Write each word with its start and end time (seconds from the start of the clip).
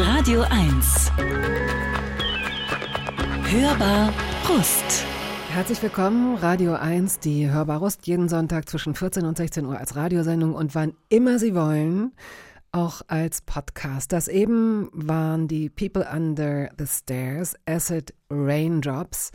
Radio 0.00 0.42
1. 0.42 1.10
Hörbar 3.50 4.14
Brust. 4.44 5.04
Herzlich 5.50 5.82
willkommen, 5.82 6.36
Radio 6.36 6.74
1, 6.74 7.18
die 7.18 7.50
Hörbar 7.50 7.80
Rust, 7.80 8.06
jeden 8.06 8.28
Sonntag 8.28 8.68
zwischen 8.68 8.94
14 8.94 9.24
und 9.24 9.36
16 9.36 9.66
Uhr 9.66 9.76
als 9.76 9.96
Radiosendung 9.96 10.54
und 10.54 10.76
wann 10.76 10.94
immer 11.08 11.40
Sie 11.40 11.52
wollen, 11.56 12.12
auch 12.70 13.02
als 13.08 13.42
Podcast. 13.42 14.12
Das 14.12 14.28
eben 14.28 14.88
waren 14.92 15.48
die 15.48 15.68
People 15.68 16.06
Under 16.14 16.70
the 16.78 16.86
Stairs, 16.86 17.56
Acid 17.66 18.14
Raindrops. 18.30 19.32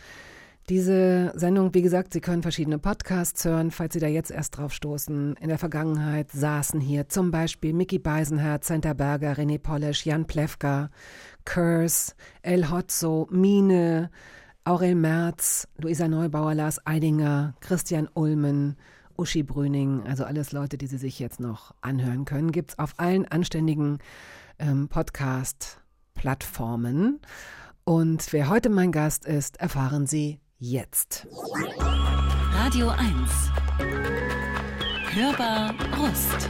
Diese 0.70 1.34
Sendung, 1.36 1.74
wie 1.74 1.82
gesagt, 1.82 2.14
Sie 2.14 2.22
können 2.22 2.42
verschiedene 2.42 2.80
Podcasts 2.80 3.44
hören, 3.44 3.70
falls 3.70 3.92
Sie 3.94 4.00
da 4.00 4.08
jetzt 4.08 4.32
erst 4.32 4.58
drauf 4.58 4.74
stoßen. 4.74 5.36
In 5.42 5.50
der 5.50 5.58
Vergangenheit 5.58 6.32
saßen 6.32 6.80
hier 6.80 7.10
zum 7.10 7.32
Beispiel 7.32 7.74
Mickey 7.74 8.00
Beisenherz, 8.00 8.68
Santa 8.68 8.94
Berger, 8.94 9.34
René 9.34 9.60
Polish, 9.60 10.06
Jan 10.06 10.26
Plewka, 10.26 10.90
Curse, 11.44 12.14
El 12.44 12.72
Hotzo, 12.72 13.28
Mine, 13.30 14.10
Aurel 14.64 14.96
Merz, 14.96 15.68
Luisa 15.78 16.08
Neubauer, 16.08 16.56
Lars 16.56 16.80
Eidinger, 16.88 17.56
Christian 17.60 18.08
Ulmen, 18.14 18.78
Uschi 19.18 19.44
Brüning, 19.44 20.04
also 20.08 20.24
alles 20.24 20.54
Leute, 20.54 20.78
die 20.78 20.88
Sie 20.88 20.98
sich 20.98 21.20
jetzt 21.20 21.42
noch 21.42 21.74
anhören 21.82 22.24
können, 22.24 22.54
gibt 22.54 22.72
es 22.72 22.80
auf 22.80 22.94
allen 22.98 23.28
anständigen 23.28 24.00
ähm, 24.60 24.88
Podcast-Plattformen. 24.88 27.20
Und 27.84 28.32
wer 28.32 28.48
heute 28.48 28.70
mein 28.70 28.94
Gast 28.94 29.26
ist, 29.26 29.58
erfahren 29.58 30.08
Sie 30.08 30.40
jetzt. 30.64 31.28
Radio 32.54 32.88
1. 32.88 33.02
Hörbar 35.12 35.76
Rust. 36.00 36.50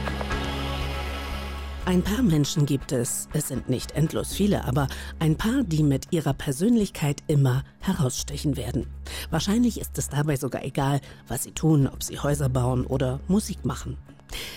Ein 1.84 2.00
paar 2.00 2.22
Menschen 2.22 2.64
gibt 2.64 2.92
es, 2.92 3.28
es 3.32 3.48
sind 3.48 3.68
nicht 3.68 3.92
endlos 3.92 4.32
viele, 4.32 4.64
aber 4.64 4.86
ein 5.18 5.36
paar, 5.36 5.64
die 5.64 5.82
mit 5.82 6.12
ihrer 6.12 6.32
Persönlichkeit 6.32 7.24
immer 7.26 7.64
herausstechen 7.80 8.56
werden. 8.56 8.86
Wahrscheinlich 9.30 9.80
ist 9.80 9.98
es 9.98 10.10
dabei 10.10 10.36
sogar 10.36 10.64
egal, 10.64 11.00
was 11.26 11.42
sie 11.42 11.52
tun, 11.52 11.88
ob 11.88 12.04
sie 12.04 12.20
Häuser 12.20 12.48
bauen 12.48 12.86
oder 12.86 13.18
Musik 13.26 13.64
machen. 13.64 13.98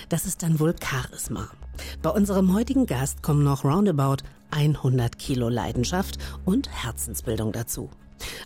Das 0.09 0.25
ist 0.25 0.43
dann 0.43 0.59
wohl 0.59 0.75
Charisma. 0.79 1.49
Bei 2.03 2.11
unserem 2.11 2.53
heutigen 2.53 2.85
Gast 2.85 3.23
kommen 3.23 3.43
noch 3.43 3.65
roundabout 3.65 4.17
100 4.51 5.17
Kilo 5.17 5.49
Leidenschaft 5.49 6.19
und 6.45 6.69
Herzensbildung 6.69 7.51
dazu. 7.51 7.89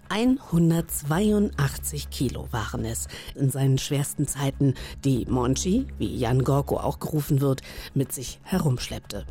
182 0.10 2.10
Kilo 2.10 2.48
waren 2.52 2.86
es 2.86 3.08
in 3.36 3.50
seinen 3.50 3.78
schwersten 3.78 4.28
Zeiten, 4.28 4.74
die 5.06 5.26
Monchi, 5.26 5.88
wie 5.98 6.16
Jan 6.16 6.44
Gorko 6.44 6.78
auch 6.78 7.00
gerufen 7.00 7.42
wird, 7.42 7.62
mit 7.94 8.12
sich 8.12 8.40
herumschleppte. 8.44 9.26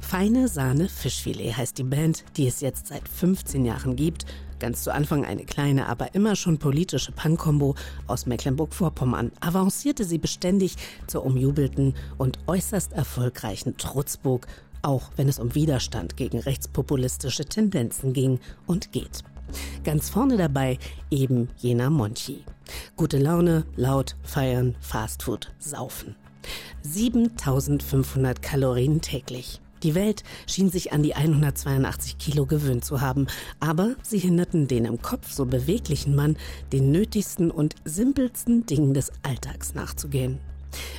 Feine 0.00 0.48
Sahne 0.48 0.88
Fischfilet 0.88 1.56
heißt 1.56 1.78
die 1.78 1.84
Band, 1.84 2.24
die 2.36 2.46
es 2.46 2.60
jetzt 2.60 2.88
seit 2.88 3.08
15 3.08 3.64
Jahren 3.64 3.96
gibt. 3.96 4.26
Ganz 4.58 4.84
zu 4.84 4.92
Anfang 4.92 5.24
eine 5.24 5.44
kleine, 5.44 5.88
aber 5.88 6.14
immer 6.14 6.36
schon 6.36 6.58
politische 6.58 7.12
Punk-Kombo 7.12 7.74
aus 8.06 8.26
Mecklenburg-Vorpommern 8.26 9.32
avancierte 9.40 10.04
sie 10.04 10.18
beständig 10.18 10.76
zur 11.06 11.24
umjubelten 11.24 11.94
und 12.18 12.38
äußerst 12.46 12.92
erfolgreichen 12.92 13.76
Trutzburg, 13.76 14.46
auch 14.82 15.10
wenn 15.16 15.28
es 15.28 15.38
um 15.38 15.54
Widerstand 15.54 16.16
gegen 16.16 16.38
rechtspopulistische 16.38 17.44
Tendenzen 17.44 18.12
ging 18.12 18.40
und 18.66 18.92
geht. 18.92 19.24
Ganz 19.84 20.10
vorne 20.10 20.36
dabei 20.36 20.78
eben 21.10 21.48
jener 21.58 21.90
Monchi. 21.90 22.44
Gute 22.96 23.18
Laune, 23.18 23.64
laut, 23.76 24.16
feiern, 24.22 24.76
Fastfood, 24.80 25.52
saufen. 25.58 26.16
7500 26.82 28.42
Kalorien 28.42 29.00
täglich. 29.00 29.60
Die 29.82 29.96
Welt 29.96 30.22
schien 30.46 30.70
sich 30.70 30.92
an 30.92 31.02
die 31.02 31.14
182 31.14 32.18
Kilo 32.18 32.46
gewöhnt 32.46 32.84
zu 32.84 33.00
haben, 33.00 33.26
aber 33.58 33.96
sie 34.02 34.18
hinderten 34.18 34.68
den 34.68 34.84
im 34.84 35.02
Kopf 35.02 35.32
so 35.32 35.44
beweglichen 35.44 36.14
Mann, 36.14 36.36
den 36.72 36.92
nötigsten 36.92 37.50
und 37.50 37.74
simpelsten 37.84 38.64
Dingen 38.64 38.94
des 38.94 39.10
Alltags 39.22 39.74
nachzugehen. 39.74 40.38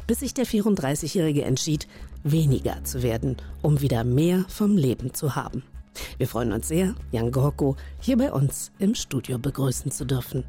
Bis 0.06 0.20
sich 0.20 0.34
der 0.34 0.46
34-Jährige 0.46 1.44
entschied, 1.44 1.88
weniger 2.24 2.84
zu 2.84 3.04
werden, 3.04 3.38
um 3.62 3.82
wieder 3.82 4.04
mehr 4.04 4.46
vom 4.50 4.78
Leben 4.78 5.14
zu 5.14 5.36
haben. 5.36 5.64
Wir 6.18 6.28
freuen 6.28 6.52
uns 6.52 6.68
sehr, 6.68 6.96
Jan 7.12 7.32
Gorko 7.32 7.76
hier 8.00 8.18
bei 8.18 8.32
uns 8.32 8.72
im 8.80 8.96
Studio 8.96 9.38
begrüßen 9.38 9.92
zu 9.92 10.06
dürfen. 10.06 10.44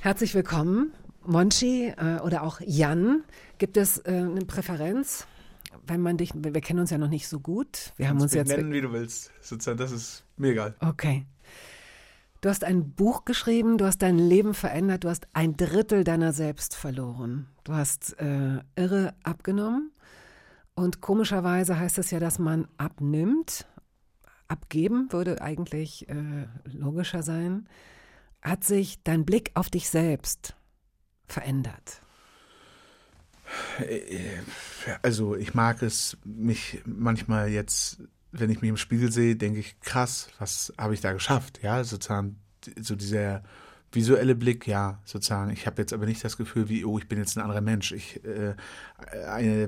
Herzlich 0.00 0.34
willkommen, 0.34 0.92
Monchi 1.24 1.92
äh, 1.96 2.20
oder 2.20 2.42
auch 2.42 2.60
Jan. 2.64 3.24
Gibt 3.58 3.76
es 3.76 3.98
äh, 3.98 4.10
eine 4.10 4.44
Präferenz? 4.44 5.26
Wenn 5.86 6.00
man 6.00 6.16
dich, 6.16 6.32
wir 6.34 6.60
kennen 6.60 6.80
uns 6.80 6.90
ja 6.90 6.98
noch 6.98 7.08
nicht 7.08 7.28
so 7.28 7.40
gut. 7.40 7.92
Wir 7.96 8.08
haben 8.08 8.20
uns 8.20 8.34
jetzt 8.34 8.48
nennen, 8.48 8.72
wie 8.72 8.80
du 8.80 8.92
willst. 8.92 9.30
Sozusagen, 9.40 9.78
das 9.78 9.92
ist 9.92 10.24
mir 10.36 10.52
egal. 10.52 10.74
Okay. 10.80 11.26
Du 12.40 12.48
hast 12.48 12.64
ein 12.64 12.92
Buch 12.92 13.24
geschrieben, 13.24 13.78
du 13.78 13.86
hast 13.86 13.98
dein 14.02 14.18
Leben 14.18 14.54
verändert, 14.54 15.04
du 15.04 15.08
hast 15.08 15.26
ein 15.32 15.56
Drittel 15.56 16.04
deiner 16.04 16.32
selbst 16.32 16.74
verloren. 16.74 17.46
Du 17.64 17.72
hast 17.72 18.18
äh, 18.20 18.60
irre 18.76 19.14
abgenommen 19.22 19.90
und 20.76 21.00
komischerweise 21.00 21.78
heißt 21.78 21.98
es 21.98 22.10
ja, 22.10 22.20
dass 22.20 22.38
man 22.38 22.68
abnimmt. 22.76 23.66
Abgeben 24.46 25.10
würde 25.10 25.40
eigentlich 25.40 26.08
äh, 26.08 26.46
logischer 26.64 27.22
sein. 27.22 27.68
Hat 28.42 28.62
sich 28.62 29.02
dein 29.02 29.24
Blick 29.24 29.50
auf 29.54 29.70
dich 29.70 29.88
selbst 29.88 30.54
verändert? 31.26 32.02
Also 35.02 35.34
ich 35.34 35.54
mag 35.54 35.82
es, 35.82 36.18
mich 36.24 36.82
manchmal 36.84 37.48
jetzt, 37.48 38.02
wenn 38.30 38.50
ich 38.50 38.60
mich 38.60 38.68
im 38.68 38.76
Spiegel 38.76 39.10
sehe, 39.10 39.34
denke 39.34 39.60
ich, 39.60 39.80
krass, 39.80 40.28
was 40.38 40.72
habe 40.76 40.94
ich 40.94 41.00
da 41.00 41.12
geschafft? 41.12 41.60
Ja, 41.62 41.82
sozusagen 41.84 42.38
so 42.80 42.94
dieser 42.96 43.42
visuelle 43.96 44.36
Blick, 44.36 44.68
ja, 44.68 45.00
sozusagen. 45.04 45.50
Ich 45.50 45.66
habe 45.66 45.82
jetzt 45.82 45.92
aber 45.92 46.06
nicht 46.06 46.22
das 46.22 46.36
Gefühl, 46.36 46.68
wie, 46.68 46.84
oh, 46.84 46.98
ich 46.98 47.08
bin 47.08 47.18
jetzt 47.18 47.36
ein 47.36 47.42
anderer 47.42 47.60
Mensch. 47.60 47.90
Ich, 47.90 48.24
äh, 48.24 48.54
eine 49.26 49.66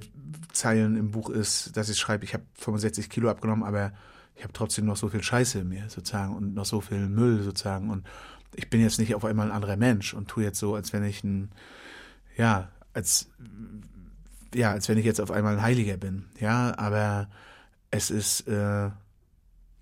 Zeilen 0.53 0.97
im 0.97 1.11
Buch 1.11 1.31
ist, 1.31 1.77
dass 1.77 1.89
ich 1.89 1.99
schreibe, 1.99 2.25
ich 2.25 2.34
habe 2.34 2.44
65 2.55 3.11
Kilo 3.11 3.28
abgenommen, 3.28 3.65
aber 3.65 3.93
ich 4.37 4.44
habe 4.44 4.53
trotzdem 4.53 4.87
noch 4.87 4.97
so 4.97 5.09
viel 5.09 5.22
Scheiße 5.22 5.59
in 5.61 5.69
mir, 5.69 5.88
sozusagen, 5.88 6.37
und 6.37 6.55
noch 6.55 6.65
so 6.67 6.81
viel 6.81 7.09
Müll, 7.09 7.43
sozusagen. 7.43 7.91
Und 7.91 8.06
ich 8.55 8.71
bin 8.71 8.81
jetzt 8.81 9.00
nicht 9.00 9.17
auf 9.17 9.25
einmal 9.25 9.47
ein 9.47 9.56
anderer 9.56 9.77
Mensch 9.77 10.15
und 10.15 10.28
tue 10.28 10.44
jetzt 10.44 10.61
so, 10.61 10.77
als 10.77 10.93
wenn 10.93 11.03
ich 11.03 11.25
ein, 11.25 11.50
ja, 12.37 12.69
als, 12.93 13.28
ja, 14.55 14.71
als 14.71 14.88
wenn 14.88 14.99
ich 14.99 15.05
jetzt 15.05 15.21
auf 15.21 15.33
einmal 15.33 15.56
ein 15.56 15.62
Heiliger 15.62 15.97
bin. 15.97 16.27
Ja, 16.38 16.78
aber 16.78 17.28
es 17.91 18.11
ist, 18.11 18.47
äh, 18.47 18.91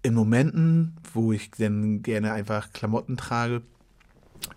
in 0.07 0.15
Momenten, 0.15 0.97
wo 1.13 1.33
ich 1.33 1.51
dann 1.51 2.03
gerne 2.03 2.33
einfach 2.33 2.73
Klamotten 2.73 3.17
trage, 3.17 3.63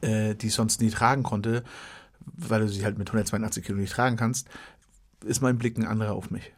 äh, 0.02 0.36
die 0.36 0.48
ich 0.48 0.54
sonst 0.54 0.82
nie 0.82 0.90
tragen 0.90 1.24
konnte, 1.24 1.64
weil 2.26 2.62
du 2.62 2.68
sie 2.68 2.84
halt 2.84 2.98
mit 2.98 3.10
182 3.10 3.64
Kilo 3.64 3.78
nicht 3.78 3.94
tragen 3.94 4.18
kannst, 4.18 4.48
ist 5.26 5.42
mein 5.42 5.58
Blick 5.58 5.78
ein 5.78 5.86
anderer 5.86 6.14
auf 6.14 6.32
mich. 6.32 6.52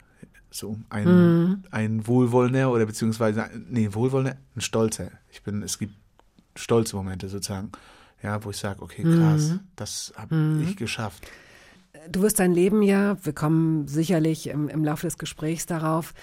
So 0.50 0.78
ein, 0.90 1.06
mhm. 1.06 1.64
ein 1.72 2.08
wohlwollender 2.08 2.72
oder 2.72 2.86
beziehungsweise, 2.86 3.50
nee, 3.70 3.90
wohlwollender, 3.94 4.38
ein 4.56 4.62
stolzer. 4.62 5.12
Ich 5.32 5.44
bin, 5.44 5.64
es 5.64 5.80
gibt 5.80 5.96
stolze 6.56 6.98
Momente 6.98 7.30
sozusagen, 7.30 7.72
ja, 8.22 8.44
wo 8.44 8.50
ich 8.50 8.58
sage, 8.58 8.82
okay, 8.82 9.04
krass, 9.04 9.52
mhm. 9.52 9.60
das 9.78 10.14
habe 10.18 10.36
mhm. 10.36 10.64
ich 10.64 10.76
geschafft. 10.76 11.26
Du 12.10 12.22
wirst 12.22 12.40
dein 12.40 12.52
Leben 12.52 12.82
ja, 12.82 13.18
wir 13.24 13.34
kommen 13.34 13.88
sicherlich 13.88 14.48
im, 14.48 14.68
im 14.68 14.84
Laufe 14.84 15.08
des 15.08 15.18
Gesprächs 15.18 15.66
darauf, 15.68 16.14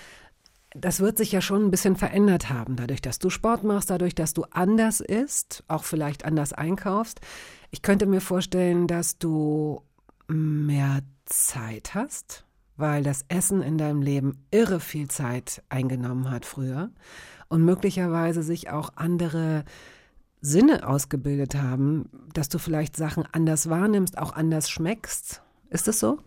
das 0.74 1.00
wird 1.00 1.16
sich 1.16 1.32
ja 1.32 1.40
schon 1.40 1.64
ein 1.64 1.70
bisschen 1.70 1.96
verändert 1.96 2.50
haben, 2.50 2.76
dadurch, 2.76 3.00
dass 3.00 3.18
du 3.18 3.30
Sport 3.30 3.64
machst, 3.64 3.90
dadurch, 3.90 4.14
dass 4.14 4.34
du 4.34 4.44
anders 4.50 5.00
isst, 5.00 5.64
auch 5.68 5.84
vielleicht 5.84 6.24
anders 6.24 6.52
einkaufst. 6.52 7.20
Ich 7.70 7.82
könnte 7.82 8.06
mir 8.06 8.20
vorstellen, 8.20 8.86
dass 8.86 9.18
du 9.18 9.82
mehr 10.28 11.00
Zeit 11.24 11.94
hast, 11.94 12.44
weil 12.76 13.03
das 13.03 13.24
Essen 13.28 13.62
in 13.62 13.78
deinem 13.78 14.03
Leben 14.03 14.44
irre 14.50 14.80
viel 14.80 15.09
Zeit 15.09 15.62
eingenommen 15.68 16.30
hat 16.30 16.44
früher 16.44 16.91
und 17.48 17.64
möglicherweise 17.64 18.42
sich 18.42 18.71
auch 18.71 18.91
andere 18.97 19.64
Sinne 20.41 20.86
ausgebildet 20.86 21.54
haben, 21.56 22.10
dass 22.34 22.48
du 22.48 22.59
vielleicht 22.59 22.94
Sachen 22.97 23.24
anders 23.32 23.68
wahrnimmst, 23.68 24.18
auch 24.18 24.34
anders 24.34 24.71
schmeckst. 24.71 25.42
Ist 25.71 25.88
das 25.88 25.98
so? 25.98 26.18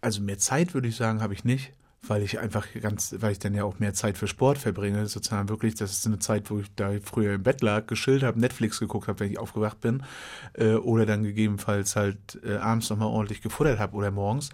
Also 0.00 0.20
mehr 0.20 0.38
Zeit 0.38 0.74
würde 0.74 0.88
ich 0.88 0.96
sagen, 0.96 1.22
habe 1.22 1.32
ich 1.32 1.44
nicht 1.44 1.72
weil 2.08 2.22
ich 2.22 2.38
einfach 2.38 2.66
ganz, 2.80 3.14
weil 3.18 3.32
ich 3.32 3.38
dann 3.38 3.54
ja 3.54 3.64
auch 3.64 3.78
mehr 3.78 3.94
Zeit 3.94 4.18
für 4.18 4.26
Sport 4.26 4.58
verbringe, 4.58 5.06
sozusagen 5.06 5.48
wirklich, 5.48 5.74
das 5.74 5.92
ist 5.92 6.06
eine 6.06 6.18
Zeit, 6.18 6.50
wo 6.50 6.58
ich 6.58 6.74
da 6.74 6.92
früher 7.02 7.34
im 7.34 7.42
Bett 7.42 7.62
lag, 7.62 7.86
geschillt 7.86 8.22
habe, 8.22 8.40
Netflix 8.40 8.80
geguckt 8.80 9.08
habe, 9.08 9.20
wenn 9.20 9.30
ich 9.30 9.38
aufgewacht 9.38 9.80
bin, 9.80 10.02
äh, 10.54 10.74
oder 10.74 11.06
dann 11.06 11.22
gegebenenfalls 11.22 11.96
halt 11.96 12.40
äh, 12.44 12.56
abends 12.56 12.90
nochmal 12.90 13.08
ordentlich 13.08 13.42
gefuttert 13.42 13.78
habe 13.78 13.94
oder 13.96 14.10
morgens. 14.10 14.50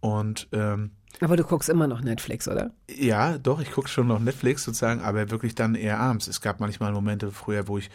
Und 0.00 0.48
ähm, 0.52 0.90
aber 1.20 1.36
du 1.36 1.44
guckst 1.44 1.70
immer 1.70 1.86
noch 1.86 2.02
Netflix, 2.02 2.46
oder? 2.46 2.72
Ja, 2.90 3.38
doch, 3.38 3.60
ich 3.60 3.70
gucke 3.70 3.88
schon 3.88 4.06
noch 4.06 4.20
Netflix 4.20 4.64
sozusagen, 4.64 5.00
aber 5.00 5.30
wirklich 5.30 5.54
dann 5.54 5.74
eher 5.74 5.98
abends. 5.98 6.26
Es 6.26 6.42
gab 6.42 6.60
manchmal 6.60 6.92
Momente 6.92 7.30
früher, 7.30 7.68
wo 7.68 7.78
ich 7.78 7.90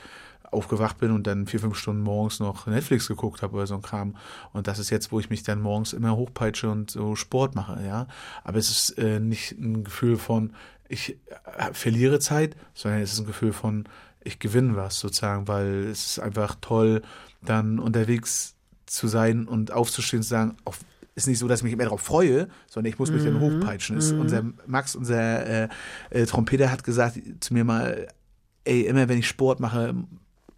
aufgewacht 0.51 0.97
bin 0.97 1.11
und 1.11 1.25
dann 1.27 1.47
vier, 1.47 1.59
fünf 1.59 1.77
Stunden 1.77 2.03
morgens 2.03 2.39
noch 2.39 2.67
Netflix 2.67 3.07
geguckt 3.07 3.41
habe 3.41 3.55
oder 3.55 3.67
so 3.67 3.75
ein 3.75 3.81
Kram. 3.81 4.15
Und 4.53 4.67
das 4.67 4.79
ist 4.79 4.89
jetzt, 4.89 5.11
wo 5.11 5.19
ich 5.19 5.29
mich 5.29 5.43
dann 5.43 5.61
morgens 5.61 5.93
immer 5.93 6.15
hochpeitsche 6.15 6.69
und 6.69 6.91
so 6.91 7.15
Sport 7.15 7.55
mache, 7.55 7.81
ja. 7.85 8.07
Aber 8.43 8.57
es 8.57 8.69
ist 8.69 8.97
äh, 8.97 9.19
nicht 9.19 9.53
ein 9.53 9.83
Gefühl 9.83 10.17
von, 10.17 10.53
ich 10.89 11.17
äh, 11.57 11.73
verliere 11.73 12.19
Zeit, 12.19 12.55
sondern 12.73 13.01
es 13.01 13.13
ist 13.13 13.19
ein 13.19 13.25
Gefühl 13.25 13.53
von, 13.53 13.85
ich 14.23 14.39
gewinne 14.39 14.75
was 14.75 14.99
sozusagen, 14.99 15.47
weil 15.47 15.85
es 15.85 16.05
ist 16.05 16.19
einfach 16.19 16.55
toll, 16.61 17.01
dann 17.41 17.79
unterwegs 17.79 18.55
zu 18.85 19.07
sein 19.07 19.47
und 19.47 19.71
aufzustehen 19.71 20.19
und 20.19 20.23
zu 20.23 20.29
sagen, 20.29 20.57
auch 20.65 20.75
ist 21.15 21.27
nicht 21.27 21.39
so, 21.39 21.47
dass 21.47 21.59
ich 21.59 21.63
mich 21.63 21.73
immer 21.73 21.83
darauf 21.83 22.01
freue, 22.01 22.47
sondern 22.67 22.91
ich 22.91 22.99
muss 22.99 23.11
mich 23.11 23.23
mhm. 23.23 23.39
dann 23.39 23.39
hochpeitschen. 23.41 23.97
Ist 23.97 24.13
mhm. 24.13 24.21
Unser 24.21 24.43
Max, 24.65 24.95
unser 24.95 25.45
äh, 25.45 25.69
äh, 26.09 26.25
Trompeter, 26.25 26.71
hat 26.71 26.83
gesagt 26.83 27.19
zu 27.41 27.53
mir 27.53 27.65
mal, 27.65 28.07
ey, 28.63 28.81
immer 28.83 29.09
wenn 29.09 29.17
ich 29.17 29.27
Sport 29.27 29.59
mache 29.59 29.93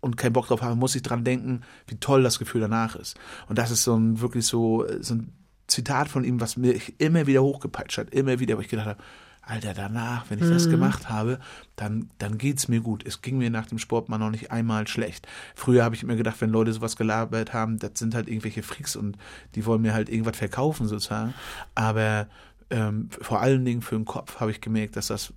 und 0.04 0.18
keinen 0.18 0.34
Bock 0.34 0.48
drauf 0.48 0.62
habe, 0.62 0.76
muss 0.76 0.96
ich 0.96 1.02
dran 1.02 1.24
denken, 1.24 1.62
wie 1.88 1.96
toll 1.96 2.24
das 2.24 2.38
Gefühl 2.38 2.62
danach 2.62 2.96
ist. 2.96 3.18
Und 3.48 3.58
das 3.58 3.72
ist 3.72 3.84
so 3.84 3.96
ein 3.96 4.20
wirklich 4.20 4.46
so, 4.46 4.86
so 5.00 5.16
ein 5.16 5.34
Zitat 5.68 6.10
von 6.10 6.26
ihm, 6.26 6.42
was 6.42 6.58
mich 6.58 7.00
immer 7.00 7.26
wieder 7.26 7.42
hochgepeitscht 7.42 7.98
hat, 7.98 8.10
immer 8.10 8.40
wieder, 8.40 8.58
wo 8.58 8.62
ich 8.62 8.68
gedacht 8.68 8.88
habe, 8.88 9.04
Alter, 9.46 9.74
danach, 9.74 10.30
wenn 10.30 10.40
ich 10.40 10.46
mhm. 10.46 10.54
das 10.54 10.70
gemacht 10.70 11.10
habe, 11.10 11.40
dann, 11.76 12.10
dann 12.18 12.38
geht's 12.38 12.68
mir 12.68 12.80
gut. 12.80 13.06
Es 13.06 13.22
ging 13.22 13.38
mir 13.38 13.50
nach 13.50 13.66
dem 13.66 13.78
Sport 13.78 14.08
mal 14.08 14.18
noch 14.18 14.30
nicht 14.30 14.52
einmal 14.52 14.88
schlecht. 14.88 15.28
Früher 15.56 15.84
habe 15.84 15.96
ich 15.96 16.04
immer 16.04 16.16
gedacht, 16.16 16.40
wenn 16.40 16.50
Leute 16.50 16.72
sowas 16.72 16.96
gelabert 16.96 17.54
haben, 17.54 17.78
das 17.78 17.92
sind 17.96 18.16
halt 18.16 18.28
irgendwelche 18.28 18.64
Freaks 18.64 18.96
und 18.96 19.18
die 19.56 19.66
wollen 19.66 19.82
mir 19.82 19.94
halt 19.94 20.10
irgendwas 20.10 20.38
verkaufen 20.38 20.88
sozusagen. 20.88 21.34
Aber 21.76 22.28
ähm, 22.70 23.10
vor 23.22 23.42
allen 23.42 23.66
Dingen 23.66 23.82
für 23.82 23.96
den 23.96 24.06
Kopf 24.06 24.40
habe 24.40 24.52
ich 24.52 24.62
gemerkt, 24.62 24.96
dass 24.96 25.08
das 25.08 25.34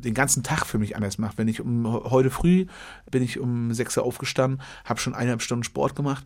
den 0.00 0.14
ganzen 0.14 0.42
Tag 0.42 0.66
für 0.66 0.78
mich 0.78 0.96
anders 0.96 1.18
macht. 1.18 1.38
Wenn 1.38 1.48
ich 1.48 1.60
um 1.60 1.86
heute 1.86 2.30
früh 2.30 2.66
bin 3.10 3.22
ich 3.22 3.38
um 3.38 3.72
sechs 3.74 3.96
Uhr 3.96 4.04
aufgestanden, 4.04 4.62
habe 4.84 5.00
schon 5.00 5.14
eineinhalb 5.14 5.42
Stunden 5.42 5.64
Sport 5.64 5.96
gemacht 5.96 6.24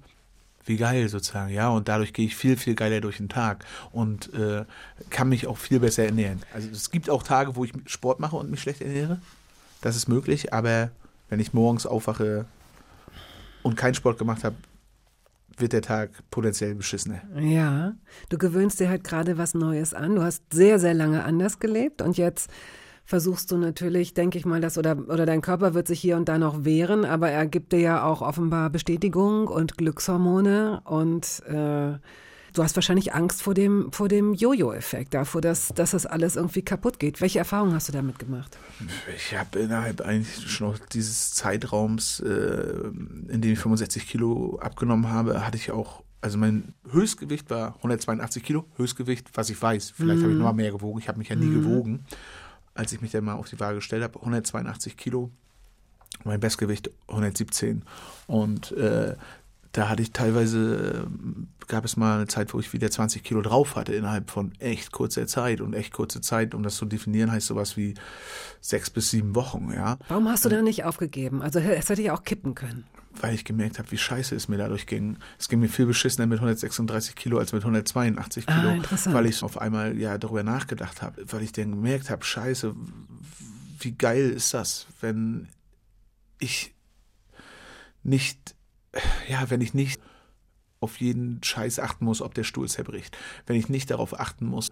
wie 0.65 0.77
geil 0.77 1.09
sozusagen, 1.09 1.53
ja. 1.53 1.69
Und 1.69 1.89
dadurch 1.89 2.13
gehe 2.13 2.27
ich 2.27 2.37
viel, 2.37 2.57
viel 2.57 2.75
geiler 2.75 3.01
durch 3.01 3.17
den 3.17 3.29
Tag 3.29 3.65
und 3.93 4.33
äh, 4.35 4.65
kann 5.11 5.29
mich 5.29 5.47
auch 5.47 5.59
viel 5.59 5.81
besser 5.81 6.05
ernähren. 6.05 6.41
Also 6.55 6.69
es 6.71 6.91
gibt 6.91 7.11
auch 7.11 7.23
Tage, 7.23 7.57
wo 7.57 7.65
ich 7.65 7.73
Sport 7.87 8.21
mache 8.21 8.37
und 8.37 8.51
mich 8.51 8.61
schlecht 8.61 8.81
ernähre. 8.81 9.21
Das 9.81 9.97
ist 9.97 10.09
möglich, 10.09 10.53
aber 10.53 10.91
wenn 11.29 11.41
ich 11.41 11.53
morgens 11.53 11.87
aufwache 11.87 12.45
und 13.63 13.77
keinen 13.77 13.95
Sport 13.95 14.19
gemacht 14.19 14.45
habe, 14.45 14.57
wird 15.57 15.73
der 15.73 15.83
Tag 15.83 16.11
potenziell 16.31 16.75
beschissener. 16.75 17.21
Ja, 17.39 17.95
du 18.29 18.39
gewöhnst 18.39 18.81
dir 18.81 18.89
halt 18.89 19.05
gerade 19.05 19.39
was 19.39 19.55
Neues 19.55 19.93
an. 19.93 20.15
Du 20.15 20.23
hast 20.23 20.43
sehr, 20.53 20.79
sehr 20.79 20.95
lange 20.95 21.25
anders 21.25 21.59
gelebt 21.59 22.01
und 22.01 22.17
jetzt 22.17 22.51
versuchst 23.11 23.51
du 23.51 23.59
natürlich, 23.59 24.15
denke 24.15 24.39
ich 24.39 24.47
mal, 24.47 24.61
dass 24.61 24.79
oder, 24.79 24.97
oder 25.09 25.27
dein 25.27 25.41
Körper 25.41 25.75
wird 25.75 25.89
sich 25.89 26.01
hier 26.01 26.17
und 26.17 26.29
da 26.29 26.39
noch 26.39 26.65
wehren, 26.65 27.05
aber 27.05 27.29
er 27.29 27.45
gibt 27.45 27.73
dir 27.73 27.81
ja 27.81 28.05
auch 28.05 28.23
offenbar 28.23 28.71
Bestätigung 28.71 29.49
und 29.49 29.77
Glückshormone 29.77 30.81
und 30.85 31.43
äh, 31.49 31.99
du 32.55 32.63
hast 32.63 32.77
wahrscheinlich 32.77 33.13
Angst 33.13 33.43
vor 33.43 33.53
dem, 33.53 33.91
vor 33.91 34.07
dem 34.07 34.33
Jojo-Effekt, 34.33 35.13
davor, 35.13 35.41
dass, 35.41 35.73
dass 35.75 35.91
das 35.91 36.07
alles 36.07 36.37
irgendwie 36.37 36.63
kaputt 36.63 37.01
geht. 37.01 37.21
Welche 37.21 37.41
Erfahrungen 37.41 37.75
hast 37.75 37.89
du 37.89 37.93
damit 37.93 38.21
gemacht? 38.21 38.57
Ich 39.17 39.37
habe 39.37 39.59
innerhalb 39.59 40.03
eigentlich 40.03 40.49
schon 40.49 40.69
noch 40.69 40.79
dieses 40.79 41.35
Zeitraums, 41.35 42.21
äh, 42.21 42.91
in 43.29 43.41
dem 43.41 43.55
ich 43.55 43.59
65 43.59 44.07
Kilo 44.07 44.61
abgenommen 44.63 45.11
habe, 45.11 45.45
hatte 45.45 45.57
ich 45.57 45.73
auch 45.73 46.05
also 46.23 46.37
mein 46.37 46.75
Höchstgewicht 46.91 47.49
war 47.49 47.77
182 47.77 48.43
Kilo, 48.43 48.67
Höchstgewicht, 48.77 49.31
was 49.33 49.49
ich 49.49 49.61
weiß. 49.61 49.95
Vielleicht 49.97 50.21
mm. 50.21 50.23
habe 50.23 50.33
ich 50.33 50.37
mhm. 50.37 50.39
noch 50.43 50.51
mal 50.51 50.53
mehr 50.53 50.71
gewogen. 50.71 50.99
Ich 50.99 51.09
habe 51.09 51.17
mich 51.17 51.31
ja 51.31 51.35
nie 51.35 51.47
mm. 51.47 51.63
gewogen 51.63 52.05
als 52.81 52.93
ich 52.93 53.03
mich 53.03 53.13
dann 53.13 53.25
mal 53.25 53.35
auf 53.35 53.51
die 53.51 53.61
Waage 53.61 53.77
gestellt 53.77 54.03
habe, 54.03 54.19
182 54.19 54.97
Kilo, 54.97 55.31
mein 56.25 56.41
Bestgewicht 56.41 56.91
117. 57.09 57.83
Und 58.27 58.73
äh, 58.73 59.17
da 59.73 59.89
hatte 59.91 60.01
ich 60.01 60.13
teilweise, 60.13 61.07
gab 61.69 61.85
es 61.85 61.99
mal 61.99 62.17
eine 62.17 62.27
Zeit, 62.27 62.55
wo 62.55 62.59
ich 62.59 62.73
wieder 62.73 62.91
20 62.91 63.23
Kilo 63.23 63.43
drauf 63.43 63.77
hatte 63.77 63.93
innerhalb 63.93 64.31
von 64.31 64.53
echt 64.61 64.93
kurzer 64.93 65.27
Zeit. 65.27 65.61
Und 65.61 65.75
echt 65.75 65.93
kurze 65.93 66.23
Zeit, 66.23 66.55
um 66.55 66.63
das 66.63 66.77
zu 66.77 66.87
definieren, 66.87 67.31
heißt 67.31 67.49
sowas 67.49 67.77
wie 67.77 67.95
sechs 68.63 68.89
bis 68.89 69.11
sieben 69.11 69.35
Wochen, 69.35 69.71
ja. 69.75 69.99
Warum 70.09 70.27
hast 70.29 70.47
du 70.47 70.49
da 70.49 70.63
nicht 70.63 70.85
aufgegeben? 70.85 71.43
Also 71.43 71.59
es 71.59 71.91
hätte 71.91 72.01
ja 72.01 72.15
auch 72.15 72.25
kippen 72.25 72.55
können. 72.55 72.85
Weil 73.13 73.35
ich 73.35 73.45
gemerkt 73.45 73.79
habe, 73.79 73.91
wie 73.91 73.99
scheiße 73.99 74.37
es 74.37 74.49
mir 74.49 74.57
dadurch 74.57 74.87
ging. 74.87 75.19
Es 75.39 75.49
ging 75.49 75.61
mir 75.61 75.69
viel 75.69 75.87
beschissener 75.87 76.27
mit 76.27 76.39
136 76.39 77.17
Kilo 77.17 77.39
als 77.39 77.53
mit 77.53 77.63
182 77.63 78.47
Kilo. 78.47 78.71
Ah, 78.71 79.13
weil 79.13 79.27
ich 79.27 79.43
auf 79.43 79.59
einmal 79.59 79.99
ja 79.99 80.17
darüber 80.17 80.45
nachgedacht 80.45 81.03
habe. 81.03 81.23
Weil 81.27 81.43
ich 81.43 81.53
dann 81.53 81.73
gemerkt 81.73 82.09
habe, 82.09 82.25
scheiße, 82.25 82.75
wie 83.81 83.93
geil 83.93 84.31
ist 84.31 84.55
das, 84.55 84.87
wenn 85.01 85.49
ich 86.39 86.75
nicht 88.03 88.55
ja, 89.29 89.49
wenn 89.51 89.61
ich 89.61 89.75
nicht 89.75 90.01
auf 90.81 91.01
jeden 91.01 91.43
Scheiß 91.43 91.79
achten 91.79 92.05
muss, 92.05 92.23
ob 92.23 92.35
der 92.35 92.45
Stuhl 92.45 92.69
zerbricht, 92.69 93.17
wenn 93.47 93.57
ich 93.57 93.69
nicht 93.69 93.91
darauf 93.91 94.19
achten 94.19 94.47
muss, 94.47 94.71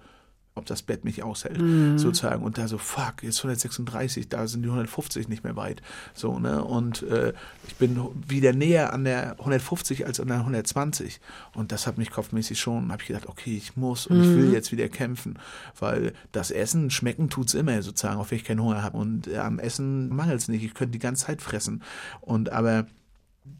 ob 0.58 0.66
das 0.66 0.82
Bett 0.82 1.04
mich 1.04 1.22
aushält, 1.22 1.60
mhm. 1.60 1.98
sozusagen. 1.98 2.42
Und 2.42 2.58
da 2.58 2.68
so, 2.68 2.78
fuck, 2.78 3.22
jetzt 3.22 3.38
136, 3.38 4.28
da 4.28 4.46
sind 4.46 4.62
die 4.62 4.68
150 4.68 5.28
nicht 5.28 5.44
mehr 5.44 5.56
weit. 5.56 5.82
So, 6.14 6.38
ne? 6.38 6.62
Und 6.62 7.02
äh, 7.02 7.32
ich 7.66 7.76
bin 7.76 7.98
wieder 8.26 8.52
näher 8.52 8.92
an 8.92 9.04
der 9.04 9.38
150 9.38 10.06
als 10.06 10.20
an 10.20 10.28
der 10.28 10.38
120. 10.38 11.20
Und 11.54 11.72
das 11.72 11.86
hat 11.86 11.98
mich 11.98 12.10
kopfmäßig 12.10 12.58
schon, 12.58 12.92
habe 12.92 13.02
ich 13.02 13.08
gedacht, 13.08 13.26
okay, 13.26 13.56
ich 13.56 13.76
muss 13.76 14.06
und 14.06 14.18
mhm. 14.18 14.22
ich 14.22 14.30
will 14.30 14.46
mhm. 14.48 14.52
jetzt 14.52 14.72
wieder 14.72 14.88
kämpfen. 14.88 15.38
Weil 15.78 16.12
das 16.32 16.50
Essen, 16.50 16.90
schmecken 16.90 17.30
tut's 17.30 17.54
immer, 17.54 17.82
sozusagen, 17.82 18.18
auf 18.18 18.30
wenn 18.30 18.38
ich 18.38 18.44
keinen 18.44 18.62
Hunger 18.62 18.82
habe. 18.82 18.96
Und 18.98 19.28
äh, 19.28 19.38
am 19.38 19.58
Essen 19.58 20.08
mangelt's 20.08 20.48
nicht. 20.48 20.64
Ich 20.64 20.74
könnte 20.74 20.92
die 20.92 20.98
ganze 20.98 21.26
Zeit 21.26 21.42
fressen. 21.42 21.82
Und 22.20 22.52
aber 22.52 22.86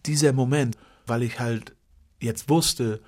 dieser 0.07 0.33
Moment, 0.33 0.77
weil 1.07 1.23
ich 1.23 1.41
halt 1.41 1.75
jetzt 2.21 2.49
wusste, 2.49 3.01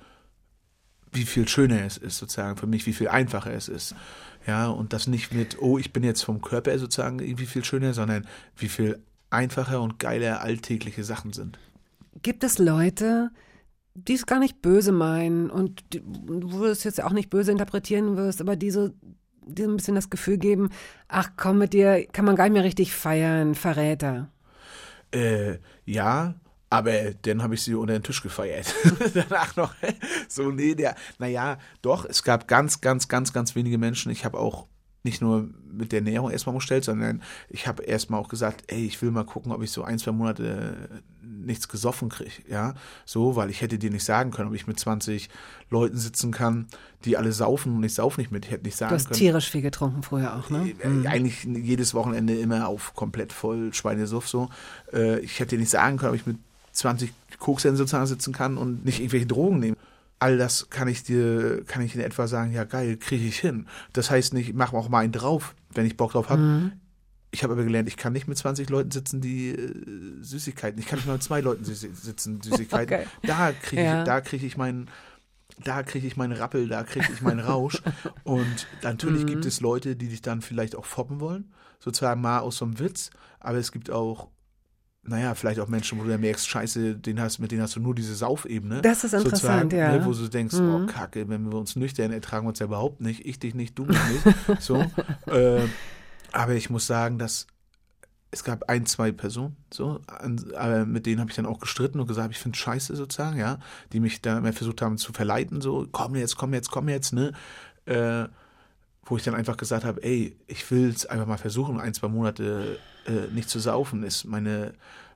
wie 1.11 1.25
viel 1.25 1.47
schöner 1.47 1.83
es 1.85 1.97
ist, 1.97 2.17
sozusagen 2.17 2.57
für 2.57 2.67
mich, 2.67 2.85
wie 2.85 2.93
viel 2.93 3.09
einfacher 3.09 3.53
es 3.53 3.67
ist. 3.67 3.95
Ja, 4.47 4.67
und 4.67 4.93
das 4.93 5.07
nicht 5.07 5.33
mit, 5.33 5.61
oh, 5.61 5.77
ich 5.77 5.93
bin 5.93 6.03
jetzt 6.03 6.23
vom 6.23 6.41
Körper 6.41 6.77
sozusagen 6.79 7.19
irgendwie 7.19 7.45
viel 7.45 7.63
schöner, 7.63 7.93
sondern 7.93 8.25
wie 8.57 8.69
viel 8.69 8.99
einfacher 9.29 9.81
und 9.81 9.99
geiler 9.99 10.41
alltägliche 10.41 11.03
Sachen 11.03 11.33
sind. 11.33 11.59
Gibt 12.21 12.43
es 12.43 12.57
Leute, 12.57 13.29
die 13.93 14.13
es 14.13 14.25
gar 14.25 14.39
nicht 14.39 14.61
böse 14.61 14.91
meinen 14.91 15.49
und 15.49 15.93
die, 15.93 16.01
du 16.01 16.65
es 16.65 16.83
jetzt 16.83 17.03
auch 17.03 17.11
nicht 17.11 17.29
böse 17.29 17.51
interpretieren 17.51 18.17
wirst, 18.17 18.41
aber 18.41 18.55
die 18.55 18.71
so, 18.71 18.89
die 19.45 19.63
so 19.63 19.69
ein 19.69 19.77
bisschen 19.77 19.95
das 19.95 20.09
Gefühl 20.09 20.37
geben, 20.37 20.69
ach 21.07 21.31
komm, 21.35 21.57
mit 21.57 21.73
dir 21.73 22.05
kann 22.11 22.25
man 22.25 22.35
gar 22.35 22.45
nicht 22.45 22.53
mehr 22.53 22.63
richtig 22.63 22.93
feiern, 22.93 23.55
Verräter. 23.55 24.29
Äh, 25.11 25.57
ja, 25.85 26.35
aber 26.71 27.11
dann 27.23 27.43
habe 27.43 27.55
ich 27.55 27.63
sie 27.63 27.75
unter 27.75 27.93
den 27.93 28.01
Tisch 28.01 28.23
gefeiert. 28.23 28.73
Danach 29.13 29.55
noch 29.57 29.75
so, 30.29 30.51
nee, 30.51 30.73
der, 30.73 30.95
naja, 31.19 31.59
doch, 31.81 32.05
es 32.05 32.23
gab 32.23 32.47
ganz, 32.47 32.79
ganz, 32.79 33.09
ganz, 33.09 33.33
ganz 33.33 33.55
wenige 33.55 33.77
Menschen. 33.77 34.09
Ich 34.09 34.23
habe 34.23 34.39
auch 34.39 34.67
nicht 35.03 35.21
nur 35.21 35.49
mit 35.69 35.91
der 35.91 35.99
Ernährung 35.99 36.31
erstmal 36.31 36.53
umgestellt, 36.53 36.85
sondern 36.85 37.23
ich 37.49 37.67
habe 37.67 37.83
erstmal 37.83 38.21
auch 38.21 38.29
gesagt, 38.29 38.63
ey, 38.67 38.85
ich 38.85 39.01
will 39.01 39.11
mal 39.11 39.25
gucken, 39.25 39.51
ob 39.51 39.61
ich 39.61 39.71
so 39.71 39.83
ein, 39.83 39.99
zwei 39.99 40.13
Monate 40.13 41.01
nichts 41.21 41.67
gesoffen 41.67 42.07
kriege, 42.07 42.43
ja, 42.47 42.75
so, 43.03 43.35
weil 43.35 43.49
ich 43.49 43.61
hätte 43.61 43.79
dir 43.79 43.89
nicht 43.89 44.03
sagen 44.03 44.31
können, 44.31 44.49
ob 44.49 44.55
ich 44.55 44.67
mit 44.67 44.79
20 44.79 45.27
Leuten 45.69 45.97
sitzen 45.97 46.31
kann, 46.31 46.67
die 47.03 47.17
alle 47.17 47.31
saufen 47.31 47.75
und 47.75 47.83
ich 47.83 47.95
sauf 47.95 48.17
nicht 48.17 48.31
mit, 48.31 48.45
ich 48.45 48.51
hätte 48.51 48.63
nicht 48.63 48.77
sagen 48.77 48.89
können. 48.89 48.99
Du 48.99 49.03
hast 49.03 49.07
können. 49.09 49.19
tierisch 49.19 49.49
viel 49.49 49.61
getrunken 49.61 50.03
früher 50.03 50.37
auch, 50.37 50.49
ne? 50.49 50.73
Äh, 50.79 50.87
mhm. 50.87 51.07
Eigentlich 51.07 51.43
jedes 51.43 51.93
Wochenende 51.95 52.35
immer 52.35 52.67
auf 52.67 52.93
komplett 52.93 53.33
voll 53.33 53.73
Schweinesuff 53.73 54.29
so. 54.29 54.49
Äh, 54.93 55.19
ich 55.19 55.39
hätte 55.39 55.55
dir 55.55 55.59
nicht 55.59 55.71
sagen 55.71 55.97
können, 55.97 56.11
ob 56.11 56.15
ich 56.15 56.27
mit 56.27 56.37
20 56.71 57.13
Koksern 57.39 57.75
sozusagen 57.75 58.07
sitzen 58.07 58.33
kann 58.33 58.57
und 58.57 58.85
nicht 58.85 58.99
irgendwelche 58.99 59.25
Drogen 59.25 59.59
nehmen. 59.59 59.77
All 60.19 60.37
das 60.37 60.69
kann 60.69 60.87
ich 60.87 61.03
dir, 61.03 61.63
kann 61.65 61.81
ich 61.81 61.95
in 61.95 62.01
etwa 62.01 62.27
sagen, 62.27 62.51
ja 62.51 62.63
geil, 62.63 62.97
kriege 62.97 63.25
ich 63.25 63.39
hin. 63.39 63.65
Das 63.93 64.11
heißt 64.11 64.33
nicht, 64.33 64.53
mach 64.53 64.73
auch 64.73 64.89
mal 64.89 64.99
einen 64.99 65.11
drauf, 65.11 65.55
wenn 65.73 65.85
ich 65.85 65.97
Bock 65.97 66.11
drauf 66.11 66.29
habe. 66.29 66.41
Mhm. 66.41 66.71
Ich 67.31 67.43
habe 67.43 67.53
aber 67.53 67.63
gelernt, 67.63 67.87
ich 67.87 67.97
kann 67.97 68.13
nicht 68.13 68.27
mit 68.27 68.37
20 68.37 68.69
Leuten 68.69 68.91
sitzen, 68.91 69.21
die 69.21 69.49
äh, 69.49 69.73
Süßigkeiten. 70.21 70.79
Ich 70.79 70.85
kann 70.85 70.99
nicht 70.99 71.07
mal 71.07 71.13
mit 71.13 71.23
zwei 71.23 71.41
Leuten 71.41 71.63
sitzen, 71.63 72.41
Süßigkeiten. 72.43 72.93
Okay. 72.93 73.07
Da 73.23 73.51
kriege 73.53 73.81
ich, 73.81 73.87
ja. 73.87 74.03
da 74.03 74.21
kriege 74.21 74.45
ich 74.45 74.57
meinen, 74.57 74.89
da 75.63 75.81
kriege 75.81 76.05
ich 76.05 76.17
meinen 76.17 76.33
Rappel, 76.33 76.67
da 76.67 76.83
kriege 76.83 77.07
ich 77.11 77.21
meinen 77.21 77.39
Rausch. 77.39 77.81
Und 78.23 78.67
natürlich 78.83 79.23
mhm. 79.23 79.27
gibt 79.27 79.45
es 79.45 79.61
Leute, 79.61 79.95
die 79.95 80.09
dich 80.09 80.21
dann 80.21 80.41
vielleicht 80.41 80.75
auch 80.75 80.85
foppen 80.85 81.19
wollen, 81.21 81.51
sozusagen 81.79 82.21
mal 82.21 82.39
aus 82.39 82.57
so 82.57 82.65
einem 82.65 82.79
Witz. 82.79 83.11
Aber 83.39 83.57
es 83.57 83.71
gibt 83.71 83.89
auch 83.89 84.27
naja, 85.03 85.33
vielleicht 85.33 85.59
auch 85.59 85.67
Menschen, 85.67 85.97
wo 85.99 86.03
du 86.03 86.09
dann 86.09 86.21
merkst, 86.21 86.47
scheiße, 86.47 86.95
den 86.95 87.19
hast, 87.19 87.39
mit 87.39 87.51
denen 87.51 87.63
hast 87.63 87.75
du 87.75 87.79
nur 87.79 87.95
diese 87.95 88.13
Saufebene. 88.13 88.81
Das 88.81 89.03
ist 89.03 89.13
interessant, 89.13 89.73
ja. 89.73 89.97
Ne, 89.97 90.05
wo 90.05 90.13
du 90.13 90.27
denkst, 90.27 90.55
mhm. 90.55 90.75
oh 90.75 90.85
Kacke, 90.85 91.27
wenn 91.27 91.51
wir 91.51 91.57
uns 91.57 91.75
nüchtern 91.75 92.11
ertragen 92.11 92.45
wir 92.45 92.49
uns 92.49 92.59
ja 92.59 92.67
überhaupt 92.67 93.01
nicht, 93.01 93.25
ich 93.25 93.39
dich 93.39 93.55
nicht, 93.55 93.77
du 93.79 93.85
mich 93.85 93.97
nicht. 93.97 94.35
so. 94.61 94.85
Äh, 95.25 95.61
aber 96.31 96.53
ich 96.53 96.69
muss 96.69 96.85
sagen, 96.85 97.17
dass 97.17 97.47
es 98.29 98.43
gab 98.43 98.69
ein, 98.69 98.85
zwei 98.85 99.11
Personen, 99.11 99.57
so, 99.73 99.99
aber 100.55 100.85
mit 100.85 101.05
denen 101.05 101.19
habe 101.19 101.29
ich 101.29 101.35
dann 101.35 101.45
auch 101.45 101.59
gestritten 101.59 101.99
und 101.99 102.07
gesagt, 102.07 102.31
ich 102.31 102.39
finde 102.39 102.57
scheiße 102.57 102.95
sozusagen, 102.95 103.37
ja, 103.37 103.59
die 103.91 103.99
mich 103.99 104.21
da 104.21 104.37
immer 104.37 104.53
versucht 104.53 104.81
haben 104.81 104.97
zu 104.97 105.11
verleiten, 105.11 105.59
so, 105.59 105.85
komm 105.91 106.15
jetzt, 106.15 106.37
komm 106.37 106.53
jetzt, 106.53 106.71
komm 106.71 106.87
jetzt, 106.87 107.11
ne, 107.11 107.33
äh, 107.85 108.29
wo 109.03 109.17
ich 109.17 109.23
dann 109.23 109.35
einfach 109.35 109.57
gesagt 109.57 109.83
habe, 109.83 110.01
ey, 110.03 110.37
ich 110.47 110.69
will 110.71 110.89
es 110.89 111.05
einfach 111.05 111.25
mal 111.25 111.37
versuchen, 111.37 111.79
ein, 111.79 111.93
zwei 111.93 112.07
Monate 112.07 112.77
äh, 113.05 113.33
nicht 113.33 113.49
zu 113.49 113.59
saufen, 113.59 114.03
ist 114.03 114.25
meine 114.25 114.73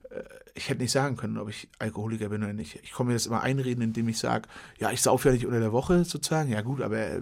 äh, 0.09 0.23
ich 0.55 0.69
hätte 0.69 0.81
nicht 0.81 0.91
sagen 0.91 1.17
können, 1.17 1.37
ob 1.37 1.49
ich 1.49 1.67
Alkoholiker 1.79 2.29
bin 2.29 2.41
oder 2.41 2.53
nicht. 2.53 2.79
Ich 2.81 2.93
komme 2.93 3.09
mir 3.09 3.15
das 3.15 3.25
immer 3.25 3.41
einreden, 3.41 3.83
indem 3.83 4.07
ich 4.07 4.17
sage, 4.17 4.47
ja, 4.79 4.89
ich 4.89 5.01
sauf 5.01 5.25
ja 5.25 5.33
nicht 5.33 5.45
unter 5.45 5.59
der 5.59 5.73
Woche 5.73 6.05
sozusagen. 6.05 6.49
Ja 6.49 6.61
gut, 6.61 6.81
aber 6.81 6.97
äh, 6.97 7.21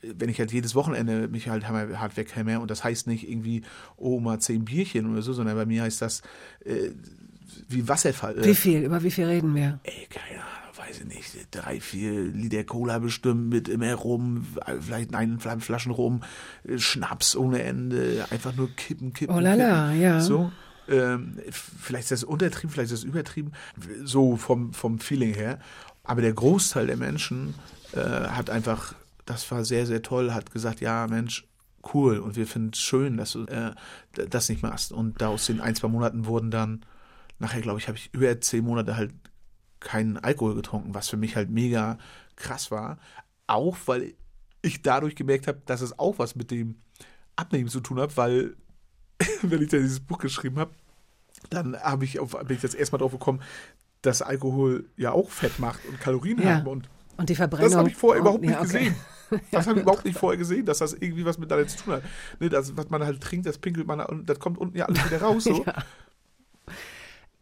wenn 0.00 0.30
ich 0.30 0.38
halt 0.38 0.52
jedes 0.52 0.74
Wochenende 0.74 1.28
mich 1.28 1.48
halt 1.48 1.68
hart 1.68 2.16
weghämme 2.16 2.60
und 2.60 2.70
das 2.70 2.82
heißt 2.82 3.06
nicht 3.06 3.28
irgendwie, 3.28 3.62
oh, 3.96 4.20
mal 4.20 4.40
zehn 4.40 4.64
Bierchen 4.64 5.12
oder 5.12 5.22
so, 5.22 5.32
sondern 5.32 5.54
bei 5.54 5.66
mir 5.66 5.82
heißt 5.82 6.00
das 6.00 6.22
äh, 6.64 6.90
wie 7.68 7.86
Wasserfall. 7.86 8.42
Wie 8.42 8.54
viel? 8.54 8.82
Über 8.82 9.02
wie 9.02 9.10
viel 9.10 9.26
reden 9.26 9.54
wir? 9.54 9.78
Ey, 9.84 10.06
keine 10.08 10.40
Ahnung, 10.40 10.61
weiß 10.86 11.00
ich 11.00 11.06
nicht. 11.06 11.48
Drei, 11.50 11.80
vier 11.80 12.22
Liter 12.22 12.64
Cola 12.64 12.98
bestimmt 12.98 13.48
mit 13.48 13.68
immer 13.68 13.94
rum, 13.94 14.46
vielleicht 14.80 15.14
ein 15.14 15.38
Flaschen 15.38 15.92
rum, 15.92 16.22
Schnaps 16.76 17.36
ohne 17.36 17.62
Ende, 17.62 18.26
einfach 18.30 18.54
nur 18.54 18.68
kippen, 18.70 19.12
kippen. 19.12 19.34
Oh 19.34 19.40
lala, 19.40 19.88
kippen. 19.88 20.02
ja. 20.02 20.20
So. 20.20 20.52
Ähm, 20.88 21.38
vielleicht 21.50 22.04
ist 22.04 22.22
das 22.22 22.24
untertrieben, 22.24 22.70
vielleicht 22.70 22.92
ist 22.92 23.04
das 23.04 23.08
übertrieben, 23.08 23.52
so 24.04 24.36
vom, 24.36 24.72
vom 24.72 24.98
Feeling 24.98 25.34
her. 25.34 25.58
Aber 26.02 26.20
der 26.20 26.32
Großteil 26.32 26.88
der 26.88 26.96
Menschen 26.96 27.54
äh, 27.92 28.00
hat 28.00 28.50
einfach 28.50 28.94
das 29.24 29.50
war 29.50 29.64
sehr, 29.64 29.86
sehr 29.86 30.02
toll, 30.02 30.32
hat 30.32 30.50
gesagt, 30.50 30.80
ja, 30.80 31.06
Mensch, 31.08 31.46
cool 31.94 32.18
und 32.18 32.36
wir 32.36 32.46
finden 32.46 32.70
es 32.72 32.80
schön, 32.80 33.16
dass 33.16 33.32
du 33.32 33.44
äh, 33.46 33.72
das 34.12 34.48
nicht 34.48 34.62
machst. 34.62 34.92
Und 34.92 35.20
da 35.20 35.28
aus 35.28 35.46
den 35.46 35.60
ein, 35.60 35.74
zwei 35.74 35.88
Monaten 35.88 36.26
wurden 36.26 36.50
dann, 36.50 36.84
nachher 37.38 37.60
glaube 37.60 37.78
ich, 37.78 37.88
habe 37.88 37.98
ich 37.98 38.12
über 38.12 38.40
zehn 38.40 38.64
Monate 38.64 38.96
halt 38.96 39.12
keinen 39.84 40.16
Alkohol 40.18 40.54
getrunken, 40.54 40.94
was 40.94 41.08
für 41.08 41.16
mich 41.16 41.36
halt 41.36 41.50
mega 41.50 41.98
krass 42.36 42.70
war. 42.70 42.98
Auch 43.46 43.76
weil 43.86 44.14
ich 44.62 44.82
dadurch 44.82 45.16
gemerkt 45.16 45.46
habe, 45.48 45.60
dass 45.66 45.80
es 45.80 45.98
auch 45.98 46.18
was 46.18 46.34
mit 46.36 46.50
dem 46.50 46.76
Abnehmen 47.36 47.68
zu 47.68 47.80
tun 47.80 47.98
hat, 48.00 48.16
weil 48.16 48.56
wenn 49.42 49.62
ich 49.62 49.68
da 49.70 49.78
dieses 49.78 50.00
Buch 50.00 50.18
geschrieben 50.18 50.58
habe, 50.58 50.72
dann 51.50 51.76
habe 51.76 52.04
ich 52.04 52.18
auf, 52.20 52.32
bin 52.46 52.56
ich 52.56 52.62
das 52.62 52.74
erstmal 52.74 53.00
drauf 53.00 53.12
gekommen, 53.12 53.40
dass 54.02 54.22
Alkohol 54.22 54.88
ja 54.96 55.12
auch 55.12 55.30
Fett 55.30 55.58
macht 55.58 55.84
und 55.86 56.00
Kalorien 56.00 56.40
Ja. 56.40 56.56
hat 56.56 56.66
und 56.66 56.88
Und 57.16 57.28
die 57.28 57.34
Verbrennung. 57.34 57.70
das 57.70 57.78
habe 57.78 57.88
ich 57.90 57.96
vorher 57.96 58.20
Oh, 58.20 58.24
überhaupt 58.24 58.42
nicht 58.42 58.50
ja, 58.52 58.58
okay. 58.60 58.66
gesehen. 58.66 58.94
Das 59.50 59.66
habe 59.66 59.78
ich 59.78 59.82
überhaupt 59.84 60.04
nicht 60.04 60.18
vorher 60.18 60.36
gesehen, 60.36 60.66
dass 60.66 60.78
das 60.78 60.92
irgendwie 60.92 61.24
was 61.24 61.38
miteinander 61.38 61.66
zu 61.66 61.78
tun 61.78 61.94
hat. 61.94 62.02
Ne, 62.38 62.50
das, 62.50 62.76
was 62.76 62.90
man 62.90 63.02
halt 63.02 63.18
trinkt, 63.22 63.46
das 63.46 63.56
pinkelt 63.56 63.86
man 63.86 63.98
und 64.00 64.28
das 64.28 64.38
kommt 64.38 64.58
unten 64.58 64.76
ja 64.76 64.84
alles 64.84 65.06
wieder 65.06 65.22
raus. 65.22 65.44
So. 65.44 65.64
Ja. 65.66 65.74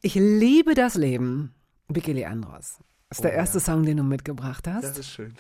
Ich 0.01 0.15
liebe 0.15 0.75
das 0.75 0.95
Leben. 0.95 1.53
Vicky 1.95 2.13
Leandros. 2.13 2.79
Das 3.09 3.19
ist 3.19 3.25
der 3.25 3.33
Oh, 3.33 3.37
erste 3.37 3.59
ja. 3.59 3.65
Song, 3.65 3.85
den 3.85 3.97
du 3.97 4.03
mitgebracht 4.05 4.67
hast. 4.69 4.85
Das 4.85 4.99
ist 4.99 5.11
schön. 5.11 5.35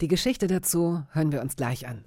Die 0.00 0.08
Geschichte 0.08 0.46
dazu 0.46 1.04
hören 1.12 1.30
wir 1.32 1.40
uns 1.42 1.54
gleich 1.56 1.86
an. 1.86 2.04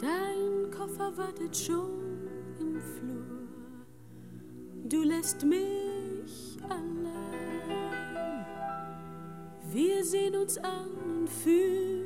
Dein 0.00 0.70
Koffer 0.70 1.16
wartet 1.16 1.56
schon 1.56 2.28
im 2.60 2.80
Flur. 2.80 3.48
Du 4.88 5.02
lässt 5.02 5.44
mich 5.44 6.58
allein. 6.68 8.46
Wir 9.72 10.04
sehen 10.04 10.36
uns 10.36 10.58
an 10.58 10.90
und 11.04 11.28
fühlen 11.28 12.05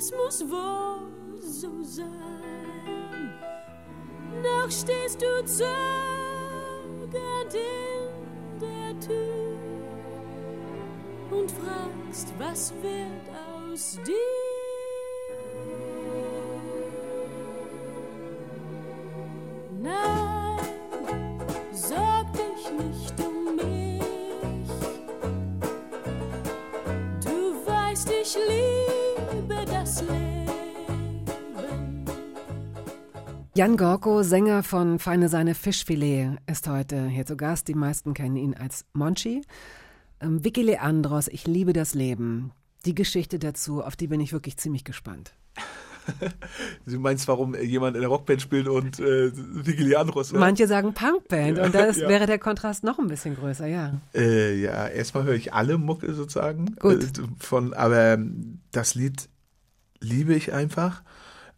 es 0.00 0.10
muss 0.12 0.50
wohl 0.50 1.42
so 1.42 1.82
sein. 1.82 3.34
Noch 4.42 4.70
stehst 4.70 5.20
du 5.20 5.44
zögernd 5.44 5.74
in 7.54 8.58
der 8.60 8.98
Tür 8.98 9.58
und 11.30 11.50
fragst, 11.50 12.32
was 12.38 12.72
wird 12.82 13.28
aus 13.36 13.98
dir? 14.06 14.49
Jan 33.52 33.76
Gorko, 33.76 34.22
Sänger 34.22 34.62
von 34.62 35.00
Feine 35.00 35.28
Sahne 35.28 35.56
Fischfilet, 35.56 36.36
ist 36.46 36.68
heute 36.68 37.08
hier 37.08 37.26
zu 37.26 37.36
Gast. 37.36 37.66
Die 37.66 37.74
meisten 37.74 38.14
kennen 38.14 38.36
ihn 38.36 38.54
als 38.54 38.84
Monchi. 38.92 39.42
Ähm, 40.20 40.44
Vicky 40.44 40.62
Leandros, 40.62 41.26
Ich 41.26 41.48
liebe 41.48 41.72
das 41.72 41.94
Leben. 41.94 42.52
Die 42.84 42.94
Geschichte 42.94 43.40
dazu, 43.40 43.82
auf 43.82 43.96
die 43.96 44.06
bin 44.06 44.20
ich 44.20 44.32
wirklich 44.32 44.56
ziemlich 44.56 44.84
gespannt. 44.84 45.34
Du 46.86 46.98
meinst, 46.98 47.28
warum 47.28 47.54
jemand 47.54 47.94
in 47.94 48.00
der 48.00 48.08
Rockband 48.08 48.40
spielt 48.42 48.66
und 48.66 48.98
äh, 48.98 49.30
Vicky 49.34 49.84
Leandros 49.84 50.32
hört? 50.32 50.40
Manche 50.40 50.66
sagen 50.66 50.92
Punkband 50.94 51.58
Ja, 51.58 51.64
und 51.66 51.74
da 51.74 51.88
ja. 51.90 52.08
wäre 52.08 52.26
der 52.26 52.38
Kontrast 52.38 52.82
noch 52.82 52.98
ein 52.98 53.06
bisschen 53.06 53.36
größer, 53.36 53.66
ja. 53.66 53.92
Äh, 54.14 54.60
ja, 54.60 54.88
erstmal 54.88 55.24
höre 55.24 55.34
ich 55.34 55.52
alle 55.52 55.76
Mucke 55.78 56.14
sozusagen. 56.14 56.74
Gut. 56.80 57.04
Äh, 57.04 57.22
von, 57.38 57.74
aber 57.74 58.14
ähm, 58.14 58.60
das 58.72 58.94
Lied 58.94 59.28
liebe 60.00 60.34
ich 60.34 60.52
einfach. 60.52 61.02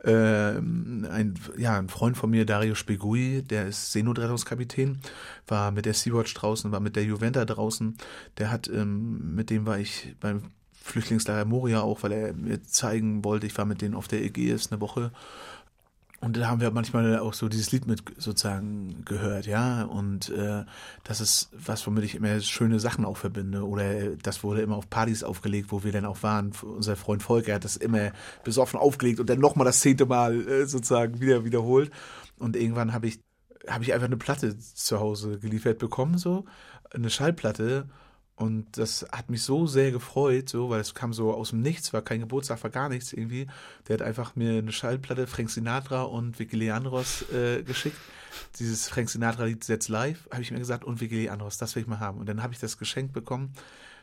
Ähm, 0.05 1.07
ein, 1.11 1.35
ja, 1.57 1.79
ein 1.79 1.89
Freund 1.89 2.17
von 2.17 2.31
mir, 2.31 2.45
Dario 2.45 2.75
Spegui, 2.75 3.43
der 3.43 3.69
ist 3.69 3.93
Seenotrettungskapitän, 3.93 4.99
war 5.47 5.71
mit 5.71 5.87
der 5.87 5.95
Sea-Watch 5.95 6.35
draußen, 6.35 6.73
war 6.73 6.81
mit 6.81 6.97
der 6.97 7.05
Juventa 7.05 7.45
draußen. 7.45 7.97
Der 8.39 8.51
hat, 8.51 8.69
ähm, 8.69 9.35
mit 9.35 9.51
dem 9.51 9.65
war 9.67 9.79
ich 9.79 10.17
beim 10.21 10.43
Flüchtlingslager 10.73 11.45
Moria 11.45 11.81
auch, 11.83 12.03
weil 12.03 12.13
er 12.13 12.33
mir 12.35 12.63
zeigen 12.65 13.25
wollte, 13.25 13.47
ich 13.47 13.57
war 13.57 13.65
mit 13.65 13.81
denen 13.81 13.95
auf 13.95 14.09
der 14.09 14.23
Ägäis 14.23 14.73
eine 14.73 14.81
Woche. 14.81 15.13
Und 16.23 16.37
da 16.37 16.47
haben 16.47 16.61
wir 16.61 16.71
manchmal 16.71 17.19
auch 17.19 17.35
so 17.35 17.49
dieses 17.49 17.73
Lied 17.73 17.89
mit 17.89 18.05
sozusagen 18.17 19.05
gehört, 19.05 19.45
ja. 19.45 19.83
Und 19.83 20.29
äh, 20.29 20.65
das 21.03 21.21
ist 21.21 21.51
was, 21.53 21.85
womit 21.85 22.05
ich 22.05 22.15
immer 22.15 22.39
schöne 22.39 22.79
Sachen 22.79 23.05
auch 23.05 23.17
verbinde. 23.17 23.67
Oder 23.67 23.91
äh, 23.91 24.17
das 24.23 24.45
wurde 24.45 24.63
immer 24.63 24.77
auf 24.77 24.89
Partys 24.89 25.25
aufgelegt, 25.25 25.73
wo 25.73 25.83
wir 25.83 25.91
dann 25.91 26.05
auch 26.05 26.23
waren. 26.23 26.53
Unser 26.63 26.95
Freund 26.95 27.25
Volker 27.25 27.55
hat 27.55 27.65
das 27.65 27.77
immer 27.77 28.13
besoffen 28.45 28.79
aufgelegt 28.79 29.19
und 29.19 29.29
dann 29.29 29.41
nochmal 29.41 29.65
das 29.65 29.81
zehnte 29.81 30.07
Mal 30.07 30.47
äh, 30.47 30.67
sozusagen 30.67 31.21
wieder 31.21 31.45
wiederholt. 31.45 31.91
Und 32.39 32.55
irgendwann 32.55 32.93
habe 32.93 33.09
ich, 33.09 33.19
habe 33.67 33.83
ich 33.83 33.93
einfach 33.93 34.07
eine 34.07 34.17
Platte 34.17 34.57
zu 34.57 35.01
Hause 35.01 35.41
geliefert 35.41 35.79
bekommen, 35.79 36.19
so 36.19 36.45
eine 36.93 37.11
Schallplatte. 37.11 37.89
Und 38.35 38.79
das 38.79 39.07
hat 39.13 39.31
mich 39.31 39.43
so 39.43 39.67
sehr 39.67 39.93
gefreut, 39.93 40.49
so, 40.49 40.71
weil 40.71 40.81
es 40.81 40.95
kam 40.95 41.13
so 41.13 41.35
aus 41.35 41.51
dem 41.51 41.61
Nichts, 41.61 41.93
war 41.93 42.03
kein 42.03 42.21
Geburtstag, 42.21 42.63
war 42.63 42.71
gar 42.71 42.89
nichts 42.89 43.13
irgendwie. 43.13 43.47
Der 43.87 43.95
hat 43.95 44.03
einfach 44.03 44.35
mir 44.37 44.59
eine 44.59 44.73
Schallplatte 44.73 45.27
Frank 45.27 45.51
Sinatra 45.51 46.03
und 46.03 46.39
Vicky 46.39 46.57
Leandros 46.57 47.31
äh, 47.31 47.63
geschickt. 47.63 47.99
Dieses 48.59 48.89
Frank 48.89 49.11
Sinatra-Lied 49.11 49.63
Setz 49.63 49.89
Live, 49.89 50.29
habe 50.33 50.43
ich 50.43 50.51
mir 50.51 50.59
gesagt, 50.59 50.85
und 50.85 51.01
Vicky 51.01 51.17
Leandros, 51.17 51.59
das 51.59 51.75
will 51.77 51.83
ich 51.83 51.89
mal 51.89 52.01
haben. 52.01 52.19
Und 52.19 52.29
dann 52.29 52.43
habe 52.43 52.55
ich 52.55 52.59
das 52.59 52.79
geschenkt 52.79 53.13
bekommen 53.13 53.53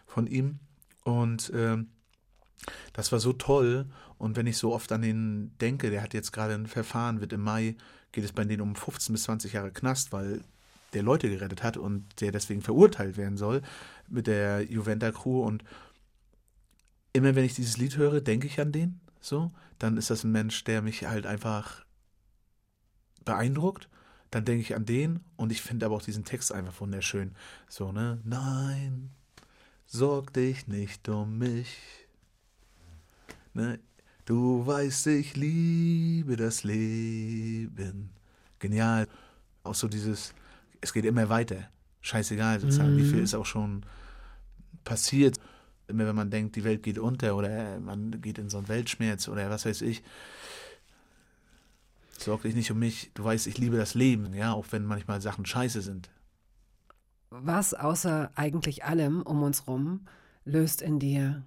von 0.06 0.28
ihm. 0.28 0.60
Und 1.04 1.52
ähm, 1.56 1.90
das 2.94 3.12
war 3.12 3.20
so 3.20 3.34
toll. 3.34 3.88
Und 4.18 4.36
wenn 4.36 4.48
ich 4.48 4.58
so 4.58 4.74
oft 4.74 4.92
an 4.92 5.02
den 5.02 5.58
denke, 5.60 5.90
der 5.90 6.04
hat 6.04 6.14
jetzt 6.14 6.32
gerade 6.32 6.54
ein 6.54 6.68
Verfahren, 6.68 7.20
wird 7.20 7.34
im 7.34 7.42
Mai, 7.42 7.76
geht 8.12 8.24
es 8.24 8.32
bei 8.32 8.44
denen 8.44 8.62
um 8.62 8.76
15 8.76 9.14
bis 9.14 9.24
20 9.24 9.54
Jahre 9.54 9.72
Knast, 9.72 10.12
weil 10.12 10.42
der 10.94 11.04
Leute 11.04 11.30
gerettet 11.30 11.64
hat 11.64 11.78
und 11.78 12.22
der 12.22 12.32
deswegen 12.32 12.62
verurteilt 12.62 13.18
werden 13.18 13.38
soll 13.38 13.62
mit 14.08 14.28
der 14.28 14.64
Juventa-Crew. 14.64 15.44
Und 15.44 15.64
immer 17.14 17.36
wenn 17.36 17.46
ich 17.46 17.56
dieses 17.56 17.78
Lied 17.78 17.98
höre, 17.98 18.22
denke 18.22 18.48
ich 18.48 18.60
an 18.60 18.72
den. 18.72 19.00
So, 19.22 19.52
dann 19.78 19.98
ist 19.98 20.10
das 20.10 20.24
ein 20.24 20.32
Mensch, 20.32 20.64
der 20.64 20.82
mich 20.82 21.06
halt 21.06 21.26
einfach 21.26 21.86
beeindruckt. 23.26 23.90
Dann 24.32 24.46
denke 24.46 24.62
ich 24.62 24.76
an 24.76 24.86
den 24.86 25.22
und 25.38 25.52
ich 25.52 25.62
finde 25.62 25.88
aber 25.88 25.96
auch 25.96 26.02
diesen 26.02 26.24
Text 26.24 26.52
einfach 26.52 26.80
wunderschön. 26.82 27.36
So, 27.68 27.92
ne? 27.92 28.20
Nein, 28.24 29.10
sorg 29.88 30.34
dich 30.34 30.68
nicht 30.68 31.10
um 31.10 31.40
mich. 31.40 31.78
Ne? 33.54 33.80
Du 34.26 34.66
weißt, 34.66 35.08
ich 35.08 35.36
liebe 35.36 36.36
das 36.36 36.64
Leben. 36.64 38.12
Genial. 38.60 39.08
Auch 39.64 39.74
so 39.74 39.88
dieses, 39.88 40.36
es 40.82 40.94
geht 40.94 41.06
immer 41.06 41.30
weiter. 41.30 41.70
Scheißegal, 42.02 42.60
sozusagen. 42.60 42.98
Wie 42.98 43.06
viel 43.06 43.20
ist 43.20 43.36
auch 43.36 43.46
schon 43.46 43.86
passiert. 44.84 45.40
Immer 45.88 46.06
wenn 46.06 46.16
man 46.16 46.30
denkt, 46.30 46.56
die 46.56 46.64
Welt 46.64 46.84
geht 46.84 47.00
unter 47.00 47.36
oder 47.36 47.80
man 47.80 48.22
geht 48.22 48.38
in 48.38 48.50
so 48.50 48.58
einen 48.58 48.68
Weltschmerz 48.68 49.28
oder 49.28 49.50
was 49.50 49.66
weiß 49.66 49.82
ich. 49.82 50.04
Sorg 52.18 52.44
dich 52.44 52.56
nicht 52.56 52.72
um 52.72 52.80
mich. 52.80 53.12
Du 53.14 53.24
weißt, 53.24 53.48
ich 53.48 53.58
liebe 53.58 53.78
das 53.78 53.96
Leben, 53.96 54.34
ja, 54.34 54.54
auch 54.54 54.66
wenn 54.72 54.86
manchmal 54.86 55.22
Sachen 55.22 55.46
scheiße 55.46 55.82
sind. 55.82 56.10
Was 57.30 57.74
außer 57.74 58.32
eigentlich 58.36 58.84
allem 58.84 59.22
um 59.22 59.44
uns 59.44 59.68
rum 59.68 60.06
löst 60.46 60.82
in 60.82 61.00
dir 61.00 61.44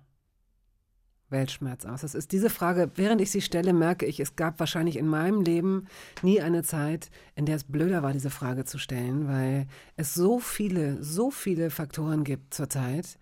Weltschmerz 1.33 1.85
aus? 1.85 2.03
Das 2.03 2.15
ist 2.15 2.31
diese 2.31 2.51
Frage, 2.51 2.91
während 2.95 3.21
ich 3.21 3.31
sie 3.31 3.41
stelle, 3.41 3.73
merke 3.73 4.07
ich, 4.07 4.21
es 4.21 4.37
gab 4.37 4.61
wahrscheinlich 4.61 4.97
in 4.97 5.07
meinem 5.07 5.41
Leben 5.41 5.87
nie 6.23 6.41
eine 6.41 6.63
Zeit, 6.63 7.11
in 7.35 7.47
der 7.47 7.57
es 7.57 7.65
blöder 7.65 8.03
war, 8.03 8.13
diese 8.13 8.31
Frage 8.31 8.65
zu 8.65 8.79
stellen, 8.79 9.27
weil 9.27 9.67
es 9.97 10.15
so 10.15 10.39
viele, 10.39 11.03
so 11.03 11.31
viele 11.31 11.71
Faktoren 11.71 12.23
gibt 12.23 12.55
zurzeit, 12.55 13.19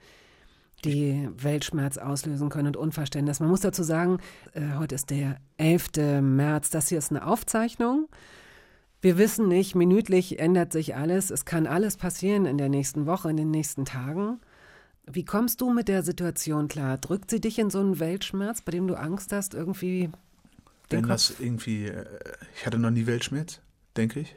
die 0.85 1.29
Weltschmerz 1.37 1.99
auslösen 1.99 2.49
können 2.49 2.69
und 2.69 2.77
Unverständnis. 2.77 3.41
Man 3.41 3.49
muss 3.49 3.61
dazu 3.61 3.83
sagen, 3.83 4.19
äh, 4.53 4.77
heute 4.79 4.95
ist 4.95 5.11
der 5.11 5.37
11. 5.57 6.21
März. 6.21 6.71
Das 6.71 6.89
hier 6.89 6.99
ist 6.99 7.11
eine 7.11 7.27
Aufzeichnung. 7.27 8.09
Wir 9.03 9.17
wissen 9.17 9.49
nicht, 9.49 9.75
minütlich 9.75 10.39
ändert 10.39 10.73
sich 10.73 10.95
alles. 10.95 11.31
Es 11.31 11.47
kann 11.47 11.67
alles 11.67 11.97
passieren 11.97 12.45
in 12.45 12.59
der 12.59 12.69
nächsten 12.69 13.07
Woche, 13.07 13.31
in 13.31 13.37
den 13.37 13.51
nächsten 13.51 13.87
Tagen. 13.87 14.41
Wie 15.13 15.25
kommst 15.25 15.61
du 15.61 15.73
mit 15.73 15.89
der 15.89 16.03
Situation 16.03 16.69
klar? 16.69 16.99
Drückt 16.99 17.31
sie 17.31 17.41
dich 17.41 17.59
in 17.59 17.71
so 17.71 17.81
einen 17.81 18.01
Weltschmerz, 18.01 18.63
bei 18.63 18.73
dem 18.73 18.87
du 18.87 18.95
Angst 18.95 19.33
hast, 19.33 19.55
irgendwie 19.55 20.11
Wenn 20.89 21.07
das 21.07 21.35
irgendwie, 21.39 21.87
äh, 21.87 22.05
ich 22.57 22.67
hatte 22.67 22.79
noch 22.79 22.91
nie 22.91 23.07
Weltschmerz, 23.07 23.61
denke 23.97 24.21
ich. 24.21 24.37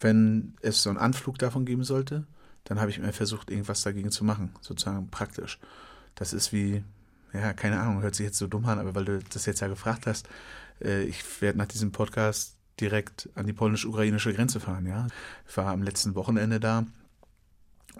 Wenn 0.00 0.54
es 0.62 0.82
so 0.82 0.90
einen 0.90 0.98
Anflug 0.98 1.38
davon 1.38 1.64
geben 1.64 1.84
sollte, 1.84 2.24
dann 2.64 2.80
habe 2.80 2.90
ich 2.90 2.98
mir 2.98 3.12
versucht, 3.12 3.50
irgendwas 3.50 3.82
dagegen 3.82 4.10
zu 4.10 4.24
machen, 4.24 4.54
sozusagen 4.60 5.08
praktisch. 5.08 5.58
Das 6.14 6.32
ist 6.32 6.52
wie, 6.52 6.84
ja, 7.32 7.52
keine 7.52 7.80
Ahnung, 7.80 8.02
hört 8.02 8.14
sich 8.14 8.26
jetzt 8.26 8.38
so 8.38 8.46
dumm 8.46 8.66
an, 8.66 8.78
aber 8.78 8.94
weil 8.94 9.04
du 9.04 9.18
das 9.32 9.46
jetzt 9.46 9.60
ja 9.60 9.68
gefragt 9.68 10.06
hast, 10.06 10.28
äh, 10.82 11.02
ich 11.04 11.40
werde 11.40 11.58
nach 11.58 11.66
diesem 11.66 11.92
Podcast 11.92 12.56
direkt 12.80 13.28
an 13.34 13.46
die 13.46 13.52
polnisch-ukrainische 13.52 14.32
Grenze 14.32 14.60
fahren, 14.60 14.86
ja. 14.86 15.06
Ich 15.48 15.56
war 15.56 15.66
am 15.66 15.82
letzten 15.82 16.14
Wochenende 16.14 16.60
da 16.60 16.86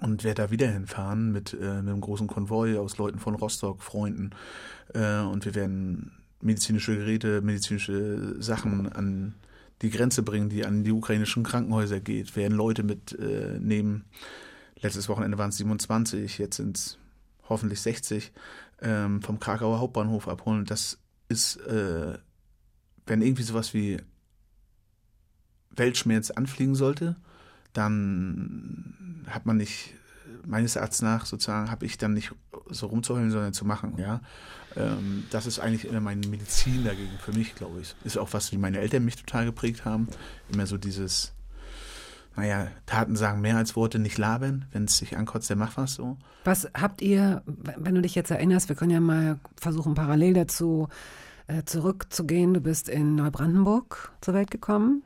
und 0.01 0.25
werde 0.25 0.43
da 0.43 0.51
wieder 0.51 0.69
hinfahren 0.69 1.33
mit 1.33 1.55
äh, 1.55 1.69
einem 1.69 2.01
großen 2.01 2.27
Konvoi 2.27 2.79
aus 2.79 2.99
Leuten 2.99 3.19
von 3.19 3.35
Rostock, 3.35 3.83
Freunden. 3.83 4.31
Äh, 4.95 5.21
und 5.21 5.45
wir 5.45 5.55
werden 5.55 6.13
medizinische 6.41 6.97
Geräte, 6.97 7.41
medizinische 7.41 8.41
Sachen 8.41 8.91
an 8.93 9.35
die 9.83 9.91
Grenze 9.91 10.23
bringen, 10.23 10.49
die 10.49 10.65
an 10.65 10.85
die 10.85 10.93
ukrainischen 10.93 11.43
Krankenhäuser 11.43 12.01
geht. 12.01 12.37
Werden 12.37 12.57
Leute 12.57 12.83
mitnehmen. 12.83 14.05
Letztes 14.81 15.09
Wochenende 15.09 15.39
waren 15.39 15.51
es 15.51 15.57
27, 15.57 16.39
jetzt 16.39 16.57
sind 16.57 16.77
es 16.77 16.99
hoffentlich 17.49 17.81
60 17.81 18.33
ähm, 18.83 19.23
vom 19.23 19.41
Krakauer 19.41 19.81
Hauptbahnhof 19.81 20.29
abholen. 20.29 20.65
Das 20.65 20.99
ist, 21.29 21.57
äh, 21.57 22.19
wenn 23.07 23.23
irgendwie 23.23 23.43
sowas 23.43 23.75
wie 23.75 23.99
Weltschmerz 25.71 26.31
anfliegen 26.31 26.75
sollte, 26.75 27.17
dann 27.73 28.98
hat 29.27 29.47
man 29.47 29.57
nicht, 29.57 29.95
meines 30.45 30.77
Erachtens 30.77 31.03
nach 31.03 31.27
sozusagen, 31.27 31.71
habe 31.71 31.87
ich 31.87 31.99
dann 31.99 32.15
nicht 32.15 32.33
so 32.71 32.87
rumzuheulen, 32.87 33.31
sondern 33.31 33.53
zu 33.53 33.65
machen, 33.65 33.95
ja. 33.99 34.21
Ähm, 34.77 35.25
das 35.31 35.47
ist 35.47 35.59
eigentlich 35.59 35.87
immer 35.87 36.01
meine 36.01 36.27
Medizin 36.27 36.85
dagegen 36.85 37.19
für 37.21 37.33
mich, 37.33 37.55
glaube 37.55 37.81
ich. 37.81 37.95
Ist 38.05 38.19
auch 38.19 38.33
was, 38.33 38.53
wie 38.53 38.59
meine 38.59 38.79
Eltern 38.79 39.05
mich 39.05 39.17
total 39.17 39.45
geprägt 39.47 39.85
haben. 39.85 40.09
Immer 40.53 40.67
so 40.67 40.77
dieses, 40.77 41.33
naja, 42.37 42.69
Taten 42.87 43.17
sagen 43.17 43.41
mehr 43.41 43.57
als 43.57 43.77
Worte, 43.77 43.99
nicht 43.99 44.19
labern. 44.19 44.67
Wenn 44.73 44.85
es 44.85 44.99
sich 44.99 45.17
ankotzt, 45.17 45.49
der 45.49 45.57
macht 45.57 45.77
was 45.77 45.95
so. 45.95 46.19
Was 46.45 46.69
habt 46.75 47.03
ihr, 47.03 47.43
wenn 47.47 47.95
du 47.95 48.03
dich 48.03 48.15
jetzt 48.15 48.31
erinnerst, 48.31 48.69
wir 48.69 48.77
können 48.77 48.91
ja 48.91 49.01
mal 49.01 49.39
versuchen, 49.57 49.95
parallel 49.95 50.35
dazu 50.35 50.89
äh, 51.47 51.65
zurückzugehen. 51.65 52.55
Du 52.55 52.61
bist 52.61 52.89
in 52.89 53.17
Neubrandenburg 53.17 54.13
zur 54.21 54.35
Welt 54.35 54.51
gekommen 54.51 55.03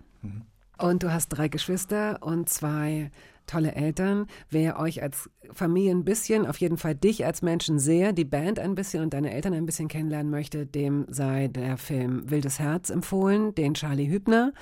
und 0.79 1.03
du 1.03 1.13
hast 1.13 1.29
drei 1.29 1.49
Geschwister 1.49 2.19
und 2.21 2.49
zwei 2.49 3.11
tolle 3.47 3.75
Eltern. 3.75 4.27
Wer 4.51 4.79
euch 4.79 5.03
als 5.03 5.31
Familie 5.53 5.93
ein 5.93 6.05
bisschen, 6.05 6.47
auf 6.47 6.59
jeden 6.59 6.77
Fall 6.77 6.95
dich 6.95 7.25
als 7.25 7.43
Menschen 7.43 7.79
sehr, 7.79 8.13
die 8.13 8.25
Band 8.25 8.59
ein 8.59 8.75
bisschen 8.75 9.03
und 9.03 9.15
deine 9.15 9.33
Eltern 9.33 9.55
ein 9.55 9.67
bisschen 9.67 9.89
kennenlernen 9.89 10.31
möchte, 10.31 10.67
dem 10.67 11.07
sei 11.09 11.49
der 11.49 11.77
Film 11.77 12.31
Wildes 12.31 12.59
Herz 12.59 12.91
empfohlen, 12.91 13.55
den 13.55 13.75
Charlie 13.75 14.09
Hübner 14.09 14.53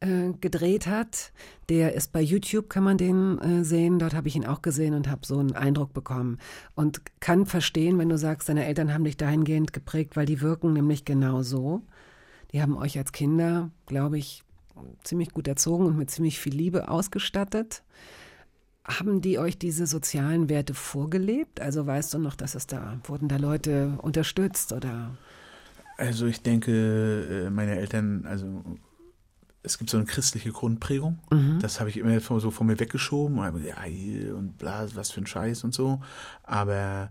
äh, 0.00 0.32
gedreht 0.40 0.86
hat. 0.86 1.32
Der 1.68 1.94
ist 1.94 2.12
bei 2.12 2.20
YouTube, 2.20 2.68
kann 2.68 2.84
man 2.84 2.98
den 2.98 3.38
äh, 3.38 3.64
sehen. 3.64 3.98
Dort 3.98 4.14
habe 4.14 4.28
ich 4.28 4.36
ihn 4.36 4.46
auch 4.46 4.62
gesehen 4.62 4.94
und 4.94 5.08
habe 5.08 5.26
so 5.26 5.38
einen 5.38 5.52
Eindruck 5.52 5.94
bekommen. 5.94 6.38
Und 6.74 7.02
kann 7.20 7.46
verstehen, 7.46 7.98
wenn 7.98 8.08
du 8.08 8.18
sagst, 8.18 8.48
deine 8.48 8.66
Eltern 8.66 8.92
haben 8.92 9.04
dich 9.04 9.16
dahingehend 9.16 9.72
geprägt, 9.72 10.16
weil 10.16 10.26
die 10.26 10.40
wirken 10.40 10.72
nämlich 10.72 11.04
genau 11.04 11.42
so. 11.42 11.82
Die 12.52 12.60
haben 12.60 12.76
euch 12.76 12.98
als 12.98 13.12
Kinder, 13.12 13.70
glaube 13.86 14.18
ich, 14.18 14.44
ziemlich 15.02 15.30
gut 15.30 15.48
erzogen 15.48 15.86
und 15.86 15.96
mit 15.96 16.10
ziemlich 16.10 16.38
viel 16.38 16.54
Liebe 16.54 16.88
ausgestattet. 16.88 17.82
Haben 18.84 19.20
die 19.20 19.38
euch 19.38 19.58
diese 19.58 19.86
sozialen 19.86 20.48
Werte 20.48 20.74
vorgelebt? 20.74 21.60
Also 21.60 21.86
weißt 21.86 22.14
du 22.14 22.18
noch, 22.18 22.36
dass 22.36 22.54
es 22.54 22.66
da, 22.66 22.98
wurden 23.04 23.28
da 23.28 23.36
Leute 23.36 23.98
unterstützt 24.02 24.72
oder? 24.72 25.16
Also 25.96 26.26
ich 26.26 26.42
denke, 26.42 27.46
äh, 27.46 27.50
meine 27.50 27.76
Eltern, 27.76 28.26
also 28.26 28.62
es 29.62 29.78
gibt 29.78 29.90
so 29.90 29.96
eine 29.96 30.06
christliche 30.06 30.52
Grundprägung. 30.52 31.18
Das 31.60 31.80
habe 31.80 31.88
ich 31.88 31.96
immer 31.96 32.20
so 32.20 32.50
von 32.50 32.66
mir 32.66 32.78
weggeschoben. 32.78 33.38
Und, 33.38 33.64
ja, 33.64 33.76
und 34.34 34.58
bla, 34.58 34.86
was 34.94 35.10
für 35.10 35.22
ein 35.22 35.26
Scheiß 35.26 35.64
und 35.64 35.72
so. 35.72 36.02
Aber 36.42 37.10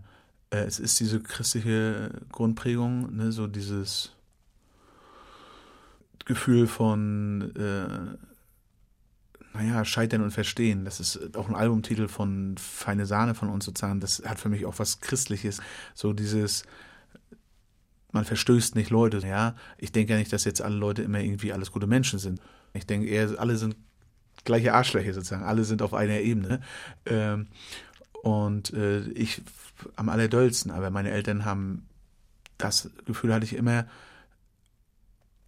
äh, 0.50 0.58
es 0.58 0.78
ist 0.78 1.00
diese 1.00 1.20
christliche 1.20 2.10
Grundprägung, 2.30 3.16
ne, 3.16 3.32
so 3.32 3.48
dieses 3.48 4.12
Gefühl 6.24 6.68
von, 6.68 7.54
äh, 7.56 8.16
naja, 9.54 9.84
Scheitern 9.84 10.22
und 10.22 10.32
Verstehen. 10.32 10.84
Das 10.84 10.98
ist 10.98 11.36
auch 11.36 11.48
ein 11.48 11.54
Albumtitel 11.54 12.08
von 12.08 12.56
Feine 12.58 13.06
Sahne 13.06 13.34
von 13.34 13.48
uns 13.48 13.64
sozusagen. 13.64 14.00
Das 14.00 14.22
hat 14.24 14.40
für 14.40 14.48
mich 14.48 14.66
auch 14.66 14.78
was 14.78 15.00
Christliches. 15.00 15.60
So 15.94 16.12
dieses, 16.12 16.64
man 18.10 18.24
verstößt 18.24 18.74
nicht 18.74 18.90
Leute, 18.90 19.18
ja. 19.26 19.54
Ich 19.78 19.92
denke 19.92 20.12
ja 20.12 20.18
nicht, 20.18 20.32
dass 20.32 20.44
jetzt 20.44 20.60
alle 20.60 20.74
Leute 20.74 21.02
immer 21.02 21.20
irgendwie 21.20 21.52
alles 21.52 21.70
gute 21.70 21.86
Menschen 21.86 22.18
sind. 22.18 22.40
Ich 22.72 22.84
denke 22.86 23.06
eher, 23.06 23.38
alle 23.38 23.56
sind 23.56 23.76
gleiche 24.44 24.74
Arschlöcher 24.74 25.14
sozusagen. 25.14 25.44
Alle 25.44 25.62
sind 25.62 25.82
auf 25.82 25.94
einer 25.94 26.18
Ebene. 26.20 26.60
Ähm, 27.06 27.46
und 28.22 28.72
äh, 28.72 29.02
ich 29.10 29.40
am 29.94 30.08
allerdollsten. 30.08 30.72
Aber 30.72 30.90
meine 30.90 31.10
Eltern 31.10 31.44
haben 31.44 31.86
das 32.58 32.90
Gefühl 33.04 33.32
hatte 33.32 33.44
ich 33.44 33.54
immer, 33.54 33.86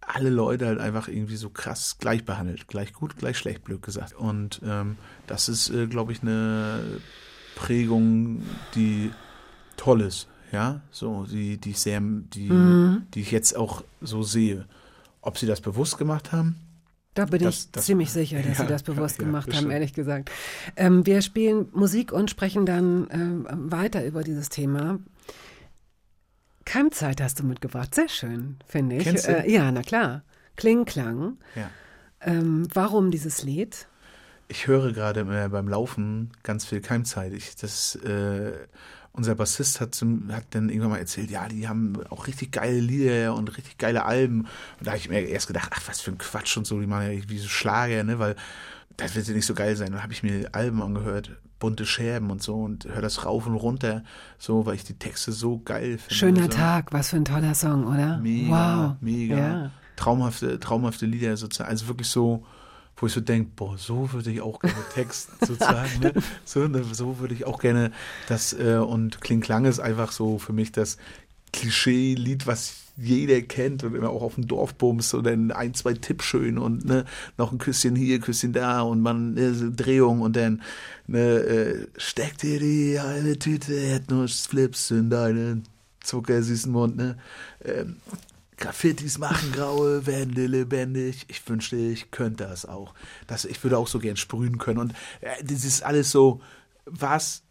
alle 0.09 0.29
Leute 0.29 0.65
halt 0.67 0.79
einfach 0.79 1.09
irgendwie 1.09 1.35
so 1.35 1.49
krass 1.49 1.97
gleich 1.99 2.23
behandelt. 2.23 2.67
Gleich 2.67 2.93
gut, 2.93 3.17
gleich 3.17 3.37
schlecht, 3.37 3.63
blöd 3.65 3.81
gesagt. 3.81 4.13
Und 4.13 4.61
ähm, 4.65 4.95
das 5.27 5.49
ist, 5.49 5.69
äh, 5.69 5.85
glaube 5.87 6.13
ich, 6.13 6.21
eine 6.21 6.79
Prägung, 7.55 8.41
die 8.75 9.11
toll 9.75 10.01
ist. 10.01 10.27
Ja, 10.53 10.79
so, 10.91 11.25
die, 11.29 11.57
die 11.57 11.71
ich 11.71 11.79
sehr, 11.79 11.99
die, 11.99 12.49
die 13.13 13.19
ich 13.21 13.31
jetzt 13.31 13.57
auch 13.57 13.83
so 13.99 14.23
sehe. 14.23 14.65
Ob 15.21 15.37
sie 15.37 15.45
das 15.45 15.59
bewusst 15.59 15.97
gemacht 15.97 16.31
haben? 16.31 16.55
Da 17.15 17.25
bin 17.25 17.41
Das- 17.43 17.65
ich 17.65 17.71
das- 17.71 17.85
ziemlich 17.85 18.11
sicher, 18.11 18.37
dass 18.41 18.59
Ja, 18.59 18.63
sie 18.63 18.69
das 18.69 18.83
bewusst 18.83 19.17
ja, 19.19 19.25
gemacht 19.25 19.53
haben, 19.53 19.69
ehrlich 19.71 19.91
gesagt. 19.93 20.31
Ähm, 20.77 21.05
wir 21.05 21.21
spielen 21.21 21.67
Musik 21.73 22.13
und 22.13 22.29
sprechen 22.29 22.65
dann 22.65 23.07
ähm, 23.11 23.45
weiter 23.49 24.05
über 24.05 24.23
dieses 24.23 24.47
Thema. 24.47 24.99
Keimzeit 26.67 27.21
hast 27.21 27.39
du 27.39 27.45
mitgebracht. 27.45 27.95
Sehr 27.95 28.09
schön, 28.09 28.57
finde 28.67 28.97
ich. 28.97 29.03
Kennst 29.03 29.27
du? 29.27 29.31
Äh, 29.31 29.49
ja, 29.49 29.71
na 29.71 29.81
klar. 29.81 30.23
Kling, 30.57 30.83
Klang. 30.83 31.37
Ja. 31.55 31.69
Ähm, 32.19 32.67
warum 32.73 33.09
dieses 33.09 33.41
Lied? 33.41 33.87
Ich 34.49 34.67
höre 34.67 34.91
gerade 34.91 35.23
beim 35.23 35.67
Laufen 35.69 36.31
ganz 36.43 36.65
viel 36.65 36.81
Keimzeit. 36.81 37.31
Ich, 37.31 37.55
das, 37.55 37.95
äh, 37.95 38.51
unser 39.13 39.35
Bassist 39.35 39.79
hat, 39.79 39.95
zum, 39.95 40.29
hat 40.33 40.43
dann 40.49 40.67
irgendwann 40.67 40.91
mal 40.91 40.99
erzählt, 40.99 41.31
ja, 41.31 41.47
die 41.47 41.69
haben 41.69 42.05
auch 42.09 42.27
richtig 42.27 42.51
geile 42.51 42.79
Lieder 42.79 43.33
und 43.33 43.55
richtig 43.57 43.77
geile 43.77 44.03
Alben. 44.03 44.41
Und 44.41 44.87
da 44.87 44.91
habe 44.91 44.97
ich 44.97 45.07
mir 45.07 45.21
erst 45.21 45.47
gedacht, 45.47 45.71
ach, 45.73 45.81
was 45.87 46.01
für 46.01 46.11
ein 46.11 46.17
Quatsch 46.17 46.57
und 46.57 46.67
so, 46.67 46.81
die 46.81 46.87
machen 46.87 47.13
ja 47.13 47.29
wie 47.29 47.39
so 47.39 47.47
Schlager, 47.47 48.03
ne, 48.03 48.19
weil 48.19 48.35
das 48.97 49.15
wird 49.15 49.25
ja 49.25 49.33
nicht 49.33 49.45
so 49.45 49.53
geil 49.53 49.77
sein. 49.77 49.93
Dann 49.93 50.03
habe 50.03 50.11
ich 50.11 50.21
mir 50.21 50.49
Alben 50.51 50.81
angehört, 50.81 51.31
bunte 51.59 51.85
Scherben 51.85 52.31
und 52.31 52.41
so 52.41 52.55
und 52.55 52.85
höre 52.85 53.01
das 53.01 53.25
rauf 53.25 53.47
und 53.47 53.55
runter, 53.55 54.03
so, 54.37 54.65
weil 54.65 54.75
ich 54.75 54.83
die 54.83 54.97
Texte 54.97 55.31
so 55.31 55.59
geil 55.59 55.97
finde. 55.97 56.15
Schöner 56.15 56.43
so. 56.43 56.49
Tag, 56.49 56.93
was 56.93 57.09
für 57.09 57.17
ein 57.17 57.25
toller 57.25 57.55
Song, 57.55 57.87
oder? 57.87 58.17
Mega, 58.17 58.89
wow. 58.89 58.95
mega. 59.01 59.37
Ja. 59.37 59.71
Traumhafte, 59.95 60.59
traumhafte 60.59 61.05
Lieder 61.05 61.35
sozusagen. 61.37 61.69
Also 61.69 61.87
wirklich 61.87 62.09
so, 62.09 62.45
wo 62.97 63.07
ich 63.07 63.13
so 63.13 63.21
denke, 63.21 63.51
boah, 63.55 63.77
so 63.77 64.11
würde 64.13 64.31
ich 64.31 64.41
auch 64.41 64.59
gerne 64.59 64.75
Text 64.93 65.29
sozusagen. 65.41 65.99
ne? 65.99 66.13
so, 66.45 66.67
ne, 66.67 66.83
so 66.83 67.19
würde 67.19 67.33
ich 67.33 67.45
auch 67.45 67.59
gerne 67.59 67.91
das, 68.27 68.53
äh, 68.53 68.75
und 68.75 69.21
Kling 69.21 69.41
Klang 69.41 69.65
ist 69.65 69.79
einfach 69.79 70.11
so 70.11 70.37
für 70.37 70.53
mich 70.53 70.71
das 70.71 70.97
Klischee-Lied, 71.53 72.45
was 72.45 72.87
jeder 72.97 73.41
kennt 73.41 73.83
und 73.83 73.95
immer 73.95 74.09
auch 74.09 74.23
auf 74.23 74.35
dem 74.35 74.47
Dorf 74.47 74.73
bumst 74.73 75.13
und 75.13 75.25
dann 75.25 75.51
ein, 75.51 75.73
zwei 75.75 75.93
Tippschön 75.93 76.57
und 76.57 76.85
ne, 76.85 77.05
noch 77.37 77.51
ein 77.51 77.59
Küsschen 77.59 77.95
hier, 77.95 78.19
Küsschen 78.19 78.53
da 78.53 78.81
und 78.81 79.01
man 79.01 79.35
ne, 79.35 79.71
Drehung 79.71 80.21
und 80.21 80.35
dann 80.35 80.61
ne, 81.07 81.19
äh, 81.19 81.87
steck 81.97 82.37
dir 82.37 82.59
die 82.59 82.99
halbe 82.99 83.39
Tüte 83.39 83.73
Erdnussflips 83.73 84.91
in 84.91 85.09
deinen 85.09 85.63
zuckersüßen 86.01 86.71
Mund, 86.71 86.97
ne? 86.97 87.17
Ähm, 87.63 87.97
Graffitis 88.57 89.19
machen 89.19 89.51
graue 89.51 90.07
Wände 90.07 90.47
lebendig. 90.47 91.25
Ich 91.27 91.47
wünschte, 91.47 91.75
ich 91.75 92.09
könnte 92.09 92.45
das 92.45 92.65
auch. 92.65 92.95
Das, 93.27 93.45
ich 93.45 93.63
würde 93.63 93.77
auch 93.77 93.87
so 93.87 93.99
gern 93.99 94.17
sprühen 94.17 94.57
können. 94.57 94.79
Und 94.79 94.93
äh, 95.21 95.43
das 95.43 95.63
ist 95.63 95.83
alles 95.83 96.09
so, 96.09 96.41
was 96.85 97.43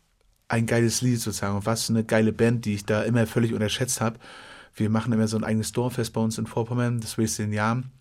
ein 0.49 0.66
geiles 0.66 1.03
Lied 1.03 1.21
sozusagen 1.21 1.57
und 1.57 1.66
was 1.66 1.90
eine 1.90 2.05
geile 2.05 2.33
Band, 2.33 2.64
die 2.64 2.75
ich 2.75 2.85
da 2.85 3.03
immer 3.03 3.27
völlig 3.27 3.53
unterschätzt 3.53 4.01
habe. 4.01 4.19
Wir 4.75 4.90
machen 4.90 5.12
immer 5.12 5.29
so 5.29 5.37
ein 5.37 5.45
eigenes 5.45 5.73
Dorffest 5.73 6.12
bei 6.12 6.21
uns 6.21 6.38
in 6.38 6.47
Vorpommern, 6.47 7.01
das 7.01 7.19
Wasted 7.19 7.47
in 7.47 7.53
Jahren 7.53 7.92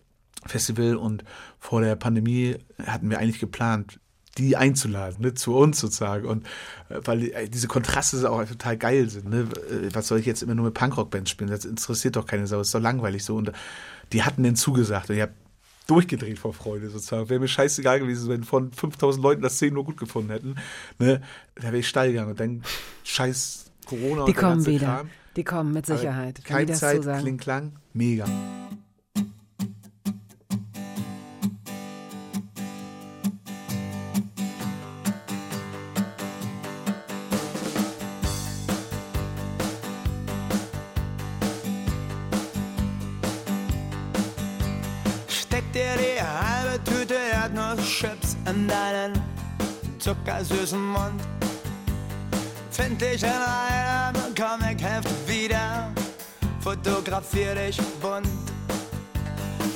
Festival 0.44 0.96
und 0.96 1.24
vor 1.58 1.80
der 1.80 1.96
Pandemie 1.96 2.56
hatten 2.84 3.10
wir 3.10 3.18
eigentlich 3.18 3.40
geplant, 3.40 3.98
die 4.38 4.56
einzuladen, 4.56 5.22
ne, 5.22 5.34
zu 5.34 5.56
uns 5.56 5.78
sozusagen. 5.80 6.26
Und 6.26 6.46
äh, 6.88 7.00
weil 7.04 7.30
äh, 7.30 7.48
diese 7.48 7.68
Kontraste 7.68 8.30
auch 8.30 8.44
total 8.44 8.76
geil 8.76 9.08
sind. 9.08 9.28
Ne? 9.28 9.48
Äh, 9.70 9.94
Was 9.94 10.08
soll 10.08 10.18
ich 10.18 10.26
jetzt 10.26 10.42
immer 10.42 10.54
nur 10.54 10.66
mit 10.66 10.74
Punkrock-Bands 10.74 11.30
spielen? 11.30 11.50
Das 11.50 11.64
interessiert 11.64 12.16
doch 12.16 12.26
keine 12.26 12.46
Sau, 12.46 12.58
das 12.58 12.68
ist 12.68 12.74
doch 12.74 12.80
langweilig 12.80 13.24
so. 13.24 13.36
Und 13.36 13.52
die 14.12 14.22
hatten 14.22 14.42
den 14.42 14.56
zugesagt 14.56 15.10
und 15.10 15.16
ich 15.16 15.22
habe 15.22 15.32
durchgedreht 15.86 16.38
vor 16.38 16.52
Freude 16.52 16.90
sozusagen. 16.90 17.28
Wäre 17.28 17.40
mir 17.40 17.48
scheißegal 17.48 18.00
gewesen, 18.00 18.28
wenn 18.28 18.44
von 18.44 18.72
5000 18.72 19.22
Leuten 19.22 19.42
das 19.42 19.58
10 19.58 19.72
nur 19.72 19.84
gut 19.84 19.96
gefunden 19.96 20.30
hätten. 20.30 20.56
Ne? 20.98 21.22
Da 21.54 21.64
wäre 21.64 21.78
ich 21.78 21.88
steil 21.88 22.10
gegangen 22.10 22.30
und 22.30 22.40
dann 22.40 22.62
scheiß 23.04 23.70
Corona 23.86 24.24
Die 24.24 24.32
und 24.32 24.36
kommen 24.36 24.66
wieder. 24.66 24.86
Kram. 24.86 25.10
Die 25.36 25.44
kommen 25.44 25.72
mit 25.72 25.86
Sicherheit. 25.86 26.38
wenn 26.38 26.42
die 26.42 26.42
Kein 26.42 26.66
das 26.66 26.78
Zeit, 26.80 26.96
zusagen. 26.96 27.20
Kling, 27.22 27.36
Klang, 27.38 27.72
mega. 27.92 28.26
In 48.48 48.68
deinen 48.68 49.20
zuckersüßen 49.98 50.92
Mund. 50.92 51.20
Find 52.70 53.00
dich 53.00 53.22
in 53.22 53.28
einem 53.28 54.34
Comicheft 54.34 55.08
wieder, 55.26 55.90
fotografier 56.60 57.54
dich 57.54 57.76
bunt. 58.00 58.28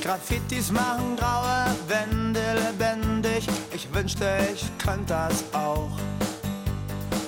Graffitis 0.03 0.71
machen 0.71 1.17
graue 1.17 1.67
Wände 1.89 2.41
lebendig, 2.55 3.47
ich 3.73 3.93
wünschte, 3.93 4.39
ich 4.55 4.65
könnte 4.79 5.15
das 5.15 5.45
auch. 5.53 5.91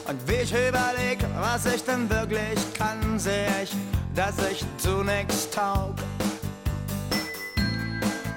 Und 0.09 0.29
wie 0.29 0.43
ich 0.43 0.53
überleg, 0.53 1.19
was 1.41 1.67
ich 1.67 1.83
denn 1.85 2.09
wirklich 2.09 2.59
kann, 2.75 3.19
seh 3.19 3.47
ich, 3.63 3.73
dass 4.15 4.35
ich 4.51 4.65
zu 4.79 5.03
nix 5.03 5.51
taug. 5.51 5.95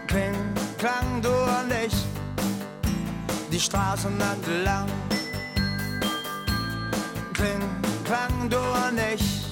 Kling, 0.08 0.36
klang 0.78 1.22
du 1.22 1.30
und 1.30 1.72
ich, 1.86 1.94
die 3.56 3.62
Straßen 3.62 4.12
entlang. 4.12 4.86
Kling, 7.34 7.62
klang 8.04 8.50
du 8.50 8.58
und 8.58 9.00
ich, 9.14 9.46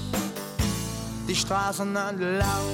die 1.26 1.36
Straßen 1.36 1.96
entlang. 1.96 2.66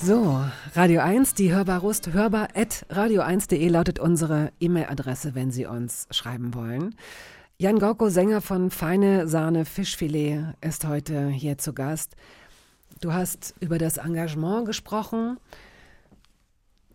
So, 0.00 0.44
Radio 0.76 1.00
1, 1.00 1.34
die 1.34 1.52
Hörbarust, 1.52 2.12
hörbar 2.12 2.50
at 2.54 2.86
radio1.de 2.88 3.68
lautet 3.68 3.98
unsere 3.98 4.52
E-Mail-Adresse, 4.60 5.34
wenn 5.34 5.50
Sie 5.50 5.66
uns 5.66 6.06
schreiben 6.12 6.54
wollen. 6.54 6.94
Jan 7.56 7.80
Gorko, 7.80 8.10
Sänger 8.10 8.40
von 8.40 8.70
Feine 8.70 9.26
Sahne 9.26 9.64
Fischfilet, 9.64 10.54
ist 10.60 10.86
heute 10.86 11.30
hier 11.30 11.58
zu 11.58 11.72
Gast. 11.72 12.14
Du 13.00 13.12
hast 13.12 13.56
über 13.58 13.78
das 13.78 13.96
Engagement 13.96 14.66
gesprochen, 14.66 15.40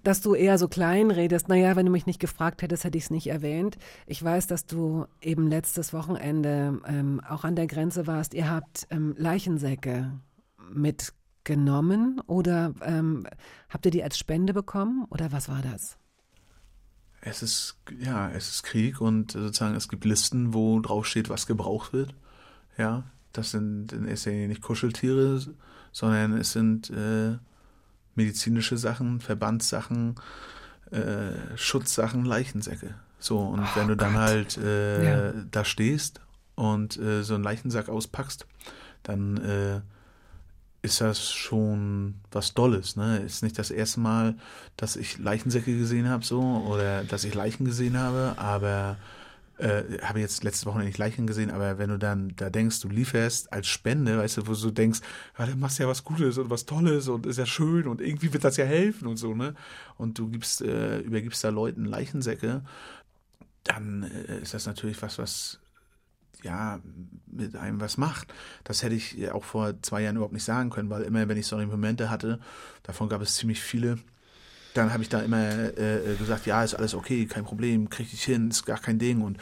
dass 0.04 0.22
du 0.22 0.36
eher 0.36 0.58
so 0.58 0.68
klein 0.68 1.12
redest. 1.12 1.48
Naja, 1.48 1.76
wenn 1.76 1.86
du 1.86 1.92
mich 1.92 2.06
nicht 2.06 2.20
gefragt 2.20 2.62
hättest, 2.62 2.84
hätte 2.84 2.98
ich 2.98 3.06
es 3.06 3.10
nicht 3.10 3.28
erwähnt. 3.28 3.78
Ich 4.06 4.22
weiß, 4.22 4.48
dass 4.48 4.66
du 4.66 5.06
eben 5.22 5.48
letztes 5.48 5.94
Wochenende 5.94 6.82
ähm, 6.86 7.22
auch 7.28 7.44
an 7.44 7.56
der 7.56 7.68
Grenze 7.68 8.06
warst. 8.06 8.34
Ihr 8.34 8.50
habt 8.50 8.88
ähm, 8.90 9.16
Leichensäcke 9.18 10.12
mitgenommen 10.72 12.22
oder 12.28 12.74
ähm, 12.82 13.26
habt 13.70 13.86
ihr 13.86 13.92
die 13.92 14.04
als 14.04 14.18
Spende 14.18 14.54
bekommen 14.54 15.06
oder 15.10 15.32
was 15.32 15.50
war 15.50 15.62
das? 15.62 15.98
Es 17.22 17.42
ist, 17.42 17.78
ja, 18.00 18.30
es 18.32 18.50
ist 18.50 18.64
Krieg 18.64 19.00
und 19.00 19.32
sozusagen 19.32 19.76
es 19.76 19.88
gibt 19.88 20.04
Listen, 20.04 20.54
wo 20.54 20.82
drauf 20.82 21.06
steht, 21.06 21.30
was 21.30 21.48
gebraucht 21.48 21.94
wird. 21.94 22.14
Ja, 22.78 23.06
das 23.32 23.52
sind 23.52 23.94
in 23.94 24.06
erster 24.06 24.32
nicht 24.32 24.62
Kuscheltiere, 24.62 25.42
sondern 25.94 26.34
es 26.34 26.52
sind 26.52 26.90
äh, 26.90 27.38
medizinische 28.16 28.78
Sachen, 28.78 29.20
Verbandssachen, 29.20 30.16
äh, 30.92 31.58
Schutzsachen, 31.58 32.26
Leichensäcke. 32.26 32.96
So, 33.20 33.40
und 33.40 33.66
wenn 33.76 33.88
du 33.88 33.96
dann 33.96 34.14
Gott. 34.14 34.22
halt 34.22 34.58
äh, 34.58 35.30
Ja. 35.30 35.34
da 35.52 35.64
stehst 35.66 36.20
und 36.56 36.98
äh, 36.98 37.24
so 37.24 37.36
einen 37.36 37.44
Leichensack 37.44 37.90
auspackst, 37.90 38.46
dann 39.04 39.38
äh, 39.38 39.82
ist 40.82 41.00
das 41.00 41.32
schon 41.32 42.16
was 42.32 42.54
Dolles. 42.54 42.98
Ne? 42.98 43.20
Ist 43.20 43.42
nicht 43.42 43.58
das 43.58 43.72
erste 43.72 44.02
Mal, 44.02 44.36
dass 44.76 44.98
ich 44.98 45.18
Leichensäcke 45.18 45.76
gesehen 45.78 46.10
habe, 46.10 46.26
so 46.26 46.42
oder 46.68 47.06
dass 47.06 47.24
ich 47.24 47.34
Leichen 47.34 47.64
gesehen 47.66 47.98
habe, 47.98 48.34
aber 48.38 48.98
äh, 49.64 50.00
habe 50.02 50.20
jetzt 50.20 50.44
letzte 50.44 50.66
Woche 50.66 50.80
nicht 50.80 50.98
Leichen 50.98 51.26
gesehen, 51.26 51.50
aber 51.50 51.78
wenn 51.78 51.90
du 51.90 51.98
dann 51.98 52.34
da 52.36 52.50
denkst, 52.50 52.82
du 52.82 52.90
lieferst 52.90 53.54
als 53.54 53.68
Spende, 53.68 54.18
weißt 54.18 54.38
du, 54.38 54.48
wo 54.48 54.54
du 54.54 54.72
denkst, 54.72 55.00
ja, 55.40 55.46
du 55.46 55.56
machst 55.56 55.80
ja 55.80 55.88
was 55.88 56.04
Gutes 56.04 56.38
und 56.38 56.50
was 56.50 56.66
Tolles 56.66 57.08
und 57.08 57.26
ist 57.26 57.38
ja 57.38 57.46
schön 57.46 57.88
und 57.88 58.02
irgendwie 58.02 58.34
wird 58.34 58.44
das 58.44 58.58
ja 58.58 58.66
helfen 58.66 59.08
und 59.08 59.16
so, 59.16 59.34
ne? 59.34 59.56
Und 59.96 60.20
du 60.20 60.30
gibst, 60.30 60.62
äh, 60.62 61.00
übergibst 61.00 61.44
da 61.44 61.50
Leuten 61.50 61.86
Leichensäcke, 61.86 62.64
dann 63.64 64.04
äh, 64.04 64.40
ist 64.42 64.54
das 64.54 64.66
natürlich 64.66 65.02
was, 65.02 65.18
was 65.18 65.60
ja, 66.44 66.82
mit 67.26 67.56
einem 67.56 67.80
was 67.80 67.98
macht. 67.98 68.34
Das 68.66 68.84
hätte 68.84 68.96
ich 68.96 69.32
auch 69.32 69.46
vor 69.46 69.82
zwei 69.82 70.02
Jahren 70.02 70.18
überhaupt 70.18 70.34
nicht 70.34 70.44
sagen 70.44 70.72
können, 70.72 70.90
weil 70.90 71.04
immer, 71.04 71.30
wenn 71.30 71.38
ich 71.38 71.48
solche 71.48 71.68
Momente 71.68 72.10
hatte, 72.10 72.42
davon 72.84 73.08
gab 73.08 73.22
es 73.22 73.36
ziemlich 73.36 73.62
viele, 73.62 73.98
dann 74.74 74.92
habe 74.92 75.04
ich 75.04 75.10
da 75.10 75.22
immer 75.22 75.78
äh, 75.78 76.16
gesagt, 76.18 76.46
ja, 76.46 76.64
ist 76.64 76.74
alles 76.74 76.94
okay, 76.94 77.26
kein 77.26 77.44
Problem, 77.44 77.90
krieg 77.90 78.08
ich 78.12 78.24
hin, 78.24 78.50
ist 78.50 78.66
gar 78.66 78.80
kein 78.80 79.00
Ding 79.00 79.22
und 79.22 79.38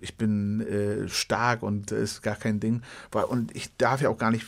ich 0.00 0.16
bin 0.16 0.60
äh, 0.60 1.08
stark 1.08 1.62
und 1.62 1.92
äh, 1.92 2.02
ist 2.02 2.22
gar 2.22 2.36
kein 2.36 2.60
Ding. 2.60 2.82
Und 3.12 3.54
ich 3.56 3.76
darf 3.76 4.00
ja 4.00 4.08
auch 4.10 4.18
gar 4.18 4.30
nicht 4.30 4.46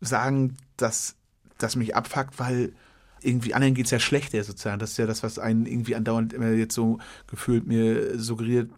sagen, 0.00 0.56
dass 0.76 1.16
das 1.58 1.76
mich 1.76 1.96
abfuckt, 1.96 2.38
weil 2.38 2.72
irgendwie 3.20 3.54
anderen 3.54 3.74
geht's 3.74 3.90
ja 3.90 4.00
schlechter 4.00 4.42
sozusagen. 4.42 4.78
Das 4.78 4.92
ist 4.92 4.96
ja 4.98 5.06
das, 5.06 5.22
was 5.22 5.38
einen 5.38 5.66
irgendwie 5.66 5.94
andauernd 5.94 6.32
immer 6.32 6.50
jetzt 6.50 6.74
so 6.74 6.98
gefühlt 7.28 7.66
mir 7.66 8.18
suggeriert 8.18 8.70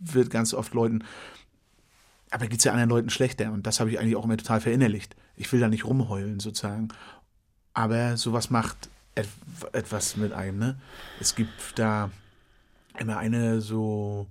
wird, 0.00 0.30
ganz 0.30 0.52
oft 0.54 0.74
Leuten, 0.74 1.04
aber 2.30 2.48
geht's 2.48 2.64
ja 2.64 2.72
anderen 2.72 2.90
Leuten 2.90 3.10
schlechter 3.10 3.52
und 3.52 3.66
das 3.66 3.80
habe 3.80 3.90
ich 3.90 3.98
eigentlich 3.98 4.16
auch 4.16 4.24
immer 4.24 4.36
total 4.36 4.60
verinnerlicht. 4.60 5.16
Ich 5.36 5.50
will 5.52 5.60
da 5.60 5.68
nicht 5.68 5.84
rumheulen 5.84 6.40
sozusagen, 6.40 6.88
aber 7.72 8.16
sowas 8.16 8.50
macht 8.50 8.90
etwas 9.72 10.16
mit 10.16 10.32
einem. 10.32 10.58
Ne? 10.58 10.76
Es 11.20 11.34
gibt 11.34 11.78
da 11.78 12.10
immer 12.98 13.16
eine 13.18 13.60
so 13.60 14.26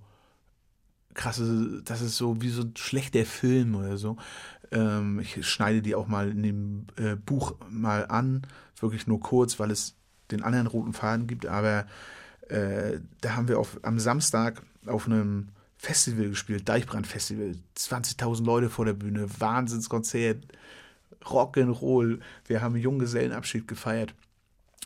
krasse, 1.14 1.82
das 1.84 2.02
ist 2.02 2.18
so 2.18 2.42
wie 2.42 2.50
so 2.50 2.64
ein 2.64 2.74
schlechter 2.76 3.26
Film 3.26 3.76
oder 3.76 3.98
so. 3.98 4.18
Ähm, 4.72 5.20
ich 5.20 5.46
schneide 5.48 5.82
die 5.82 5.96
auch 5.96 6.08
mal 6.08 6.30
in 6.30 6.44
dem 6.44 6.88
äh, 6.98 7.16
Buch 7.16 7.56
mal 7.70 8.06
an, 8.08 8.44
wirklich 8.80 9.08
nur 9.08 9.20
kurz, 9.20 9.60
weil 9.60 9.72
es 9.72 9.96
den 10.32 10.44
anderen 10.44 10.68
roten 10.68 10.94
Faden 10.94 11.28
gibt, 11.28 11.46
aber 11.46 11.86
äh, 12.50 13.00
da 13.22 13.36
haben 13.36 13.48
wir 13.48 13.60
auf, 13.60 13.80
am 13.84 14.00
Samstag 14.00 14.62
auf 14.86 15.06
einem 15.06 15.50
Festival 15.78 16.30
gespielt, 16.30 16.68
Deichbrand-Festival, 16.68 17.56
20.000 17.78 18.44
Leute 18.44 18.70
vor 18.70 18.86
der 18.86 18.94
Bühne, 18.94 19.28
Wahnsinnskonzert, 19.40 20.44
Rock'n'Roll. 21.24 22.20
Wir 22.48 22.62
haben 22.62 22.76
Junggesellenabschied 22.76 23.68
gefeiert 23.68 24.14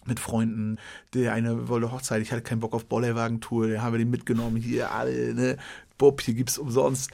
mit 0.10 0.20
Freunden. 0.20 0.78
Der 1.14 1.34
eine 1.34 1.70
wollte 1.70 1.92
Hochzeit, 1.92 2.22
ich 2.22 2.32
hatte 2.32 2.42
keinen 2.42 2.60
Bock 2.60 2.74
auf 2.74 2.86
Bollerwagentour, 2.86 3.68
den 3.68 3.82
haben 3.82 3.94
wir 3.94 4.00
den 4.00 4.10
mitgenommen, 4.10 4.58
hier 4.58 4.92
alle, 4.92 5.34
ne, 5.34 5.58
Bob, 5.98 6.22
hier 6.22 6.34
gibt's 6.34 6.58
umsonst 6.58 7.12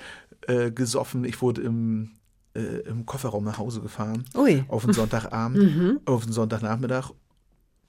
äh, 0.47 0.71
gesoffen. 0.71 1.25
Ich 1.25 1.41
wurde 1.41 1.61
im, 1.61 2.11
äh, 2.55 2.79
im 2.87 3.05
Kofferraum 3.05 3.43
nach 3.43 3.57
Hause 3.57 3.81
gefahren. 3.81 4.25
Ui. 4.35 4.63
Auf 4.69 4.85
den 4.85 4.93
Sonntagabend, 4.93 6.01
auf 6.05 6.23
den 6.23 6.33
Sonntagnachmittag. 6.33 7.11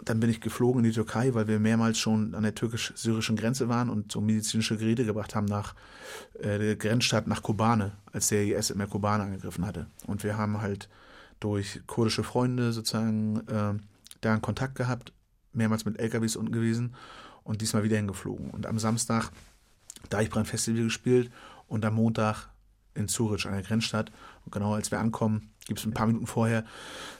Dann 0.05 0.21
bin 0.21 0.29
ich 0.29 0.43
geflogen 0.43 0.85
in 0.85 0.91
die 0.91 0.95
Türkei, 0.95 1.33
weil 1.33 1.49
wir 1.49 1.59
mehrmals 1.59 1.99
schon 1.99 2.35
an 2.35 2.43
der 2.43 2.55
türkisch-syrischen 2.55 3.35
Grenze 3.37 3.69
waren 3.71 3.89
und 3.89 4.13
so 4.13 4.21
medizinische 4.21 4.77
Geräte 4.77 5.07
gebracht 5.07 5.35
haben 5.35 5.47
nach 5.47 5.75
äh, 6.39 6.59
der 6.59 6.77
Grenzstadt 6.77 7.27
nach 7.27 7.43
Kobane, 7.43 7.93
als 8.13 8.29
der 8.29 8.45
IS 8.45 8.71
immer 8.71 8.87
Kobane 8.87 9.25
angegriffen 9.25 9.65
hatte. 9.67 9.87
Und 10.07 10.23
wir 10.23 10.37
haben 10.37 10.61
halt 10.61 10.91
durch 11.41 11.81
kurdische 11.87 12.25
Freunde 12.25 12.73
sozusagen 12.73 13.41
äh, 13.49 13.75
da 14.21 14.33
einen 14.33 14.43
Kontakt 14.43 14.75
gehabt, 14.75 15.13
mehrmals 15.53 15.85
mit 15.85 15.99
LKWs 15.99 16.37
unten 16.37 16.53
gewesen 16.53 16.95
und 17.45 17.61
diesmal 17.61 17.85
wieder 17.85 17.97
hingeflogen. 17.97 18.51
Und 18.51 18.67
am 18.67 18.79
Samstag 18.79 19.31
Deichbrand 20.11 20.49
Festival 20.49 20.85
gespielt 20.85 21.31
und 21.69 21.85
am 21.85 21.95
Montag 21.95 22.49
in 22.95 23.09
Zurich 23.09 23.43
der 23.43 23.63
Grenzstadt. 23.63 24.11
Und 24.45 24.53
genau 24.53 24.75
als 24.75 24.91
wir 24.91 24.99
ankommen, 24.99 25.51
gibt 25.67 25.79
es 25.79 25.87
ein 25.87 25.93
paar 25.93 26.07
Minuten 26.07 26.27
vorher 26.27 26.65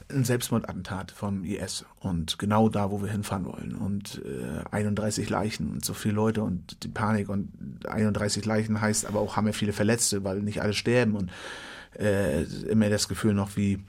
ein 0.09 0.23
Selbstmordattentat 0.23 1.11
vom 1.11 1.43
IS. 1.43 1.85
Und 1.99 2.39
genau 2.39 2.69
da, 2.69 2.91
wo 2.91 3.01
wir 3.01 3.11
hinfahren 3.11 3.45
wollen. 3.45 3.75
Und 3.75 4.21
äh, 4.25 4.63
31 4.71 5.29
Leichen 5.29 5.71
und 5.71 5.85
so 5.85 5.93
viele 5.93 6.15
Leute 6.15 6.43
und 6.43 6.83
die 6.83 6.87
Panik. 6.87 7.29
Und 7.29 7.85
31 7.87 8.45
Leichen 8.45 8.81
heißt 8.81 9.05
aber 9.05 9.19
auch, 9.19 9.35
haben 9.35 9.45
wir 9.45 9.53
viele 9.53 9.73
Verletzte, 9.73 10.23
weil 10.23 10.41
nicht 10.41 10.61
alle 10.61 10.73
sterben. 10.73 11.15
Und 11.15 11.31
äh, 11.97 12.43
immer 12.43 12.89
das 12.89 13.07
Gefühl 13.07 13.33
noch, 13.33 13.55
wie 13.55 13.79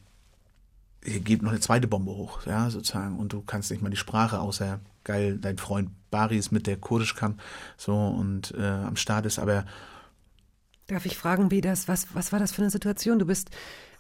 hier 1.09 1.21
geht 1.21 1.42
noch 1.42 1.51
eine 1.51 1.61
zweite 1.61 1.88
Bombe 1.88 2.12
hoch, 2.12 2.47
ja, 2.47 2.71
sozusagen. 2.71 3.18
Und 3.18 3.33
du 3.33 3.42
kannst 3.42 3.71
nicht 3.71 3.83
mal 3.83 3.90
die 3.90 3.97
Sprache, 3.97 4.38
außer 4.40 4.81
geil, 5.05 5.38
dein 5.40 5.59
Freund 5.59 5.90
Bari 6.11 6.37
ist 6.38 6.53
mit, 6.53 6.66
der 6.66 6.77
Kurdisch 6.77 7.14
kann, 7.14 7.38
so 7.77 7.94
und 7.97 8.55
äh, 8.59 8.62
am 8.62 8.97
Start 8.97 9.27
ist, 9.27 9.38
aber 9.38 9.64
Darf 10.87 11.05
ich 11.05 11.18
fragen, 11.18 11.51
wie 11.51 11.61
das, 11.61 11.87
was, 11.87 12.07
was 12.14 12.33
war 12.33 12.38
das 12.38 12.53
für 12.53 12.62
eine 12.62 12.71
Situation? 12.71 13.18
Du 13.18 13.27
bist, 13.27 13.51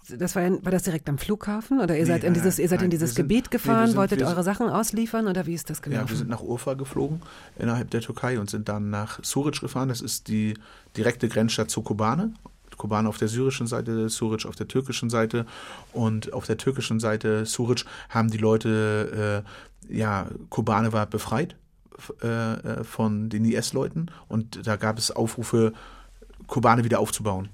das 0.08 0.34
war, 0.34 0.42
war 0.64 0.72
das 0.72 0.84
direkt 0.84 1.06
am 1.10 1.18
Flughafen 1.18 1.80
oder 1.80 1.94
ihr 1.96 2.04
Nee, 2.04 2.08
seid 2.08 2.24
in 2.24 2.32
dieses, 2.32 2.58
ihr 2.58 2.66
seid 2.66 2.78
in 2.78 2.84
nein, 2.84 2.90
dieses 2.92 3.10
wir 3.10 3.14
sind- 3.16 3.24
Gebiet 3.28 3.44
nee, 3.44 3.50
gefahren, 3.50 3.88
sind- 3.88 3.96
wolltet 3.98 4.22
eure 4.22 4.42
Sachen 4.42 4.70
ausliefern 4.70 5.26
oder 5.28 5.44
wie 5.44 5.52
ist 5.52 5.68
das 5.68 5.78
Ja, 5.80 5.82
gelaufen? 5.84 6.08
wir 6.08 6.16
sind 6.16 6.30
nach 6.30 6.40
Urfa 6.42 6.72
geflogen 6.74 7.20
innerhalb 7.58 7.90
der 7.90 8.00
Türkei 8.00 8.40
und 8.40 8.48
sind 8.48 8.70
dann 8.70 8.88
nach 8.88 9.22
Suric 9.22 9.60
gefahren. 9.60 9.90
Das 9.90 10.00
ist 10.00 10.28
die 10.28 10.54
direkte 10.96 11.28
Grenzstadt 11.28 11.70
zu 11.70 11.82
Kobane. 11.82 12.32
Kobane 12.78 13.08
auf 13.08 13.18
der 13.18 13.28
syrischen 13.28 13.66
Seite, 13.66 14.08
Suric 14.08 14.46
auf 14.46 14.56
der 14.56 14.68
türkischen 14.68 15.10
Seite. 15.10 15.44
Und 15.92 16.32
auf 16.32 16.46
der 16.46 16.56
türkischen 16.56 17.00
Seite, 17.00 17.44
Suric, 17.44 17.84
haben 18.08 18.30
die 18.30 18.38
Leute, 18.38 19.44
äh, 19.90 19.94
ja, 19.94 20.28
Kobane 20.48 20.92
war 20.92 21.06
befreit 21.06 21.56
äh, 22.22 22.52
äh, 22.54 22.84
von 22.84 23.28
den 23.28 23.44
IS-Leuten. 23.44 24.10
Und 24.28 24.66
da 24.66 24.76
gab 24.76 24.98
es 24.98 25.10
Aufrufe, 25.10 25.72
Kobane 26.46 26.84
wieder 26.84 27.00
aufzubauen. 27.00 27.50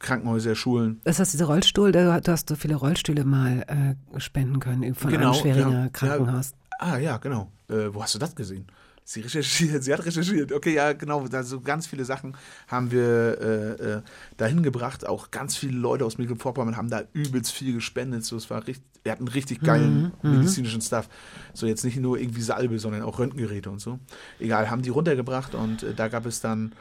Krankenhäuser, 0.00 0.54
Schulen, 0.54 1.00
das 1.04 1.30
dieser 1.30 1.46
Rollstuhl? 1.46 1.90
Du, 1.90 2.22
hast 2.28 2.48
so 2.50 2.56
viele 2.56 2.74
Rollstühle 2.74 3.24
mal 3.24 3.96
äh, 4.16 4.20
spenden 4.20 4.60
können 4.60 4.94
von 4.94 5.10
Genau, 5.10 5.32
einem 5.32 5.40
Schweringer 5.40 5.82
ja, 5.84 5.88
Krankenhaus. 5.88 6.52
Ah 6.78 6.98
ja, 6.98 7.16
genau. 7.16 7.50
Äh, 7.68 7.94
wo 7.94 8.02
hast 8.02 8.14
du 8.14 8.18
das 8.18 8.34
gesehen? 8.34 8.66
Sie 9.06 9.20
recherchiert, 9.20 9.84
sie 9.84 9.92
hat 9.92 10.04
recherchiert. 10.06 10.50
Okay, 10.50 10.74
ja, 10.74 10.94
genau. 10.94 11.26
Also 11.30 11.60
ganz 11.60 11.86
viele 11.86 12.06
Sachen 12.06 12.34
haben 12.68 12.90
wir 12.90 13.38
äh, 13.38 13.96
äh, 13.96 14.02
dahin 14.38 14.62
gebracht. 14.62 15.06
Auch 15.06 15.30
ganz 15.30 15.56
viele 15.56 15.76
Leute 15.76 16.06
aus 16.06 16.16
Mecklenburg-Vorpommern 16.16 16.78
haben 16.78 16.88
da 16.88 17.02
übelst 17.12 17.52
viel 17.52 17.74
gespendet. 17.74 18.24
So, 18.24 18.36
es 18.36 18.48
war 18.48 18.66
richtig, 18.66 18.86
wir 19.02 19.12
hatten 19.12 19.28
richtig 19.28 19.60
geilen 19.60 20.12
medizinischen 20.22 20.80
Stuff. 20.80 21.10
So 21.52 21.66
jetzt 21.66 21.84
nicht 21.84 21.98
nur 21.98 22.18
irgendwie 22.18 22.40
Salbe, 22.40 22.78
sondern 22.78 23.02
auch 23.02 23.18
Röntgengeräte 23.18 23.70
und 23.70 23.78
so. 23.78 23.98
Egal, 24.38 24.70
haben 24.70 24.80
die 24.80 24.88
runtergebracht 24.88 25.54
und 25.54 25.82
äh, 25.82 25.92
da 25.92 26.08
gab 26.08 26.24
es 26.24 26.40
dann, 26.40 26.72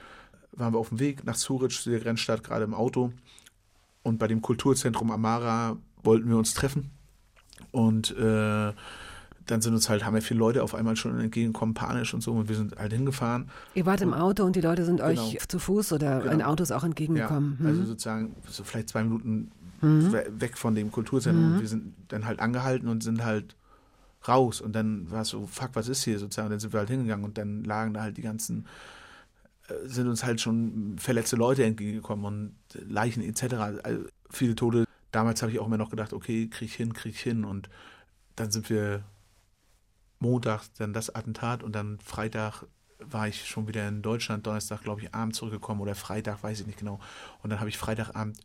waren 0.53 0.73
wir 0.73 0.79
auf 0.79 0.89
dem 0.89 0.99
Weg 0.99 1.25
nach 1.25 1.35
Zurich, 1.35 1.83
der 1.83 1.99
Grenzstadt, 1.99 2.41
gerade 2.41 2.63
im 2.63 2.73
Auto. 2.73 3.11
Und 4.01 4.17
bei 4.17 4.29
dem 4.29 4.41
Kulturzentrum 4.41 5.11
Amara 5.11 5.75
wollten 6.03 6.29
wir 6.29 6.37
uns 6.37 6.53
treffen. 6.53 6.91
Und 7.71 8.15
äh, 8.17 8.71
dann 9.45 9.61
sind 9.61 9.73
uns 9.73 9.89
halt, 9.89 10.05
haben 10.05 10.15
ja 10.15 10.21
viele 10.21 10.39
Leute 10.39 10.63
auf 10.63 10.73
einmal 10.75 10.95
schon 10.95 11.19
entgegengekommen, 11.19 11.73
panisch 11.73 12.13
und 12.13 12.21
so. 12.21 12.31
Und 12.31 12.47
wir 12.49 12.55
sind 12.55 12.77
halt 12.77 12.93
hingefahren. 12.93 13.49
Ihr 13.75 13.85
wart 13.85 14.01
im 14.01 14.13
Auto 14.13 14.43
und 14.45 14.55
die 14.55 14.61
Leute 14.61 14.85
sind 14.85 15.01
euch 15.01 15.19
Genau. 15.31 15.43
zu 15.47 15.59
Fuß 15.59 15.91
oder 15.93 16.19
Genau. 16.21 16.31
in 16.33 16.41
Autos 16.41 16.71
auch 16.71 16.81
Ja, 16.83 16.87
entgegengekommen. 16.87 17.57
hm? 17.59 17.65
also 17.65 17.83
sozusagen 17.85 18.35
so 18.47 18.63
vielleicht 18.63 18.89
zwei 18.89 19.03
Minuten 19.03 19.51
we- 19.81 20.27
weg 20.39 20.57
von 20.57 20.75
dem 20.75 20.91
Kulturzentrum. 20.91 21.55
Und 21.55 21.59
wir 21.61 21.67
sind 21.67 21.93
dann 22.07 22.25
halt 22.25 22.39
angehalten 22.39 22.87
und 22.87 23.03
sind 23.03 23.25
halt 23.25 23.55
raus. 24.27 24.61
Und 24.61 24.73
dann 24.73 25.11
war 25.11 25.23
es 25.23 25.27
so, 25.29 25.45
fuck, 25.45 25.71
was 25.73 25.89
ist 25.89 26.03
hier 26.03 26.19
sozusagen? 26.19 26.45
Und 26.47 26.51
dann 26.51 26.59
sind 26.61 26.71
wir 26.71 26.79
halt 26.79 26.89
hingegangen 26.89 27.25
und 27.25 27.37
dann 27.37 27.65
lagen 27.65 27.93
da 27.93 28.01
halt 28.01 28.15
die 28.15 28.21
ganzen, 28.21 28.65
äh, 29.67 29.73
sind 29.87 30.07
uns 30.07 30.23
halt 30.23 30.39
schon 30.39 30.95
verletzte 30.99 31.35
Leute 31.35 31.65
entgegengekommen 31.65 32.23
und 32.25 32.55
Leichen 32.89 33.21
etc. 33.23 33.55
Also 33.83 34.05
viele 34.29 34.55
Tote. 34.55 34.85
Damals 35.11 35.41
habe 35.41 35.51
ich 35.51 35.59
auch 35.59 35.67
immer 35.67 35.77
noch 35.77 35.89
gedacht, 35.89 36.13
okay, 36.13 36.47
krieg 36.47 36.69
ich 36.69 36.75
hin, 36.75 36.93
krieg 36.93 37.13
ich 37.13 37.19
hin. 37.21 37.43
Und 37.43 37.69
dann 38.37 38.49
sind 38.51 38.69
wir 38.69 39.03
Montag 40.23 40.63
dann 40.77 40.93
das 40.93 41.13
Attentat 41.13 41.61
und 41.61 41.73
dann 41.73 41.99
Freitag 41.99 42.63
war 42.99 43.27
ich 43.27 43.45
schon 43.45 43.67
wieder 43.67 43.87
in 43.87 44.01
Deutschland, 44.01 44.47
Donnerstag, 44.47 44.81
glaube 44.81 45.01
ich, 45.01 45.13
abends 45.13 45.37
zurückgekommen 45.37 45.81
oder 45.81 45.93
Freitag, 45.93 46.41
weiß 46.41 46.61
ich 46.61 46.67
nicht 46.67 46.79
genau. 46.79 46.99
Und 47.41 47.49
dann 47.49 47.59
habe 47.59 47.69
ich 47.69 47.77
Freitagabend 47.77 48.39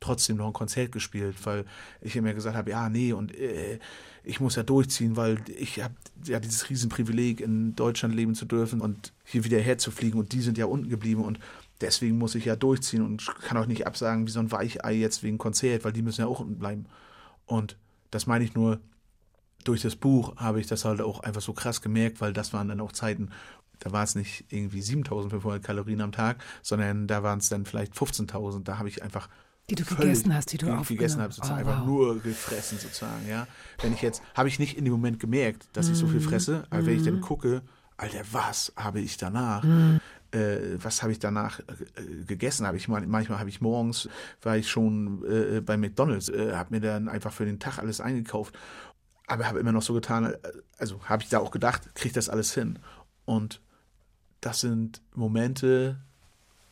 trotzdem 0.00 0.36
noch 0.36 0.48
ein 0.48 0.52
Konzert 0.52 0.92
gespielt, 0.92 1.36
weil 1.44 1.64
ich 2.02 2.14
immer 2.14 2.34
gesagt 2.34 2.56
habe, 2.56 2.70
ja, 2.70 2.90
nee, 2.90 3.12
und 3.12 3.34
äh, 3.34 3.78
ich 4.22 4.38
muss 4.40 4.56
ja 4.56 4.62
durchziehen, 4.62 5.16
weil 5.16 5.38
ich 5.58 5.82
habe 5.82 5.94
ja 6.26 6.40
dieses 6.40 6.68
Riesenprivileg, 6.68 7.40
in 7.40 7.74
Deutschland 7.74 8.14
leben 8.14 8.34
zu 8.34 8.44
dürfen 8.44 8.80
und 8.80 9.12
hier 9.24 9.44
wieder 9.44 9.58
herzufliegen 9.58 10.20
und 10.20 10.32
die 10.32 10.42
sind 10.42 10.58
ja 10.58 10.66
unten 10.66 10.90
geblieben 10.90 11.24
und 11.24 11.38
deswegen 11.80 12.18
muss 12.18 12.34
ich 12.34 12.44
ja 12.44 12.56
durchziehen 12.56 13.02
und 13.02 13.26
kann 13.42 13.56
auch 13.56 13.66
nicht 13.66 13.86
absagen 13.86 14.26
wie 14.26 14.30
so 14.30 14.40
ein 14.40 14.52
Weichei 14.52 14.94
jetzt 14.94 15.22
wegen 15.22 15.38
Konzert, 15.38 15.84
weil 15.84 15.92
die 15.92 16.02
müssen 16.02 16.20
ja 16.20 16.26
auch 16.26 16.40
unten 16.40 16.58
bleiben. 16.58 16.86
Und 17.46 17.76
das 18.10 18.26
meine 18.26 18.44
ich 18.44 18.54
nur, 18.54 18.80
durch 19.64 19.82
das 19.82 19.96
Buch 19.96 20.36
habe 20.36 20.60
ich 20.60 20.66
das 20.66 20.84
halt 20.84 21.00
auch 21.00 21.20
einfach 21.20 21.40
so 21.42 21.52
krass 21.52 21.80
gemerkt, 21.82 22.20
weil 22.20 22.32
das 22.32 22.52
waren 22.52 22.68
dann 22.68 22.80
auch 22.80 22.92
Zeiten, 22.92 23.30
da 23.80 23.92
war 23.92 24.04
es 24.04 24.14
nicht 24.14 24.44
irgendwie 24.50 24.82
7500 24.82 25.62
Kalorien 25.62 26.00
am 26.00 26.12
Tag, 26.12 26.42
sondern 26.62 27.06
da 27.06 27.22
waren 27.22 27.38
es 27.38 27.48
dann 27.48 27.64
vielleicht 27.66 27.94
15.000. 27.96 28.68
Da 28.68 28.78
habe 28.78 28.88
ich 28.88 29.02
einfach 29.02 29.28
Die 29.70 29.74
du 29.74 29.84
gegessen 29.84 30.34
hast, 30.34 30.52
die 30.52 30.58
du 30.58 30.66
ge- 30.66 30.84
gegessen 30.84 31.22
habe, 31.22 31.32
sozusagen 31.32 31.56
Oh, 31.58 31.60
einfach 31.70 31.78
wow. 31.80 31.86
nur 31.86 32.20
gefressen 32.22 32.78
sozusagen, 32.78 33.26
ja. 33.26 33.48
Wenn 33.80 33.92
ich 33.92 34.02
jetzt, 34.02 34.22
habe 34.34 34.48
ich 34.48 34.58
nicht 34.58 34.76
in 34.76 34.84
dem 34.84 34.92
Moment 34.92 35.18
gemerkt, 35.20 35.68
dass 35.72 35.88
ich 35.90 35.98
so 35.98 36.06
Mhm. 36.06 36.10
viel 36.12 36.20
fresse, 36.20 36.64
aber 36.70 36.86
wenn 36.86 36.96
ich 36.96 37.02
dann 37.02 37.20
gucke, 37.20 37.62
Alter, 37.96 38.20
was 38.32 38.72
habe 38.76 39.00
ich 39.00 39.16
danach? 39.16 39.64
Mhm. 39.64 40.00
Äh, 40.32 40.82
was 40.82 41.02
habe 41.02 41.12
ich 41.12 41.18
danach 41.20 41.60
äh, 41.60 42.24
gegessen? 42.26 42.66
Habe 42.66 42.76
ich 42.76 42.88
mal, 42.88 43.06
manchmal 43.06 43.38
habe 43.38 43.48
ich 43.48 43.60
morgens 43.60 44.08
war 44.42 44.56
ich 44.56 44.68
schon 44.68 45.24
äh, 45.24 45.60
bei 45.60 45.76
McDonald's, 45.76 46.28
äh, 46.28 46.52
habe 46.54 46.74
mir 46.74 46.80
dann 46.80 47.08
einfach 47.08 47.32
für 47.32 47.44
den 47.46 47.60
Tag 47.60 47.78
alles 47.78 48.00
eingekauft, 48.00 48.54
aber 49.26 49.46
habe 49.46 49.60
immer 49.60 49.72
noch 49.72 49.82
so 49.82 49.94
getan, 49.94 50.24
äh, 50.24 50.38
also 50.78 51.00
habe 51.04 51.22
ich 51.22 51.28
da 51.28 51.38
auch 51.38 51.50
gedacht, 51.50 51.94
kriege 51.94 52.14
das 52.14 52.28
alles 52.28 52.54
hin. 52.54 52.78
Und 53.24 53.60
das 54.40 54.60
sind 54.60 55.00
Momente, 55.14 55.98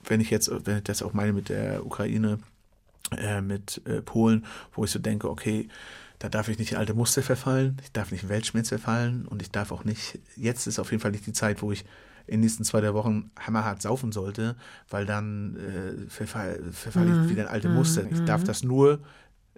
wenn 0.05 0.21
ich 0.21 0.31
jetzt, 0.31 0.51
wenn 0.67 0.79
ich 0.79 0.85
das 0.85 1.03
auch 1.03 1.13
meine 1.13 1.33
mit 1.33 1.49
der 1.49 1.87
Ukraine, 1.87 2.39
äh, 3.17 3.41
mit 3.41 3.81
äh, 3.87 4.03
Polen, 4.03 4.45
wo 4.73 4.85
ich 4.85 4.91
so 4.91 4.99
denke, 4.99 5.29
okay, 5.31 5.69
da 6.19 6.29
darf 6.29 6.49
ich 6.49 6.59
nicht 6.59 6.73
in 6.73 6.79
alte 6.79 6.95
Muster 6.95 7.23
verfallen, 7.23 7.79
ich 7.83 7.93
darf 7.93 8.13
nicht 8.13 8.23
in 8.23 8.29
Weltschmerz 8.29 8.69
verfallen 8.69 9.27
und 9.27 9.43
ich 9.43 9.51
darf 9.51 9.73
auch 9.73 9.85
nicht, 9.85 10.19
jetzt 10.37 10.67
ist 10.67 10.79
auf 10.79 10.91
jeden 10.91 11.03
Fall 11.03 11.11
nicht 11.11 11.27
die 11.27 11.33
Zeit, 11.33 11.63
wo 11.63 11.73
ich 11.73 11.85
in 12.27 12.35
den 12.35 12.41
nächsten 12.41 12.65
zwei, 12.65 12.81
drei 12.81 12.95
Wochen 12.95 13.31
hammerhart 13.39 13.83
saufen 13.83 14.13
sollte, 14.13 14.55
weil 14.89 15.05
dann 15.05 15.57
äh, 15.57 16.09
verfall, 16.09 16.61
verfalle 16.71 17.25
ich 17.25 17.31
wieder 17.31 17.43
in 17.43 17.49
alte 17.49 17.69
Muster. 17.69 18.05
Ich 18.11 18.25
darf 18.25 18.45
das 18.45 18.63
nur, 18.63 19.01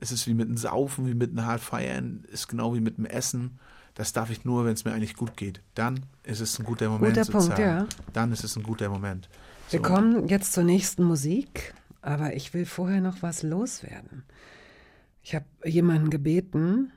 es 0.05 0.13
ist 0.13 0.27
wie 0.27 0.35
mit 0.35 0.49
dem 0.49 0.57
Saufen, 0.59 1.07
wie 1.07 1.15
mit 1.15 1.31
einem 1.31 1.47
hart 1.47 1.61
feiern, 1.63 2.25
ist 2.31 2.49
genau 2.49 2.75
wie 2.75 2.81
mit 2.81 2.99
dem 2.99 3.07
Essen. 3.07 3.59
Das 3.95 4.13
darf 4.13 4.29
ich 4.31 4.45
nur, 4.45 4.65
wenn 4.67 4.75
es 4.75 4.85
mir 4.85 4.93
eigentlich 4.93 5.15
gut 5.17 5.37
geht. 5.37 5.63
Dann 5.75 6.01
ist 6.25 6.41
es 6.41 6.59
ein 6.59 6.65
guter 6.65 6.91
Moment. 6.91 7.17
Guter 7.17 7.33
Punkt, 7.33 7.59
ja. 7.59 7.87
Dann 8.13 8.31
ist 8.33 8.45
es 8.45 8.55
ein 8.57 8.63
guter 8.63 8.91
Moment. 8.91 9.29
Wir 9.71 9.79
So. 9.81 9.83
kommen 9.83 10.29
jetzt 10.29 10.53
zur 10.53 10.65
nächsten 10.65 11.05
Musik, 11.05 11.73
aber 12.03 12.35
ich 12.35 12.53
will 12.53 12.67
vorher 12.67 13.01
noch 13.01 13.23
was 13.23 13.43
loswerden. 13.43 14.25
Ich 15.23 15.35
habe 15.35 15.47
jemanden 15.65 16.11
gebeten, 16.11 16.93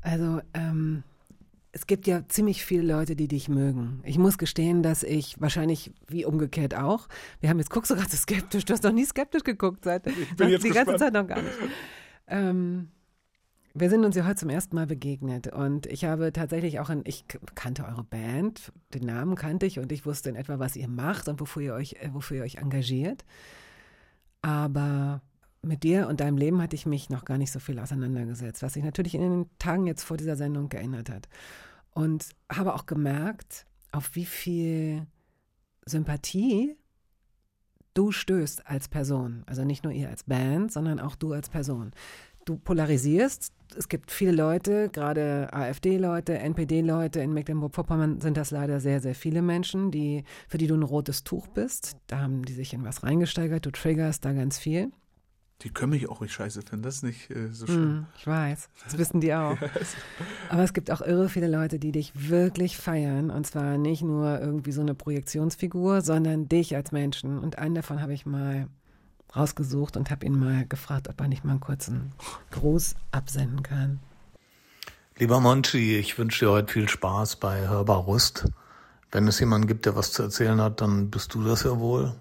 also 0.00 0.40
ähm, 0.52 1.04
es 1.70 1.86
gibt 1.86 2.08
ja 2.08 2.26
ziemlich 2.26 2.64
viele 2.64 2.82
Leute, 2.94 3.14
die 3.14 3.28
dich 3.28 3.48
mögen. 3.48 4.00
Ich 4.02 4.18
muss 4.18 4.36
gestehen, 4.38 4.82
dass 4.82 5.04
ich 5.04 5.40
wahrscheinlich 5.40 5.92
wie 6.08 6.24
umgekehrt 6.24 6.74
auch. 6.74 7.06
Wir 7.40 7.50
haben 7.50 7.58
jetzt 7.58 7.70
guckst 7.70 7.90
du 7.92 7.94
gerade 7.94 8.10
so 8.10 8.16
skeptisch. 8.20 8.64
Du 8.64 8.72
hast 8.72 8.82
noch 8.82 8.90
nie 8.92 9.04
skeptisch 9.04 9.44
geguckt 9.44 9.84
seit 9.84 10.02
bin 10.04 10.48
jetzt 10.48 10.64
die 10.64 10.70
ganze 10.70 10.92
gespannt. 10.92 10.98
Zeit 10.98 11.12
noch 11.12 11.28
gar 11.28 11.40
nicht. 11.42 11.54
Ähm, 12.26 12.88
wir 13.74 13.90
sind 13.90 14.04
uns 14.04 14.16
ja 14.16 14.24
heute 14.24 14.36
zum 14.36 14.48
ersten 14.48 14.74
Mal 14.74 14.86
begegnet 14.86 15.48
und 15.48 15.86
ich 15.86 16.06
habe 16.06 16.32
tatsächlich 16.32 16.80
auch, 16.80 16.88
ein, 16.88 17.02
ich 17.04 17.26
kannte 17.54 17.84
eure 17.84 18.04
Band, 18.04 18.72
den 18.94 19.04
Namen 19.04 19.34
kannte 19.34 19.66
ich 19.66 19.78
und 19.78 19.92
ich 19.92 20.06
wusste 20.06 20.30
in 20.30 20.36
etwa, 20.36 20.58
was 20.58 20.76
ihr 20.76 20.88
macht 20.88 21.28
und 21.28 21.40
wofür 21.40 21.62
ihr 21.62 21.74
euch, 21.74 21.94
äh, 22.00 22.08
wofür 22.12 22.38
ihr 22.38 22.42
euch 22.44 22.56
engagiert. 22.56 23.24
Aber 24.40 25.20
mit 25.60 25.82
dir 25.82 26.08
und 26.08 26.20
deinem 26.20 26.38
Leben 26.38 26.62
hatte 26.62 26.76
ich 26.76 26.86
mich 26.86 27.10
noch 27.10 27.24
gar 27.24 27.36
nicht 27.36 27.52
so 27.52 27.58
viel 27.58 27.78
auseinandergesetzt, 27.78 28.62
was 28.62 28.74
sich 28.74 28.84
natürlich 28.84 29.14
in 29.14 29.20
den 29.20 29.50
Tagen 29.58 29.86
jetzt 29.86 30.04
vor 30.04 30.16
dieser 30.16 30.36
Sendung 30.36 30.68
geändert 30.68 31.10
hat. 31.10 31.28
Und 31.90 32.30
habe 32.50 32.74
auch 32.74 32.86
gemerkt, 32.86 33.66
auf 33.92 34.14
wie 34.14 34.26
viel 34.26 35.06
Sympathie 35.84 36.76
du 37.96 38.12
stößt 38.12 38.66
als 38.66 38.88
Person. 38.88 39.42
Also 39.46 39.64
nicht 39.64 39.84
nur 39.84 39.92
ihr 39.92 40.08
als 40.08 40.24
Band, 40.24 40.72
sondern 40.72 41.00
auch 41.00 41.16
du 41.16 41.32
als 41.32 41.48
Person. 41.48 41.92
Du 42.44 42.56
polarisierst. 42.56 43.52
Es 43.76 43.88
gibt 43.88 44.12
viele 44.12 44.30
Leute, 44.30 44.88
gerade 44.90 45.48
AfD-Leute, 45.52 46.38
NPD-Leute, 46.38 47.20
in 47.20 47.32
Mecklenburg-Vorpommern 47.32 48.20
sind 48.20 48.36
das 48.36 48.52
leider 48.52 48.78
sehr, 48.78 49.00
sehr 49.00 49.16
viele 49.16 49.42
Menschen, 49.42 49.90
die, 49.90 50.22
für 50.48 50.58
die 50.58 50.68
du 50.68 50.76
ein 50.76 50.84
rotes 50.84 51.24
Tuch 51.24 51.48
bist. 51.48 51.96
Da 52.06 52.20
haben 52.20 52.44
die 52.44 52.52
sich 52.52 52.72
in 52.72 52.84
was 52.84 53.02
reingesteigert. 53.02 53.66
Du 53.66 53.72
triggerst 53.72 54.24
da 54.24 54.32
ganz 54.32 54.58
viel. 54.58 54.92
Die 55.62 55.70
können 55.70 55.90
mich 55.90 56.08
auch 56.08 56.20
nicht 56.20 56.34
scheiße 56.34 56.60
finden, 56.62 56.82
das 56.82 56.96
ist 56.96 57.02
nicht 57.02 57.30
äh, 57.30 57.48
so 57.50 57.66
schlimm. 57.66 57.82
Hm, 57.82 58.06
ich 58.18 58.26
weiß, 58.26 58.68
das 58.84 58.98
wissen 58.98 59.20
die 59.20 59.32
auch. 59.34 59.56
Aber 60.50 60.62
es 60.62 60.74
gibt 60.74 60.90
auch 60.90 61.00
irre 61.00 61.30
viele 61.30 61.48
Leute, 61.48 61.78
die 61.78 61.92
dich 61.92 62.12
wirklich 62.28 62.76
feiern. 62.76 63.30
Und 63.30 63.46
zwar 63.46 63.78
nicht 63.78 64.02
nur 64.02 64.38
irgendwie 64.38 64.72
so 64.72 64.82
eine 64.82 64.94
Projektionsfigur, 64.94 66.02
sondern 66.02 66.48
dich 66.48 66.76
als 66.76 66.92
Menschen. 66.92 67.38
Und 67.38 67.56
einen 67.58 67.74
davon 67.74 68.02
habe 68.02 68.12
ich 68.12 68.26
mal 68.26 68.68
rausgesucht 69.34 69.96
und 69.96 70.10
habe 70.10 70.26
ihn 70.26 70.38
mal 70.38 70.66
gefragt, 70.66 71.08
ob 71.08 71.20
er 71.20 71.28
nicht 71.28 71.44
mal 71.44 71.52
einen 71.52 71.60
kurzen 71.60 72.12
Gruß 72.50 72.94
absenden 73.10 73.62
kann. 73.62 74.00
Lieber 75.18 75.40
Monchi, 75.40 75.96
ich 75.96 76.18
wünsche 76.18 76.44
dir 76.44 76.50
heute 76.50 76.72
viel 76.72 76.88
Spaß 76.88 77.36
bei 77.36 77.66
Hörbar 77.66 78.00
Rust. 78.00 78.50
Wenn 79.10 79.26
es 79.26 79.40
jemanden 79.40 79.66
gibt, 79.66 79.86
der 79.86 79.96
was 79.96 80.12
zu 80.12 80.22
erzählen 80.22 80.60
hat, 80.60 80.82
dann 80.82 81.10
bist 81.10 81.32
du 81.32 81.42
das 81.42 81.62
ja 81.62 81.78
wohl. 81.78 82.14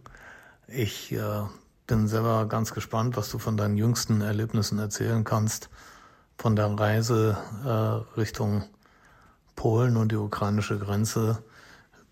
Ich 0.68 1.12
äh, 1.12 1.42
bin 1.88 2.08
selber 2.08 2.48
ganz 2.48 2.74
gespannt, 2.74 3.18
was 3.18 3.30
du 3.30 3.40
von 3.40 3.58
deinen 3.58 3.78
jüngsten 3.78 4.22
Erlebnissen 4.22 4.80
erzählen 4.80 5.24
kannst. 5.24 5.70
von 6.38 6.56
der 6.56 6.68
Reise 6.68 7.38
äh, 7.64 8.20
Richtung 8.20 8.66
Polen 9.56 9.96
und 9.96 10.12
die 10.12 10.18
ukrainische 10.18 10.78
Grenze 10.78 11.42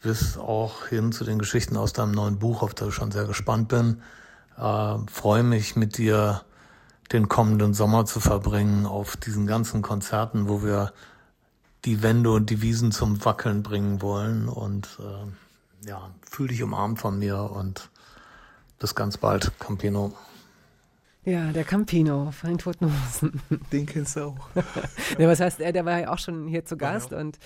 bis 0.02 0.38
auch 0.38 0.88
hin 0.88 1.12
zu 1.12 1.24
den 1.24 1.40
Geschichten 1.40 1.78
aus 1.78 1.94
deinem 1.94 2.12
neuen 2.12 2.40
Buch, 2.40 2.62
auf 2.62 2.74
das 2.74 2.90
ich 2.90 2.94
schon 2.94 3.12
sehr 3.12 3.26
gespannt 3.26 3.70
bin. 3.70 4.02
Äh, 4.58 4.96
freue 5.12 5.44
mich 5.44 5.76
mit 5.76 5.98
dir 5.98 6.42
den 7.12 7.30
kommenden 7.30 7.74
Sommer 7.74 8.06
zu 8.06 8.20
verbringen 8.20 8.86
auf 8.86 9.18
diesen 9.18 9.48
ganzen 9.48 9.82
Konzerten, 9.82 10.50
wo 10.50 10.64
wir 10.64 10.94
die 11.86 12.02
Wände 12.02 12.32
und 12.32 12.50
die 12.50 12.62
Wiesen 12.62 12.92
zum 12.92 13.24
Wackeln 13.26 13.64
bringen 13.64 14.02
wollen. 14.02 14.48
Und 14.48 15.00
äh, 15.00 15.88
ja, 15.88 16.12
fühl 16.30 16.48
dich 16.48 16.64
umarmt 16.64 17.00
von 17.00 17.20
mir 17.20 17.40
und 17.40 17.90
bis 18.84 18.96
ganz 18.96 19.16
bald, 19.16 19.50
Campino. 19.60 20.12
Ja, 21.24 21.54
der 21.54 21.64
Campino 21.64 22.32
von 22.32 22.50
den 22.50 22.58
Toten 22.58 22.88
Hosen. 22.88 23.42
Den 23.72 23.86
kennst 23.86 24.18
du 24.18 24.24
auch. 24.26 24.50
ja, 25.18 25.26
was 25.26 25.40
heißt, 25.40 25.62
er, 25.62 25.72
der 25.72 25.86
war 25.86 26.02
ja 26.02 26.12
auch 26.12 26.18
schon 26.18 26.50
hier 26.50 26.66
zu 26.66 26.76
Gast 26.76 27.12
ja. 27.12 27.20
und 27.20 27.40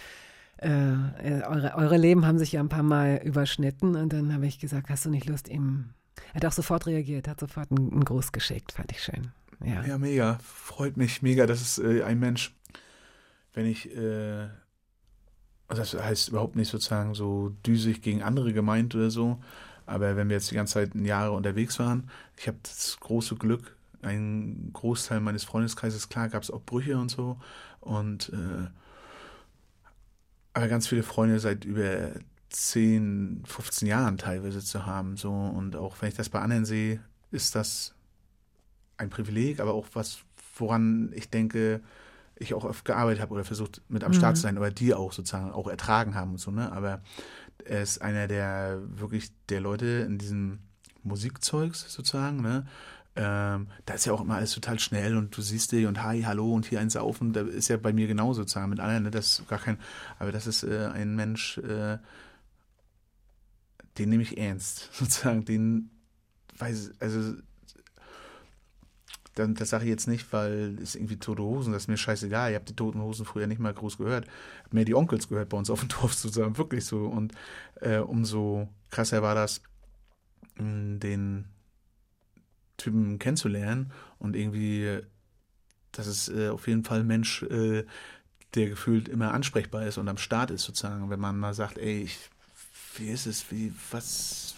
äh, 0.58 1.44
eure, 1.44 1.76
eure 1.76 1.98
Leben 1.98 2.26
haben 2.26 2.40
sich 2.40 2.54
ja 2.54 2.60
ein 2.60 2.70
paar 2.70 2.82
Mal 2.82 3.22
überschnitten 3.24 3.96
und 3.96 4.14
dann 4.14 4.34
habe 4.34 4.48
ich 4.48 4.58
gesagt, 4.58 4.90
hast 4.90 5.06
du 5.06 5.12
nicht 5.12 5.28
Lust, 5.28 5.48
ihm. 5.48 5.92
Er 6.30 6.38
hat 6.38 6.46
auch 6.46 6.52
sofort 6.54 6.88
reagiert, 6.88 7.28
hat 7.28 7.40
sofort 7.40 7.70
einen, 7.70 7.92
einen 7.92 8.04
Gruß 8.04 8.32
geschickt, 8.32 8.72
fand 8.72 8.92
ich 8.92 9.04
schön. 9.04 9.32
Ja, 9.64 9.84
Ja, 9.86 10.00
mega. 10.00 10.40
Freut 10.42 10.98
mich 10.98 11.22
mega. 11.22 11.46
Das 11.46 11.62
ist 11.62 11.78
äh, 11.78 12.02
ein 12.02 12.18
Mensch, 12.18 12.56
wenn 13.54 13.68
ich, 13.68 13.96
äh, 13.96 14.48
also 15.68 15.84
das 15.84 15.94
heißt 15.94 16.30
überhaupt 16.30 16.56
nicht 16.56 16.70
sozusagen 16.70 17.14
so 17.14 17.50
düsig 17.64 18.02
gegen 18.02 18.24
andere 18.24 18.54
gemeint 18.54 18.96
oder 18.96 19.12
so, 19.12 19.38
aber 19.88 20.16
wenn 20.16 20.30
wir 20.30 20.36
jetzt 20.36 20.52
die 20.52 20.56
ganze 20.56 20.76
Zeit 20.76 20.94
Jahre 20.96 21.32
unterwegs 21.32 21.80
waren, 21.80 22.10
ich 22.38 22.48
habe 22.48 22.58
das 22.62 22.98
große 23.00 23.36
Glück, 23.36 23.76
ein 24.04 24.70
Großteil 24.74 25.22
meines 25.22 25.44
Freundeskreises, 25.44 26.10
klar 26.10 26.30
gab 26.30 26.44
es 26.44 26.52
auch 26.52 26.62
Brüche 26.62 26.98
und 26.98 27.10
so, 27.10 27.38
und 27.80 28.30
äh, 28.30 28.68
aber 30.54 30.68
ganz 30.68 30.88
viele 30.88 31.04
Freunde 31.04 31.40
seit 31.40 31.66
über 31.66 32.12
10, 32.50 33.44
15 33.46 33.88
Jahren 33.88 34.18
teilweise 34.18 34.64
zu 34.64 34.86
haben, 34.86 35.18
so, 35.18 35.32
und 35.32 35.76
auch 35.76 36.02
wenn 36.02 36.10
ich 36.10 36.16
das 36.16 36.30
bei 36.30 36.42
anderen 36.42 36.66
sehe, 36.66 37.00
ist 37.32 37.56
das 37.56 37.96
ein 38.98 39.10
Privileg, 39.10 39.60
aber 39.60 39.74
auch 39.74 39.88
was, 39.94 40.20
woran 40.58 41.12
ich 41.16 41.30
denke, 41.30 41.82
ich 42.36 42.54
auch 42.54 42.66
oft 42.66 42.86
gearbeitet 42.86 43.22
habe 43.22 43.34
oder 43.34 43.44
versucht 43.44 43.82
mit 43.90 44.04
am 44.04 44.14
Start 44.14 44.36
zu 44.36 44.44
sein, 44.44 44.58
aber 44.58 44.70
die 44.70 44.94
auch 44.94 45.12
sozusagen 45.12 45.52
auch 45.52 45.68
ertragen 45.68 46.14
haben 46.14 46.32
und 46.32 46.38
so, 46.40 46.52
ne? 46.52 46.72
Aber 46.72 47.02
er 47.70 47.82
ist 47.82 48.02
einer 48.02 48.28
der 48.28 48.82
wirklich 48.86 49.32
der 49.50 49.62
Leute 49.62 49.86
in 50.08 50.18
diesem 50.18 50.60
Musikzeugs 51.04 51.92
sozusagen, 51.92 52.42
ne? 52.42 52.66
Ähm, 53.16 53.68
da 53.86 53.96
ist 53.96 54.06
ja 54.06 54.14
auch 54.14 54.22
immer 54.22 54.36
alles 54.36 54.52
total 54.52 54.78
schnell 54.78 55.18
und 55.18 55.36
du 55.36 55.42
siehst 55.42 55.72
die 55.72 55.88
und 55.88 56.04
hi, 56.04 56.22
hallo 56.22 56.54
und 56.54 56.68
hier 56.68 56.80
ein 56.80 56.92
Saufen, 56.92 57.34
da 57.34 57.42
ist 57.42 57.68
ja 57.68 57.78
bei 57.78 57.92
mir 57.92 58.06
genauso 58.06 58.42
sozusagen 58.42 58.70
mit 58.70 58.80
anderen, 58.80 59.04
ne? 59.04 59.12
Das 59.12 59.40
ist 59.40 59.48
gar 59.48 59.60
kein, 59.60 59.80
aber 60.20 60.32
das 60.32 60.46
ist 60.46 60.64
äh, 60.64 60.90
ein 60.94 61.16
Mensch, 61.16 61.58
äh, 61.58 61.98
den 63.98 64.10
nehme 64.10 64.24
ich 64.24 64.38
ernst, 64.38 64.90
sozusagen, 64.94 65.46
den 65.46 65.90
weiß, 66.60 66.92
also 67.00 67.34
dann, 69.38 69.54
das 69.56 69.70
sage 69.70 69.84
ich 69.84 69.90
jetzt 69.90 70.08
nicht, 70.08 70.32
weil 70.34 70.78
es 70.82 70.96
irgendwie 70.96 71.18
Tote 71.18 71.44
Hosen, 71.44 71.74
das 71.74 71.84
ist 71.84 71.88
mir 71.88 71.98
scheißegal. 71.98 72.52
Ich 72.52 72.56
habe 72.56 72.66
die 72.66 72.76
Toten 72.76 73.02
Hosen 73.02 73.26
früher 73.26 73.48
nicht 73.48 73.60
mal 73.60 73.74
groß 73.74 73.98
gehört. 73.98 74.28
Hab 74.64 74.74
mehr 74.74 74.86
die 74.86 74.96
Onkels 74.96 75.28
gehört 75.28 75.50
bei 75.50 75.58
uns 75.58 75.70
auf 75.70 75.82
dem 75.82 75.90
Dorf 76.02 76.14
sozusagen, 76.14 76.58
wirklich 76.58 76.86
so. 76.86 77.06
Und 77.06 77.34
äh, 77.82 77.98
umso 77.98 78.68
krasser 78.90 79.22
war 79.22 79.36
das, 79.36 79.62
den 80.58 81.46
Typen 82.78 83.20
kennenzulernen 83.20 83.92
und 84.20 84.36
irgendwie, 84.36 85.02
das 85.92 86.08
ist 86.08 86.30
äh, 86.30 86.50
auf 86.50 86.68
jeden 86.68 86.84
Fall 86.84 87.02
ein 87.02 87.08
Mensch, 87.08 87.44
äh, 87.44 87.86
der 88.56 88.70
gefühlt 88.70 89.08
immer 89.08 89.34
ansprechbar 89.34 89.86
ist 89.86 89.98
und 89.98 90.08
am 90.08 90.18
Start 90.18 90.52
ist 90.52 90.64
sozusagen. 90.64 91.10
Wenn 91.10 91.20
man 91.20 91.38
mal 91.38 91.54
sagt, 91.54 91.78
ey, 91.78 92.02
ich, 92.02 92.30
wie 93.00 93.10
ist 93.10 93.26
es, 93.28 93.52
wie, 93.52 93.74
was, 93.92 94.56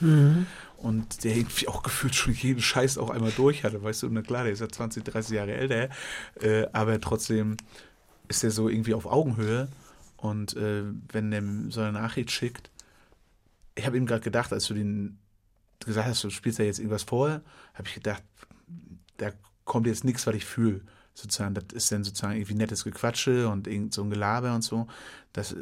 und 0.77 1.23
der 1.23 1.35
irgendwie 1.35 1.67
auch 1.67 1.83
gefühlt 1.83 2.15
schon 2.15 2.33
jeden 2.33 2.61
Scheiß 2.61 2.97
auch 2.97 3.09
einmal 3.09 3.31
durch 3.31 3.63
hatte, 3.63 3.81
weißt 3.83 4.03
du, 4.03 4.09
na 4.09 4.21
klar, 4.21 4.43
der 4.43 4.53
ist 4.53 4.59
ja 4.61 4.69
20, 4.69 5.03
30 5.03 5.35
Jahre 5.35 5.53
älter, 5.53 5.89
äh, 6.41 6.67
aber 6.73 6.99
trotzdem 7.01 7.57
ist 8.27 8.43
er 8.43 8.51
so 8.51 8.69
irgendwie 8.69 8.93
auf 8.93 9.05
Augenhöhe 9.05 9.69
und 10.17 10.55
äh, 10.55 10.83
wenn 11.11 11.31
der 11.31 11.43
so 11.69 11.81
eine 11.81 11.93
Nachricht 11.93 12.31
schickt, 12.31 12.69
ich 13.75 13.85
habe 13.85 13.97
ihm 13.97 14.05
gerade 14.05 14.21
gedacht, 14.21 14.51
als 14.53 14.67
du 14.67 14.73
den 14.73 15.17
gesagt 15.85 16.07
hast, 16.07 16.23
du 16.23 16.29
spielst 16.29 16.59
ja 16.59 16.65
jetzt 16.65 16.79
irgendwas 16.79 17.03
vor, 17.03 17.41
habe 17.73 17.87
ich 17.87 17.93
gedacht, 17.93 18.23
da 19.17 19.31
kommt 19.65 19.87
jetzt 19.87 20.03
nichts, 20.03 20.27
was 20.27 20.35
ich 20.35 20.45
fühle. 20.45 20.81
Sozusagen, 21.13 21.53
das 21.53 21.65
ist 21.73 21.91
dann 21.91 22.03
sozusagen 22.03 22.35
irgendwie 22.35 22.55
nettes 22.55 22.83
Gequatsche 22.83 23.49
und 23.49 23.67
irgend 23.67 23.93
so 23.93 24.03
ein 24.03 24.09
Gelaber 24.09 24.55
und 24.55 24.63
so. 24.63 24.87
Das 25.33 25.55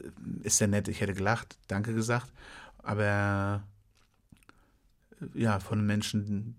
ist 0.44 0.60
ja 0.60 0.68
nett. 0.68 0.88
Ich 0.88 1.02
hätte 1.02 1.14
gelacht, 1.14 1.58
danke 1.68 1.94
gesagt. 1.94 2.32
Aber 2.88 3.68
ja, 5.34 5.60
von 5.60 5.86
Menschen, 5.86 6.56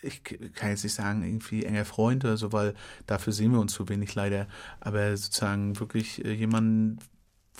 ich 0.00 0.22
kann 0.22 0.70
jetzt 0.70 0.84
nicht 0.84 0.94
sagen, 0.94 1.24
irgendwie 1.24 1.64
enger 1.64 1.84
Freund 1.84 2.24
oder 2.24 2.36
so, 2.36 2.52
weil 2.52 2.74
dafür 3.06 3.32
sehen 3.32 3.50
wir 3.50 3.58
uns 3.58 3.72
zu 3.72 3.88
wenig 3.88 4.14
leider. 4.14 4.46
Aber 4.78 5.16
sozusagen 5.16 5.78
wirklich 5.80 6.24
äh, 6.24 6.32
jemanden, 6.32 7.00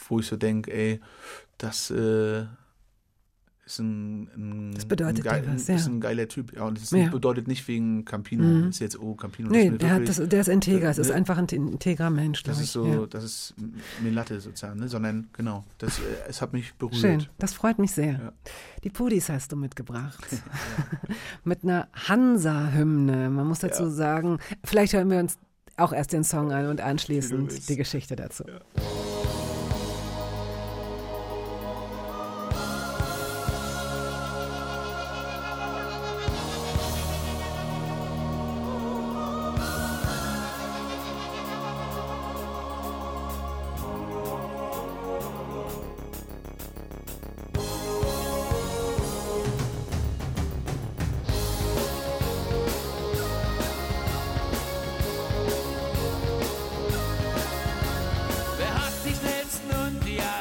wo 0.09 0.21
ich 0.21 0.27
so 0.27 0.37
denke, 0.37 0.73
ey, 0.73 1.01
das 1.59 1.91
äh, 1.91 2.47
ist 3.71 3.79
ein, 3.81 4.29
ein, 4.37 4.73
Das 4.75 4.85
bedeutet 4.87 5.27
ein, 5.27 5.45
was, 5.55 5.67
ja. 5.67 5.75
ist 5.77 5.87
ein 5.87 6.01
geiler 6.01 6.29
Typ. 6.29 6.55
Ja, 6.55 6.65
und 6.65 6.81
das 6.81 6.91
Ja. 6.91 7.09
bedeutet 7.09 7.49
nicht 7.49 7.67
wegen 7.69 8.05
Campino, 8.05 8.45
Mhm. 8.45 8.69
ist 8.71 8.79
jetzt, 8.81 8.99
oh, 9.01 9.15
Campino, 9.15 9.51
Nee, 9.51 9.69
ist 9.69 9.83
der, 9.83 9.91
hat 9.91 10.01
wirklich, 10.01 10.17
das, 10.19 10.29
der 10.29 10.41
ist 10.41 10.49
integer, 10.49 10.91
es 10.91 10.99
ist 10.99 11.09
Ne? 11.09 11.15
einfach 11.15 11.39
ein 11.39 11.47
integrer 11.49 12.11
Mensch, 12.11 12.43
das 12.43 12.61
ist 12.61 12.73
so, 12.73 12.87
ja. 12.87 13.07
das 13.07 13.25
ist 13.25 13.55
mir 14.03 14.11
Latte 14.11 14.41
sozusagen, 14.41 14.81
ne? 14.81 14.89
sondern 14.89 15.29
genau, 15.33 15.65
das, 15.79 15.99
äh, 15.99 16.03
es 16.29 16.43
hat 16.43 16.53
mich 16.53 16.75
berührt. 16.75 16.97
Schön, 17.01 17.27
das 17.39 17.53
freut 17.55 17.79
mich 17.79 17.93
sehr. 17.93 18.13
Ja. 18.13 18.33
Die 18.85 18.91
Pudis 18.91 19.29
hast 19.29 19.53
du 19.53 19.57
mitgebracht. 19.57 20.25
Mit 21.45 21.65
einer 21.65 21.89
Hansa-Hymne. 21.95 23.31
Man 23.31 23.47
muss 23.47 23.61
dazu 23.61 23.85
Ja. 23.85 23.91
sagen, 23.91 24.39
vielleicht 24.65 24.93
hören 24.93 25.11
wir 25.11 25.19
uns 25.19 25.39
auch 25.77 25.93
erst 25.93 26.13
den 26.13 26.25
Song 26.25 26.53
an 26.53 26.67
und 26.67 26.81
anschließend 26.81 27.69
die 27.69 27.77
Geschichte 27.77 28.17
dazu. 28.17 28.45
Wer 28.47 28.61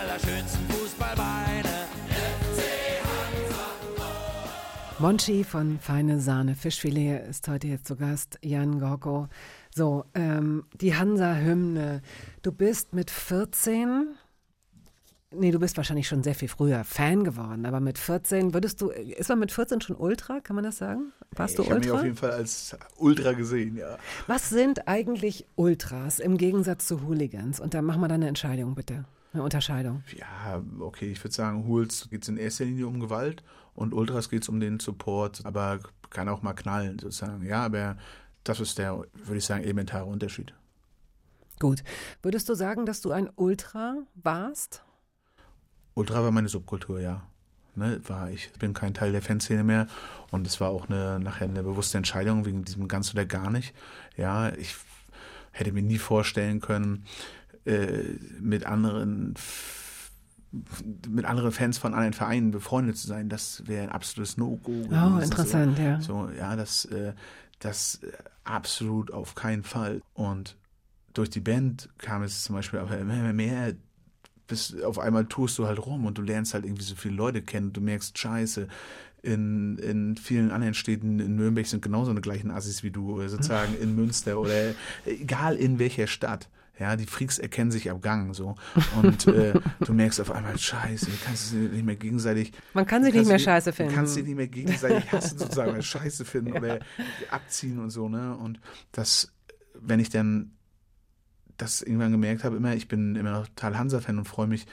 allerschönsten 0.09 0.67
Fußballbeine? 0.69 1.69
Monchi 4.97 5.43
von 5.43 5.79
Feine 5.79 6.19
Sahne 6.19 6.55
Fischfilet 6.55 7.29
ist 7.29 7.47
heute 7.47 7.67
jetzt 7.67 7.87
zu 7.87 7.95
Gast, 7.95 8.37
Jan 8.41 8.79
Gorko. 8.79 9.27
So, 9.73 10.05
ähm, 10.13 10.65
die 10.73 10.95
Hansa-Hymne. 10.95 12.01
Du 12.41 12.51
bist 12.51 12.91
mit 12.91 13.09
14, 13.11 14.07
nee, 15.31 15.51
du 15.51 15.59
bist 15.59 15.77
wahrscheinlich 15.77 16.07
schon 16.07 16.23
sehr 16.23 16.35
viel 16.35 16.49
früher 16.49 16.83
Fan 16.83 17.23
geworden, 17.23 17.65
aber 17.65 17.79
mit 17.79 17.97
14 17.97 18.53
würdest 18.53 18.81
du, 18.81 18.89
ist 18.89 19.29
man 19.29 19.39
mit 19.39 19.51
14 19.53 19.79
schon 19.79 19.95
Ultra, 19.95 20.41
kann 20.41 20.55
man 20.55 20.65
das 20.65 20.77
sagen? 20.77 21.13
Warst 21.31 21.59
du 21.59 21.63
ich 21.63 21.69
habe 21.69 21.79
mich 21.79 21.87
Ultra? 21.87 21.99
auf 21.99 22.03
jeden 22.03 22.17
Fall 22.17 22.31
als 22.31 22.75
Ultra 22.97 23.31
gesehen, 23.33 23.77
ja. 23.77 23.97
Was 24.27 24.49
sind 24.49 24.87
eigentlich 24.87 25.45
Ultras 25.55 26.19
im 26.19 26.37
Gegensatz 26.37 26.87
zu 26.87 27.03
Hooligans? 27.03 27.61
Und 27.61 27.73
da 27.73 27.81
machen 27.81 28.01
wir 28.01 28.07
dann 28.09 28.21
eine 28.21 28.27
Entscheidung, 28.27 28.75
bitte. 28.75 29.05
Eine 29.31 29.43
Unterscheidung. 29.43 30.03
Ja, 30.15 30.63
okay, 30.79 31.11
ich 31.11 31.23
würde 31.23 31.35
sagen, 31.35 31.65
Hools 31.67 32.09
geht 32.09 32.23
es 32.23 32.29
in 32.29 32.37
erster 32.37 32.65
Linie 32.65 32.87
um 32.87 32.99
Gewalt 32.99 33.43
und 33.75 33.93
Ultras 33.93 34.29
geht 34.29 34.43
es 34.43 34.49
um 34.49 34.59
den 34.59 34.79
Support, 34.79 35.45
aber 35.45 35.79
kann 36.09 36.29
auch 36.29 36.41
mal 36.41 36.53
knallen 36.53 36.97
sozusagen. 36.97 37.45
Ja, 37.45 37.65
aber 37.65 37.97
das 38.43 38.59
ist 38.59 38.79
der, 38.79 39.05
würde 39.13 39.37
ich 39.37 39.45
sagen, 39.45 39.63
elementare 39.63 40.05
Unterschied. 40.05 40.53
Gut. 41.59 41.83
Würdest 42.23 42.49
du 42.49 42.55
sagen, 42.55 42.85
dass 42.85 43.01
du 43.01 43.11
ein 43.11 43.29
Ultra 43.35 43.97
warst? 44.15 44.83
Ultra 45.93 46.23
war 46.23 46.31
meine 46.31 46.49
Subkultur, 46.49 46.99
ja. 46.99 47.21
Ne, 47.75 48.01
war 48.07 48.31
ich 48.31 48.51
bin 48.53 48.73
kein 48.73 48.93
Teil 48.93 49.11
der 49.11 49.21
Fanszene 49.21 49.63
mehr 49.63 49.87
und 50.31 50.47
es 50.47 50.59
war 50.59 50.69
auch 50.69 50.89
eine 50.89 51.19
nachher 51.19 51.47
eine 51.47 51.61
bewusste 51.61 51.97
Entscheidung 51.97 52.45
wegen 52.45 52.65
diesem 52.65 52.87
ganz 52.87 53.13
oder 53.13 53.25
gar 53.25 53.51
nicht. 53.51 53.75
Ja, 54.17 54.49
ich 54.49 54.75
hätte 55.51 55.71
mir 55.71 55.83
nie 55.83 55.99
vorstellen 55.99 56.61
können, 56.61 57.05
äh, 57.69 58.17
mit 58.39 58.65
anderen 58.65 59.35
mit 61.07 61.25
anderen 61.25 61.51
Fans 61.51 61.77
von 61.77 61.93
anderen 61.93 62.13
Vereinen 62.13 62.49
befreundet 62.49 62.97
zu 62.97 63.05
sein. 63.05 63.29
Das 63.29 63.67
wäre 63.67 63.83
ein 63.83 63.89
absolutes 63.89 64.35
No-Go. 64.35 64.87
Oh, 64.89 65.19
interessant, 65.19 65.77
so. 65.77 65.83
ja. 65.83 66.01
So, 66.01 66.29
ja, 66.35 66.55
das, 66.55 66.85
äh, 66.85 67.13
das 67.59 68.01
äh, 68.01 68.11
absolut 68.45 69.11
auf 69.11 69.35
keinen 69.35 69.61
Fall. 69.61 70.01
Und 70.15 70.57
durch 71.13 71.29
die 71.29 71.39
Band 71.39 71.89
kam 71.99 72.23
es 72.23 72.43
zum 72.43 72.55
Beispiel 72.55 72.79
immer 72.79 72.97
immer 72.97 73.33
mehr, 73.33 73.75
bis 74.47 74.81
auf 74.81 74.97
einmal 74.97 75.25
tust 75.25 75.59
du 75.59 75.67
halt 75.67 75.85
rum 75.85 76.07
und 76.07 76.17
du 76.17 76.23
lernst 76.23 76.55
halt 76.55 76.65
irgendwie 76.65 76.83
so 76.83 76.95
viele 76.95 77.15
Leute 77.15 77.43
kennen. 77.43 77.71
Du 77.71 77.81
merkst, 77.81 78.17
scheiße, 78.17 78.67
in, 79.21 79.77
in 79.77 80.17
vielen 80.17 80.49
anderen 80.51 80.73
Städten 80.73 81.19
in 81.19 81.35
Nürnberg 81.35 81.67
sind 81.67 81.83
genauso 81.83 82.09
eine 82.09 82.21
gleichen 82.21 82.51
Assis 82.51 82.83
wie 82.83 82.91
du, 82.91 83.13
oder 83.13 83.29
sozusagen 83.29 83.77
in 83.79 83.95
Münster 83.95 84.39
oder 84.39 84.73
egal 85.05 85.55
in 85.57 85.77
welcher 85.77 86.07
Stadt. 86.07 86.49
Ja, 86.79 86.95
die 86.95 87.05
Freaks 87.05 87.39
erkennen 87.39 87.71
sich 87.71 87.91
am 87.91 87.99
Gang 87.99 88.33
so. 88.33 88.55
Und 89.01 89.27
äh, 89.27 89.53
du 89.85 89.93
merkst 89.93 90.21
auf 90.21 90.31
einmal, 90.31 90.57
scheiße, 90.57 91.07
du 91.07 91.17
kannst 91.25 91.47
es 91.47 91.51
nicht 91.51 91.85
mehr 91.85 91.97
gegenseitig. 91.97 92.53
Man 92.73 92.85
kann 92.85 93.03
sich 93.03 93.13
nicht 93.13 93.27
mehr 93.27 93.39
scheiße 93.39 93.73
finden. 93.73 93.91
Du 93.91 93.97
kannst 93.97 94.13
sie 94.13 94.23
nicht 94.23 94.35
mehr 94.35 94.47
gegenseitig 94.47 95.11
hassen, 95.11 95.37
sozusagen, 95.37 95.71
oder 95.71 95.81
scheiße 95.81 96.23
finden 96.23 96.53
oder 96.53 96.79
abziehen 97.29 97.79
und 97.79 97.89
so, 97.89 98.07
ne? 98.07 98.35
Und 98.37 98.59
das, 98.93 99.33
wenn 99.73 99.99
ich 99.99 100.09
dann 100.09 100.51
das 101.57 101.81
irgendwann 101.81 102.13
gemerkt 102.13 102.45
habe, 102.45 102.55
immer, 102.55 102.73
ich 102.73 102.87
bin 102.87 103.15
immer 103.15 103.31
noch 103.31 103.47
total 103.49 103.77
Hansa-Fan 103.77 104.17
und 104.17 104.25
freue 104.25 104.47
mich, 104.47 104.65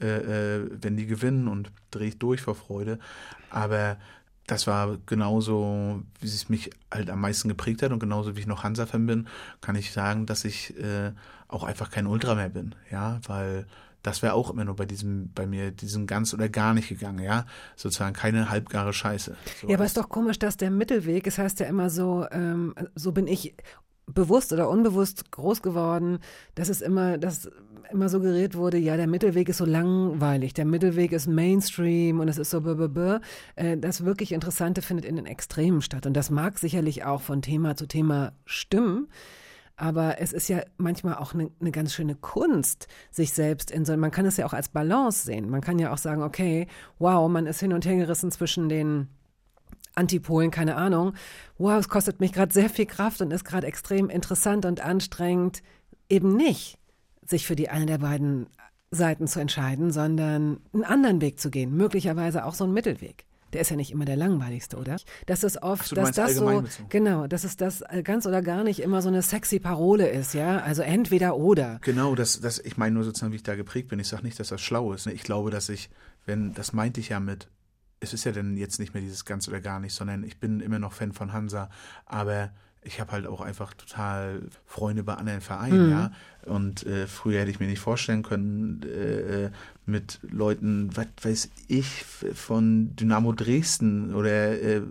äh, 0.00 0.56
äh, 0.56 0.68
wenn 0.82 0.96
die 0.96 1.06
gewinnen 1.06 1.46
und 1.46 1.70
drehe 1.92 2.08
ich 2.08 2.18
durch 2.18 2.40
vor 2.40 2.56
Freude. 2.56 2.98
Aber 3.50 3.98
das 4.52 4.66
war 4.66 4.98
genauso, 5.06 6.02
wie 6.20 6.26
es 6.26 6.48
mich 6.48 6.70
halt 6.90 7.08
am 7.08 7.20
meisten 7.20 7.48
geprägt 7.48 7.82
hat 7.82 7.90
und 7.90 8.00
genauso 8.00 8.36
wie 8.36 8.40
ich 8.40 8.46
noch 8.46 8.64
Hansa-Fan 8.64 9.06
bin, 9.06 9.28
kann 9.62 9.76
ich 9.76 9.92
sagen, 9.92 10.26
dass 10.26 10.44
ich 10.44 10.76
äh, 10.78 11.12
auch 11.48 11.64
einfach 11.64 11.90
kein 11.90 12.06
Ultra 12.06 12.34
mehr 12.34 12.50
bin, 12.50 12.74
ja, 12.90 13.20
weil 13.26 13.66
das 14.02 14.20
wäre 14.20 14.34
auch 14.34 14.50
immer 14.50 14.64
nur 14.64 14.76
bei 14.76 14.84
diesem, 14.84 15.30
bei 15.32 15.46
mir, 15.46 15.70
diesen 15.70 16.06
ganz 16.06 16.34
oder 16.34 16.48
gar 16.48 16.74
nicht 16.74 16.88
gegangen, 16.88 17.20
ja, 17.20 17.46
sozusagen 17.76 18.14
keine 18.14 18.50
halbgare 18.50 18.92
Scheiße. 18.92 19.36
So, 19.60 19.68
Ja, 19.68 19.76
aber 19.76 19.86
ist 19.86 19.96
doch 19.96 20.08
komisch, 20.08 20.38
dass 20.38 20.56
der 20.56 20.70
Mittelweg, 20.70 21.26
es 21.26 21.38
heißt 21.38 21.60
ja 21.60 21.66
immer 21.66 21.88
so, 21.88 22.26
ähm, 22.30 22.74
so 22.94 23.12
bin 23.12 23.26
ich 23.26 23.54
bewusst 24.06 24.52
oder 24.52 24.68
unbewusst 24.68 25.30
groß 25.30 25.62
geworden, 25.62 26.18
dass 26.54 26.68
es 26.68 26.80
immer, 26.80 27.18
dass 27.18 27.50
immer 27.90 28.08
suggeriert 28.08 28.56
wurde, 28.56 28.78
ja, 28.78 28.96
der 28.96 29.06
Mittelweg 29.06 29.48
ist 29.48 29.58
so 29.58 29.64
langweilig, 29.64 30.54
der 30.54 30.64
Mittelweg 30.64 31.12
ist 31.12 31.26
Mainstream 31.26 32.20
und 32.20 32.28
es 32.28 32.38
ist 32.38 32.50
so 32.50 32.60
b 32.62 32.70
-b 32.70 32.88
-b. 32.88 33.20
Äh, 33.56 33.76
Das 33.76 34.04
wirklich 34.04 34.32
Interessante 34.32 34.82
findet 34.82 35.04
in 35.04 35.16
den 35.16 35.26
Extremen 35.26 35.82
statt. 35.82 36.06
Und 36.06 36.14
das 36.14 36.30
mag 36.30 36.58
sicherlich 36.58 37.04
auch 37.04 37.20
von 37.20 37.42
Thema 37.42 37.76
zu 37.76 37.86
Thema 37.86 38.32
stimmen. 38.44 39.08
Aber 39.76 40.20
es 40.20 40.32
ist 40.32 40.48
ja 40.48 40.62
manchmal 40.76 41.16
auch 41.16 41.34
eine, 41.34 41.50
eine 41.60 41.72
ganz 41.72 41.94
schöne 41.94 42.14
Kunst, 42.14 42.88
sich 43.10 43.32
selbst 43.32 43.70
in 43.70 43.84
so, 43.84 43.96
man 43.96 44.10
kann 44.10 44.26
es 44.26 44.36
ja 44.36 44.46
auch 44.46 44.52
als 44.52 44.68
Balance 44.68 45.24
sehen. 45.24 45.50
Man 45.50 45.60
kann 45.60 45.78
ja 45.78 45.92
auch 45.92 45.98
sagen, 45.98 46.22
okay, 46.22 46.66
wow, 46.98 47.28
man 47.28 47.46
ist 47.46 47.60
hin 47.60 47.72
und 47.72 47.84
her 47.84 47.96
gerissen 47.96 48.30
zwischen 48.30 48.68
den 48.68 49.08
Antipolen, 49.94 50.50
keine 50.50 50.76
Ahnung. 50.76 51.14
Wow, 51.58 51.78
es 51.78 51.88
kostet 51.88 52.20
mich 52.20 52.32
gerade 52.32 52.52
sehr 52.52 52.70
viel 52.70 52.86
Kraft 52.86 53.20
und 53.20 53.30
ist 53.30 53.44
gerade 53.44 53.66
extrem 53.66 54.08
interessant 54.08 54.64
und 54.64 54.80
anstrengend, 54.80 55.62
eben 56.08 56.36
nicht 56.36 56.78
sich 57.26 57.46
für 57.46 57.56
die 57.56 57.68
eine 57.68 57.86
der 57.86 57.98
beiden 57.98 58.46
Seiten 58.90 59.26
zu 59.26 59.40
entscheiden, 59.40 59.90
sondern 59.90 60.60
einen 60.72 60.84
anderen 60.84 61.20
Weg 61.20 61.40
zu 61.40 61.50
gehen. 61.50 61.74
Möglicherweise 61.76 62.44
auch 62.44 62.54
so 62.54 62.64
einen 62.64 62.74
Mittelweg. 62.74 63.24
Der 63.52 63.60
ist 63.60 63.70
ja 63.70 63.76
nicht 63.76 63.90
immer 63.90 64.06
der 64.06 64.16
langweiligste, 64.16 64.78
oder? 64.78 64.96
Das 65.26 65.44
ist 65.44 65.62
oft, 65.62 65.86
so, 65.86 65.94
dass 65.94 66.12
das 66.12 66.36
so, 66.36 66.46
bezogen. 66.46 66.88
genau, 66.88 67.26
dass 67.26 67.44
es 67.44 67.56
das 67.56 67.82
äh, 67.82 68.02
ganz 68.02 68.26
oder 68.26 68.40
gar 68.40 68.64
nicht 68.64 68.80
immer 68.80 69.02
so 69.02 69.08
eine 69.08 69.20
sexy 69.20 69.60
Parole 69.60 70.08
ist, 70.08 70.32
ja? 70.32 70.58
Also 70.60 70.80
entweder 70.80 71.36
oder. 71.36 71.78
Genau, 71.82 72.14
das, 72.14 72.40
das, 72.40 72.58
ich 72.58 72.78
meine 72.78 72.94
nur 72.94 73.04
sozusagen, 73.04 73.32
wie 73.32 73.36
ich 73.36 73.42
da 73.42 73.54
geprägt 73.54 73.88
bin. 73.88 73.98
Ich 73.98 74.08
sage 74.08 74.22
nicht, 74.22 74.40
dass 74.40 74.48
das 74.48 74.62
schlau 74.62 74.92
ist. 74.94 75.06
ne? 75.06 75.12
Ich 75.12 75.22
glaube, 75.22 75.50
dass 75.50 75.68
ich, 75.68 75.90
wenn, 76.24 76.54
das 76.54 76.72
meinte 76.72 77.00
ich 77.00 77.10
ja 77.10 77.20
mit, 77.20 77.48
es 78.02 78.12
ist 78.12 78.24
ja 78.24 78.32
dann 78.32 78.56
jetzt 78.56 78.80
nicht 78.80 78.94
mehr 78.94 79.02
dieses 79.02 79.24
ganz 79.24 79.48
oder 79.48 79.60
gar 79.60 79.80
nicht, 79.80 79.94
sondern 79.94 80.24
ich 80.24 80.38
bin 80.38 80.60
immer 80.60 80.78
noch 80.78 80.92
Fan 80.92 81.12
von 81.12 81.32
Hansa, 81.32 81.70
aber 82.04 82.50
ich 82.84 83.00
habe 83.00 83.12
halt 83.12 83.26
auch 83.28 83.40
einfach 83.40 83.74
total 83.74 84.42
Freunde 84.66 85.04
bei 85.04 85.14
anderen 85.14 85.40
Vereinen, 85.40 85.90
ja. 85.90 86.10
Und 86.44 86.84
äh, 86.84 87.06
früher 87.06 87.40
hätte 87.40 87.52
ich 87.52 87.60
mir 87.60 87.68
nicht 87.68 87.78
vorstellen 87.78 88.24
können, 88.24 88.82
äh, 88.82 89.44
äh, 89.44 89.50
mit 89.86 90.18
Leuten, 90.22 90.90
was 90.96 91.06
weiß 91.22 91.50
ich, 91.68 92.04
von 92.34 92.96
Dynamo 92.96 93.32
Dresden 93.32 94.12
oder 94.12 94.60
äh, 94.60 94.82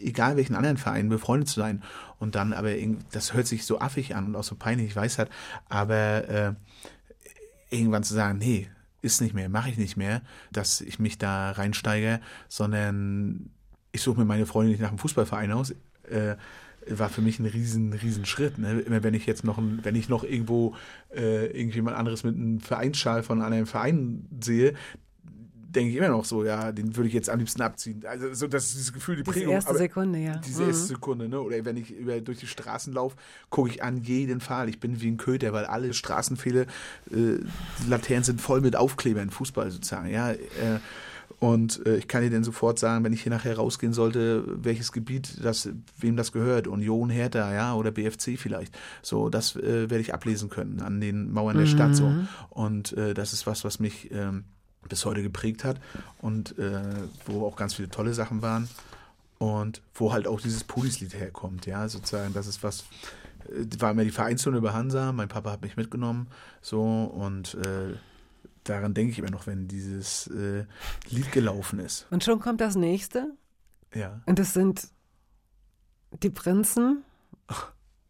egal 0.00 0.36
welchen 0.36 0.54
anderen 0.54 0.76
Verein 0.76 1.08
befreundet 1.08 1.48
zu 1.48 1.58
sein. 1.58 1.82
Und 2.20 2.36
dann 2.36 2.52
aber, 2.52 2.70
das 3.10 3.34
hört 3.34 3.48
sich 3.48 3.66
so 3.66 3.80
affig 3.80 4.14
an 4.14 4.26
und 4.26 4.36
auch 4.36 4.44
so 4.44 4.54
peinlich, 4.54 4.86
ich 4.86 4.96
weiß 4.96 5.18
halt, 5.18 5.30
aber 5.68 6.28
äh, 6.28 6.52
irgendwann 7.70 8.04
zu 8.04 8.14
sagen, 8.14 8.38
nee, 8.38 8.68
ist 9.02 9.20
nicht 9.20 9.34
mehr, 9.34 9.48
mache 9.48 9.70
ich 9.70 9.78
nicht 9.78 9.96
mehr, 9.96 10.22
dass 10.52 10.80
ich 10.80 10.98
mich 10.98 11.18
da 11.18 11.52
reinsteige, 11.52 12.20
sondern 12.48 13.50
ich 13.92 14.02
suche 14.02 14.20
mir 14.20 14.26
meine 14.26 14.46
Freunde 14.46 14.70
nicht 14.70 14.80
nach 14.80 14.88
einem 14.88 14.98
Fußballverein 14.98 15.52
aus. 15.52 15.74
Äh, 16.04 16.36
war 16.88 17.10
für 17.10 17.20
mich 17.20 17.38
ein 17.38 17.46
riesen, 17.46 17.92
riesen 17.92 18.24
Schritt. 18.24 18.58
Ne? 18.58 18.80
Immer 18.80 19.02
wenn 19.02 19.14
ich 19.14 19.26
jetzt 19.26 19.44
noch, 19.44 19.60
wenn 19.60 19.94
ich 19.94 20.08
noch 20.08 20.24
irgendwo 20.24 20.74
äh, 21.14 21.46
irgendjemand 21.46 21.96
anderes 21.96 22.24
mit 22.24 22.34
einem 22.34 22.60
Vereinsschal 22.60 23.22
von 23.22 23.42
einem 23.42 23.66
Verein 23.66 24.26
sehe, 24.40 24.74
denke 25.74 25.90
ich 25.90 25.96
immer 25.96 26.08
noch 26.08 26.24
so, 26.24 26.44
ja, 26.44 26.72
den 26.72 26.96
würde 26.96 27.08
ich 27.08 27.14
jetzt 27.14 27.30
am 27.30 27.38
liebsten 27.38 27.62
abziehen. 27.62 28.02
Also 28.08 28.32
so, 28.34 28.46
das 28.46 28.64
ist 28.66 28.74
dieses 28.74 28.92
Gefühl, 28.92 29.16
die 29.16 29.22
Diese 29.22 29.32
Prägung. 29.34 29.54
erste 29.54 29.70
aber- 29.70 29.78
Sekunde, 29.78 30.18
ja. 30.18 30.36
diese 30.38 30.62
Mhm. 30.62 30.68
erste 30.68 30.86
Sekunde, 30.86 31.28
ne? 31.28 31.40
Oder 31.40 31.64
wenn 31.64 31.76
ich 31.76 31.90
über, 31.92 32.20
durch 32.20 32.38
die 32.40 32.46
Straßen 32.46 32.92
laufe, 32.92 33.16
gucke 33.50 33.70
ich 33.70 33.82
an 33.82 33.98
jeden 34.02 34.40
Fall. 34.40 34.68
Ich 34.68 34.80
bin 34.80 35.00
wie 35.00 35.08
ein 35.10 35.16
Köter, 35.16 35.52
weil 35.52 35.64
alle 35.66 35.94
Straßenpfähle, 35.94 36.66
äh, 37.12 37.16
Laternen 37.88 38.24
sind 38.24 38.40
voll 38.40 38.60
mit 38.60 38.76
Aufklebern, 38.76 39.30
Fußball 39.30 39.70
sozusagen, 39.70 40.10
ja. 40.10 40.32
Äh, 40.32 40.38
und 41.38 41.86
äh, 41.86 41.96
ich 41.96 42.06
kann 42.08 42.22
dir 42.22 42.28
dann 42.30 42.44
sofort 42.44 42.78
sagen, 42.78 43.02
wenn 43.04 43.12
ich 43.14 43.22
hier 43.22 43.30
nachher 43.30 43.56
rausgehen 43.56 43.92
sollte, 43.94 44.44
welches 44.62 44.92
Gebiet 44.92 45.42
das, 45.42 45.70
wem 45.98 46.16
das 46.16 46.32
gehört. 46.32 46.66
Union, 46.66 47.08
Hertha, 47.08 47.54
ja, 47.54 47.74
oder 47.74 47.90
BFC 47.92 48.36
vielleicht. 48.36 48.76
So, 49.00 49.30
das 49.30 49.56
äh, 49.56 49.88
werde 49.88 50.00
ich 50.00 50.12
ablesen 50.12 50.50
können 50.50 50.80
an 50.82 51.00
den 51.00 51.32
Mauern 51.32 51.56
der 51.56 51.64
Stadt 51.66 51.96
so. 51.96 52.12
Und 52.50 52.92
äh, 52.94 53.14
das 53.14 53.32
ist 53.32 53.46
was, 53.46 53.64
was 53.64 53.78
mich 53.80 54.10
ähm, 54.12 54.44
bis 54.90 55.06
heute 55.06 55.22
geprägt 55.22 55.64
hat 55.64 55.80
und 56.20 56.58
äh, 56.58 56.82
wo 57.24 57.46
auch 57.46 57.56
ganz 57.56 57.74
viele 57.74 57.88
tolle 57.88 58.12
Sachen 58.12 58.42
waren 58.42 58.68
und 59.38 59.80
wo 59.94 60.12
halt 60.12 60.26
auch 60.26 60.40
dieses 60.40 60.64
Pulis-Lied 60.64 61.14
herkommt, 61.14 61.64
ja, 61.64 61.88
sozusagen, 61.88 62.34
das 62.34 62.46
ist 62.46 62.62
was, 62.62 62.84
äh, 63.48 63.64
war 63.80 63.92
immer 63.92 64.04
die 64.04 64.10
Vereinszone 64.10 64.58
über 64.58 64.74
Hansa, 64.74 65.12
mein 65.12 65.28
Papa 65.28 65.50
hat 65.50 65.62
mich 65.62 65.76
mitgenommen, 65.78 66.28
so, 66.60 66.82
und 66.82 67.54
äh, 67.54 67.94
daran 68.64 68.92
denke 68.92 69.12
ich 69.12 69.18
immer 69.18 69.30
noch, 69.30 69.46
wenn 69.46 69.66
dieses 69.66 70.26
äh, 70.26 70.66
Lied 71.08 71.32
gelaufen 71.32 71.78
ist, 71.78 72.06
Und 72.10 72.22
schon 72.22 72.40
kommt 72.40 72.60
das 72.60 72.76
nächste. 72.76 73.32
ja. 73.94 74.20
Und 74.26 74.38
das 74.38 74.52
sind 74.52 74.88
die 76.22 76.30
Prinzen 76.30 77.04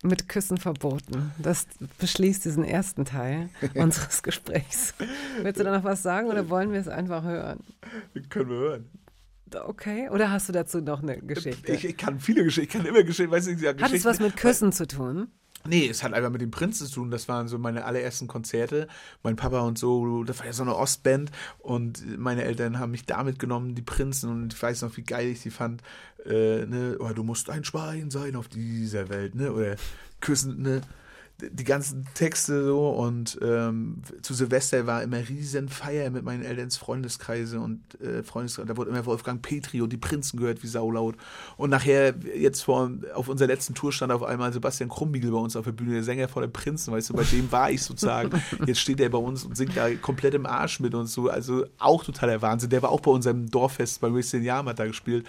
mit 0.03 0.29
Küssen 0.29 0.57
verboten. 0.57 1.33
Das 1.39 1.67
beschließt 1.99 2.45
diesen 2.45 2.65
ersten 2.65 3.05
Teil 3.05 3.49
unseres 3.75 4.23
Gesprächs. 4.23 4.95
Willst 5.43 5.61
du 5.61 5.65
da 5.65 5.77
noch 5.77 5.85
was 5.85 6.03
sagen 6.03 6.29
oder 6.29 6.49
wollen 6.49 6.73
wir 6.73 6.81
es 6.81 6.89
einfach 6.89 7.23
hören? 7.23 7.61
Können 8.29 8.51
wir 8.51 8.57
hören. 8.57 8.91
Okay, 9.67 10.09
oder 10.11 10.31
hast 10.31 10.49
du 10.49 10.53
dazu 10.53 10.81
noch 10.81 11.03
eine 11.03 11.19
Geschichte? 11.19 11.73
Ich, 11.73 11.85
ich 11.85 11.97
kann 11.97 12.21
viele 12.21 12.45
Geschichten, 12.45 12.77
ich 12.79 12.83
kann 12.85 12.87
immer 12.87 13.03
Geschichten, 13.03 13.33
weiß 13.33 13.47
nicht, 13.49 13.61
ja, 13.61 13.71
Hat 13.71 13.77
es 13.79 13.83
Geschichten- 13.83 14.09
was 14.09 14.21
mit 14.21 14.37
Küssen 14.37 14.73
zu 14.73 14.87
tun? 14.87 15.29
Nee, 15.67 15.89
es 15.89 16.03
hat 16.03 16.15
einfach 16.15 16.31
mit 16.31 16.41
dem 16.41 16.51
Prinzen 16.51 16.87
zu 16.87 16.95
tun. 16.95 17.11
Das 17.11 17.29
waren 17.29 17.49
so 17.49 17.59
meine 17.59 17.85
allerersten 17.85 18.27
Konzerte. 18.27 18.89
Mein 19.23 19.37
Papa 19.37 19.61
und 19.61 19.79
so, 19.79 20.25
das 20.25 20.39
war 20.39 20.47
ja 20.47 20.53
so 20.53 20.63
eine 20.63 20.75
Ostband. 20.75 21.31
Und 21.59 22.19
meine 22.19 22.45
Eltern 22.45 22.79
haben 22.79 22.93
mich 22.93 23.05
da 23.05 23.23
mitgenommen, 23.23 23.75
die 23.75 23.83
Prinzen. 23.83 24.31
Und 24.31 24.55
ich 24.55 24.63
weiß 24.63 24.83
noch, 24.83 24.97
wie 24.97 25.03
geil 25.03 25.29
ich 25.29 25.43
die 25.43 25.51
fand. 25.51 25.83
Äh, 26.25 26.65
ne? 26.67 26.97
oh, 26.99 27.11
du 27.11 27.23
musst 27.25 27.51
ein 27.51 27.65
Schwein 27.65 28.11
sein 28.11 28.37
auf 28.37 28.49
dieser 28.49 29.09
Welt. 29.11 29.35
Ne? 29.35 29.53
Oder 29.53 29.77
küssen, 30.21 30.63
ne? 30.63 30.81
Die 31.51 31.65
ganzen 31.65 32.07
Texte 32.15 32.65
so 32.65 32.91
und 32.91 33.39
ähm, 33.43 34.03
zu 34.23 34.35
Silvester 34.35 34.87
war 34.87 35.03
immer 35.03 35.19
riesen 35.29 35.69
Feier 35.69 36.11
mit 36.11 36.25
meinen 36.25 36.43
Elterns 36.43 36.77
Freundeskreise 36.77 37.61
und 37.61 38.01
äh, 38.01 38.23
Freundeskreise, 38.23 38.69
da 38.69 38.77
wurde 38.77 38.91
immer 38.91 39.07
Wolfgang 39.07 39.43
Petri 39.43 39.81
und 39.81 39.93
die 39.93 39.97
Prinzen 39.97 40.39
gehört 40.39 40.63
wie 40.63 40.67
saulaut. 40.67 41.17
Und 41.57 41.71
nachher 41.71 42.15
jetzt 42.37 42.63
vor 42.63 42.91
auf 43.15 43.29
unserer 43.29 43.49
letzten 43.49 43.75
Tour 43.75 43.93
stand 43.93 44.13
auf 44.13 44.23
einmal 44.23 44.53
Sebastian 44.53 44.89
Krumbiegel 44.89 45.31
bei 45.31 45.39
uns 45.39 45.57
auf 45.57 45.65
der 45.65 45.73
Bühne, 45.73 45.95
der 45.95 46.05
Sänger 46.05 46.29
von 46.29 46.43
den 46.43 46.53
Prinzen, 46.53 46.93
weißt 46.93 47.11
du, 47.11 47.15
bei 47.15 47.25
dem 47.25 47.51
war 47.53 47.71
ich 47.71 47.83
sozusagen, 47.83 48.31
jetzt 48.67 48.81
steht 48.81 49.01
er 49.01 49.11
bei 49.11 49.19
uns 49.19 49.45
und 49.45 49.57
singt 49.57 49.77
da 49.77 49.93
komplett 49.95 50.35
im 50.35 50.47
Arsch 50.47 50.81
mit 50.81 50.95
uns 50.95 51.13
so, 51.13 51.29
also 51.29 51.65
auch 51.79 52.05
totaler 52.05 52.43
Wahnsinn, 52.43 52.71
der 52.71 52.83
war 52.83 52.91
auch 52.91 53.01
bei 53.01 53.11
unserem 53.11 53.51
Dorffest 53.51 54.01
bei 54.01 54.13
Wasting 54.13 54.43
Yam 54.43 54.69
hat 54.69 54.79
da 54.79 54.87
gespielt. 54.87 55.27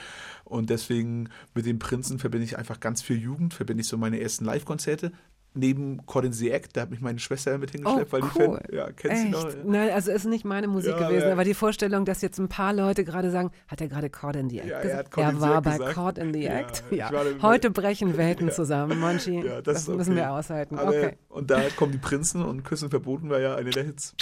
Und 0.51 0.69
deswegen 0.69 1.29
mit 1.53 1.65
den 1.65 1.79
Prinzen 1.79 2.19
verbinde 2.19 2.43
ich 2.43 2.57
einfach 2.57 2.81
ganz 2.81 3.01
viel 3.01 3.17
Jugend, 3.17 3.53
verbinde 3.53 3.81
ich 3.81 3.87
so 3.87 3.97
meine 3.97 4.19
ersten 4.19 4.43
Live-Konzerte, 4.43 5.13
neben 5.53 6.05
Cordon 6.05 6.31
the 6.31 6.49
Act, 6.51 6.77
da 6.77 6.81
hat 6.81 6.91
mich 6.91 7.01
meine 7.01 7.19
Schwester 7.19 7.57
mit 7.57 7.71
hingeschleppt, 7.71 8.07
oh, 8.09 8.11
weil 8.13 8.21
cool. 8.23 8.29
die 8.29 8.39
Fan, 8.39 8.75
ja, 8.77 8.91
kennst 8.91 9.23
Echt? 9.25 9.33
du 9.33 9.39
noch? 9.39 9.63
Nein, 9.65 9.89
also 9.91 10.11
ist 10.11 10.25
nicht 10.25 10.45
meine 10.45 10.67
Musik 10.67 10.91
Ja, 10.97 11.07
gewesen, 11.09 11.27
ja. 11.27 11.33
aber 11.33 11.43
die 11.43 11.53
Vorstellung, 11.53 12.05
dass 12.05 12.21
jetzt 12.21 12.39
ein 12.39 12.47
paar 12.47 12.73
Leute 12.73 13.03
gerade 13.03 13.31
sagen, 13.31 13.51
hat 13.67 13.81
er 13.81 13.87
gerade 13.87 14.09
Caught 14.09 14.35
in 14.37 14.49
the 14.49 14.59
Act 14.59 14.69
Ja, 14.69 14.77
er 14.77 14.81
gesagt? 15.03 15.17
in 15.17 15.35
the 15.35 15.41
war 15.41 15.61
bei 15.61 15.77
gesagt. 15.77 15.93
Caught 15.93 16.17
in 16.17 16.33
the 16.33 16.43
Ja, 16.43 16.51
Act. 16.59 16.83
Ja. 16.91 17.11
Heute 17.41 17.69
brechen 17.71 18.17
Welten 18.17 18.47
Ja. 18.51 18.53
zusammen, 18.53 18.99
Monchi. 18.99 19.41
Ja, 19.41 19.61
das 19.61 19.73
das, 19.73 19.81
ist 19.83 19.87
müssen 19.89 20.11
okay. 20.13 20.21
wir 20.21 20.31
aushalten. 20.31 20.77
Aber, 20.77 20.89
okay. 20.89 21.17
Und 21.29 21.51
da 21.51 21.61
kommen 21.75 21.91
die 21.91 21.97
Prinzen 21.97 22.43
und 22.43 22.63
Küssen 22.63 22.89
verboten 22.89 23.29
war 23.29 23.39
ja 23.39 23.55
eine 23.55 23.71
der 23.71 23.83
Hits. 23.83 24.15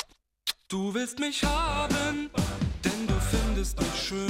Du 0.67 0.93
willst 0.93 1.19
mich 1.19 1.43
haben, 1.43 2.30
denn 2.84 3.07
du 3.07 3.13
findest 3.13 3.80
mich 3.80 3.95
schön. 3.95 4.27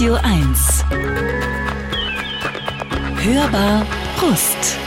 Radio 0.00 0.14
1. 0.22 0.84
Hörbar 3.22 3.86
Brust. 4.16 4.78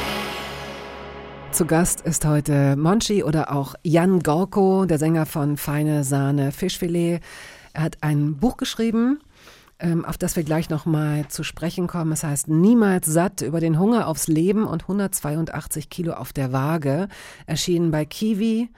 Zu 1.52 1.68
Gast 1.68 2.02
ist 2.02 2.26
heute 2.26 2.76
Monchi 2.76 3.24
oder 3.24 3.52
auch 3.52 3.76
Jan 3.84 4.22
Gorko, 4.22 4.88
der 4.88 4.98
Sänger 4.98 5.28
von 5.28 5.58
Feine 5.58 6.04
Sahne 6.04 6.52
Fischfilet. 6.52 7.20
Er 7.74 7.84
hat 7.84 7.98
ein 8.02 8.38
Buch 8.38 8.58
geschrieben, 8.58 9.20
ähm, 9.78 10.04
auf 10.04 10.18
das 10.18 10.36
wir 10.36 10.44
gleich 10.44 10.72
nochmal 10.72 11.28
zu 11.28 11.44
sprechen 11.44 11.86
kommen. 11.86 12.12
Es 12.12 12.24
heißt 12.24 12.48
Niemals 12.48 13.06
satt 13.06 13.44
über 13.44 13.60
den 13.60 13.78
Hunger 13.78 14.08
aufs 14.08 14.28
Leben 14.28 14.66
und 14.66 14.82
182 14.82 15.92
Kilo 15.92 16.14
auf 16.14 16.34
der 16.34 16.52
Waage. 16.54 17.08
Erschienen 17.46 17.92
bei 17.92 18.06
Kiwi 18.06 18.72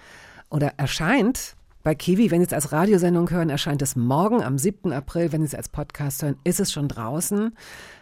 oder 0.49 0.73
erscheint 0.75 1.55
bei 1.86 1.95
Kiwi. 1.95 2.31
Wenn 2.31 2.41
Sie 2.41 2.47
es 2.47 2.53
als 2.53 2.71
Radiosendung 2.71 3.29
hören, 3.29 3.51
erscheint 3.51 3.81
es 3.83 3.95
morgen 3.95 4.43
am 4.43 4.57
7. 4.57 4.91
April. 4.91 5.31
Wenn 5.31 5.41
Sie 5.41 5.47
es 5.47 5.55
als 5.55 5.69
Podcast 5.69 6.23
hören, 6.23 6.36
ist 6.43 6.59
es 6.59 6.73
schon 6.73 6.88
draußen. 6.88 7.55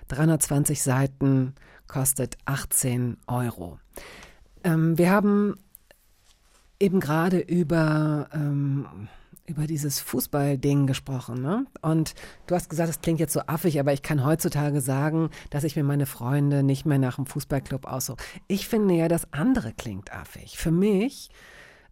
320 0.08 0.82
Seiten 0.82 1.54
kostet 1.86 2.38
18 2.46 3.18
Euro. 3.28 3.78
Ähm, 4.64 4.98
wir 4.98 5.12
haben 5.12 5.58
eben 6.80 7.02
gerade 7.02 7.40
über, 7.40 8.30
ähm, 8.34 9.10
über 9.48 9.68
dieses 9.68 10.00
Fußballding 10.00 10.88
gesprochen. 10.88 11.42
Ne? 11.42 11.66
Und 11.82 12.16
du 12.48 12.56
hast 12.56 12.70
gesagt, 12.70 12.90
es 12.90 13.02
klingt 13.02 13.20
jetzt 13.20 13.34
so 13.34 13.42
affig, 13.48 13.82
aber 13.82 13.92
ich 13.92 14.02
kann 14.02 14.24
heutzutage 14.24 14.80
sagen, 14.80 15.30
dass 15.50 15.66
ich 15.66 15.76
mir 15.76 15.84
meine 15.84 16.06
Freunde 16.06 16.64
nicht 16.64 16.86
mehr 16.86 17.00
nach 17.00 17.18
dem 17.18 17.26
Fußballclub 17.26 17.86
aussuche. 17.86 18.24
Ich 18.48 18.70
finde 18.70 18.94
ja, 18.94 19.10
das 19.10 19.34
andere 19.34 19.74
klingt 19.74 20.14
affig. 20.14 20.58
Für 20.58 20.72
mich 20.72 21.32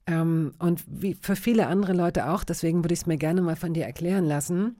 ähm, 0.07 0.53
und 0.59 0.83
wie 0.87 1.15
für 1.15 1.35
viele 1.35 1.67
andere 1.67 1.93
Leute 1.93 2.29
auch, 2.29 2.43
deswegen 2.43 2.83
würde 2.83 2.93
ich 2.93 3.01
es 3.01 3.05
mir 3.05 3.17
gerne 3.17 3.41
mal 3.41 3.55
von 3.55 3.73
dir 3.73 3.85
erklären 3.85 4.25
lassen. 4.25 4.77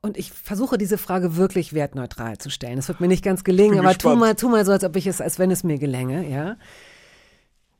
Und 0.00 0.18
ich 0.18 0.32
versuche 0.32 0.78
diese 0.78 0.98
Frage 0.98 1.36
wirklich 1.36 1.72
wertneutral 1.72 2.38
zu 2.38 2.50
stellen. 2.50 2.78
Es 2.78 2.88
wird 2.88 3.00
mir 3.00 3.08
nicht 3.08 3.24
ganz 3.24 3.42
gelingen, 3.42 3.78
aber 3.78 3.96
tu 3.96 4.14
mal, 4.14 4.34
tu 4.34 4.48
mal 4.48 4.64
so, 4.64 4.72
als 4.72 4.84
ob 4.84 4.94
ich 4.96 5.06
es, 5.06 5.20
als 5.20 5.38
wenn 5.38 5.50
es 5.50 5.64
mir 5.64 5.78
gelänge, 5.78 6.28
ja. 6.28 6.56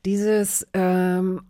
Dieses 0.05 0.67
ähm, 0.73 1.41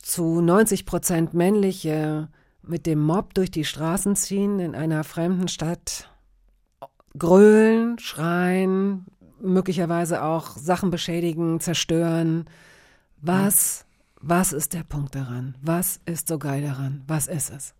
zu 0.00 0.40
90 0.40 0.86
Prozent 0.86 1.34
männliche 1.34 2.28
mit 2.62 2.86
dem 2.86 3.00
Mob 3.00 3.34
durch 3.34 3.50
die 3.50 3.64
Straßen 3.64 4.14
ziehen 4.14 4.60
in 4.60 4.74
einer 4.74 5.02
fremden 5.04 5.48
Stadt, 5.48 6.10
grölen, 7.18 7.98
schreien, 7.98 9.06
möglicherweise 9.40 10.22
auch 10.22 10.56
Sachen 10.56 10.90
beschädigen, 10.90 11.60
zerstören. 11.60 12.46
Was, 13.20 13.84
was 14.20 14.52
ist 14.52 14.74
der 14.74 14.84
Punkt 14.84 15.14
daran? 15.14 15.56
Was 15.62 16.00
ist 16.04 16.28
so 16.28 16.38
geil 16.38 16.62
daran? 16.62 17.02
Was 17.06 17.26
ist 17.26 17.50
es? 17.50 17.74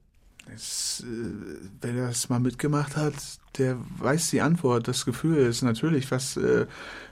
Es, 0.55 1.05
äh, 1.07 1.59
wer 1.83 2.07
das 2.07 2.29
mal 2.29 2.41
mitgemacht 2.41 2.97
hat, 2.97 3.15
der 3.59 3.77
weiß 3.99 4.31
die 4.31 4.41
Antwort. 4.41 4.89
Das 4.89 5.05
Gefühl 5.05 5.37
ist 5.37 5.63
natürlich, 5.63 6.11
was, 6.11 6.37
äh, 6.37 6.67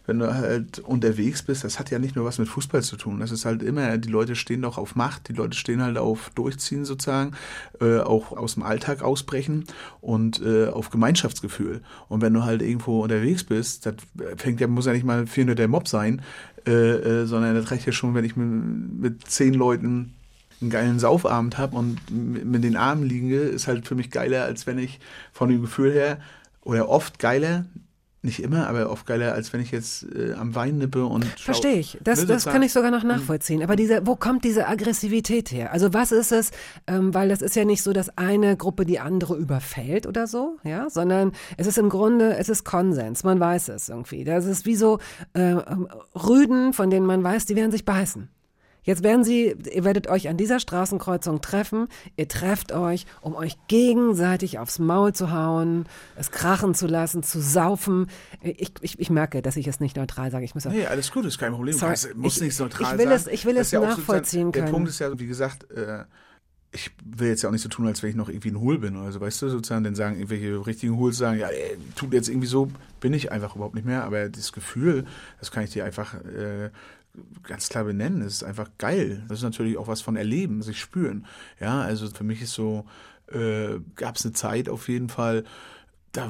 wenn 0.07 0.18
du 0.20 0.32
halt 0.32 0.78
unterwegs 0.78 1.43
bist, 1.43 1.64
das 1.64 1.78
hat 1.78 1.91
ja 1.91 1.99
nicht 1.99 2.16
nur 2.16 2.24
was 2.24 2.39
mit 2.39 2.49
Fußball 2.49 2.82
zu 2.82 2.97
tun. 2.97 3.20
Das 3.20 3.32
ist 3.32 3.45
halt 3.45 3.62
immer, 3.62 3.99
die 3.99 4.09
Leute 4.09 4.37
stehen 4.37 4.62
doch 4.62 4.78
auf 4.78 4.95
Macht, 4.95 5.28
die 5.28 5.32
Leute 5.32 5.57
stehen 5.57 5.82
halt 5.82 5.99
auf 5.99 6.30
Durchziehen 6.34 6.84
sozusagen, 6.84 7.32
äh, 7.80 7.99
auch 7.99 8.32
aus 8.32 8.55
dem 8.55 8.62
Alltag 8.62 9.03
ausbrechen 9.03 9.64
und 10.01 10.41
auf 10.47 10.91
Gemeinschaftsgefühl. 10.91 11.82
Und 12.09 12.22
wenn 12.22 12.32
du 12.32 12.45
halt 12.45 12.62
irgendwo 12.62 13.03
unterwegs 13.03 13.45
bist, 13.45 13.87
das 13.87 13.97
fängt 14.37 14.61
ja, 14.61 14.66
muss 14.66 14.87
ja 14.87 14.93
nicht 14.93 15.05
mal 15.05 15.26
viel 15.26 15.45
nur 15.45 15.57
der 15.57 15.68
Mob 15.68 15.89
sein, 15.89 16.22
sondern 16.64 17.55
das 17.55 17.70
reicht 17.70 17.87
ja 17.87 17.93
schon, 17.93 18.14
wenn 18.14 18.24
ich 18.24 18.37
mit 18.37 19.26
zehn 19.26 19.55
Leuten 19.55 20.14
einen 20.61 20.71
geilen 20.71 20.99
Saufabend 20.99 21.59
habe 21.59 21.77
und 21.77 21.99
mit 22.11 22.65
den 22.65 22.77
Armen 22.77 23.05
liege, 23.05 23.41
ist 23.41 23.67
halt 23.67 23.87
für 23.87 23.95
mich 23.95 24.11
geiler, 24.11 24.45
als 24.45 24.67
wenn 24.67 24.79
ich 24.79 25.01
von 25.33 25.49
dem 25.49 25.61
Gefühl 25.63 25.93
her, 25.93 26.19
oder 26.63 26.89
oft 26.89 27.19
geiler, 27.19 27.67
nicht 28.23 28.43
immer, 28.43 28.67
aber 28.67 28.91
oft 28.91 29.07
geiler, 29.07 29.35
als 29.35 29.53
wenn 29.53 29.61
ich 29.61 29.71
jetzt 29.71 30.05
äh, 30.13 30.33
am 30.33 30.57
Wein 30.57 30.79
nippe 30.79 31.05
und 31.07 31.25
Verstehe 31.39 31.77
ich. 31.79 31.93
Das, 32.03 32.19
Ne, 32.19 32.27
das 32.27 32.43
sozusagen. 32.43 32.53
kann 32.55 32.63
ich 32.65 32.73
sogar 32.73 32.91
noch 32.91 33.05
nachvollziehen. 33.05 33.63
Aber 33.63 33.77
diese, 33.77 34.05
wo 34.05 34.17
kommt 34.17 34.43
diese 34.43 34.67
Aggressivität 34.67 35.53
her? 35.53 35.73
Also 35.73 35.95
was 35.95 36.11
ist 36.11 36.33
es? 36.33 36.51
Ähm, 36.89 37.15
weil 37.15 37.29
das 37.29 37.41
ist 37.41 37.55
ja 37.55 37.65
nicht 37.65 37.85
so, 37.85 37.93
dass 37.93 38.19
eine 38.19 38.57
Gruppe 38.57 38.85
die 38.85 38.99
andere 38.99 39.37
überfällt 39.37 40.09
oder 40.09 40.27
so, 40.27 40.57
ja, 40.65 40.91
sondern 40.91 41.33
es 41.57 41.69
ist 41.69 41.79
im 41.79 41.89
Grunde, 41.89 42.37
es 42.37 42.49
ist 42.49 42.65
Konsens. 42.65 43.23
Man 43.23 43.39
weiß 43.39 43.69
es 43.69 43.89
irgendwie. 43.89 44.25
Das 44.25 44.45
ist 44.45 44.67
wie 44.67 44.75
so 44.75 44.99
äh, 45.35 45.53
ähm, 45.53 45.87
Rüden, 46.17 46.73
von 46.73 46.91
denen 46.91 47.07
man 47.07 47.23
weiß, 47.23 47.45
die 47.47 47.55
werden 47.55 47.71
sich 47.71 47.85
beißen. 47.85 48.29
Jetzt 48.87 49.03
werden 49.03 49.24
Sie, 49.24 49.55
ihr 49.72 49.84
werdet 49.84 50.07
euch 50.07 50.28
an 50.28 50.37
dieser 50.37 50.61
Straßenkreuzung 50.61 51.41
treffen. 51.41 51.89
Ihr 52.16 52.28
trefft 52.28 52.70
euch, 52.72 53.05
um 53.20 53.34
euch 53.34 53.57
gegenseitig 53.68 54.59
aufs 54.61 54.78
Maul 54.78 55.12
zu 55.12 55.32
hauen, 55.32 55.87
es 56.14 56.30
krachen 56.30 56.72
zu 56.74 56.87
lassen, 56.87 57.22
zu 57.24 57.41
saufen. 57.41 58.07
Ich, 58.43 58.70
ich, 58.80 58.99
ich 58.99 59.11
merke, 59.11 59.43
dass 59.43 59.57
ich 59.57 59.66
es 59.66 59.80
nicht 59.80 59.97
neutral 59.97 60.30
sage. 60.30 60.45
Ich 60.45 60.55
muss 60.55 60.64
Nee, 60.66 60.87
alles 60.87 61.11
gut, 61.11 61.24
ist 61.26 61.37
kein 61.39 61.53
Problem. 61.53 61.74
Sorry, 61.76 61.93
Es 61.95 62.09
muss 62.14 62.37
ich- 62.37 62.43
nicht 62.43 62.61
neutral 62.61 62.93
ich 62.95 62.99
will 62.99 63.07
sein. 63.09 63.14
es- 63.16 63.26
ich 63.26 63.45
will 63.45 63.55
Das 63.57 63.66
es 63.66 63.70
ja 63.72 63.80
auch 63.80 63.84
nachvollziehen 63.89 64.53
Der 64.53 64.62
können. 64.62 64.72
Punkt 64.72 64.89
ist 64.89 65.01
ja, 65.01 65.18
wie 65.18 65.26
gesagt, 65.26 65.68
äh, 65.72 66.05
ich 66.72 66.91
will 67.05 67.28
jetzt 67.28 67.43
ja 67.43 67.49
auch 67.49 67.53
nicht 67.53 67.62
so 67.62 67.68
tun, 67.68 67.87
als 67.87 68.03
wenn 68.03 68.11
ich 68.11 68.16
noch 68.16 68.28
irgendwie 68.28 68.51
ein 68.51 68.61
Hohl 68.61 68.78
bin 68.78 68.97
oder 68.97 69.11
so, 69.11 69.20
weißt 69.20 69.43
du, 69.43 69.49
sozusagen, 69.49 69.82
dann 69.82 69.95
sagen 69.95 70.16
irgendwelche 70.16 70.64
richtigen 70.66 70.97
Hols 70.99 71.16
sagen, 71.16 71.39
ja, 71.39 71.49
ey, 71.49 71.76
tut 71.95 72.12
jetzt 72.12 72.28
irgendwie 72.28 72.47
so, 72.49 72.68
bin 73.01 73.14
ich 73.14 73.32
einfach 73.32 73.57
überhaupt 73.57 73.74
nicht 73.74 73.87
mehr, 73.87 74.05
aber 74.05 74.28
das 74.28 74.53
Gefühl, 74.53 75.07
das 75.41 75.51
kann 75.51 75.64
ich 75.64 75.70
dir 75.70 75.84
einfach 75.87 76.14
äh, 76.14 76.70
ganz 77.43 77.69
klar 77.69 77.85
benennen, 77.85 78.23
es 78.23 78.35
ist 78.35 78.45
einfach 78.45 78.71
geil. 78.79 79.25
Das 79.29 79.39
ist 79.39 79.45
natürlich 79.45 79.77
auch 79.79 79.89
was 79.89 80.01
von 80.01 80.17
Erleben, 80.17 80.62
sich 80.62 80.81
spüren. 80.81 81.27
Ja, 81.61 81.83
also 81.83 82.09
für 82.09 82.25
mich 82.25 82.43
ist 82.43 82.53
so, 82.53 82.85
äh, 83.33 83.79
gab 83.95 84.17
es 84.17 84.25
eine 84.25 84.35
Zeit 84.35 84.69
auf 84.69 84.89
jeden 84.89 85.09
Fall, 85.09 85.45
da 86.12 86.29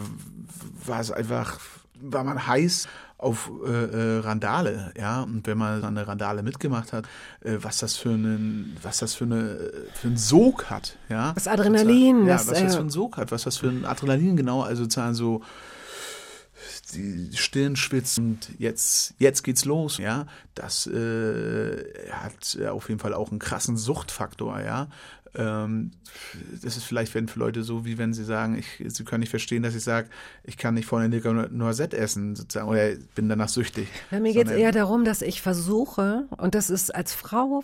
war 0.84 1.00
es 1.00 1.10
einfach, 1.10 1.60
war 2.00 2.24
man 2.24 2.46
heiß 2.46 2.88
auf 3.18 3.50
äh, 3.66 3.70
äh, 3.70 4.18
Randale, 4.18 4.92
ja, 4.96 5.22
und 5.22 5.46
wenn 5.46 5.56
man 5.56 5.82
eine 5.82 6.06
Randale 6.06 6.42
mitgemacht 6.42 6.92
hat, 6.92 7.06
äh, 7.40 7.56
was 7.62 7.78
das 7.78 7.96
für 7.96 8.10
einen, 8.10 8.76
was 8.82 8.98
das 8.98 9.14
für 9.14 9.24
eine 9.24 9.70
für 9.94 10.08
einen 10.08 10.18
Sog 10.18 10.68
hat, 10.68 10.98
ja. 11.08 11.32
Das 11.32 11.48
Adrenalin, 11.48 12.26
ja, 12.26 12.34
das, 12.34 12.48
was 12.48 12.60
das 12.60 12.72
äh, 12.72 12.76
für 12.76 12.80
einen 12.80 12.90
Sog 12.90 13.16
hat, 13.16 13.32
was 13.32 13.44
das 13.44 13.56
für 13.56 13.68
ein 13.68 13.86
Adrenalin 13.86 14.36
genau, 14.36 14.62
also 14.62 14.82
sozusagen 14.82 15.14
so 15.14 15.42
die 16.94 17.30
Stirn 17.36 17.76
schwitzt 17.76 18.18
und 18.18 18.50
jetzt, 18.58 19.14
jetzt 19.18 19.42
geht's 19.42 19.64
los, 19.64 19.98
ja. 19.98 20.26
Das 20.54 20.86
äh, 20.86 21.84
hat 22.10 22.58
äh, 22.60 22.68
auf 22.68 22.88
jeden 22.88 23.00
Fall 23.00 23.14
auch 23.14 23.30
einen 23.30 23.38
krassen 23.38 23.76
Suchtfaktor, 23.76 24.60
ja. 24.60 24.88
Ähm, 25.34 25.90
das 26.62 26.76
ist 26.76 26.84
vielleicht 26.84 27.14
wenn 27.14 27.28
für 27.28 27.38
Leute 27.38 27.62
so, 27.62 27.84
wie 27.84 27.98
wenn 27.98 28.14
sie 28.14 28.24
sagen, 28.24 28.56
ich, 28.56 28.82
sie 28.92 29.04
können 29.04 29.20
nicht 29.20 29.30
verstehen, 29.30 29.62
dass 29.62 29.74
ich 29.74 29.84
sage, 29.84 30.08
ich 30.44 30.56
kann 30.56 30.74
nicht 30.74 30.86
vorne 30.86 31.04
eine 31.04 31.48
Noisette 31.50 31.96
essen, 31.96 32.36
sozusagen, 32.36 32.68
oder 32.68 32.94
bin 33.14 33.28
danach 33.28 33.48
süchtig. 33.48 33.88
Ja, 34.10 34.20
mir 34.20 34.32
geht 34.32 34.46
es 34.46 34.52
eher 34.52 34.72
darum, 34.72 35.04
dass 35.04 35.22
ich 35.22 35.42
versuche, 35.42 36.26
und 36.38 36.54
das 36.54 36.70
ist 36.70 36.94
als 36.94 37.12
Frau 37.12 37.62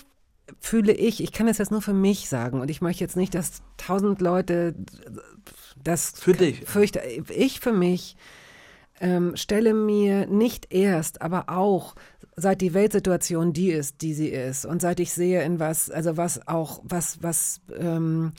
fühle 0.61 0.93
ich, 0.93 1.23
ich 1.23 1.33
kann 1.33 1.49
es 1.49 1.59
jetzt 1.59 1.71
nur 1.71 1.83
für 1.83 1.95
mich 1.95 2.29
sagen 2.29 2.61
und 2.61 2.71
ich 2.71 2.83
möchte 2.83 3.03
jetzt 3.03 3.17
nicht, 3.17 3.35
dass 3.35 3.63
tausend 3.77 4.21
Leute 4.21 4.75
das 5.83 6.13
Für 6.17 6.35
dich. 6.35 6.65
fürchte. 6.65 7.01
Ich 7.35 7.61
für 7.61 7.73
mich 7.73 8.17
ähm, 9.03 9.37
stelle 9.37 9.75
mir 9.75 10.27
nicht 10.27 10.73
erst, 10.73 11.21
aber 11.21 11.49
auch 11.49 11.95
seit 12.37 12.61
die 12.63 12.73
Weltsituation 12.73 13.53
die 13.53 13.71
ist, 13.71 14.01
die 14.01 14.15
sie 14.15 14.29
ist 14.29 14.65
und 14.65 14.81
seit 14.81 15.01
ich 15.01 15.13
sehe, 15.13 15.43
in 15.43 15.61
was, 15.61 15.91
also 15.91 16.17
was 16.17 16.47
auch, 16.49 16.81
was, 16.85 17.23
was, 17.23 17.61
ähm, 17.79 18.33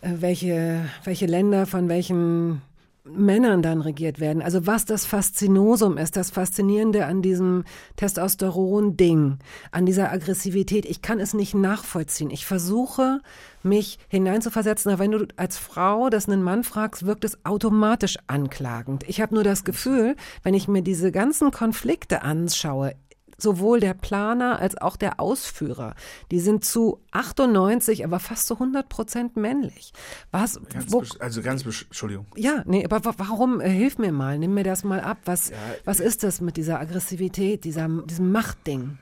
äh, 0.00 0.10
welche, 0.20 0.86
welche 1.04 1.26
Länder 1.26 1.66
von 1.66 1.88
welchen 1.88 2.62
Männern 3.04 3.60
dann 3.60 3.82
regiert 3.82 4.18
werden. 4.18 4.40
Also 4.40 4.66
was 4.66 4.86
das 4.86 5.04
Faszinosum 5.04 5.98
ist, 5.98 6.16
das 6.16 6.30
Faszinierende 6.30 7.04
an 7.04 7.20
diesem 7.20 7.64
Testosteron-Ding, 7.96 9.38
an 9.72 9.86
dieser 9.86 10.10
Aggressivität. 10.10 10.86
Ich 10.86 11.02
kann 11.02 11.20
es 11.20 11.34
nicht 11.34 11.54
nachvollziehen. 11.54 12.30
Ich 12.30 12.46
versuche, 12.46 13.20
mich 13.64 13.98
hineinzuversetzen, 14.08 14.92
aber 14.92 15.00
wenn 15.00 15.10
du 15.12 15.26
als 15.36 15.58
Frau 15.58 16.10
das 16.10 16.28
einen 16.28 16.42
Mann 16.42 16.64
fragst, 16.64 17.06
wirkt 17.06 17.24
es 17.24 17.44
automatisch 17.44 18.16
anklagend. 18.26 19.04
Ich 19.08 19.20
habe 19.20 19.34
nur 19.34 19.44
das 19.44 19.64
Gefühl, 19.64 20.16
wenn 20.42 20.54
ich 20.54 20.68
mir 20.68 20.82
diese 20.82 21.12
ganzen 21.12 21.50
Konflikte 21.50 22.22
anschaue, 22.22 22.94
sowohl 23.38 23.80
der 23.80 23.94
Planer 23.94 24.58
als 24.58 24.76
auch 24.76 24.96
der 24.96 25.20
Ausführer, 25.20 25.94
die 26.30 26.40
sind 26.40 26.64
zu 26.64 27.00
98, 27.12 28.04
aber 28.04 28.18
fast 28.20 28.46
zu 28.46 28.54
100 28.54 28.88
Prozent 28.88 29.36
männlich. 29.36 29.92
Was, 30.30 30.60
Ganz 30.72 30.92
wo, 30.92 31.02
also 31.20 31.42
ganz, 31.42 31.64
Entschuldigung. 31.64 32.26
ja, 32.36 32.62
nee, 32.66 32.84
aber 32.84 33.04
wa- 33.04 33.14
warum, 33.18 33.60
äh, 33.60 33.68
hilf 33.70 33.98
mir 33.98 34.12
mal, 34.12 34.38
nimm 34.38 34.54
mir 34.54 34.64
das 34.64 34.84
mal 34.84 35.00
ab. 35.00 35.18
Was, 35.24 35.52
was 35.84 36.00
ist 36.00 36.22
das 36.22 36.40
mit 36.40 36.56
dieser 36.56 36.80
Aggressivität, 36.80 37.64
dieser, 37.64 37.88
diesem 37.88 38.32
Machtding? 38.32 38.98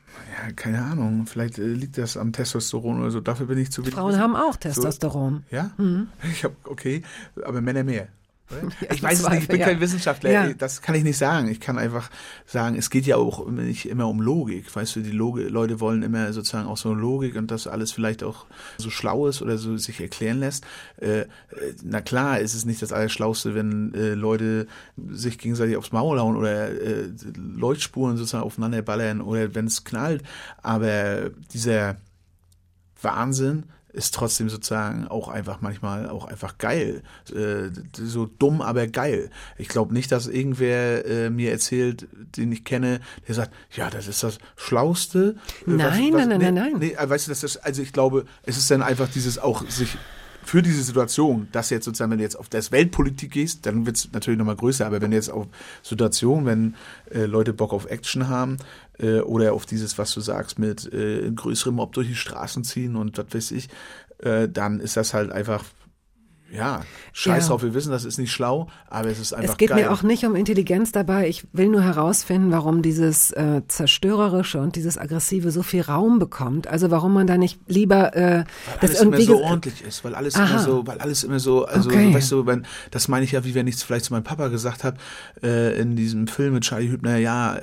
Ja, 0.46 0.52
keine 0.54 0.82
Ahnung, 0.82 1.26
vielleicht 1.26 1.58
äh, 1.58 1.62
liegt 1.66 1.96
das 1.98 2.16
am 2.16 2.32
Testosteron 2.32 3.00
oder 3.00 3.10
so, 3.10 3.20
dafür 3.20 3.46
bin 3.46 3.58
ich 3.58 3.70
zu 3.72 3.82
wenig. 3.82 3.94
Frauen 3.94 4.18
haben 4.18 4.36
auch 4.36 4.56
Testosteron. 4.56 5.44
Ja? 5.50 5.70
Ich 6.32 6.44
habe, 6.44 6.54
okay, 6.64 7.02
aber 7.44 7.60
Männer 7.60 7.84
mehr. 7.84 8.08
Ja, 8.82 8.88
ich 8.92 9.02
weiß 9.02 9.20
es 9.20 9.28
nicht, 9.28 9.42
ich 9.42 9.48
bin 9.48 9.60
ja. 9.60 9.66
kein 9.66 9.80
Wissenschaftler, 9.80 10.30
Ja. 10.30 10.52
das 10.52 10.82
kann 10.82 10.94
ich 10.94 11.04
nicht 11.04 11.16
sagen. 11.16 11.48
Ich 11.48 11.60
kann 11.60 11.78
einfach 11.78 12.10
sagen, 12.46 12.76
es 12.76 12.90
geht 12.90 13.06
ja 13.06 13.16
auch 13.16 13.48
nicht 13.48 13.88
immer 13.88 14.08
um 14.08 14.20
Logik. 14.20 14.74
Weißt 14.74 14.96
du, 14.96 15.00
die 15.00 15.10
Logi 15.10 15.44
Leute 15.44 15.80
wollen 15.80 16.02
immer 16.02 16.32
sozusagen 16.32 16.68
auch 16.68 16.76
so 16.76 16.90
eine 16.90 17.00
Logik 17.00 17.36
und 17.36 17.50
dass 17.50 17.66
alles 17.66 17.92
vielleicht 17.92 18.22
auch 18.22 18.46
so 18.78 18.90
schlau 18.90 19.26
ist 19.26 19.42
oder 19.42 19.56
so 19.58 19.76
sich 19.76 20.00
erklären 20.00 20.38
lässt. 20.40 20.64
Äh, 21.00 21.20
äh, 21.20 21.26
na 21.82 22.00
klar, 22.00 22.40
ist 22.40 22.54
es 22.54 22.64
nicht 22.64 22.82
das 22.82 22.92
Allerschlauste, 22.92 23.54
wenn 23.54 23.94
äh, 23.94 24.14
Leute 24.14 24.66
sich 25.10 25.38
gegenseitig 25.38 25.76
aufs 25.76 25.92
Maul 25.92 26.18
hauen 26.20 26.36
oder 26.36 26.70
äh, 26.70 27.08
Leuchtspuren 27.36 28.16
sozusagen 28.16 28.44
aufeinander 28.44 28.82
ballern 28.82 29.20
oder 29.20 29.54
wenn 29.54 29.66
es 29.66 29.84
knallt. 29.84 30.22
Aber 30.62 31.30
dieser 31.52 31.96
Wahnsinn 33.00 33.64
ist 33.92 34.14
trotzdem 34.14 34.48
sozusagen 34.48 35.06
auch 35.08 35.28
einfach 35.28 35.60
manchmal 35.60 36.08
auch 36.08 36.24
einfach 36.24 36.58
geil. 36.58 37.02
Äh, 37.34 37.70
so 37.96 38.26
dumm, 38.26 38.60
aber 38.62 38.86
geil. 38.86 39.30
Ich 39.58 39.68
glaube 39.68 39.92
nicht, 39.92 40.10
dass 40.12 40.26
irgendwer 40.26 41.04
äh, 41.04 41.30
mir 41.30 41.50
erzählt, 41.52 42.08
den 42.36 42.52
ich 42.52 42.64
kenne, 42.64 43.00
der 43.28 43.34
sagt, 43.34 43.52
ja, 43.72 43.90
das 43.90 44.08
ist 44.08 44.22
das 44.22 44.38
Schlauste. 44.56 45.36
Äh, 45.66 45.70
Nein, 45.70 46.10
nein, 46.12 46.28
nein, 46.28 46.28
nee, 46.28 46.38
nein, 46.38 46.54
nein. 46.54 46.72
Nee, 46.78 46.92
äh, 46.98 47.08
weißt 47.08 47.26
du, 47.26 47.30
das 47.30 47.42
ist, 47.44 47.58
also 47.58 47.82
ich 47.82 47.92
glaube, 47.92 48.24
es 48.44 48.56
ist 48.56 48.70
dann 48.70 48.82
einfach 48.82 49.08
dieses 49.08 49.38
auch 49.38 49.68
sich 49.68 49.96
für 50.44 50.62
diese 50.62 50.82
Situation, 50.82 51.48
dass 51.52 51.70
jetzt 51.70 51.84
sozusagen, 51.84 52.10
wenn 52.10 52.18
du 52.18 52.24
jetzt 52.24 52.38
auf 52.38 52.48
das 52.48 52.72
Weltpolitik 52.72 53.32
gehst, 53.32 53.66
dann 53.66 53.86
wird 53.86 53.96
es 53.96 54.12
natürlich 54.12 54.38
nochmal 54.38 54.56
größer, 54.56 54.86
aber 54.86 55.00
wenn 55.00 55.10
du 55.10 55.16
jetzt 55.16 55.30
auf 55.30 55.46
Situation, 55.82 56.46
wenn 56.46 56.74
äh, 57.10 57.24
Leute 57.24 57.52
Bock 57.52 57.72
auf 57.72 57.86
Action 57.86 58.28
haben 58.28 58.56
äh, 58.98 59.20
oder 59.20 59.52
auf 59.52 59.66
dieses, 59.66 59.98
was 59.98 60.12
du 60.12 60.20
sagst, 60.20 60.58
mit 60.58 60.92
äh, 60.92 61.30
größerem 61.30 61.74
Mob 61.76 61.92
durch 61.92 62.08
die 62.08 62.14
Straßen 62.14 62.64
ziehen 62.64 62.96
und 62.96 63.18
was 63.18 63.26
weiß 63.32 63.50
ich, 63.52 63.68
äh, 64.18 64.48
dann 64.48 64.80
ist 64.80 64.96
das 64.96 65.14
halt 65.14 65.30
einfach, 65.30 65.64
ja, 66.54 66.82
scheiß 67.12 67.44
Ja. 67.44 67.48
drauf, 67.48 67.62
wir 67.62 67.72
wissen, 67.74 67.90
das 67.90 68.04
ist 68.04 68.18
nicht 68.18 68.30
schlau, 68.30 68.68
aber 68.88 69.08
es 69.08 69.18
ist 69.18 69.32
einfach 69.32 69.52
Es 69.52 69.56
geht 69.56 69.70
geil. 69.70 69.84
mir 69.84 69.90
auch 69.90 70.02
nicht 70.02 70.24
um 70.26 70.36
Intelligenz 70.36 70.92
dabei. 70.92 71.26
Ich 71.28 71.46
will 71.52 71.68
nur 71.68 71.82
herausfinden, 71.82 72.52
warum 72.52 72.82
dieses 72.82 73.30
äh, 73.32 73.62
zerstörerische 73.68 74.60
und 74.60 74.76
dieses 74.76 74.98
aggressive 74.98 75.50
so 75.50 75.62
viel 75.62 75.80
Raum 75.82 76.18
bekommt. 76.18 76.66
Also 76.68 76.90
warum 76.90 77.14
man 77.14 77.26
da 77.26 77.38
nicht 77.38 77.58
lieber 77.66 78.14
äh, 78.14 78.44
Weil 78.66 78.78
alles 78.80 79.00
immer 79.00 79.18
wie 79.18 79.24
so 79.24 79.42
ordentlich 79.42 79.82
ist, 79.82 80.04
weil 80.04 80.14
alles 80.14 80.36
Aha. 80.36 80.44
immer 80.46 80.58
so, 80.58 80.86
weil 80.86 80.98
alles 80.98 81.24
immer 81.24 81.40
so, 81.40 81.64
also 81.64 81.88
Okay. 81.90 82.12
weißt 82.14 82.30
du, 82.32 82.46
wenn, 82.46 82.66
das 82.90 83.08
meine 83.08 83.24
ich 83.24 83.32
ja, 83.32 83.44
wie 83.44 83.54
wenn 83.54 83.66
ich 83.66 83.76
es 83.76 83.82
vielleicht 83.82 84.04
zu 84.04 84.12
meinem 84.12 84.24
Papa 84.24 84.48
gesagt 84.48 84.84
habe, 84.84 84.98
äh, 85.42 85.78
in 85.80 85.96
diesem 85.96 86.26
Film 86.26 86.54
mit 86.54 86.64
Charlie 86.64 86.88
Hübner, 86.90 87.16
ja, 87.16 87.58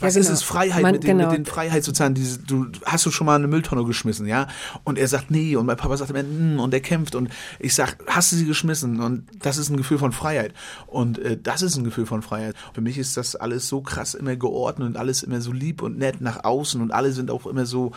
was 0.00 0.16
ist 0.16 0.26
genau. 0.26 0.34
es 0.34 0.42
Freiheit 0.42 0.82
Man- 0.82 0.92
mit, 0.92 1.04
den, 1.04 1.18
genau. 1.18 1.30
mit 1.30 1.38
den 1.38 1.46
Freiheit 1.46 1.84
sozusagen, 1.84 2.14
diese, 2.14 2.38
du 2.38 2.66
hast 2.84 3.06
du 3.06 3.10
schon 3.10 3.26
mal 3.26 3.36
eine 3.36 3.48
Mülltonne 3.48 3.84
geschmissen, 3.84 4.26
ja? 4.26 4.48
Und 4.84 4.98
er 4.98 5.08
sagt 5.08 5.30
nee 5.30 5.56
und 5.56 5.66
mein 5.66 5.76
Papa 5.76 5.96
sagt 5.96 6.10
immer 6.10 6.22
mm, 6.22 6.60
und 6.60 6.74
er 6.74 6.80
kämpft 6.80 7.14
und 7.14 7.30
ich 7.58 7.74
sag, 7.74 7.96
hast 8.06 8.32
du 8.32 8.36
sie 8.36 8.46
geschmissen 8.46 9.00
und 9.00 9.26
das 9.40 9.58
ist 9.58 9.70
ein 9.70 9.76
Gefühl 9.76 9.98
von 9.98 10.12
Freiheit 10.12 10.54
und 10.86 11.18
äh, 11.18 11.38
das 11.40 11.62
ist 11.62 11.76
ein 11.76 11.84
Gefühl 11.84 12.06
von 12.06 12.22
Freiheit. 12.22 12.56
Für 12.74 12.80
mich 12.80 12.98
ist 12.98 13.16
das 13.16 13.36
alles 13.36 13.68
so 13.68 13.80
krass 13.80 14.14
immer 14.14 14.36
geordnet 14.36 14.88
und 14.88 14.96
alles 14.96 15.22
immer 15.22 15.40
so 15.40 15.52
lieb 15.52 15.82
und 15.82 15.98
nett 15.98 16.20
nach 16.20 16.44
außen 16.44 16.80
und 16.80 16.90
alle 16.90 17.12
sind 17.12 17.30
auch 17.30 17.46
immer 17.46 17.66
so 17.66 17.92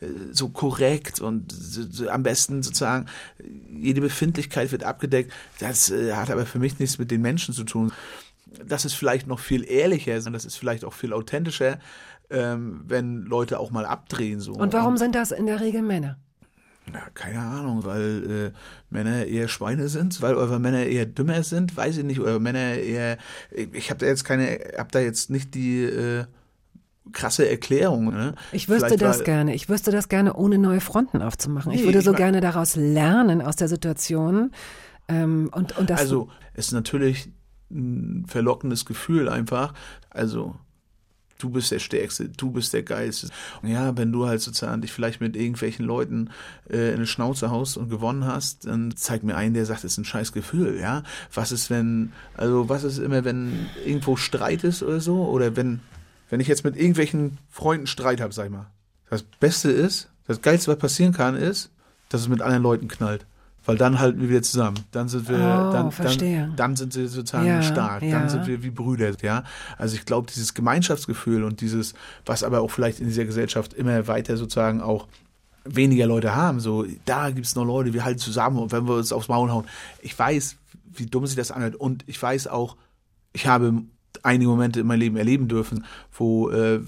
äh, 0.00 0.06
so 0.32 0.48
korrekt 0.48 1.20
und 1.20 1.52
so 1.52 2.08
am 2.08 2.22
besten 2.22 2.62
sozusagen 2.62 3.06
jede 3.72 4.00
Befindlichkeit 4.00 4.72
wird 4.72 4.84
abgedeckt. 4.84 5.32
Das 5.58 5.90
äh, 5.90 6.14
hat 6.14 6.30
aber 6.30 6.46
für 6.46 6.58
mich 6.58 6.78
nichts 6.78 6.98
mit 6.98 7.10
den 7.10 7.22
Menschen 7.22 7.54
zu 7.54 7.64
tun 7.64 7.92
das 8.66 8.84
ist 8.84 8.94
vielleicht 8.94 9.26
noch 9.26 9.38
viel 9.38 9.64
ehrlicher, 9.70 10.18
das 10.20 10.44
ist 10.44 10.56
vielleicht 10.56 10.84
auch 10.84 10.92
viel 10.92 11.12
authentischer, 11.12 11.78
ähm, 12.30 12.82
wenn 12.86 13.22
Leute 13.22 13.58
auch 13.58 13.70
mal 13.70 13.84
abdrehen 13.86 14.40
so. 14.40 14.52
Und 14.52 14.72
warum 14.72 14.96
sind 14.96 15.14
das 15.14 15.32
in 15.32 15.46
der 15.46 15.60
Regel 15.60 15.82
Männer? 15.82 16.18
Ja, 16.92 17.02
keine 17.14 17.38
Ahnung, 17.40 17.84
weil 17.84 18.52
äh, 18.52 18.58
Männer 18.88 19.26
eher 19.26 19.46
Schweine 19.48 19.88
sind, 19.88 20.20
weil 20.22 20.34
eure 20.34 20.58
Männer 20.58 20.84
eher 20.86 21.06
dümmer 21.06 21.42
sind, 21.44 21.76
weiß 21.76 21.98
ich 21.98 22.04
nicht, 22.04 22.18
oder 22.20 22.40
Männer 22.40 22.74
eher. 22.74 23.16
Ich 23.72 23.90
habe 23.90 24.00
da 24.00 24.06
jetzt 24.06 24.24
keine, 24.24 24.58
hab 24.76 24.90
da 24.90 24.98
jetzt 24.98 25.30
nicht 25.30 25.54
die 25.54 25.82
äh, 25.84 26.24
krasse 27.12 27.48
Erklärung. 27.48 28.06
Ne? 28.12 28.34
Ich 28.50 28.68
wüsste 28.68 28.86
Vielleicht, 28.86 29.02
das 29.02 29.18
weil- 29.18 29.24
gerne. 29.24 29.54
Ich 29.54 29.68
wüsste 29.68 29.90
das 29.92 30.08
gerne, 30.08 30.34
ohne 30.34 30.58
neue 30.58 30.80
Fronten 30.80 31.22
aufzumachen. 31.22 31.70
ich 31.72 31.80
Nee, 31.80 31.86
würde 31.86 31.98
ich 31.98 32.04
so 32.04 32.12
mein- 32.12 32.18
gerne 32.18 32.40
daraus 32.40 32.74
lernen, 32.76 33.40
aus 33.42 33.56
der 33.56 33.68
Situation. 33.68 34.50
Ähm, 35.06 35.48
und, 35.54 35.76
und 35.78 35.90
das 35.90 36.00
Also, 36.00 36.28
es 36.54 36.66
ist 36.68 36.72
natürlich 36.72 37.30
ein 37.70 38.26
verlockendes 38.26 38.84
Gefühl 38.84 39.28
einfach. 39.28 39.74
Also, 40.10 40.56
du 41.38 41.50
bist 41.50 41.70
der 41.70 41.78
Stärkste, 41.78 42.28
du 42.28 42.50
bist 42.50 42.72
der 42.72 42.82
Geilste. 42.82 43.28
Ja, 43.62 43.96
wenn 43.96 44.12
du 44.12 44.26
halt 44.26 44.40
sozusagen 44.40 44.82
dich 44.82 44.92
vielleicht 44.92 45.20
mit 45.20 45.36
irgendwelchen 45.36 45.84
Leuten 45.84 46.30
äh, 46.68 46.90
in 46.90 46.96
eine 46.96 47.06
Schnauze 47.06 47.50
haust 47.50 47.76
und 47.76 47.88
gewonnen 47.88 48.24
hast, 48.24 48.66
dann 48.66 48.94
zeig 48.96 49.22
mir 49.22 49.36
einen, 49.36 49.54
der 49.54 49.66
sagt, 49.66 49.84
es 49.84 49.92
ist 49.92 49.98
ein 49.98 50.04
scheiß 50.04 50.32
Gefühl, 50.32 50.78
ja. 50.80 51.02
Was 51.32 51.52
ist, 51.52 51.70
wenn, 51.70 52.12
also 52.36 52.68
was 52.68 52.84
ist 52.84 52.98
immer, 52.98 53.24
wenn 53.24 53.66
irgendwo 53.84 54.16
Streit 54.16 54.64
ist 54.64 54.82
oder 54.82 55.00
so? 55.00 55.26
Oder 55.26 55.56
wenn, 55.56 55.80
wenn 56.28 56.40
ich 56.40 56.48
jetzt 56.48 56.64
mit 56.64 56.76
irgendwelchen 56.76 57.38
Freunden 57.48 57.86
Streit 57.86 58.20
habe, 58.20 58.32
sag 58.32 58.46
ich 58.46 58.52
mal. 58.52 58.70
Das 59.08 59.22
Beste 59.22 59.70
ist, 59.70 60.08
das 60.26 60.42
Geilste, 60.42 60.70
was 60.70 60.78
passieren 60.78 61.12
kann, 61.12 61.34
ist, 61.34 61.70
dass 62.08 62.20
es 62.20 62.28
mit 62.28 62.42
anderen 62.42 62.62
Leuten 62.62 62.88
knallt. 62.88 63.26
Weil 63.70 63.78
dann 63.78 63.98
halten 64.00 64.20
wir 64.20 64.28
wieder 64.28 64.42
zusammen. 64.42 64.78
Dann 64.90 65.08
sind 65.08 65.28
wir, 65.28 65.36
Oh, 65.36 65.72
dann, 65.72 65.90
dann, 65.90 66.56
dann 66.56 66.76
sind 66.76 66.92
sie 66.92 67.06
sozusagen 67.06 67.46
Ja, 67.46 67.62
stark. 67.62 68.02
ja. 68.02 68.18
Dann 68.18 68.28
sind 68.28 68.46
wir 68.46 68.62
wie 68.62 68.70
Brüder, 68.70 69.12
ja. 69.22 69.44
Also 69.78 69.94
ich 69.94 70.04
glaube, 70.04 70.28
dieses 70.28 70.54
Gemeinschaftsgefühl 70.54 71.44
und 71.44 71.60
dieses, 71.60 71.94
was 72.26 72.42
aber 72.42 72.60
auch 72.62 72.70
vielleicht 72.70 72.98
in 73.00 73.06
dieser 73.06 73.24
Gesellschaft 73.24 73.72
immer 73.74 74.08
weiter 74.08 74.36
sozusagen 74.36 74.80
auch 74.80 75.06
weniger 75.64 76.06
Leute 76.06 76.34
haben, 76.34 76.58
so, 76.58 76.84
da 77.04 77.30
gibt's 77.30 77.54
noch 77.54 77.64
Leute, 77.64 77.92
wir 77.92 78.04
halten 78.04 78.18
zusammen 78.18 78.58
und 78.58 78.72
wenn 78.72 78.88
wir 78.88 78.94
uns 78.96 79.12
aufs 79.12 79.28
Maul 79.28 79.50
hauen. 79.50 79.66
Ich 80.00 80.18
weiß, 80.18 80.56
wie 80.94 81.06
dumm 81.06 81.26
sich 81.26 81.36
das 81.36 81.52
anhört 81.52 81.76
und 81.76 82.02
ich 82.08 82.20
weiß 82.20 82.48
auch, 82.48 82.76
ich 83.32 83.46
habe 83.46 83.82
einige 84.24 84.50
Momente 84.50 84.80
in 84.80 84.86
meinem 84.86 85.00
Leben 85.00 85.16
erleben 85.16 85.46
dürfen, 85.48 85.84
wo 86.12 86.50
äh, 86.50 86.80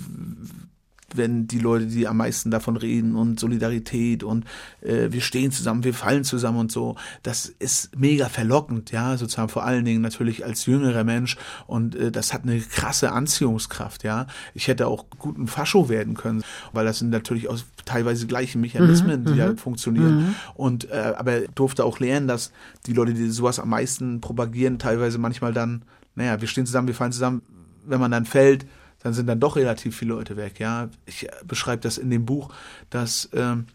wenn 1.16 1.46
die 1.46 1.58
Leute, 1.58 1.86
die 1.86 2.06
am 2.06 2.16
meisten 2.18 2.50
davon 2.50 2.76
reden 2.76 3.16
und 3.16 3.38
Solidarität 3.40 4.22
und 4.22 4.44
äh, 4.80 5.08
wir 5.10 5.20
stehen 5.20 5.52
zusammen, 5.52 5.84
wir 5.84 5.94
fallen 5.94 6.24
zusammen 6.24 6.58
und 6.58 6.72
so, 6.72 6.96
das 7.22 7.46
ist 7.46 7.96
mega 7.96 8.28
verlockend, 8.28 8.92
ja, 8.92 9.16
sozusagen 9.16 9.48
vor 9.48 9.64
allen 9.64 9.84
Dingen 9.84 10.00
natürlich 10.00 10.44
als 10.44 10.66
jüngerer 10.66 11.04
Mensch 11.04 11.36
und 11.66 11.94
äh, 11.94 12.10
das 12.10 12.32
hat 12.32 12.42
eine 12.42 12.60
krasse 12.60 13.12
Anziehungskraft, 13.12 14.04
ja. 14.04 14.26
Ich 14.54 14.68
hätte 14.68 14.86
auch 14.86 15.06
gut 15.18 15.38
ein 15.38 15.46
Fascho 15.46 15.88
werden 15.88 16.14
können, 16.14 16.42
weil 16.72 16.84
das 16.84 16.98
sind 16.98 17.10
natürlich 17.10 17.48
auch 17.48 17.58
teilweise 17.84 18.26
gleiche 18.26 18.58
Mechanismen, 18.58 19.24
die 19.24 19.36
da 19.36 19.56
funktionieren 19.56 20.34
und 20.54 20.90
äh, 20.90 21.14
aber 21.16 21.40
durfte 21.54 21.84
auch 21.84 21.98
lernen, 21.98 22.28
dass 22.28 22.52
die 22.86 22.92
Leute, 22.92 23.14
die 23.14 23.28
sowas 23.30 23.58
am 23.58 23.70
meisten 23.70 24.20
propagieren, 24.20 24.78
teilweise 24.78 25.18
manchmal 25.18 25.52
dann, 25.52 25.82
naja, 26.14 26.40
wir 26.40 26.48
stehen 26.48 26.66
zusammen, 26.66 26.88
wir 26.88 26.94
fallen 26.94 27.12
zusammen, 27.12 27.42
wenn 27.86 28.00
man 28.00 28.10
dann 28.10 28.24
fällt, 28.24 28.66
dann 29.02 29.14
sind 29.14 29.26
dann 29.26 29.40
doch 29.40 29.56
relativ 29.56 29.96
viele 29.96 30.14
Leute 30.14 30.36
weg, 30.36 30.60
ja. 30.60 30.88
Ich 31.06 31.26
beschreibe 31.44 31.82
das 31.82 31.98
in 31.98 32.10
dem 32.10 32.24
Buch, 32.24 32.52
dass 32.90 33.28
ähm, 33.32 33.66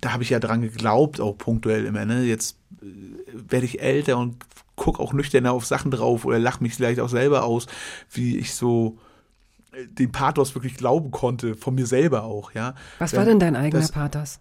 da 0.00 0.12
habe 0.12 0.22
ich 0.22 0.30
ja 0.30 0.38
dran 0.38 0.62
geglaubt, 0.62 1.20
auch 1.20 1.36
punktuell 1.36 1.84
immer, 1.84 2.04
ne? 2.04 2.24
Jetzt 2.24 2.56
äh, 2.82 2.86
werde 3.32 3.66
ich 3.66 3.80
älter 3.80 4.18
und 4.18 4.44
guck 4.76 5.00
auch 5.00 5.12
nüchterner 5.12 5.52
auf 5.52 5.66
Sachen 5.66 5.90
drauf 5.90 6.24
oder 6.24 6.38
lach 6.38 6.60
mich 6.60 6.74
vielleicht 6.74 7.00
auch 7.00 7.08
selber 7.08 7.44
aus, 7.44 7.66
wie 8.12 8.38
ich 8.38 8.54
so 8.54 8.98
äh, 9.72 9.86
den 9.86 10.12
Pathos 10.12 10.54
wirklich 10.54 10.76
glauben 10.76 11.10
konnte, 11.10 11.54
von 11.54 11.74
mir 11.74 11.86
selber 11.86 12.24
auch, 12.24 12.52
ja. 12.52 12.74
was 12.98 13.14
war 13.14 13.24
denn 13.24 13.40
dein 13.40 13.56
eigener 13.56 13.80
das- 13.80 13.92
Pathos? 13.92 14.40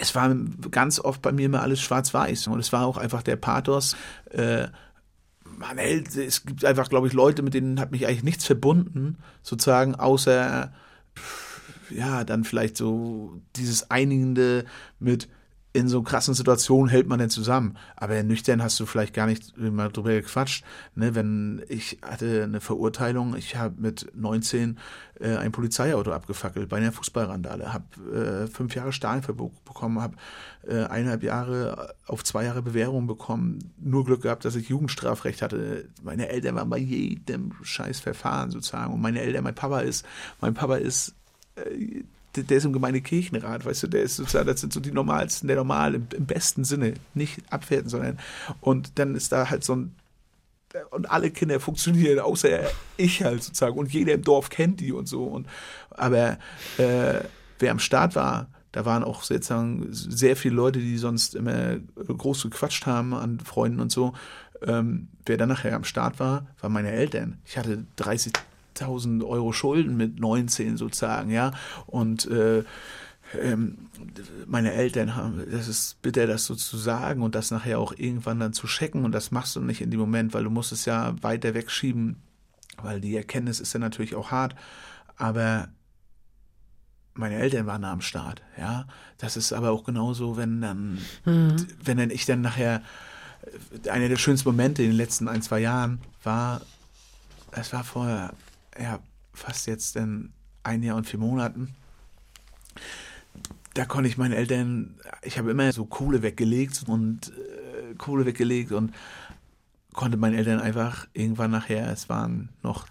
es 0.00 0.14
war 0.14 0.34
ganz 0.70 1.00
oft 1.00 1.22
bei 1.22 1.32
mir 1.32 1.46
immer 1.46 1.62
alles 1.62 1.80
schwarz-weiß 1.80 2.46
und 2.48 2.60
es 2.60 2.72
war 2.72 2.86
auch 2.86 2.96
einfach 2.96 3.22
der 3.22 3.34
Pathos. 3.36 3.96
Äh, 4.30 4.68
man 5.58 5.78
hält, 5.78 6.16
es 6.16 6.44
gibt 6.44 6.64
einfach, 6.64 6.88
glaube 6.88 7.06
ich, 7.06 7.12
Leute, 7.12 7.42
mit 7.42 7.54
denen 7.54 7.80
hat 7.80 7.90
mich 7.90 8.06
eigentlich 8.06 8.24
nichts 8.24 8.44
verbunden, 8.44 9.18
sozusagen, 9.42 9.94
außer 9.94 10.72
ja, 11.90 12.24
dann 12.24 12.44
vielleicht 12.44 12.76
so 12.76 13.40
dieses 13.56 13.90
Einigende 13.90 14.64
mit 14.98 15.28
in 15.72 15.88
so 15.88 16.02
krassen 16.02 16.34
Situationen 16.34 16.88
hält 16.88 17.08
man 17.08 17.18
denn 17.18 17.30
zusammen. 17.30 17.76
Aber 17.96 18.22
nüchtern 18.22 18.62
hast 18.62 18.80
du 18.80 18.86
vielleicht 18.86 19.12
gar 19.12 19.26
nicht 19.26 19.56
mal 19.58 19.90
drüber 19.90 20.10
gequatscht. 20.10 20.64
Ne, 20.94 21.14
wenn 21.14 21.62
ich 21.68 21.98
hatte 22.02 22.44
eine 22.44 22.60
Verurteilung, 22.60 23.36
ich 23.36 23.56
habe 23.56 23.74
mit 23.78 24.10
19 24.14 24.78
äh, 25.20 25.36
ein 25.36 25.52
Polizeiauto 25.52 26.12
abgefackelt 26.12 26.68
bei 26.68 26.78
einer 26.78 26.92
Fußballrandale, 26.92 27.72
habe 27.72 28.46
äh, 28.46 28.46
fünf 28.46 28.74
Jahre 28.74 28.92
Stahlenverbot 28.92 29.64
bekommen, 29.66 30.00
habe 30.00 30.16
äh, 30.66 30.84
eineinhalb 30.84 31.22
Jahre 31.22 31.94
auf 32.06 32.24
zwei 32.24 32.44
Jahre 32.44 32.62
Bewährung 32.62 33.06
bekommen. 33.06 33.72
Nur 33.78 34.06
Glück 34.06 34.22
gehabt, 34.22 34.46
dass 34.46 34.56
ich 34.56 34.70
Jugendstrafrecht 34.70 35.42
hatte. 35.42 35.88
Meine 36.02 36.28
Eltern 36.28 36.54
waren 36.54 36.70
bei 36.70 36.78
jedem 36.78 37.52
scheiß 37.62 38.00
Verfahren 38.00 38.50
sozusagen. 38.50 38.94
Und 38.94 39.02
meine 39.02 39.20
Eltern, 39.20 39.44
mein 39.44 39.54
Papa 39.54 39.80
ist, 39.80 40.06
mein 40.40 40.54
Papa 40.54 40.76
ist 40.76 41.14
äh, 41.56 42.04
der, 42.44 42.58
ist 42.58 42.64
im 42.64 42.72
Gemeindekirchenrat, 42.72 43.64
weißt 43.64 43.84
du, 43.84 43.86
der 43.88 44.02
ist 44.02 44.16
sozusagen, 44.16 44.46
das 44.46 44.60
sind 44.60 44.72
so 44.72 44.80
die 44.80 44.92
normalsten, 44.92 45.46
der 45.46 45.56
normal 45.56 45.94
im, 45.94 46.06
im 46.16 46.26
besten 46.26 46.64
Sinne, 46.64 46.94
nicht 47.14 47.40
abwerten, 47.50 47.88
sondern 47.88 48.18
und 48.60 48.98
dann 48.98 49.14
ist 49.14 49.32
da 49.32 49.50
halt 49.50 49.64
so 49.64 49.74
ein 49.74 49.94
und 50.90 51.10
alle 51.10 51.30
Kinder 51.30 51.60
funktionieren, 51.60 52.18
außer 52.18 52.60
ich 52.98 53.22
halt 53.22 53.42
sozusagen 53.42 53.78
und 53.78 53.92
jeder 53.92 54.12
im 54.12 54.22
Dorf 54.22 54.50
kennt 54.50 54.80
die 54.80 54.92
und 54.92 55.08
so 55.08 55.24
und 55.24 55.46
aber 55.90 56.38
äh, 56.76 57.20
wer 57.58 57.70
am 57.70 57.78
Start 57.78 58.14
war, 58.16 58.48
da 58.72 58.84
waren 58.84 59.02
auch 59.02 59.22
sozusagen 59.22 59.86
sehr 59.90 60.36
viele 60.36 60.54
Leute, 60.54 60.78
die 60.78 60.98
sonst 60.98 61.34
immer 61.34 61.78
groß 61.96 62.42
gequatscht 62.44 62.86
haben 62.86 63.14
an 63.14 63.40
Freunden 63.40 63.80
und 63.80 63.90
so. 63.90 64.12
ähm, 64.62 65.08
wer 65.24 65.36
dann 65.36 65.48
nachher 65.48 65.74
am 65.74 65.84
Start 65.84 66.20
war, 66.20 66.46
waren 66.60 66.72
meine 66.72 66.90
Eltern. 66.90 67.38
Ich 67.44 67.56
hatte 67.56 67.84
30.000 68.80 69.26
Euro 69.26 69.52
Schulden 69.52 69.96
mit 69.96 70.18
19 70.18 70.76
sozusagen, 70.76 71.30
ja. 71.30 71.52
Und 71.86 72.26
äh, 72.30 72.64
ähm, 73.40 73.78
meine 74.46 74.72
Eltern 74.72 75.14
haben, 75.14 75.44
das 75.50 75.68
ist 75.68 76.00
bitter, 76.02 76.26
das 76.26 76.46
so 76.46 76.54
zu 76.54 76.76
sagen 76.76 77.22
und 77.22 77.34
das 77.34 77.50
nachher 77.50 77.78
auch 77.78 77.92
irgendwann 77.96 78.40
dann 78.40 78.52
zu 78.52 78.66
checken 78.66 79.04
und 79.04 79.12
das 79.12 79.30
machst 79.30 79.54
du 79.56 79.60
nicht 79.60 79.80
in 79.80 79.90
dem 79.90 80.00
Moment, 80.00 80.34
weil 80.34 80.44
du 80.44 80.50
musst 80.50 80.72
es 80.72 80.84
ja 80.84 81.14
weiter 81.22 81.54
wegschieben, 81.54 82.16
weil 82.82 83.00
die 83.00 83.16
Erkenntnis 83.16 83.60
ist 83.60 83.72
ja 83.74 83.80
natürlich 83.80 84.14
auch 84.14 84.30
hart, 84.30 84.54
aber 85.16 85.68
meine 87.14 87.34
Eltern 87.34 87.66
waren 87.66 87.82
da 87.82 87.92
am 87.92 88.00
Start, 88.00 88.42
ja. 88.56 88.86
Das 89.18 89.36
ist 89.36 89.52
aber 89.52 89.72
auch 89.72 89.84
genauso, 89.84 90.36
wenn 90.36 90.60
dann, 90.60 90.98
wenn 91.24 91.96
dann 91.98 92.10
ich 92.10 92.24
dann 92.24 92.40
nachher, 92.40 92.82
einer 93.90 94.08
der 94.08 94.16
schönsten 94.16 94.48
Momente 94.48 94.82
in 94.82 94.90
den 94.90 94.96
letzten 94.96 95.28
ein, 95.28 95.42
zwei 95.42 95.58
Jahren 95.58 96.00
war, 96.22 96.60
es 97.50 97.72
war 97.72 97.84
vor, 97.84 98.30
ja, 98.80 99.00
fast 99.32 99.66
jetzt 99.66 99.96
dann 99.96 100.32
ein 100.62 100.82
Jahr 100.82 100.96
und 100.96 101.06
vier 101.06 101.18
Monaten, 101.18 101.74
da 103.74 103.84
konnte 103.84 104.08
ich 104.08 104.18
meinen 104.18 104.32
Eltern, 104.32 104.96
ich 105.22 105.38
habe 105.38 105.50
immer 105.50 105.72
so 105.72 105.84
Kohle 105.84 106.22
weggelegt 106.22 106.84
und 106.86 107.28
äh, 107.28 107.94
Kohle 107.96 108.26
weggelegt 108.26 108.72
und 108.72 108.92
konnte 109.92 110.16
meinen 110.16 110.34
Eltern 110.34 110.60
einfach 110.60 111.06
irgendwann 111.12 111.50
nachher, 111.50 111.90
es 111.90 112.08
waren 112.08 112.48
noch 112.62 112.86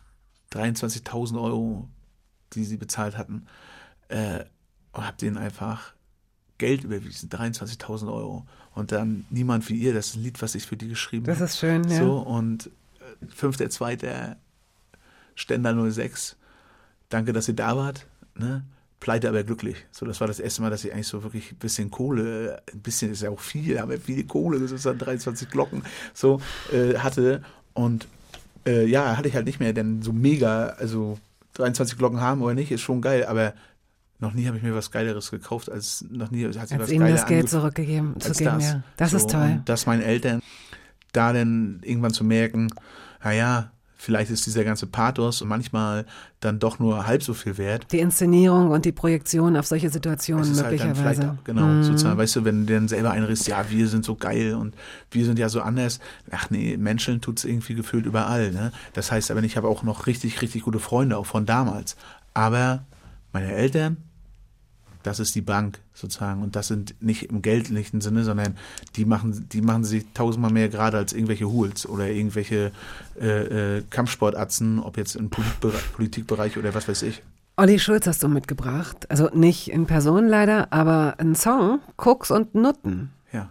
23.000 0.54 1.42
Euro, 1.42 1.88
die 2.54 2.64
sie 2.64 2.78
bezahlt 2.78 3.18
hatten, 3.18 3.46
äh, 4.10 4.46
und 4.94 5.06
habe 5.06 5.18
denen 5.18 5.38
einfach 5.38 5.94
Geld 6.58 6.84
überwiesen, 6.84 7.30
23.000 7.30 8.12
Euro. 8.12 8.46
Und 8.74 8.92
dann 8.92 9.26
Niemand 9.30 9.68
wie 9.70 9.76
ihr, 9.76 9.94
das 9.94 10.08
ist 10.08 10.16
ein 10.16 10.24
Lied, 10.24 10.42
was 10.42 10.56
ich 10.56 10.66
für 10.66 10.78
die 10.78 10.88
geschrieben 10.88 11.26
Das 11.26 11.38
habe. 11.38 11.46
ist 11.46 11.60
schön, 11.60 11.84
ja. 11.90 11.98
So, 11.98 12.20
und 12.20 12.72
äh, 13.22 13.26
5.2. 13.26 14.36
Ständer 15.38 15.92
06, 15.92 16.36
danke, 17.10 17.32
dass 17.32 17.48
ihr 17.48 17.54
da 17.54 17.78
wart. 17.78 18.08
Ne? 18.36 18.64
Pleite 19.00 19.30
aber 19.30 19.44
glücklich. 19.44 19.86
So, 19.92 20.08
das 20.08 20.20
war 20.20 20.28
das 20.28 20.40
erste 20.40 20.64
Mal, 20.64 20.72
dass 20.72 20.84
ich 20.84 20.92
eigentlich 20.92 21.08
so 21.08 21.22
wirklich 21.22 21.52
ein 21.52 21.58
bisschen 21.58 21.92
Kohle, 21.92 22.60
ein 22.74 22.80
bisschen 22.80 23.12
ist 23.12 23.22
ja 23.22 23.30
auch 23.30 23.40
viel, 23.40 23.78
aber 23.78 24.00
viel 24.00 24.26
Kohle, 24.26 24.60
das 24.60 24.72
ist 24.72 24.88
dann 24.88 24.98
23 24.98 25.50
Glocken, 25.50 25.84
so 26.16 26.42
äh, 26.74 26.98
hatte. 26.98 27.44
Und 27.76 28.08
äh, 28.66 28.88
ja, 28.88 29.16
hatte 29.16 29.28
ich 29.28 29.36
halt 29.36 29.46
nicht 29.46 29.60
mehr, 29.60 29.74
denn 29.74 30.02
so 30.02 30.12
mega, 30.12 30.70
also 30.80 31.20
23 31.54 32.00
Glocken 32.00 32.20
haben 32.20 32.42
oder 32.42 32.56
nicht, 32.56 32.72
ist 32.72 32.82
schon 32.82 33.02
geil, 33.02 33.26
aber 33.28 33.54
noch 34.18 34.34
nie 34.34 34.48
habe 34.48 34.58
ich 34.58 34.64
mir 34.64 34.74
was 34.74 34.90
Geileres 34.90 35.30
gekauft, 35.30 35.72
als 35.72 36.04
noch 36.10 36.32
nie 36.32 36.48
hat 36.48 36.58
Als 36.58 36.80
was 36.80 36.90
ihnen 36.90 37.08
das 37.08 37.28
Geld 37.28 37.48
zurückgegeben 37.48 38.20
zu 38.20 38.32
geben, 38.32 38.56
das. 38.56 38.64
ja. 38.64 38.84
Das 38.98 39.12
so, 39.12 39.18
ist 39.18 39.30
toll. 39.30 39.42
Und 39.60 39.70
dass 39.70 39.86
meinen 39.86 40.02
Eltern 40.02 40.42
da 41.14 41.32
dann 41.32 41.82
irgendwann 41.84 42.14
zu 42.14 42.24
merken, 42.24 42.74
naja, 43.24 43.72
vielleicht 43.98 44.32
ist 44.32 44.46
dieser 44.46 44.64
ganze 44.64 44.86
Pathos 44.88 45.44
manchmal 45.44 46.06
dann 46.40 46.60
doch 46.60 46.78
nur 46.80 47.08
halb 47.08 47.24
so 47.24 47.34
viel 47.34 47.58
wert. 47.58 47.88
Die 47.92 48.00
Inszenierung 48.00 48.70
und 48.70 48.86
die 48.86 48.92
Projektion 48.92 49.58
auf 49.58 49.66
solche 49.66 49.90
Situationen 49.90 50.44
Es 50.44 50.52
ist 50.52 50.64
halt 50.64 50.80
dann 50.80 50.88
möglicherweise. 50.90 51.38
genau, 51.44 51.66
Mhm. 51.68 51.84
sozusagen, 51.84 52.18
weißt 52.18 52.36
du, 52.38 52.46
wenn 52.46 52.66
du 52.68 52.74
dann 52.74 52.88
selber 52.88 53.12
einriss, 53.12 53.48
ja, 53.48 53.66
wir 53.70 53.88
sind 53.88 54.06
so 54.06 54.16
geil 54.16 54.54
und 54.54 54.76
wir 55.12 55.26
sind 55.26 55.40
ja 55.40 55.50
so 55.50 55.62
anders. 55.62 56.00
Ach 56.32 56.50
nee, 56.50 56.78
Menschen 56.78 57.22
tut's 57.22 57.44
irgendwie 57.44 57.74
gefühlt 57.74 58.06
überall, 58.06 58.52
ne? 58.52 58.72
Das 58.94 59.12
heißt 59.12 59.32
aber, 59.32 59.42
ich 59.44 59.58
habe 59.58 59.68
auch 59.68 59.84
noch 59.84 60.06
richtig, 60.08 60.42
richtig 60.42 60.64
gute 60.64 60.80
Freunde, 60.80 61.18
auch 61.18 61.26
von 61.26 61.46
damals. 61.46 61.96
Aber 62.34 62.86
meine 63.34 63.52
Eltern, 63.52 63.98
das 65.04 65.20
ist 65.20 65.36
die 65.36 65.42
Bank 65.42 65.80
sozusagen 65.94 66.42
und 66.42 66.56
das 66.56 66.68
sind 66.68 66.96
nicht 67.02 67.24
im 67.24 67.42
geldlichen 67.42 68.02
Sinne, 68.02 68.24
sondern 68.24 68.58
die 68.96 69.06
machen, 69.06 69.48
die 69.52 69.62
machen 69.62 69.84
sich 69.84 70.06
tausendmal 70.14 70.52
mehr 70.52 70.70
gerade 70.70 70.98
als 70.98 71.14
irgendwelche 71.14 71.50
Hools 71.50 71.88
oder 71.88 72.08
irgendwelche 72.08 72.72
äh, 73.20 73.78
äh, 73.78 73.84
Kampfsportatzen, 73.90 74.80
ob 74.80 74.98
jetzt 74.98 75.16
im 75.16 75.30
Politikbereich 75.30 76.58
oder 76.58 76.74
was 76.74 76.88
weiß 76.88 77.04
ich. 77.04 77.22
Olli 77.60 77.80
Schulz 77.80 78.06
hast 78.06 78.22
du 78.22 78.28
mitgebracht. 78.28 79.10
Also 79.10 79.30
nicht 79.34 79.72
in 79.72 79.88
Person 79.88 80.28
leider, 80.28 80.72
aber 80.72 81.16
ein 81.18 81.34
Song, 81.34 81.80
Koks 81.96 82.30
und 82.30 82.54
Nutten. 82.54 83.10
Ja. 83.34 83.50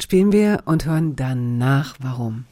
Spielen 0.00 0.32
wir 0.32 0.62
und 0.64 0.86
hören 0.86 1.16
danach 1.16 1.96
warum. 2.00 2.46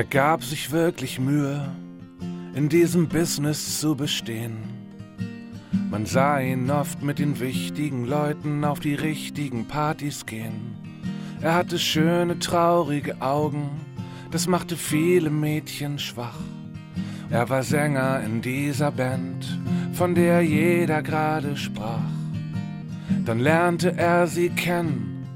Er 0.00 0.06
gab 0.06 0.42
sich 0.42 0.70
wirklich 0.70 1.20
Mühe, 1.20 1.60
in 2.54 2.70
diesem 2.70 3.06
Business 3.06 3.80
zu 3.80 3.94
bestehen. 3.94 4.56
Man 5.90 6.06
sah 6.06 6.40
ihn 6.40 6.70
oft 6.70 7.02
mit 7.02 7.18
den 7.18 7.38
wichtigen 7.38 8.06
Leuten 8.06 8.64
auf 8.64 8.80
die 8.80 8.94
richtigen 8.94 9.68
Partys 9.68 10.24
gehen. 10.24 10.74
Er 11.42 11.54
hatte 11.54 11.78
schöne, 11.78 12.38
traurige 12.38 13.20
Augen, 13.20 13.68
das 14.30 14.46
machte 14.46 14.78
viele 14.78 15.28
Mädchen 15.28 15.98
schwach. 15.98 16.40
Er 17.28 17.50
war 17.50 17.62
Sänger 17.62 18.22
in 18.24 18.40
dieser 18.40 18.92
Band, 18.92 19.60
von 19.92 20.14
der 20.14 20.40
jeder 20.40 21.02
gerade 21.02 21.58
sprach. 21.58 22.08
Dann 23.26 23.38
lernte 23.38 23.98
er 23.98 24.26
sie 24.26 24.48
kennen, 24.48 25.26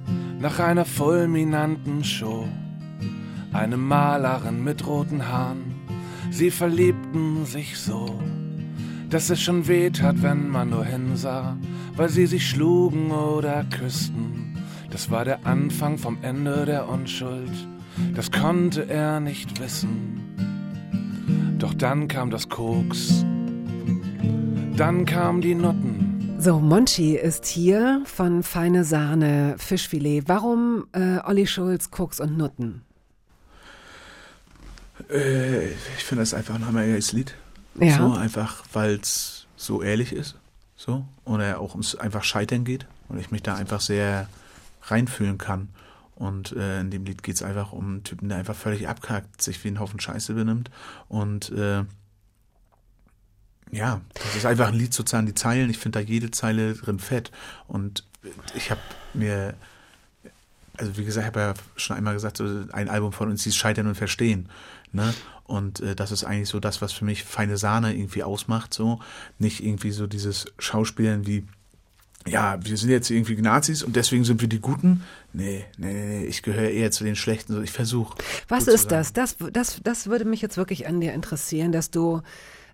nach 0.41 0.59
einer 0.59 0.87
fulminanten 0.87 2.03
Show 2.03 2.49
eine 3.55 3.77
Malerin 3.77 4.65
mit 4.65 4.87
roten 4.87 5.29
Haaren. 5.29 5.75
Sie 6.31 6.51
verliebten 6.51 7.47
sich 7.47 7.79
so, 7.79 8.19
dass 9.09 9.31
es 9.31 9.41
schon 9.41 9.69
weh 9.69 9.91
tat, 9.91 10.23
wenn 10.23 10.49
man 10.49 10.71
nur 10.71 10.85
hinsah, 10.85 11.57
weil 11.97 12.09
sie 12.09 12.27
sich 12.27 12.49
schlugen 12.49 13.13
oder 13.13 13.65
küssten. 13.65 14.57
Das 14.91 15.11
war 15.11 15.25
der 15.25 15.47
Anfang 15.47 15.99
vom 15.99 16.19
Ende 16.23 16.65
der 16.67 16.89
Unschuld, 16.89 17.51
das 18.15 18.33
konnte 18.33 18.89
er 18.89 19.21
nicht 19.21 19.61
wissen. 19.61 20.21
Doch 21.59 21.75
dann 21.75 22.09
kam 22.09 22.31
das 22.31 22.49
Koks, 22.49 23.25
dann 24.77 25.05
kam 25.05 25.41
die 25.41 25.55
Nutten. 25.55 26.35
So, 26.39 26.59
Monchi 26.59 27.17
ist 27.17 27.47
hier 27.47 28.03
von 28.05 28.43
Feine 28.43 28.85
Sahne, 28.85 29.55
Fischfilet. 29.57 30.25
Warum 30.27 30.85
äh, 30.93 31.19
Olli 31.25 31.47
Schulz, 31.47 31.91
Koks 31.91 32.21
und 32.21 32.37
Nutten? 32.37 32.83
Äh, 35.11 35.69
ich 35.69 36.05
finde 36.05 36.23
das 36.23 36.35
einfach 36.35 36.55
ein 36.55 36.67
hammergeiles 36.67 37.13
Lied. 37.13 37.35
Ja. 37.81 37.99
So 37.99 38.13
einfach, 38.13 38.65
weil 38.73 38.97
es 38.97 39.47
so 39.57 39.83
ehrlich 39.83 40.13
ist. 40.13 40.37
So. 40.77 41.05
Oder 41.25 41.61
auch 41.61 41.73
ums 41.73 41.95
einfach 41.95 42.25
Scheitern 42.25 42.65
geht. 42.65 42.87
Und 43.09 43.19
ich 43.19 43.31
mich 43.31 43.43
da 43.43 43.55
einfach 43.55 43.81
sehr 43.81 44.29
reinfühlen 44.83 45.39
kann. 45.39 45.69
Und 46.15 46.53
äh, 46.53 46.81
in 46.81 46.91
dem 46.91 47.05
Lied 47.05 47.23
geht 47.23 47.35
es 47.37 47.43
einfach 47.43 47.73
um 47.73 47.87
einen 47.87 48.05
Typen, 48.05 48.29
der 48.29 48.39
einfach 48.39 48.55
völlig 48.55 48.89
abkackt, 48.89 49.43
sich 49.43 49.63
wie 49.65 49.69
ein 49.69 49.81
Haufen 49.81 49.99
Scheiße 49.99 50.35
benimmt. 50.35 50.71
Und 51.09 51.51
äh, 51.51 51.85
ja, 53.73 54.01
das 54.15 54.37
ist 54.37 54.47
einfach 54.47 54.69
ein 54.69 54.75
Lied 54.75 54.95
sozusagen, 54.95 55.27
die 55.27 55.35
Zeilen. 55.35 55.71
Ich 55.71 55.79
finde 55.79 56.01
da 56.01 56.05
jede 56.05 56.31
Zeile 56.31 56.75
drin 56.75 57.01
fett. 57.01 57.33
Und 57.67 58.05
ich 58.55 58.71
habe 58.71 58.81
mir, 59.13 59.55
also 60.77 60.97
wie 60.97 61.05
gesagt, 61.05 61.25
ich 61.25 61.35
habe 61.35 61.41
ja 61.41 61.55
schon 61.77 61.97
einmal 61.97 62.15
gesagt, 62.15 62.37
so 62.37 62.45
ein 62.73 62.89
Album 62.89 63.13
von 63.13 63.29
uns 63.31 63.43
hieß 63.43 63.57
Scheitern 63.57 63.89
und 63.89 63.97
Verstehen. 63.97 64.49
Ne? 64.95 65.13
Und 65.45 65.81
äh, 65.81 65.95
das 65.95 66.13
ist 66.13 66.25
eigentlich 66.25 66.49
so 66.49 66.61
das, 66.61 66.81
was 66.81 66.93
für 66.93 67.05
mich 67.05 67.25
feine 67.25 67.59
Sahne 67.59 67.95
irgendwie 67.95 68.23
ausmacht. 68.23 68.73
So 68.73 69.01
nicht 69.39 69.63
irgendwie 69.63 69.91
so 69.91 70.07
dieses 70.07 70.47
Schauspielen 70.59 71.27
wie 71.27 71.45
ja, 72.27 72.57
wir 72.65 72.79
sind 72.79 72.89
jetzt 72.89 73.11
irgendwie 73.11 73.37
Nazis 73.37 73.83
und 73.83 73.97
deswegen 73.97 74.25
sind 74.25 74.41
wir 74.41 74.49
die 74.49 74.61
Guten. 74.61 75.03
Nee, 75.35 75.67
nee, 75.77 75.93
nee, 75.93 76.25
ich 76.25 76.43
gehöre 76.43 76.71
eher 76.71 76.91
zu 76.91 77.05
den 77.05 77.17
Schlechten. 77.17 77.53
So, 77.53 77.61
Ich 77.61 77.73
versuche. 77.73 78.17
Was 78.49 78.67
ist 78.67 78.91
das? 78.91 79.13
das? 79.13 79.37
Das 79.53 79.81
das 79.83 80.07
würde 80.07 80.25
mich 80.25 80.41
jetzt 80.41 80.57
wirklich 80.57 80.87
an 80.87 81.03
dir 81.03 81.13
interessieren, 81.13 81.71
dass 81.71 81.91
du, 81.91 82.23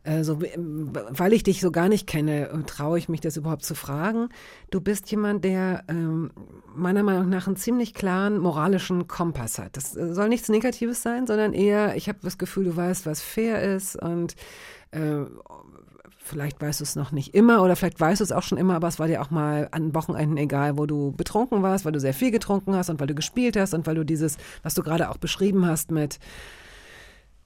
äh, 0.05 0.23
weil 0.25 1.33
ich 1.33 1.43
dich 1.43 1.61
so 1.61 1.71
gar 1.71 1.89
nicht 1.89 2.07
kenne, 2.07 2.49
traue 2.67 2.99
ich 2.99 3.09
mich 3.09 3.21
das 3.21 3.37
überhaupt 3.37 3.65
zu 3.65 3.75
fragen. 3.75 4.29
Du 4.71 4.81
bist 4.81 5.11
jemand, 5.11 5.45
der 5.45 5.85
ähm, 5.89 6.31
meiner 6.75 7.03
Meinung 7.03 7.29
nach 7.29 7.47
einen 7.47 7.57
ziemlich 7.57 7.95
klaren 7.95 8.39
moralischen 8.39 9.09
Kompass 9.09 9.59
hat. 9.59 9.77
Das 9.77 9.97
äh, 9.97 10.15
soll 10.15 10.29
nichts 10.29 10.49
Negatives 10.49 11.03
sein, 11.03 11.27
sondern 11.27 11.53
eher, 11.53 11.97
ich 11.97 12.09
habe 12.09 12.19
das 12.23 12.39
Gefühl, 12.39 12.65
du 12.65 12.77
weißt, 12.77 13.07
was 13.07 13.21
fair 13.21 13.63
ist 13.63 13.97
und 13.97 14.37
äh, 14.93 15.25
Vielleicht 16.23 16.63
weißt 16.63 16.79
du 16.79 16.85
es 16.85 16.95
noch 16.95 17.11
nicht 17.11 17.35
immer 17.35 17.61
oder 17.61 17.75
vielleicht 17.75 17.99
weißt 17.99 18.21
du 18.21 18.25
es 18.25 18.31
auch 18.31 18.45
schon 18.45 18.57
immer, 18.57 18.77
aber 18.77 18.87
es 18.87 19.01
war 19.01 19.09
dir 19.09 19.21
auch 19.21 19.31
mal 19.31 19.67
an 19.73 19.97
Wochenenden 19.97 20.37
egal, 20.37 20.79
wo 20.79 20.87
du 20.87 21.11
betrunken 21.11 21.63
warst, 21.65 21.85
weil 21.85 21.91
du 21.91 21.99
sehr 21.99 22.15
viel 22.15 22.31
getrunken 22.31 22.77
hast 22.77 22.89
und 22.89 23.01
weil 23.01 23.09
du 23.09 23.17
gespielt 23.17 23.57
hast 23.57 23.75
und 23.75 23.85
weil 23.85 23.97
du 23.97 24.05
dieses, 24.05 24.37
was 24.63 24.75
du 24.75 24.85
gerade 24.85 25.11
auch 25.11 25.17
beschrieben 25.17 25.67
hast 25.67 25.91
mit, 25.91 26.21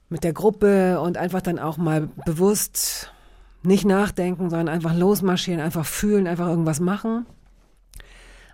mit 0.09 0.23
der 0.23 0.33
Gruppe 0.33 0.99
und 0.99 1.17
einfach 1.17 1.41
dann 1.41 1.59
auch 1.59 1.77
mal 1.77 2.09
bewusst 2.25 3.11
nicht 3.63 3.85
nachdenken, 3.85 4.49
sondern 4.49 4.69
einfach 4.69 4.95
losmarschieren, 4.95 5.59
einfach 5.59 5.85
fühlen, 5.85 6.27
einfach 6.27 6.47
irgendwas 6.47 6.79
machen. 6.79 7.25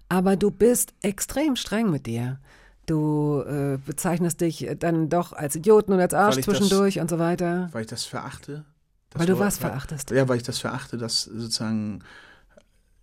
Aber 0.10 0.36
du 0.36 0.52
bist 0.52 0.94
extrem 1.02 1.56
streng 1.56 1.90
mit 1.90 2.06
dir. 2.06 2.40
du 2.88 3.42
äh, 3.48 3.78
bezeichnest 3.86 4.42
dich 4.42 4.68
dann 4.80 5.08
doch 5.08 5.32
als 5.34 5.56
Idioten 5.56 5.94
und 5.94 6.00
als 6.02 6.14
Arsch 6.14 6.38
ich 6.38 6.46
das- 6.46 6.58
zwischendurch 6.58 7.00
und 7.00 7.10
so 7.10 7.20
weiter. 7.20 7.70
Weil 7.72 7.82
ich 7.84 7.88
das 7.88 8.04
verachte. 8.06 8.66
Weil 9.14 9.28
du 9.28 9.40
was 9.40 9.58
verachtest. 9.60 10.12
Ja, 10.12 10.28
weil 10.28 10.38
ich 10.38 10.44
das 10.44 10.60
verachte, 10.60 10.98
dass 10.98 11.24
sozusagen 11.24 12.00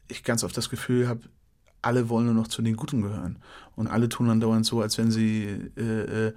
ich 0.08 0.24
ganz 0.24 0.42
oft 0.44 0.56
das 0.56 0.68
Gefühl 0.68 1.06
habe, 1.08 1.20
alle 1.80 2.08
wollen 2.08 2.26
nur 2.26 2.34
noch 2.34 2.48
zu 2.48 2.60
den 2.60 2.76
Guten 2.76 3.02
gehören. 3.02 3.38
Und 3.76 3.86
alle 3.86 4.08
tun 4.08 4.26
dann 4.28 4.40
dauernd 4.40 4.66
so, 4.66 4.80
als 4.82 4.98
wenn 4.98 5.10
sie 5.10 5.70
äh, 5.76 6.26
äh, 6.28 6.32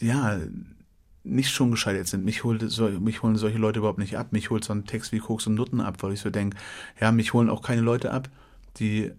ja 0.00 0.38
nicht 1.24 1.50
schon 1.50 1.70
gescheitert 1.70 2.06
sind. 2.06 2.24
Mich, 2.24 2.44
holt, 2.44 2.70
so, 2.70 2.88
mich 2.88 3.22
holen 3.22 3.36
solche 3.36 3.58
Leute 3.58 3.78
überhaupt 3.78 3.98
nicht 3.98 4.16
ab. 4.16 4.28
Mich 4.32 4.50
holt 4.50 4.62
so 4.62 4.72
ein 4.72 4.84
Text 4.84 5.10
wie 5.10 5.18
Koks 5.18 5.46
und 5.46 5.54
Nutten 5.54 5.80
ab, 5.80 5.96
weil 6.02 6.12
ich 6.12 6.20
so 6.20 6.30
denke, 6.30 6.56
ja, 7.00 7.10
mich 7.10 7.32
holen 7.32 7.48
auch 7.48 7.62
keine 7.62 7.80
Leute 7.80 8.12
ab, 8.12 8.28
die 8.76 9.10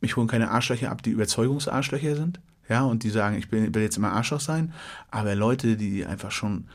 mich 0.00 0.16
holen 0.16 0.28
keine 0.28 0.50
Arschlöcher 0.50 0.90
ab, 0.90 1.02
die 1.02 1.10
Überzeugungsarschlöcher 1.10 2.16
sind. 2.16 2.40
Ja, 2.68 2.82
und 2.82 3.02
die 3.02 3.10
sagen, 3.10 3.36
ich 3.36 3.50
will, 3.52 3.74
will 3.74 3.82
jetzt 3.82 3.96
immer 3.96 4.12
Arschloch 4.12 4.40
sein. 4.40 4.72
Aber 5.10 5.34
Leute, 5.34 5.76
die 5.76 6.04
einfach 6.04 6.30
schon 6.30 6.66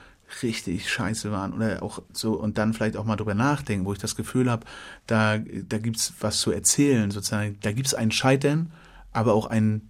richtig 0.44 0.90
scheiße 0.90 1.32
waren 1.32 1.54
oder 1.54 1.82
auch 1.84 2.02
so 2.14 2.34
und 2.34 2.58
dann 2.58 2.74
vielleicht 2.74 2.96
auch 2.98 3.06
mal 3.06 3.16
drüber 3.16 3.34
nachdenken, 3.34 3.86
wo 3.86 3.94
ich 3.94 4.00
das 4.00 4.16
Gefühl 4.16 4.50
habe, 4.50 4.66
da, 5.08 5.38
da 5.40 5.78
gibt's 5.80 6.14
was 6.20 6.40
zu 6.40 6.52
erzählen, 6.52 7.12
sozusagen. 7.12 7.58
Da 7.62 7.72
gibt's 7.72 7.94
ein 7.94 8.12
Scheitern, 8.12 8.72
aber 9.12 9.34
auch 9.34 9.48
ein 9.48 9.89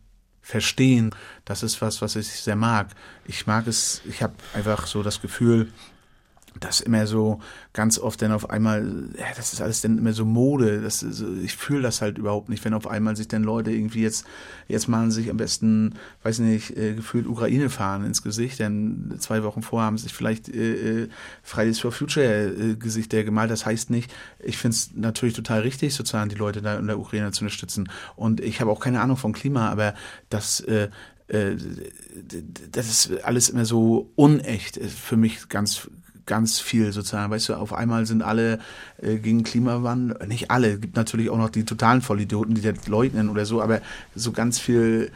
Verstehen. 0.49 1.13
Das 1.45 1.61
ist 1.61 1.79
was, 1.79 2.01
was 2.01 2.15
ich 2.15 2.27
sehr 2.27 2.55
mag. 2.55 2.87
Ich 3.25 3.45
mag 3.45 3.67
es, 3.67 4.01
ich 4.09 4.23
habe 4.23 4.33
einfach 4.55 4.87
so 4.87 5.03
das 5.03 5.21
Gefühl, 5.21 5.71
dass 6.59 6.81
immer 6.81 7.07
so 7.07 7.39
ganz 7.73 7.99
oft 7.99 8.21
dann 8.21 8.31
auf 8.31 8.49
einmal, 8.49 9.09
ja, 9.17 9.25
das 9.35 9.53
ist 9.53 9.61
alles 9.61 9.81
dann 9.81 9.97
immer 9.97 10.13
so 10.13 10.25
Mode. 10.25 10.81
Das 10.81 11.03
ist, 11.03 11.23
ich 11.43 11.55
fühle 11.55 11.81
das 11.81 12.01
halt 12.01 12.17
überhaupt 12.17 12.49
nicht, 12.49 12.63
wenn 12.65 12.73
auf 12.73 12.87
einmal 12.87 13.15
sich 13.15 13.27
dann 13.27 13.43
Leute 13.43 13.71
irgendwie 13.71 14.01
jetzt, 14.01 14.25
jetzt 14.67 14.87
machen 14.87 15.11
sich 15.11 15.29
am 15.29 15.37
besten, 15.37 15.95
weiß 16.23 16.39
nicht, 16.39 16.75
äh, 16.75 16.95
gefühlt 16.95 17.27
Ukraine 17.27 17.69
fahren 17.69 18.05
ins 18.05 18.23
Gesicht, 18.23 18.59
denn 18.59 19.15
zwei 19.19 19.43
Wochen 19.43 19.61
vorher 19.61 19.87
haben 19.87 19.97
sich 19.97 20.13
vielleicht 20.13 20.49
äh, 20.49 21.03
äh, 21.03 21.09
Fridays 21.43 21.79
for 21.79 21.91
Future 21.91 22.47
äh, 22.47 22.75
Gesichter 22.75 23.23
gemalt. 23.23 23.51
Das 23.51 23.65
heißt 23.65 23.89
nicht, 23.89 24.11
ich 24.39 24.57
finde 24.57 24.75
es 24.75 24.91
natürlich 24.95 25.35
total 25.35 25.61
richtig, 25.61 25.93
sozusagen 25.93 26.29
die 26.29 26.35
Leute 26.35 26.61
da 26.61 26.77
in 26.77 26.87
der 26.87 26.99
Ukraine 26.99 27.31
zu 27.31 27.43
unterstützen. 27.43 27.89
Und 28.15 28.41
ich 28.41 28.59
habe 28.61 28.71
auch 28.71 28.79
keine 28.79 29.01
Ahnung 29.01 29.17
vom 29.17 29.33
Klima, 29.33 29.69
aber 29.69 29.93
das 30.29 30.59
äh, 30.61 30.89
äh, 31.29 31.55
das 32.71 32.89
ist 32.89 33.23
alles 33.23 33.49
immer 33.49 33.65
so 33.65 34.11
unecht 34.15 34.77
ist 34.77 34.97
für 34.97 35.15
mich 35.15 35.47
ganz 35.47 35.89
ganz 36.29 36.59
viel 36.59 36.93
sozusagen. 36.93 37.31
Weißt 37.31 37.49
du, 37.49 37.55
auf 37.55 37.73
einmal 37.73 38.05
sind 38.05 38.21
alle 38.21 38.59
äh, 39.01 39.17
gegen 39.17 39.43
Klimawandel, 39.43 40.27
nicht 40.27 40.51
alle, 40.51 40.77
gibt 40.77 40.95
natürlich 40.95 41.31
auch 41.31 41.37
noch 41.37 41.49
die 41.49 41.65
totalen 41.65 42.01
Vollidioten, 42.01 42.53
die 42.53 42.61
das 42.61 42.87
leugnen 42.87 43.29
oder 43.29 43.45
so, 43.45 43.61
aber 43.61 43.81
so 44.15 44.31
ganz 44.31 44.59
viel, 44.59 45.11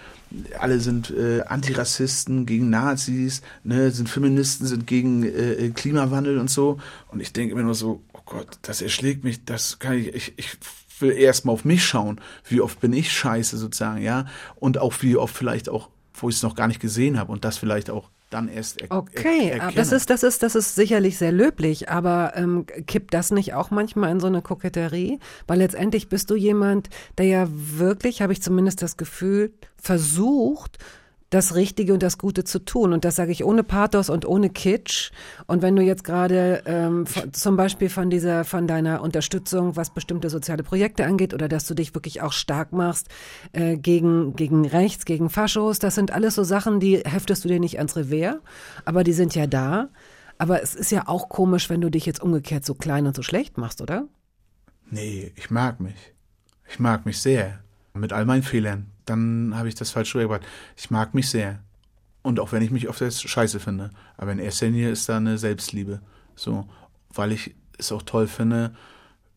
alle 0.60 0.80
sind 0.80 1.12
äh, 1.12 1.44
Antirassisten 1.44 2.48
gegen 2.48 2.72
Nazis, 2.72 3.44
ne, 3.64 3.92
sind 3.92 4.10
Feministen, 4.10 4.66
sind 4.66 4.88
gegen 4.88 5.24
äh, 5.24 5.70
Klimawandel 5.70 6.40
und 6.40 6.50
so. 6.50 6.80
Und 7.10 7.22
ich 7.22 7.32
denke 7.32 7.54
immer 7.54 7.64
nur 7.64 7.76
so, 7.76 8.02
oh 8.14 8.22
Gott, 8.26 8.58
das 8.64 8.82
erschlägt 8.82 9.24
mich, 9.24 9.46
das 9.46 9.78
kann 9.78 9.94
ich, 9.94 10.16
ich, 10.16 10.34
ich 10.36 10.58
will 11.00 11.12
erst 11.12 11.46
mal 11.46 11.52
auf 11.54 11.64
mich 11.64 11.86
schauen, 11.86 12.20
wie 12.50 12.60
oft 12.60 12.82
bin 12.82 12.92
ich 12.92 13.12
scheiße 13.12 13.58
sozusagen, 13.58 14.02
ja, 14.02 14.26
und 14.56 14.80
auch 14.80 14.96
wie 15.02 15.16
oft 15.16 15.36
vielleicht 15.36 15.70
auch, 15.70 15.90
wo 16.16 16.30
ich 16.30 16.38
es 16.38 16.44
noch 16.44 16.56
gar 16.56 16.68
nicht 16.68 16.80
gesehen 16.80 17.20
habe 17.20 17.32
und 17.32 17.46
das 17.46 17.58
vielleicht 17.60 17.92
auch 17.92 18.10
dann 18.34 18.48
erst 18.48 18.82
er, 18.82 18.92
Okay, 18.92 19.52
er, 19.52 19.64
aber 19.64 19.72
das 19.74 19.92
ist, 19.92 20.10
das 20.10 20.24
ist, 20.24 20.44
das 20.44 20.56
ist 20.56 20.76
sicherlich 20.76 21.18
sehr 21.18 21.32
löblich, 21.32 21.90
aber 21.90 22.34
ähm, 22.36 22.66
kippt 22.88 23.14
das 23.14 23.32
nicht 23.32 23.54
auch 23.54 23.72
manchmal 23.72 24.12
in 24.12 24.20
so 24.20 24.28
eine 24.28 24.42
Koketterie? 24.42 25.20
Weil 25.48 25.60
letztendlich 25.60 26.10
bist 26.10 26.30
du 26.30 26.36
jemand, 26.36 26.90
der 27.18 27.26
ja 27.26 27.48
wirklich, 27.50 28.22
habe 28.22 28.34
ich 28.34 28.42
zumindest 28.42 28.82
das 28.82 28.98
Gefühl, 28.98 29.54
versucht, 29.76 30.78
das 31.34 31.56
Richtige 31.56 31.94
und 31.94 32.04
das 32.04 32.18
Gute 32.18 32.44
zu 32.44 32.60
tun. 32.60 32.94
Und 32.94 33.06
das 33.06 33.16
sage 33.16 33.32
ich 33.32 33.44
ohne 33.44 33.64
Pathos 33.64 34.10
und 34.10 34.26
ohne 34.26 34.50
Kitsch. 34.50 35.12
Und 35.48 35.62
wenn 35.62 35.76
du 35.76 35.82
jetzt 35.82 36.04
gerade 36.04 36.64
ähm, 36.66 37.06
zum 37.32 37.56
Beispiel 37.56 37.90
von 37.90 38.10
dieser, 38.10 38.44
von 38.44 38.68
deiner 38.68 39.02
Unterstützung, 39.02 39.76
was 39.76 39.94
bestimmte 39.94 40.30
soziale 40.30 40.64
Projekte 40.64 41.06
angeht, 41.06 41.34
oder 41.34 41.48
dass 41.48 41.66
du 41.66 41.74
dich 41.74 41.96
wirklich 41.96 42.22
auch 42.22 42.34
stark 42.34 42.72
machst 42.72 43.10
äh, 43.52 43.78
gegen, 43.78 44.36
gegen 44.36 44.66
rechts, 44.66 45.06
gegen 45.06 45.30
Faschos, 45.30 45.80
das 45.80 45.96
sind 45.96 46.12
alles 46.12 46.36
so 46.36 46.44
Sachen, 46.44 46.80
die 46.80 46.98
heftest 46.98 47.44
du 47.44 47.48
dir 47.48 47.60
nicht 47.60 47.78
ans 47.78 47.96
Revers, 47.96 48.36
aber 48.86 49.04
die 49.04 49.14
sind 49.14 49.36
ja 49.36 49.48
da. 49.48 49.90
Aber 50.38 50.62
es 50.62 50.76
ist 50.76 50.92
ja 50.92 51.08
auch 51.08 51.30
komisch, 51.30 51.70
wenn 51.70 51.82
du 51.82 51.90
dich 51.90 52.06
jetzt 52.06 52.22
umgekehrt 52.22 52.66
so 52.66 52.74
klein 52.74 53.08
und 53.08 53.16
so 53.16 53.24
schlecht 53.24 53.58
machst, 53.58 53.82
oder? 53.82 54.08
Nee, 54.90 55.32
ich 55.36 55.50
mag 55.50 55.80
mich. 55.80 56.14
Ich 56.70 56.80
mag 56.80 57.06
mich 57.06 57.20
sehr. 57.22 57.60
Mit 57.94 58.14
all 58.14 58.26
meinen 58.26 58.44
Fehlern. 58.44 58.93
Dann 59.06 59.54
habe 59.56 59.68
ich 59.68 59.76
das 59.76 59.92
falsch 59.92 60.16
rübergebracht. 60.16 60.46
Ich 60.76 60.90
mag 60.92 61.14
mich 61.14 61.30
sehr. 61.30 61.60
Und 62.22 62.40
auch 62.40 62.52
wenn 62.52 62.62
ich 62.64 62.72
mich 62.72 62.88
oft 62.88 63.02
jetzt 63.02 63.28
scheiße 63.28 63.60
finde. 63.60 63.90
Aber 64.18 64.32
in 64.32 64.40
erster 64.40 64.68
Linie 64.68 64.90
ist 64.92 65.10
da 65.10 65.18
eine 65.18 65.38
Selbstliebe. 65.38 66.02
So, 66.36 66.68
weil 67.14 67.32
ich 67.32 67.56
es 67.78 67.92
auch 67.92 68.02
toll 68.02 68.28
finde, 68.28 68.74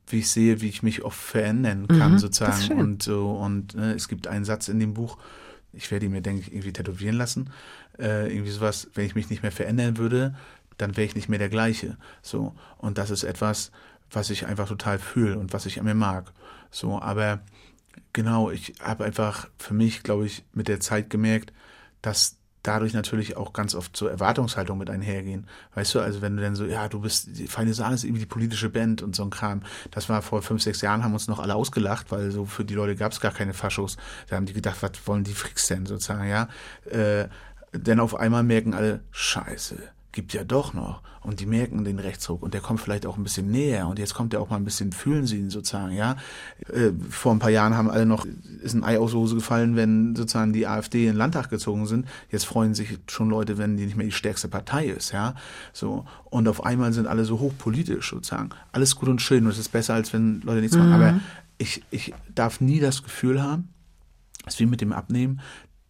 wie 0.08 0.20
ich 0.20 0.30
sehe, 0.30 0.60
wie 0.60 0.68
ich 0.68 0.82
mich 0.84 1.02
oft 1.02 1.18
verändern 1.18 1.88
kann, 1.88 2.12
Mhm, 2.12 2.18
sozusagen. 2.18 2.78
Und 2.78 3.02
so, 3.02 3.32
und 3.32 3.74
ne, 3.74 3.92
es 3.94 4.06
gibt 4.08 4.28
einen 4.28 4.44
Satz 4.44 4.68
in 4.68 4.78
dem 4.78 4.94
Buch, 4.94 5.18
ich 5.72 5.90
werde 5.90 6.06
ihn 6.06 6.12
mir, 6.12 6.22
denke 6.22 6.42
ich, 6.42 6.52
irgendwie 6.52 6.72
tätowieren 6.72 7.16
lassen. 7.16 7.50
Äh, 7.98 8.32
irgendwie 8.32 8.52
sowas, 8.52 8.88
wenn 8.94 9.04
ich 9.04 9.14
mich 9.14 9.30
nicht 9.30 9.42
mehr 9.42 9.52
verändern 9.52 9.98
würde, 9.98 10.34
dann 10.78 10.96
wäre 10.96 11.06
ich 11.06 11.14
nicht 11.16 11.28
mehr 11.28 11.38
der 11.38 11.48
gleiche. 11.48 11.96
So. 12.22 12.54
Und 12.78 12.98
das 12.98 13.10
ist 13.10 13.24
etwas, 13.24 13.72
was 14.10 14.30
ich 14.30 14.46
einfach 14.46 14.68
total 14.68 14.98
fühle 14.98 15.38
und 15.38 15.52
was 15.52 15.66
ich 15.66 15.78
an 15.80 15.86
mir 15.86 15.94
mag. 15.94 16.32
So, 16.70 17.00
aber 17.00 17.40
genau, 18.12 18.50
ich 18.50 18.74
habe 18.80 19.04
einfach 19.04 19.48
für 19.58 19.74
mich, 19.74 20.02
glaube 20.02 20.26
ich, 20.26 20.44
mit 20.52 20.68
der 20.68 20.80
Zeit 20.80 21.10
gemerkt, 21.10 21.52
dass 22.02 22.36
dadurch 22.66 22.94
natürlich 22.94 23.36
auch 23.36 23.52
ganz 23.52 23.74
oft 23.74 23.96
so 23.96 24.06
Erwartungshaltungen 24.06 24.78
mit 24.78 24.90
einhergehen. 24.90 25.46
Weißt 25.74 25.94
du, 25.94 26.00
also 26.00 26.20
wenn 26.20 26.36
du 26.36 26.42
dann 26.42 26.56
so, 26.56 26.64
ja, 26.64 26.88
du 26.88 27.00
bist, 27.00 27.28
die 27.38 27.46
Feine 27.46 27.74
Sahne 27.74 27.94
ist 27.94 28.04
irgendwie 28.04 28.20
die 28.20 28.26
politische 28.26 28.68
Band 28.68 29.02
und 29.02 29.14
so 29.14 29.22
ein 29.22 29.30
Kram. 29.30 29.62
Das 29.90 30.08
war 30.08 30.22
vor 30.22 30.42
fünf, 30.42 30.62
sechs 30.62 30.80
Jahren, 30.80 31.04
haben 31.04 31.12
uns 31.12 31.28
noch 31.28 31.38
alle 31.38 31.54
ausgelacht, 31.54 32.10
weil 32.10 32.30
so 32.30 32.44
für 32.44 32.64
die 32.64 32.74
Leute 32.74 32.96
gab 32.96 33.12
es 33.12 33.20
gar 33.20 33.32
keine 33.32 33.54
Faschos. 33.54 33.96
Da 34.28 34.36
haben 34.36 34.46
die 34.46 34.52
gedacht, 34.52 34.82
was 34.82 34.92
wollen 35.06 35.24
die 35.24 35.34
Freaks 35.34 35.68
denn 35.68 35.86
sozusagen, 35.86 36.28
ja. 36.28 36.48
Äh, 36.90 37.28
denn 37.72 38.00
auf 38.00 38.14
einmal 38.14 38.42
merken 38.42 38.74
alle, 38.74 39.04
scheiße, 39.10 39.76
gibt 40.16 40.32
ja 40.32 40.44
doch 40.44 40.72
noch. 40.72 41.02
Und 41.20 41.40
die 41.40 41.46
merken 41.46 41.84
den 41.84 41.98
Rechtsruck 41.98 42.42
und 42.42 42.54
der 42.54 42.62
kommt 42.62 42.80
vielleicht 42.80 43.04
auch 43.04 43.18
ein 43.18 43.22
bisschen 43.22 43.50
näher 43.50 43.86
und 43.86 43.98
jetzt 43.98 44.14
kommt 44.14 44.32
er 44.32 44.40
auch 44.40 44.48
mal 44.48 44.56
ein 44.56 44.64
bisschen, 44.64 44.92
fühlen 44.92 45.26
sie 45.26 45.38
ihn 45.38 45.50
sozusagen, 45.50 45.92
ja. 45.92 46.16
Äh, 46.72 46.92
vor 47.10 47.32
ein 47.32 47.38
paar 47.38 47.50
Jahren 47.50 47.76
haben 47.76 47.90
alle 47.90 48.06
noch, 48.06 48.26
ist 48.62 48.72
ein 48.74 48.82
Ei 48.82 48.98
aus 48.98 49.10
der 49.10 49.20
Hose 49.20 49.34
gefallen, 49.34 49.76
wenn 49.76 50.16
sozusagen 50.16 50.54
die 50.54 50.66
AfD 50.66 51.02
in 51.02 51.12
den 51.12 51.16
Landtag 51.16 51.50
gezogen 51.50 51.86
sind. 51.86 52.06
Jetzt 52.30 52.46
freuen 52.46 52.74
sich 52.74 52.98
schon 53.08 53.28
Leute, 53.28 53.58
wenn 53.58 53.76
die 53.76 53.84
nicht 53.84 53.96
mehr 53.96 54.06
die 54.06 54.12
stärkste 54.12 54.48
Partei 54.48 54.86
ist, 54.86 55.12
ja. 55.12 55.34
So. 55.74 56.06
Und 56.24 56.48
auf 56.48 56.64
einmal 56.64 56.94
sind 56.94 57.06
alle 57.06 57.26
so 57.26 57.38
hochpolitisch 57.38 58.10
sozusagen. 58.10 58.50
Alles 58.72 58.96
gut 58.96 59.10
und 59.10 59.20
schön 59.20 59.44
und 59.44 59.50
es 59.50 59.58
ist 59.58 59.70
besser, 59.70 59.94
als 59.94 60.14
wenn 60.14 60.40
Leute 60.40 60.62
nichts 60.62 60.76
machen. 60.76 60.92
Aber 60.92 61.20
ich, 61.58 61.82
ich 61.90 62.14
darf 62.34 62.62
nie 62.62 62.80
das 62.80 63.02
Gefühl 63.02 63.42
haben, 63.42 63.68
ist 64.46 64.60
wie 64.60 64.66
mit 64.66 64.80
dem 64.80 64.92
Abnehmen, 64.92 65.40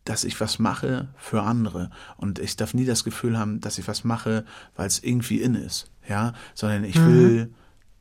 dass 0.07 0.25
ich 0.25 0.41
was 0.41 0.59
mache 0.59 1.09
für 1.19 1.43
andere. 1.43 1.91
Und 2.17 2.39
ich 2.39 2.57
darf 2.57 2.73
nie 2.73 2.87
das 2.87 3.05
Gefühl 3.05 3.39
haben, 3.39 3.61
dass 3.61 3.77
ich 3.77 3.87
was 3.89 4.05
mache, 4.05 4.45
weil 4.77 4.87
es 4.87 5.03
irgendwie 5.03 5.43
in 5.43 5.55
ist. 5.55 5.91
Ja, 6.09 6.33
sondern 6.55 6.85
ich 6.85 6.97
will, 6.97 7.53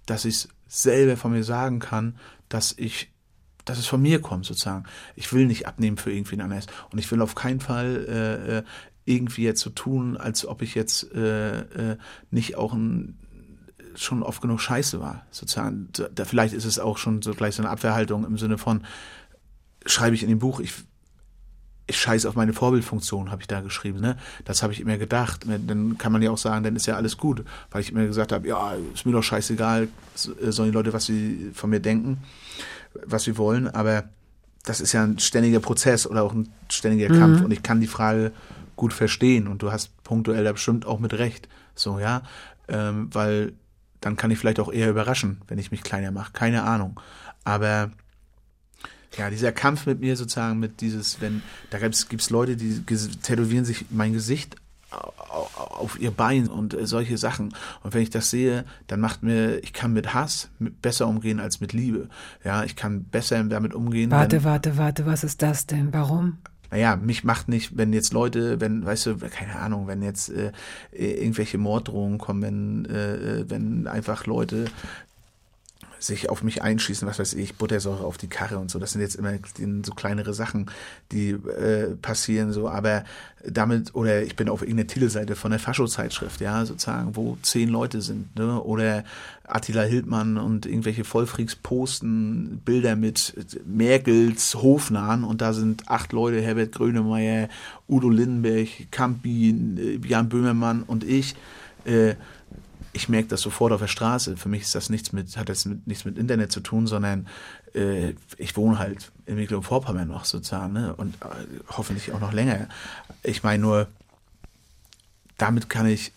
dass 0.06 0.24
ich 0.24 0.36
es 0.36 0.50
selber 0.68 1.18
von 1.18 1.32
mir 1.32 1.44
sagen 1.44 1.80
kann, 1.80 2.18
dass 2.48 2.74
ich, 2.78 3.12
dass 3.66 3.80
es 3.80 3.88
von 3.88 4.02
mir 4.02 4.22
kommt, 4.22 4.46
sozusagen. 4.46 4.86
Ich 5.16 5.34
will 5.34 5.48
nicht 5.48 5.68
abnehmen 5.68 5.98
für 5.98 6.12
irgendwen 6.12 6.42
anderes. 6.42 6.68
Und 6.92 7.00
ich 7.00 7.12
will 7.12 7.22
auf 7.22 7.34
keinen 7.34 7.60
Fall 7.60 8.06
äh, 8.08 8.58
äh, 8.58 8.64
irgendwie 9.06 9.44
jetzt 9.44 9.62
so 9.62 9.72
tun, 9.72 10.16
als 10.16 10.46
ob 10.46 10.62
ich 10.62 10.76
jetzt 10.76 11.12
äh, 11.12 11.62
äh, 11.62 11.98
nicht 12.30 12.56
auch 12.56 12.74
ein 12.74 13.18
schon 13.96 14.24
oft 14.24 14.42
genug 14.42 14.60
Scheiße 14.60 15.00
war, 15.00 15.26
sozusagen. 15.32 15.88
Da, 16.14 16.26
vielleicht 16.26 16.54
ist 16.54 16.66
es 16.66 16.80
auch 16.80 16.98
schon 16.98 17.22
so 17.22 17.34
gleich 17.34 17.56
so 17.56 17.64
eine 17.64 17.72
Abwehrhaltung 17.72 18.26
im 18.26 18.38
Sinne 18.38 18.58
von, 18.58 18.84
schreibe 19.86 20.16
ich 20.16 20.24
in 20.24 20.30
dem 20.30 20.40
Buch, 20.40 20.60
ich, 20.60 20.74
ich 21.88 22.00
scheiße 22.00 22.28
auf 22.28 22.36
meine 22.36 22.54
Vorbildfunktion, 22.54 23.30
habe 23.32 23.42
ich 23.42 23.48
da 23.48 23.62
geschrieben. 23.62 24.00
Ne? 24.00 24.18
Das 24.44 24.64
habe 24.64 24.74
ich 24.74 24.80
immer 24.82 24.98
gedacht. 24.98 25.46
Dann 25.46 25.98
kann 25.98 26.12
man 26.12 26.22
ja 26.22 26.32
auch 26.32 26.38
sagen, 26.38 26.64
dann 26.64 26.76
ist 26.76 26.88
ja 26.88 26.96
alles 26.96 27.18
gut. 27.18 27.44
Weil 27.70 27.82
ich 27.82 27.92
immer 27.92 28.06
gesagt 28.06 28.32
habe, 28.32 28.48
ja, 28.48 28.74
ist 28.94 29.06
mir 29.06 29.12
doch 29.12 29.22
scheißegal, 29.22 29.88
so- 30.16 30.34
sollen 30.52 30.72
die 30.72 30.74
Leute, 30.76 30.94
was 30.94 31.06
sie 31.06 31.52
von 31.54 31.70
mir 31.70 31.80
denken, 31.80 32.18
was 33.06 33.24
sie 33.24 33.38
wollen. 33.38 33.68
Aber 33.68 34.06
das 34.64 34.82
ist 34.82 34.94
ja 34.94 35.04
ein 35.04 35.20
ständiger 35.20 35.60
Prozess 35.60 36.08
oder 36.08 36.24
auch 36.24 36.34
ein 36.34 36.50
ständiger 36.70 37.08
Kampf. 37.16 37.42
Und 37.42 37.52
ich 37.52 37.62
kann 37.62 37.82
die 37.82 37.88
Frage 37.88 38.32
gut 38.76 38.92
verstehen. 38.92 39.48
Und 39.48 39.62
du 39.62 39.72
hast 39.72 39.92
punktuell 40.04 40.44
da 40.44 40.52
bestimmt 40.54 40.88
auch 40.88 41.00
mit 41.00 41.14
Recht. 41.14 41.48
So, 41.76 42.00
ja. 42.00 42.24
Ähm, 42.68 43.10
weil 43.14 43.54
dann 44.02 44.16
kann 44.16 44.32
ich 44.32 44.40
vielleicht 44.40 44.60
auch 44.60 44.72
eher 44.72 44.90
überraschen, 44.90 45.42
wenn 45.48 45.60
ich 45.60 45.70
mich 45.70 45.84
kleiner 45.84 46.10
mache. 46.12 46.32
Keine 46.34 46.64
Ahnung. 46.64 47.00
Aber 47.44 47.92
ja, 49.18 49.30
dieser 49.30 49.52
Kampf 49.52 49.86
mit 49.86 50.00
mir 50.00 50.16
sozusagen, 50.16 50.60
mit 50.60 50.82
dieses, 50.82 51.22
wenn, 51.22 51.42
da 51.70 51.80
gibt's 51.80 52.10
gibt's 52.10 52.30
Leute, 52.30 52.56
die 52.56 52.82
tätowieren 53.22 53.66
sich 53.66 53.86
mein 53.90 54.14
Gesicht 54.14 54.56
au- 54.92 55.12
au- 55.30 55.64
auf 55.76 56.00
ihr 56.00 56.12
Bein 56.12 56.48
und 56.48 56.74
äh, 56.74 56.86
solche 56.86 57.18
Sachen. 57.18 57.54
Und 57.84 57.94
wenn 57.94 58.02
ich 58.02 58.10
das 58.10 58.30
sehe, 58.30 58.66
dann 58.88 59.00
macht 59.00 59.24
mir, 59.24 59.60
ich 59.64 59.74
kann 59.74 59.94
mit 59.94 60.14
Hass 60.14 60.50
besser 60.82 61.08
umgehen 61.08 61.40
als 61.40 61.60
mit 61.60 61.74
Liebe. 61.74 62.10
Ja, 62.44 62.64
ich 62.64 62.76
kann 62.76 63.04
besser 63.06 63.44
damit 63.44 63.74
umgehen. 63.74 64.12
Warte, 64.12 64.44
warte, 64.44 64.78
warte, 64.78 65.06
was 65.06 65.24
ist 65.24 65.42
das 65.42 65.66
denn? 65.66 65.92
Warum? 65.94 66.38
naja, 66.72 66.98
mich 66.98 67.24
macht 67.24 67.48
nicht, 67.48 67.78
wenn 67.78 67.94
jetzt 67.94 68.12
Leute, 68.12 68.60
wenn, 68.60 68.86
weißt 68.86 69.06
du, 69.06 69.18
keine 69.18 69.56
Ahnung, 69.58 69.88
wenn 69.88 70.02
jetzt 70.02 70.30
äh, 70.30 70.52
irgendwelche 70.92 71.58
Morddrohungen 71.58 72.18
kommen, 72.18 72.42
wenn, 72.42 72.86
äh, 72.86 73.46
wenn 73.50 73.88
einfach 73.88 74.26
Leute 74.26 74.66
sich 76.06 76.30
auf 76.30 76.44
mich 76.44 76.62
einschießen, 76.62 77.08
was 77.08 77.20
weiß 77.20 77.34
ich, 77.34 77.56
Buttersäure 77.56 78.04
auf 78.04 78.18
die 78.18 78.28
Karre 78.28 78.58
und 78.58 78.70
so. 78.70 78.80
Das 78.80 78.92
sind 78.92 79.02
jetzt 79.02 79.16
immer 79.16 79.34
so 79.84 79.94
kleinere 79.94 80.34
Sachen, 80.34 80.70
die 81.12 81.32
äh, 81.32 81.96
passieren 82.02 82.52
so. 82.52 82.70
Aber 82.70 83.04
damit, 83.48 83.94
oder 83.94 84.24
ich 84.24 84.36
bin 84.36 84.50
auf 84.50 84.62
irgendeiner 84.62 84.88
Titelseite 84.88 85.36
von 85.36 85.52
der 85.52 85.60
Fascho-Zeitschrift, 85.60 86.42
ja, 86.42 86.66
sozusagen, 86.66 87.16
wo 87.16 87.38
zehn 87.42 87.70
Leute 87.70 88.02
sind, 88.02 88.36
ne? 88.36 88.62
Oder 88.62 89.04
Attila 89.48 89.84
Hildmann 89.84 90.38
und 90.38 90.66
irgendwelche 90.66 91.04
Vollfreaks 91.04 91.56
posten 91.56 92.62
Bilder 92.66 92.96
mit 92.96 93.34
Merkels 93.66 94.56
Hofnahen 94.56 95.24
und 95.24 95.42
da 95.42 95.54
sind 95.54 95.88
acht 95.88 96.14
Leute, 96.14 96.42
Herbert 96.42 96.72
Grönemeyer, 96.72 97.50
Udo 97.88 98.10
Lindenberg, 98.10 98.68
Campi, 98.92 100.00
Jan 100.04 100.30
Böhmermann 100.30 100.84
und 100.84 101.04
ich. 101.04 101.36
Äh, 101.86 102.16
ich 102.96 103.10
merke 103.10 103.28
das 103.28 103.42
sofort 103.42 103.74
auf 103.74 103.82
der 103.82 103.88
Straße. 103.88 104.38
Für 104.38 104.48
mich 104.48 104.62
ist 104.62 104.74
das 104.74 104.90
nichts 104.90 105.12
mit, 105.12 105.36
hat 105.36 105.50
das 105.50 105.66
mit, 105.66 105.86
nichts 105.86 106.06
mit 106.06 106.18
Internet 106.18 106.52
zu 106.52 106.62
tun, 106.62 106.88
sondern 106.88 107.28
äh, 107.74 108.14
ich 108.38 108.56
wohne 108.56 108.80
halt 108.80 109.12
in 109.26 109.36
Mecklenburg-Vorpommern 109.36 110.08
noch 110.08 110.24
sozusagen 110.24 110.72
ne? 110.74 110.96
und 110.96 111.16
äh, 111.16 111.28
hoffentlich 111.78 112.14
auch 112.14 112.22
noch 112.22 112.32
länger. 112.32 112.68
Ich 113.22 113.44
meine 113.44 113.62
nur, 113.62 113.88
damit 115.38 115.70
kann 115.70 115.88
ich, 115.88 116.12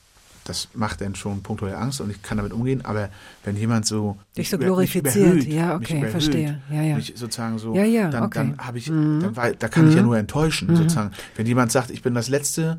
das 0.45 0.68
macht 0.74 1.01
dann 1.01 1.14
schon 1.16 1.43
punktuell 1.43 1.74
Angst 1.74 2.01
und 2.01 2.11
ich 2.11 2.22
kann 2.22 2.37
damit 2.39 2.53
umgehen, 2.53 2.85
aber 2.85 3.11
wenn 3.45 3.57
jemand 3.57 3.87
so 3.87 4.16
dich 4.37 4.49
so 4.49 4.57
über- 4.57 4.66
glorifiziert, 4.66 5.16
überhöht, 5.16 5.45
ja, 5.49 5.74
okay, 5.74 5.95
überhöht, 5.97 6.11
verstehe, 6.12 6.62
ja, 6.70 6.83
ja. 6.83 6.97
Mich 6.97 7.12
sozusagen 7.16 7.59
so, 7.59 7.74
Ja, 7.74 7.85
ja, 7.85 8.09
dann, 8.11 8.22
okay. 8.22 8.39
dann 8.57 8.59
habe 8.66 8.79
ich, 8.79 8.89
Mhm. 8.89 9.35
dann, 9.35 9.55
da 9.59 9.68
kann 9.68 9.89
ich 9.89 9.95
ja 9.95 10.01
Mhm. 10.03 10.07
nur 10.09 10.16
enttäuschen 10.18 10.74
sozusagen. 10.76 11.11
Wenn 11.37 11.47
jemand 11.47 11.72
sagt, 11.72 11.91
ich 11.91 12.03
bin 12.03 12.14
das 12.14 12.29
letzte 12.29 12.79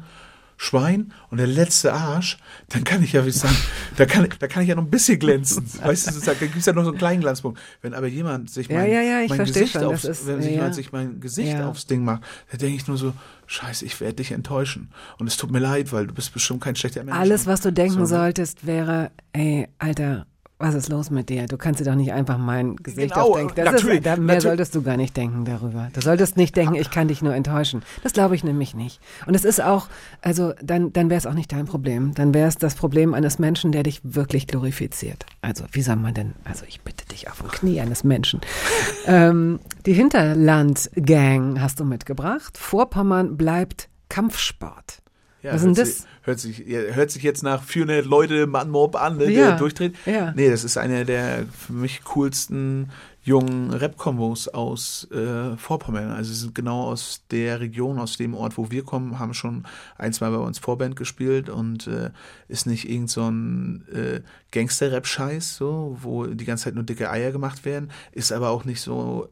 Schwein 0.62 1.14
und 1.30 1.38
der 1.38 1.48
letzte 1.48 1.94
Arsch, 1.94 2.38
dann 2.68 2.84
kann 2.84 3.02
ich 3.02 3.14
ja 3.14 3.26
wie 3.26 3.32
sagen, 3.32 3.56
da 3.96 4.06
kann, 4.06 4.28
da 4.40 4.48
kann 4.50 4.62
ich 4.64 4.68
ja 4.68 4.76
noch 4.76 4.84
ein 4.84 4.90
bisschen 4.90 5.18
glänzen. 5.18 5.66
Weißt 5.82 6.14
du, 6.14 6.20
da 6.20 6.34
gibt 6.34 6.58
es 6.58 6.66
ja 6.66 6.74
noch 6.74 6.84
so 6.84 6.90
einen 6.90 6.98
kleinen 6.98 7.22
Glanzpunkt. 7.22 7.58
Wenn 7.82 7.94
aber 7.94 8.08
jemand 8.08 8.50
sich 8.50 8.68
mein, 8.70 8.92
ja, 8.92 9.00
ja, 9.02 9.22
ich 9.22 9.30
mein 9.30 9.38
Gesicht 9.46 9.72
schon, 9.72 9.86
aufs, 9.86 10.02
das 10.02 10.20
ist- 10.20 10.28
wenn 10.28 10.42
sich 10.42 10.48
ja, 10.52 10.56
jemand 10.58 10.72
ja. 10.72 10.74
sich 10.76 10.92
mein 10.92 11.22
Gesicht 11.22 11.54
Ja. 11.54 11.70
aufs 11.70 11.86
Ding 11.86 12.04
macht, 12.04 12.24
da 12.52 12.58
denke 12.58 12.76
ich 12.76 12.88
nur 12.90 12.98
so, 12.98 13.14
scheiße, 13.48 13.86
ich 13.86 14.02
werde 14.02 14.16
dich 14.16 14.34
enttäuschen. 14.34 14.92
Und 15.18 15.28
es 15.28 15.38
tut 15.38 15.50
mir 15.50 15.60
leid, 15.60 15.94
weil 15.94 16.08
du 16.08 16.14
bist 16.14 16.34
bestimmt 16.34 16.60
kein 16.62 16.76
schlechter 16.76 17.06
Mensch. 17.06 17.18
Alles, 17.18 17.48
was 17.48 17.62
du 17.62 17.72
denken 17.72 17.94
So, 17.94 18.00
ne? 18.02 18.06
solltest, 18.08 18.68
wäre, 18.68 19.12
ey, 19.32 19.66
Alter, 19.78 20.26
was 20.60 20.76
ist 20.76 20.90
los 20.90 21.10
mit 21.10 21.30
dir? 21.30 21.46
Du 21.46 21.58
kannst 21.58 21.80
dir 21.80 21.86
doch 21.86 21.96
nicht 21.96 22.12
einfach 22.12 22.38
mein 22.38 22.76
Gesicht 22.76 23.14
Genau, 23.14 23.30
aufdenken. 23.30 23.54
Das 23.56 23.72
natürlich, 23.72 24.00
ist, 24.00 24.06
da, 24.06 24.18
mehr 24.18 24.20
natürlich. 24.20 24.44
solltest 24.44 24.76
du 24.76 24.82
gar 24.82 24.98
nicht 24.98 25.16
denken 25.16 25.46
darüber. 25.46 25.88
Du 25.94 26.02
solltest 26.02 26.36
nicht 26.36 26.54
denken, 26.58 26.76
ich 26.76 26.92
kann 26.92 27.08
dich 27.08 27.22
nur 27.22 27.34
enttäuschen. 27.34 27.82
Das 28.04 28.12
glaube 28.12 28.36
ich 28.36 28.44
nämlich 28.44 28.76
nicht. 28.76 29.00
Und 29.26 29.36
es 29.36 29.46
ist 29.46 29.62
auch, 29.64 29.88
also 30.22 30.54
dann, 30.62 30.92
dann 30.92 31.10
wäre 31.10 31.18
es 31.18 31.26
auch 31.26 31.34
nicht 31.34 31.54
dein 31.54 31.66
Problem. 31.66 32.14
Dann 32.14 32.34
wäre 32.34 32.50
es 32.50 32.58
das 32.58 32.76
Problem 32.76 33.14
eines 33.14 33.40
Menschen, 33.40 33.72
der 33.72 33.84
dich 33.84 34.02
wirklich 34.04 34.48
glorifiziert. 34.48 35.26
Also 35.42 35.64
wie 35.72 35.82
soll 35.82 35.96
man 35.96 36.14
denn, 36.14 36.34
also 36.44 36.66
ich 36.68 36.82
bitte 36.82 37.06
dich 37.06 37.30
auf 37.30 37.40
dem 37.40 37.48
Knie 37.50 37.80
eines 37.80 38.04
Menschen. 38.04 38.42
ähm, 39.08 39.62
die 39.86 39.94
Hinterland-Gang 39.94 41.62
hast 41.62 41.80
du 41.80 41.86
mitgebracht. 41.86 42.58
Vorpommern 42.58 43.38
bleibt 43.38 43.88
Kampfsport. 44.10 44.99
Ja, 45.42 45.54
Was 45.54 45.62
ist 45.62 45.66
denn 45.66 45.74
das? 45.76 45.98
sich- 46.00 46.06
Hört 46.24 46.40
sich, 46.40 46.64
hört 46.68 47.12
sich 47.12 47.24
jetzt 47.24 47.44
nach 47.44 47.64
400 47.64 48.06
Leute 48.06 48.46
Mann-Mob 48.46 48.96
an, 48.96 49.18
ne, 49.18 49.32
Ja, 49.32 49.48
der 49.50 49.58
durchdreht. 49.58 49.96
ja. 50.06 50.32
Nee, 50.36 50.50
das 50.50 50.64
ist 50.64 50.78
einer 50.78 51.06
der 51.06 51.46
für 51.48 51.74
mich 51.74 52.04
coolsten 52.04 52.90
jungen 53.24 53.72
Rap-Kombos 53.72 54.48
aus 54.50 55.08
äh, 55.12 55.56
Vorpommern. 55.58 56.12
Also 56.12 56.34
sie 56.34 56.40
sind 56.42 56.56
genau 56.56 56.84
aus 56.84 57.22
der 57.32 57.60
Region, 57.62 58.00
aus 58.00 58.18
dem 58.18 58.34
Ort, 58.34 58.58
wo 58.58 58.70
wir 58.70 58.84
kommen, 58.84 59.18
haben 59.20 59.34
schon 59.34 59.66
ein, 59.98 60.14
zwei 60.14 60.30
bei 60.30 60.38
uns 60.38 60.60
Vorband 60.60 60.96
gespielt 60.96 61.50
und 61.50 61.88
äh, 61.88 62.10
ist 62.48 62.66
nicht 62.68 62.90
irgend 62.90 63.10
so 63.10 63.24
ein 63.30 63.86
äh, 63.94 64.22
Gangster-Rap-Scheiß, 64.52 65.56
so, 65.58 65.98
wo 66.02 66.26
die 66.26 66.46
ganze 66.46 66.66
Zeit 66.66 66.76
nur 66.76 66.84
dicke 66.84 67.10
Eier 67.10 67.32
gemacht 67.32 67.66
werden, 67.66 67.92
ist 68.12 68.32
aber 68.32 68.50
auch 68.50 68.66
nicht 68.66 68.82
so 68.82 69.30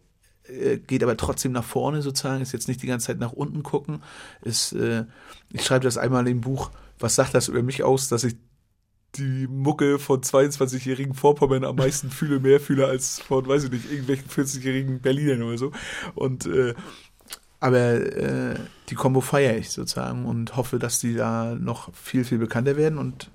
geht 0.88 1.04
aber 1.04 1.18
trotzdem 1.18 1.52
nach 1.52 1.64
vorne 1.64 2.02
sozusagen, 2.02 2.42
ist 2.42 2.54
jetzt 2.54 2.68
nicht 2.68 2.82
die 2.82 2.88
ganze 2.88 3.08
Zeit 3.08 3.20
nach 3.20 3.34
unten 3.34 3.64
gucken. 3.64 4.02
Ist, 4.42 4.74
äh, 4.74 5.06
ich 5.52 5.64
schreibe 5.64 5.86
das 5.86 5.98
einmal 5.98 6.28
im 6.28 6.42
Buch, 6.42 6.72
was 7.00 7.16
sagt 7.16 7.34
das 7.34 7.48
über 7.48 7.64
mich 7.64 7.84
aus, 7.84 8.10
dass 8.10 8.24
ich 8.24 8.36
die 9.16 9.48
Mucke 9.48 10.00
von 10.00 10.22
22-jährigen 10.22 11.14
Vorpommern 11.14 11.64
am 11.64 11.76
meisten 11.76 12.12
fühle, 12.12 12.40
mehr 12.40 12.60
fühle 12.60 12.88
als 12.88 13.20
von, 13.20 13.48
weiß 13.48 13.66
ich 13.66 13.72
nicht, 13.72 13.92
irgendwelchen 13.92 14.30
40-jährigen 14.30 15.02
Berlinern 15.02 15.44
oder 15.44 15.58
so. 15.58 15.72
Und 16.16 16.46
äh, 16.46 16.74
aber 17.60 17.80
äh, 17.80 18.56
die 18.90 18.96
Combo 18.96 19.22
feiere 19.22 19.58
ich 19.58 19.72
sozusagen 19.72 20.26
und 20.26 20.56
hoffe, 20.56 20.78
dass 20.78 21.00
die 21.00 21.16
da 21.16 21.56
noch 21.56 21.94
viel, 21.96 22.24
viel 22.24 22.38
bekannter 22.38 22.78
werden 22.78 23.00
und 23.00 23.32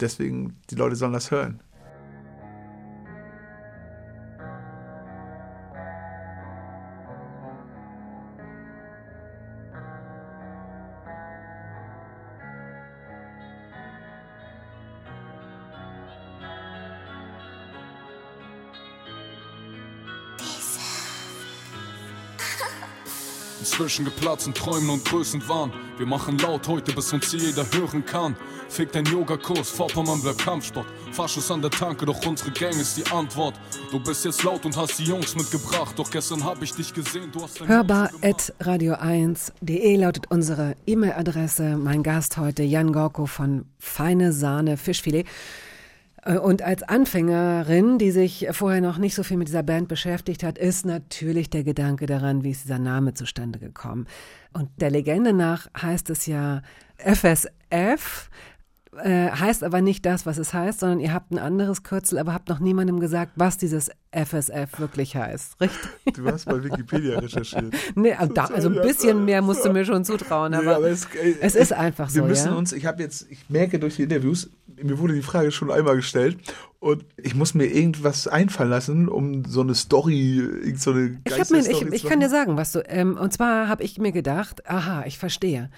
deswegen, 0.00 0.56
die 0.70 0.74
Leute 0.74 0.96
sollen 0.96 1.12
das 1.12 1.30
hören. 1.30 1.60
Zwischen 23.82 24.04
geplatzten 24.04 24.54
Träumen 24.54 24.90
und 24.90 25.04
Größenwahn. 25.04 25.72
Wir 25.98 26.06
machen 26.06 26.38
laut 26.38 26.68
heute, 26.68 26.92
bis 26.92 27.12
uns 27.12 27.32
jeder 27.32 27.66
hören 27.72 28.06
kann. 28.06 28.36
Fick 28.68 28.92
dein 28.92 29.04
Yogakurs, 29.06 29.70
Vorpommern 29.70 30.22
bleibt 30.22 30.38
Kampfsport. 30.38 30.86
Faschus 31.10 31.50
an 31.50 31.62
der 31.62 31.72
Tanke, 31.72 32.06
doch 32.06 32.24
unsere 32.24 32.52
Gang 32.52 32.74
ist 32.74 32.96
die 32.96 33.04
Antwort. 33.10 33.58
Du 33.90 33.98
bist 33.98 34.24
jetzt 34.24 34.44
laut 34.44 34.64
und 34.64 34.76
hast 34.76 35.00
die 35.00 35.02
Jungs 35.02 35.34
mitgebracht. 35.34 35.98
Doch 35.98 36.08
gestern 36.12 36.44
hab 36.44 36.62
ich 36.62 36.72
dich 36.72 36.94
gesehen, 36.94 37.32
du 37.32 37.42
hast 37.42 37.60
dein 37.60 37.66
Hörbar 37.66 38.10
at 38.22 38.54
radio1.de 38.60 39.96
lautet 39.96 40.26
unsere 40.30 40.76
E-Mail-Adresse. 40.86 41.76
Mein 41.76 42.04
Gast 42.04 42.36
heute 42.36 42.62
Jan 42.62 42.92
Gorko 42.92 43.26
von 43.26 43.64
Feine 43.80 44.32
Sahne 44.32 44.76
Fischfilet. 44.76 45.26
Äh, 46.24 46.38
Und 46.38 46.62
als 46.62 46.82
Anfängerin, 46.82 47.98
die 47.98 48.10
sich 48.10 48.48
vorher 48.52 48.80
noch 48.80 48.98
nicht 48.98 49.14
so 49.14 49.22
viel 49.22 49.36
mit 49.36 49.48
dieser 49.48 49.62
Band 49.62 49.88
beschäftigt 49.88 50.42
hat, 50.42 50.58
ist 50.58 50.86
natürlich 50.86 51.50
der 51.50 51.64
Gedanke 51.64 52.06
daran, 52.06 52.44
wie 52.44 52.50
ist 52.50 52.64
dieser 52.64 52.78
Name 52.78 53.14
zustande 53.14 53.58
gekommen. 53.58 54.06
Und 54.52 54.68
der 54.80 54.90
Legende 54.90 55.32
nach 55.32 55.68
heißt 55.80 56.10
es 56.10 56.26
ja 56.26 56.62
FSF, 56.98 58.30
äh, 59.02 59.30
heißt 59.30 59.64
aber 59.64 59.80
nicht 59.80 60.04
das, 60.04 60.26
was 60.26 60.36
es 60.36 60.52
heißt, 60.52 60.80
sondern 60.80 61.00
ihr 61.00 61.14
habt 61.14 61.30
ein 61.30 61.38
anderes 61.38 61.82
Kürzel, 61.82 62.18
aber 62.18 62.34
habt 62.34 62.50
noch 62.50 62.60
niemandem 62.60 63.00
gesagt, 63.00 63.32
was 63.36 63.56
dieses 63.56 63.90
FSF 64.10 64.78
wirklich 64.78 65.16
heißt. 65.16 65.58
Richtig? 65.62 66.14
Du 66.14 66.26
hast 66.26 66.44
bei 66.44 66.62
Wikipedia 66.62 67.18
recherchiert. 67.18 67.74
Nee, 67.94 68.12
also, 68.12 68.34
da, 68.34 68.44
also 68.44 68.68
ein 68.68 68.82
bisschen 68.82 69.24
mehr 69.24 69.40
musst 69.40 69.64
du 69.64 69.72
mir 69.72 69.86
schon 69.86 70.04
zutrauen, 70.04 70.52
aber, 70.52 70.64
Nee, 70.64 70.70
aber 70.74 70.90
es, 70.90 71.06
äh, 71.06 71.36
es 71.40 71.54
ist 71.54 71.72
einfach 71.72 72.12
Wir 72.12 72.20
so, 72.22 72.28
müssen 72.28 72.48
ja. 72.48 72.54
uns, 72.54 72.72
ich 72.72 72.84
habe 72.84 73.02
jetzt, 73.02 73.26
ich 73.30 73.48
merke 73.48 73.78
durch 73.78 73.96
die 73.96 74.02
Interviews, 74.02 74.50
mir 74.84 74.98
wurde 74.98 75.14
die 75.14 75.22
Frage 75.22 75.52
schon 75.52 75.70
einmal 75.70 75.96
gestellt 75.96 76.38
und 76.82 77.04
ich 77.16 77.36
muss 77.36 77.54
mir 77.54 77.66
irgendwas 77.66 78.26
einfallen 78.26 78.68
lassen, 78.70 79.08
um 79.08 79.44
so 79.44 79.60
eine 79.60 79.76
Story, 79.76 80.38
irgend 80.38 80.80
so 80.80 80.90
eine 80.90 81.20
Ich, 81.24 81.38
hab 81.38 81.48
mir, 81.50 81.60
ich, 81.60 81.80
ich 81.80 82.04
kann 82.04 82.18
dir 82.18 82.28
sagen, 82.28 82.56
was 82.56 82.72
du, 82.72 82.80
ähm, 82.88 83.16
und 83.16 83.32
zwar 83.32 83.68
habe 83.68 83.84
ich 83.84 83.98
mir 83.98 84.10
gedacht, 84.10 84.68
aha, 84.68 85.04
ich 85.06 85.16
verstehe. 85.16 85.70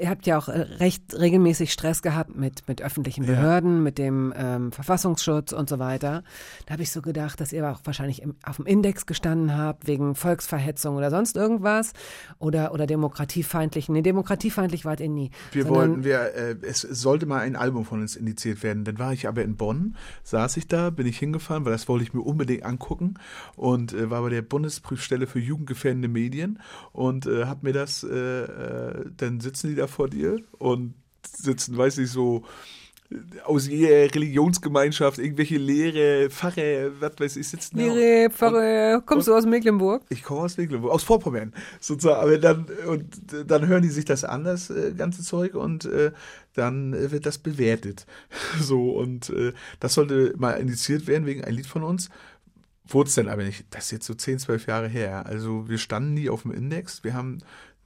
Ihr 0.00 0.10
habt 0.10 0.26
ja 0.26 0.36
auch 0.36 0.48
äh, 0.48 0.60
recht 0.60 1.14
regelmäßig 1.14 1.72
Stress 1.72 2.02
gehabt 2.02 2.34
mit, 2.36 2.66
mit 2.66 2.82
öffentlichen 2.82 3.24
Behörden, 3.26 3.84
mit 3.84 3.96
dem 3.96 4.34
ähm, 4.36 4.72
Verfassungsschutz 4.72 5.52
und 5.52 5.68
so 5.68 5.78
weiter. 5.78 6.24
Da 6.66 6.72
habe 6.72 6.82
ich 6.82 6.90
so 6.90 7.00
gedacht, 7.00 7.40
dass 7.40 7.52
ihr 7.52 7.66
auch 7.70 7.80
wahrscheinlich 7.84 8.20
im, 8.20 8.34
auf 8.44 8.56
dem 8.56 8.66
Index 8.66 9.06
gestanden 9.06 9.56
habt, 9.56 9.86
wegen 9.86 10.16
Volksverhetzung 10.16 10.96
oder 10.96 11.10
sonst 11.10 11.36
irgendwas. 11.36 11.92
Oder, 12.40 12.72
oder 12.74 12.86
demokratiefeindlich. 12.88 13.88
Nee, 13.88 14.02
demokratiefeindlich 14.02 14.84
wart 14.84 14.98
ihr 15.00 15.08
nie. 15.08 15.30
Wir 15.52 15.62
sondern- 15.62 15.90
wollten, 15.90 16.04
wir, 16.04 16.34
äh, 16.34 16.56
es 16.62 16.80
sollte 16.80 17.26
mal 17.26 17.38
ein 17.38 17.54
Album 17.54 17.84
von 17.84 18.00
uns 18.00 18.16
indiziert 18.16 18.62
werden. 18.64 18.84
Dann 18.84 18.98
war 18.98 19.12
ich 19.12 19.28
aber 19.28 19.42
in 19.42 19.56
Bonn, 19.56 19.96
saß 20.40 20.56
ich 20.56 20.68
da, 20.68 20.88
bin 20.88 21.06
ich 21.06 21.18
hingefahren, 21.18 21.66
weil 21.66 21.72
das 21.72 21.86
wollte 21.86 22.04
ich 22.04 22.14
mir 22.14 22.22
unbedingt 22.22 22.64
angucken 22.64 23.14
und 23.56 23.92
äh, 23.92 24.08
war 24.08 24.22
bei 24.22 24.30
der 24.30 24.40
Bundesprüfstelle 24.40 25.26
für 25.26 25.38
jugendgefährdende 25.38 26.08
Medien 26.08 26.60
und 26.92 27.26
äh, 27.26 27.44
hab 27.44 27.62
mir 27.62 27.74
das, 27.74 28.04
äh, 28.04 28.44
äh, 28.44 29.10
dann 29.18 29.40
sitzen 29.40 29.68
die 29.68 29.74
da 29.74 29.86
vor 29.86 30.08
dir 30.08 30.38
und 30.58 30.94
sitzen, 31.22 31.76
weiß 31.76 31.98
ich, 31.98 32.10
so 32.10 32.44
aus 33.44 33.66
jeder 33.66 34.14
Religionsgemeinschaft, 34.14 35.18
irgendwelche 35.18 35.58
Lehre, 35.58 36.30
Pfarrer, 36.30 36.92
was 37.00 37.12
weiß 37.18 37.36
ich, 37.36 37.48
sitzen 37.48 37.78
da. 37.78 37.82
Miri, 37.82 38.30
Pfarrer, 38.30 39.00
kommst 39.00 39.26
du 39.26 39.34
aus 39.34 39.46
Mecklenburg? 39.46 40.02
Ich 40.10 40.22
komme 40.22 40.42
aus 40.42 40.56
Mecklenburg, 40.56 40.92
aus 40.92 41.02
Vorpommern 41.02 41.52
sozusagen. 41.80 42.20
Aber 42.20 42.38
dann, 42.38 42.66
und 42.86 43.04
dann 43.46 43.66
hören 43.66 43.82
die 43.82 43.88
sich 43.88 44.04
das 44.04 44.24
an, 44.24 44.44
das 44.44 44.70
äh, 44.70 44.92
ganze 44.96 45.22
Zeug, 45.22 45.54
und 45.54 45.86
äh, 45.86 46.12
dann 46.54 46.92
äh, 46.92 47.10
wird 47.10 47.26
das 47.26 47.38
bewertet. 47.38 48.06
So, 48.60 48.90
und 48.90 49.30
äh, 49.30 49.52
das 49.80 49.94
sollte 49.94 50.34
mal 50.36 50.52
initiiert 50.52 51.06
werden 51.06 51.26
wegen 51.26 51.42
ein 51.44 51.54
Lied 51.54 51.66
von 51.66 51.82
uns. 51.82 52.10
Wurde 52.86 53.08
es 53.08 53.14
dann 53.14 53.28
aber 53.28 53.44
nicht. 53.44 53.64
Das 53.70 53.84
ist 53.84 53.90
jetzt 53.92 54.06
so 54.06 54.14
10, 54.14 54.40
12 54.40 54.66
Jahre 54.66 54.88
her. 54.88 55.24
Also 55.26 55.68
wir 55.68 55.78
standen 55.78 56.14
nie 56.14 56.28
auf 56.28 56.42
dem 56.42 56.52
Index. 56.52 57.04
Wir 57.04 57.14
haben 57.14 57.38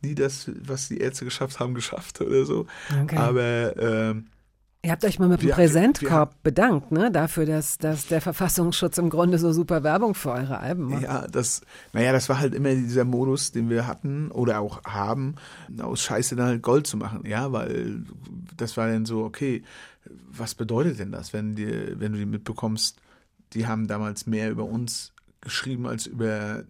nie 0.03 0.15
das, 0.15 0.51
was 0.63 0.89
die 0.89 0.99
Ärzte 0.99 1.25
geschafft 1.25 1.61
haben, 1.61 1.75
geschafft 1.75 2.21
oder 2.21 2.45
so. 2.45 2.67
Okay. 3.03 3.17
Aber 3.17 3.77
ähm, 3.77 4.27
Ihr 4.85 4.91
habt 4.91 5.05
euch 5.05 5.19
mal 5.19 5.29
mit 5.31 5.41
dem 5.41 5.51
Präsentkorb 5.51 6.43
bedankt, 6.43 6.93
ne? 6.93 7.11
Dafür, 7.11 7.47
dass, 7.47 7.79
dass 7.79 8.07
der 8.07 8.21
Verfassungsschutz 8.21 8.99
im 8.99 9.09
Grunde 9.09 9.39
so 9.39 9.51
super 9.51 9.83
Werbung 9.83 10.15
für 10.15 10.33
eure 10.33 10.59
Alben 10.59 10.91
macht. 10.91 11.03
Ja, 11.03 11.27
das, 11.27 11.63
naja, 11.95 12.13
das 12.13 12.29
war 12.29 12.39
halt 12.39 12.55
immer 12.55 12.75
dieser 12.75 13.05
Modus, 13.05 13.51
den 13.51 13.71
wir 13.71 13.87
hatten 13.87 14.31
oder 14.31 14.61
auch 14.61 14.85
haben, 14.85 15.37
aus 15.81 16.03
Scheiße 16.03 16.37
dann 16.37 16.47
halt 16.49 16.63
Gold 16.63 16.87
zu 16.87 16.99
machen, 16.99 17.25
ja, 17.27 17.51
weil 17.51 18.05
das 18.59 18.77
war 18.77 18.89
dann 18.89 19.07
so, 19.07 19.25
okay, 19.25 19.63
was 20.31 20.55
bedeutet 20.55 20.99
denn 20.99 21.13
das, 21.13 21.33
wenn 21.33 21.55
dir, 21.55 21.99
wenn 21.99 22.13
du 22.13 22.19
die 22.19 22.27
mitbekommst, 22.27 23.01
die 23.55 23.67
haben 23.67 23.87
damals 23.87 24.27
mehr 24.27 24.51
über 24.51 24.65
uns 24.65 25.15
geschrieben 25.41 25.87
als 25.87 26.07
über 26.07 26.65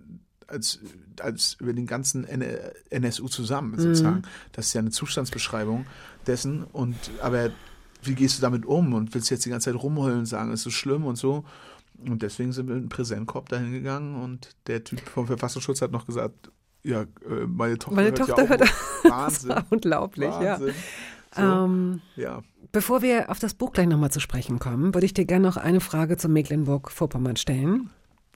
als, 0.47 0.79
als 1.21 1.57
über 1.59 1.73
den 1.73 1.87
ganzen 1.87 2.25
NSU 2.91 3.29
zusammen 3.29 3.79
sozusagen. 3.79 4.23
Das 4.53 4.67
ist 4.67 4.75
ja 4.75 4.81
eine 4.81 4.91
Zustandsbeschreibung 4.91 5.87
dessen 6.27 6.65
und 6.65 6.97
aber 7.23 7.51
wie 8.07 8.15
gehst 8.15 8.39
du 8.39 8.43
damit 8.43 8.67
um 8.67 8.93
und 8.95 9.15
willst 9.15 9.31
jetzt 9.31 9.45
die 9.45 9.51
ganze 9.51 9.73
Zeit 9.73 9.83
rumheulen 9.83 10.21
und 10.21 10.27
sagen, 10.27 10.51
es 10.51 10.61
ist 10.61 10.65
so 10.65 10.71
schlimm 10.71 11.05
und 11.05 11.17
so. 11.17 11.45
Und 11.99 12.23
deswegen 12.23 12.53
sind 12.53 12.67
wir 12.67 12.75
mit 12.75 12.83
einem 12.83 12.89
Präsentkorb 12.89 13.49
dahin 13.49 13.73
gegangen 13.73 14.17
und 14.23 14.51
der 14.67 14.83
Typ 14.83 15.01
vom 15.01 15.27
Verfassungsschutz 15.27 15.81
hat 15.81 15.93
noch 15.93 16.07
gesagt, 16.07 16.51
ja, 16.83 17.03
äh, 17.03 17.47
meine 17.47 17.79
Tochter 17.79 17.97
Meine 17.97 18.09
hört 18.09 18.19
Tochter 18.19 18.37
ja 18.39 18.45
auch 18.45 18.49
hört 18.49 18.61
das. 19.03 19.11
Wahnsinn. 19.11 19.49
Das 19.49 19.57
war 19.57 19.67
unglaublich, 19.71 20.31
Wahnsinn. 20.31 20.67
So, 21.35 21.41
ja. 21.43 21.65
Ähm, 21.65 22.01
ja. 22.17 22.43
bevor 22.73 23.03
wir 23.03 23.31
auf 23.31 23.39
das 23.39 23.55
Buch 23.55 23.73
gleich 23.73 23.89
nochmal 23.89 24.11
zu 24.11 24.21
sprechen 24.21 24.59
kommen, 24.59 24.95
würde 24.95 25.07
ich 25.07 25.15
dir 25.15 25.25
gerne 25.25 25.47
noch 25.47 25.57
eine 25.57 25.81
Frage 25.81 26.17
zu 26.17 26.29
Mecklenburg-Vorpommern 26.29 27.37
stellen. 27.37 27.91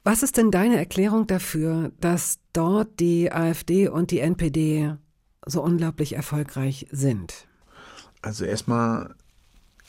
Was 0.04 0.22
ist 0.22 0.36
denn 0.36 0.50
deine 0.50 0.78
Erklärung 0.78 1.26
dafür, 1.26 1.92
dass 2.00 2.38
dort 2.52 2.98
die 2.98 3.30
AfD 3.30 3.88
und 3.88 4.10
die 4.10 4.20
NPD 4.20 4.94
so 5.44 5.62
unglaublich 5.62 6.14
erfolgreich 6.14 6.86
sind? 6.90 7.46
Also 8.22 8.44
erstmal, 8.44 9.14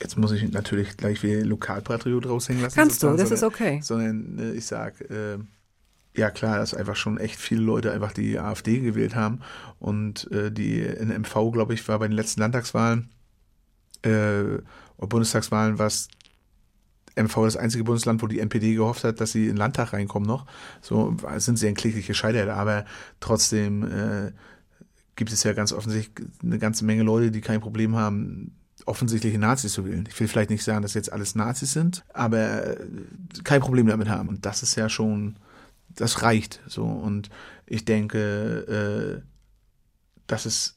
jetzt 0.00 0.16
muss 0.18 0.32
ich 0.32 0.50
natürlich 0.50 0.96
gleich 0.96 1.22
wie 1.22 1.34
Lokalpatriot 1.36 2.26
raushängen 2.26 2.62
lassen. 2.62 2.76
Kannst 2.76 3.02
du, 3.02 3.08
das 3.16 3.30
ist 3.30 3.40
sondern- 3.40 3.54
okay. 3.54 3.80
Sondern 3.82 4.38
äh, 4.38 4.52
ich 4.52 4.66
sag, 4.66 5.00
äh, 5.10 5.38
ja 6.16 6.30
klar, 6.30 6.58
dass 6.58 6.74
einfach 6.74 6.96
schon 6.96 7.18
echt 7.18 7.36
viele 7.38 7.62
Leute 7.62 7.92
einfach 7.92 8.12
die 8.12 8.38
AfD 8.38 8.80
gewählt 8.80 9.14
haben 9.14 9.40
und 9.78 10.30
äh, 10.32 10.50
die 10.50 10.80
in 10.80 11.08
MV, 11.08 11.52
glaube 11.52 11.74
ich, 11.74 11.86
war 11.88 11.98
bei 11.98 12.08
den 12.08 12.16
letzten 12.16 12.40
Landtagswahlen 12.40 13.10
äh, 14.02 14.58
oder 14.96 15.06
Bundestagswahlen 15.08 15.78
war 15.78 15.86
es 15.86 16.08
MV 17.16 17.44
das 17.44 17.56
einzige 17.56 17.84
Bundesland, 17.84 18.22
wo 18.22 18.26
die 18.26 18.38
NPD 18.40 18.74
gehofft 18.74 19.04
hat, 19.04 19.20
dass 19.20 19.32
sie 19.32 19.42
in 19.44 19.48
den 19.50 19.56
Landtag 19.56 19.92
reinkommen 19.92 20.26
noch. 20.28 20.46
So 20.80 21.16
sind 21.36 21.58
sie 21.58 21.68
ein 21.68 21.74
kläglich 21.74 22.06
gescheitert, 22.06 22.48
aber 22.48 22.84
trotzdem 23.18 23.82
äh, 23.84 24.32
gibt 25.16 25.32
es 25.32 25.42
ja 25.42 25.52
ganz 25.52 25.72
offensichtlich 25.72 26.28
eine 26.42 26.58
ganze 26.58 26.84
Menge 26.84 27.02
Leute, 27.02 27.30
die 27.30 27.40
kein 27.40 27.60
Problem 27.60 27.96
haben, 27.96 28.52
offensichtliche 28.86 29.38
Nazis 29.38 29.72
zu 29.72 29.84
wählen. 29.84 30.06
Ich 30.08 30.18
will 30.18 30.28
vielleicht 30.28 30.50
nicht 30.50 30.64
sagen, 30.64 30.82
dass 30.82 30.94
jetzt 30.94 31.12
alles 31.12 31.34
Nazis 31.34 31.72
sind, 31.72 32.04
aber 32.12 32.78
äh, 32.78 32.86
kein 33.44 33.60
Problem 33.60 33.86
damit 33.86 34.08
haben. 34.08 34.28
Und 34.28 34.46
das 34.46 34.62
ist 34.62 34.76
ja 34.76 34.88
schon, 34.88 35.36
das 35.88 36.22
reicht 36.22 36.60
so. 36.66 36.84
Und 36.84 37.30
ich 37.66 37.84
denke, 37.84 39.22
äh, 39.22 39.22
dass 40.26 40.46
es 40.46 40.76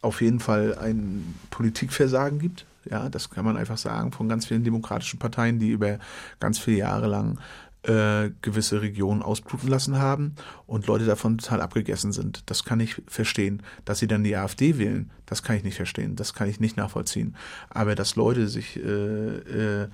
auf 0.00 0.20
jeden 0.20 0.40
Fall 0.40 0.76
ein 0.78 1.34
Politikversagen 1.50 2.38
gibt. 2.38 2.66
Ja, 2.90 3.08
das 3.08 3.30
kann 3.30 3.44
man 3.44 3.56
einfach 3.56 3.78
sagen 3.78 4.12
von 4.12 4.28
ganz 4.28 4.46
vielen 4.46 4.64
demokratischen 4.64 5.18
Parteien, 5.18 5.58
die 5.58 5.70
über 5.70 5.98
ganz 6.40 6.58
viele 6.58 6.78
Jahre 6.78 7.06
lang 7.06 7.38
äh, 7.84 8.30
gewisse 8.40 8.80
Regionen 8.82 9.22
ausbluten 9.22 9.68
lassen 9.68 9.98
haben 9.98 10.34
und 10.66 10.86
Leute 10.86 11.04
davon 11.04 11.38
total 11.38 11.60
abgegessen 11.60 12.12
sind. 12.12 12.42
Das 12.46 12.64
kann 12.64 12.80
ich 12.80 13.02
verstehen. 13.06 13.62
Dass 13.84 13.98
sie 13.98 14.06
dann 14.06 14.24
die 14.24 14.36
AfD 14.36 14.78
wählen, 14.78 15.10
das 15.26 15.42
kann 15.42 15.56
ich 15.56 15.64
nicht 15.64 15.76
verstehen. 15.76 16.16
Das 16.16 16.34
kann 16.34 16.48
ich 16.48 16.60
nicht 16.60 16.76
nachvollziehen. 16.76 17.36
Aber 17.70 17.94
dass 17.94 18.16
Leute 18.16 18.48
sich 18.48 18.76
äh, 18.76 19.82
äh, 19.82 19.88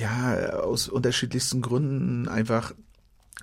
ja 0.00 0.50
aus 0.60 0.88
unterschiedlichsten 0.88 1.62
Gründen 1.62 2.28
einfach 2.28 2.74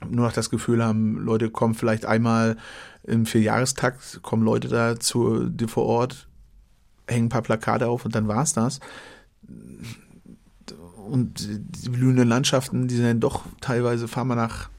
nur 0.08 0.28
noch 0.28 0.34
das 0.34 0.50
Gefühl 0.50 0.84
haben, 0.84 1.18
Leute 1.18 1.50
kommen 1.50 1.74
vielleicht 1.74 2.06
einmal 2.06 2.56
im 3.04 3.26
Vierjahrestakt, 3.26 4.22
kommen 4.22 4.44
Leute 4.44 4.70
da 4.70 5.00
zu 5.00 5.50
dir 5.50 5.68
vor 5.68 5.86
Ort, 5.86 6.30
hängen 7.08 7.26
ein 7.26 7.30
paar 7.30 7.42
Plakate 7.42 7.88
auf 7.88 8.06
und 8.06 8.16
dann 8.16 8.28
war's 8.28 8.54
das. 8.54 8.80
Und 11.10 11.48
die 11.84 11.90
blühenden 11.90 12.28
Landschaften, 12.28 12.88
die 12.88 12.96
sind 12.96 13.06
dann 13.06 13.20
doch 13.20 13.44
teilweise, 13.62 14.08
fahren 14.08 14.28
wir 14.28 14.36
nach, 14.36 14.70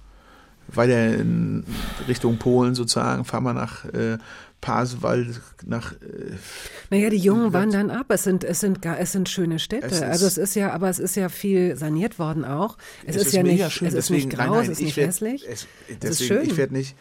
weiter 0.69 1.15
in 1.17 1.65
Richtung 2.09 2.39
Polen 2.39 2.75
sozusagen, 2.75 3.25
fahren 3.25 3.43
wir 3.45 3.53
nach 3.55 3.85
äh, 3.87 4.19
Pasewalk, 4.61 5.27
nach 5.67 5.93
äh, 5.93 5.97
Naja, 6.91 7.11
die 7.11 7.17
Jungen 7.17 7.53
wandern 7.53 7.91
ab. 7.91 8.07
Es 8.11 8.25
sind, 8.25 8.45
es 8.45 8.61
sind, 8.61 8.85
es 8.85 9.13
sind 9.13 9.29
schöne 9.29 9.59
Städte. 9.59 9.87
Es 9.87 9.93
ist- 9.95 10.03
also 10.03 10.27
es 10.27 10.39
ist 10.39 10.55
ja, 10.55 10.71
aber 10.73 10.89
es 10.91 10.99
ist 10.99 11.17
ja 11.17 11.29
viel 11.29 11.77
saniert 11.77 12.19
worden 12.19 12.45
auch. 12.45 12.77
Es, 13.07 13.17
Es 13.17 13.27
ist, 13.27 13.33
ja 13.33 13.43
mega 13.43 13.65
nicht, 13.65 13.75
schön, 13.75 13.89
es 13.89 13.95
ist 13.95 14.11
deswegen- 14.11 14.29
nicht 14.29 14.37
grau, 14.39 14.45
nein, 14.45 14.53
nein, 14.53 14.63
es 14.65 14.69
ist 14.71 14.79
ich 14.81 14.85
nicht 14.87 14.97
werd- 14.99 15.09
hässlich. 15.09 15.45
Es, 15.49 15.51
Es 15.51 15.61
ist 15.95 16.03
deswegen, 16.03 16.29
schön. 16.29 16.51
ich 16.51 16.57
werde 16.57 16.73
nicht, 16.75 16.95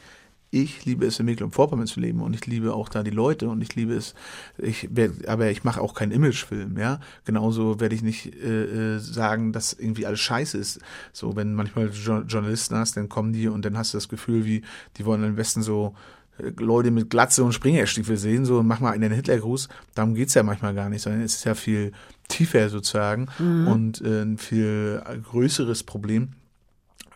ich 0.51 0.85
liebe 0.85 1.05
es 1.05 1.19
in 1.19 1.25
Mecklenburg-Vorpommern 1.25 1.87
zu 1.87 1.99
leben 1.99 2.21
und 2.21 2.33
ich 2.33 2.45
liebe 2.47 2.73
auch 2.73 2.89
da 2.89 3.03
die 3.03 3.11
Leute 3.11 3.49
und 3.49 3.61
ich 3.61 3.75
liebe 3.75 3.93
es, 3.93 4.15
ich 4.57 4.87
werd, 4.91 5.27
aber 5.27 5.51
ich 5.51 5.63
mache 5.63 5.81
auch 5.81 5.93
keinen 5.93 6.11
Imagefilm, 6.11 6.77
ja. 6.77 6.99
Genauso 7.25 7.79
werde 7.79 7.95
ich 7.95 8.01
nicht 8.01 8.33
äh, 8.35 8.95
äh, 8.95 8.99
sagen, 8.99 9.53
dass 9.53 9.73
irgendwie 9.73 10.05
alles 10.05 10.19
scheiße 10.19 10.57
ist. 10.57 10.79
So, 11.13 11.35
wenn 11.35 11.53
manchmal 11.53 11.89
jo 11.89 12.21
Journalisten 12.21 12.75
hast, 12.75 12.97
dann 12.97 13.09
kommen 13.09 13.33
die 13.33 13.47
und 13.47 13.63
dann 13.63 13.77
hast 13.77 13.93
du 13.93 13.97
das 13.97 14.09
Gefühl, 14.09 14.45
wie, 14.45 14.63
die 14.97 15.05
wollen 15.05 15.23
am 15.23 15.35
besten 15.35 15.61
so 15.61 15.95
äh, 16.37 16.51
Leute 16.57 16.91
mit 16.91 17.09
Glatze 17.09 17.43
und 17.43 17.53
Springerstiefel 17.53 18.17
sehen, 18.17 18.45
so 18.45 18.59
und 18.59 18.67
mach 18.67 18.79
mal 18.79 18.91
einen 18.91 19.11
Hitlergruß. 19.11 19.69
Darum 19.93 20.15
geht's 20.15 20.33
ja 20.33 20.43
manchmal 20.43 20.73
gar 20.73 20.89
nicht, 20.89 21.01
sondern 21.01 21.21
es 21.21 21.35
ist 21.35 21.45
ja 21.45 21.55
viel 21.55 21.91
tiefer 22.27 22.69
sozusagen 22.69 23.27
und 23.39 24.01
äh, 24.01 24.21
ein 24.21 24.37
viel 24.37 25.01
größeres 25.23 25.83
Problem 25.83 26.29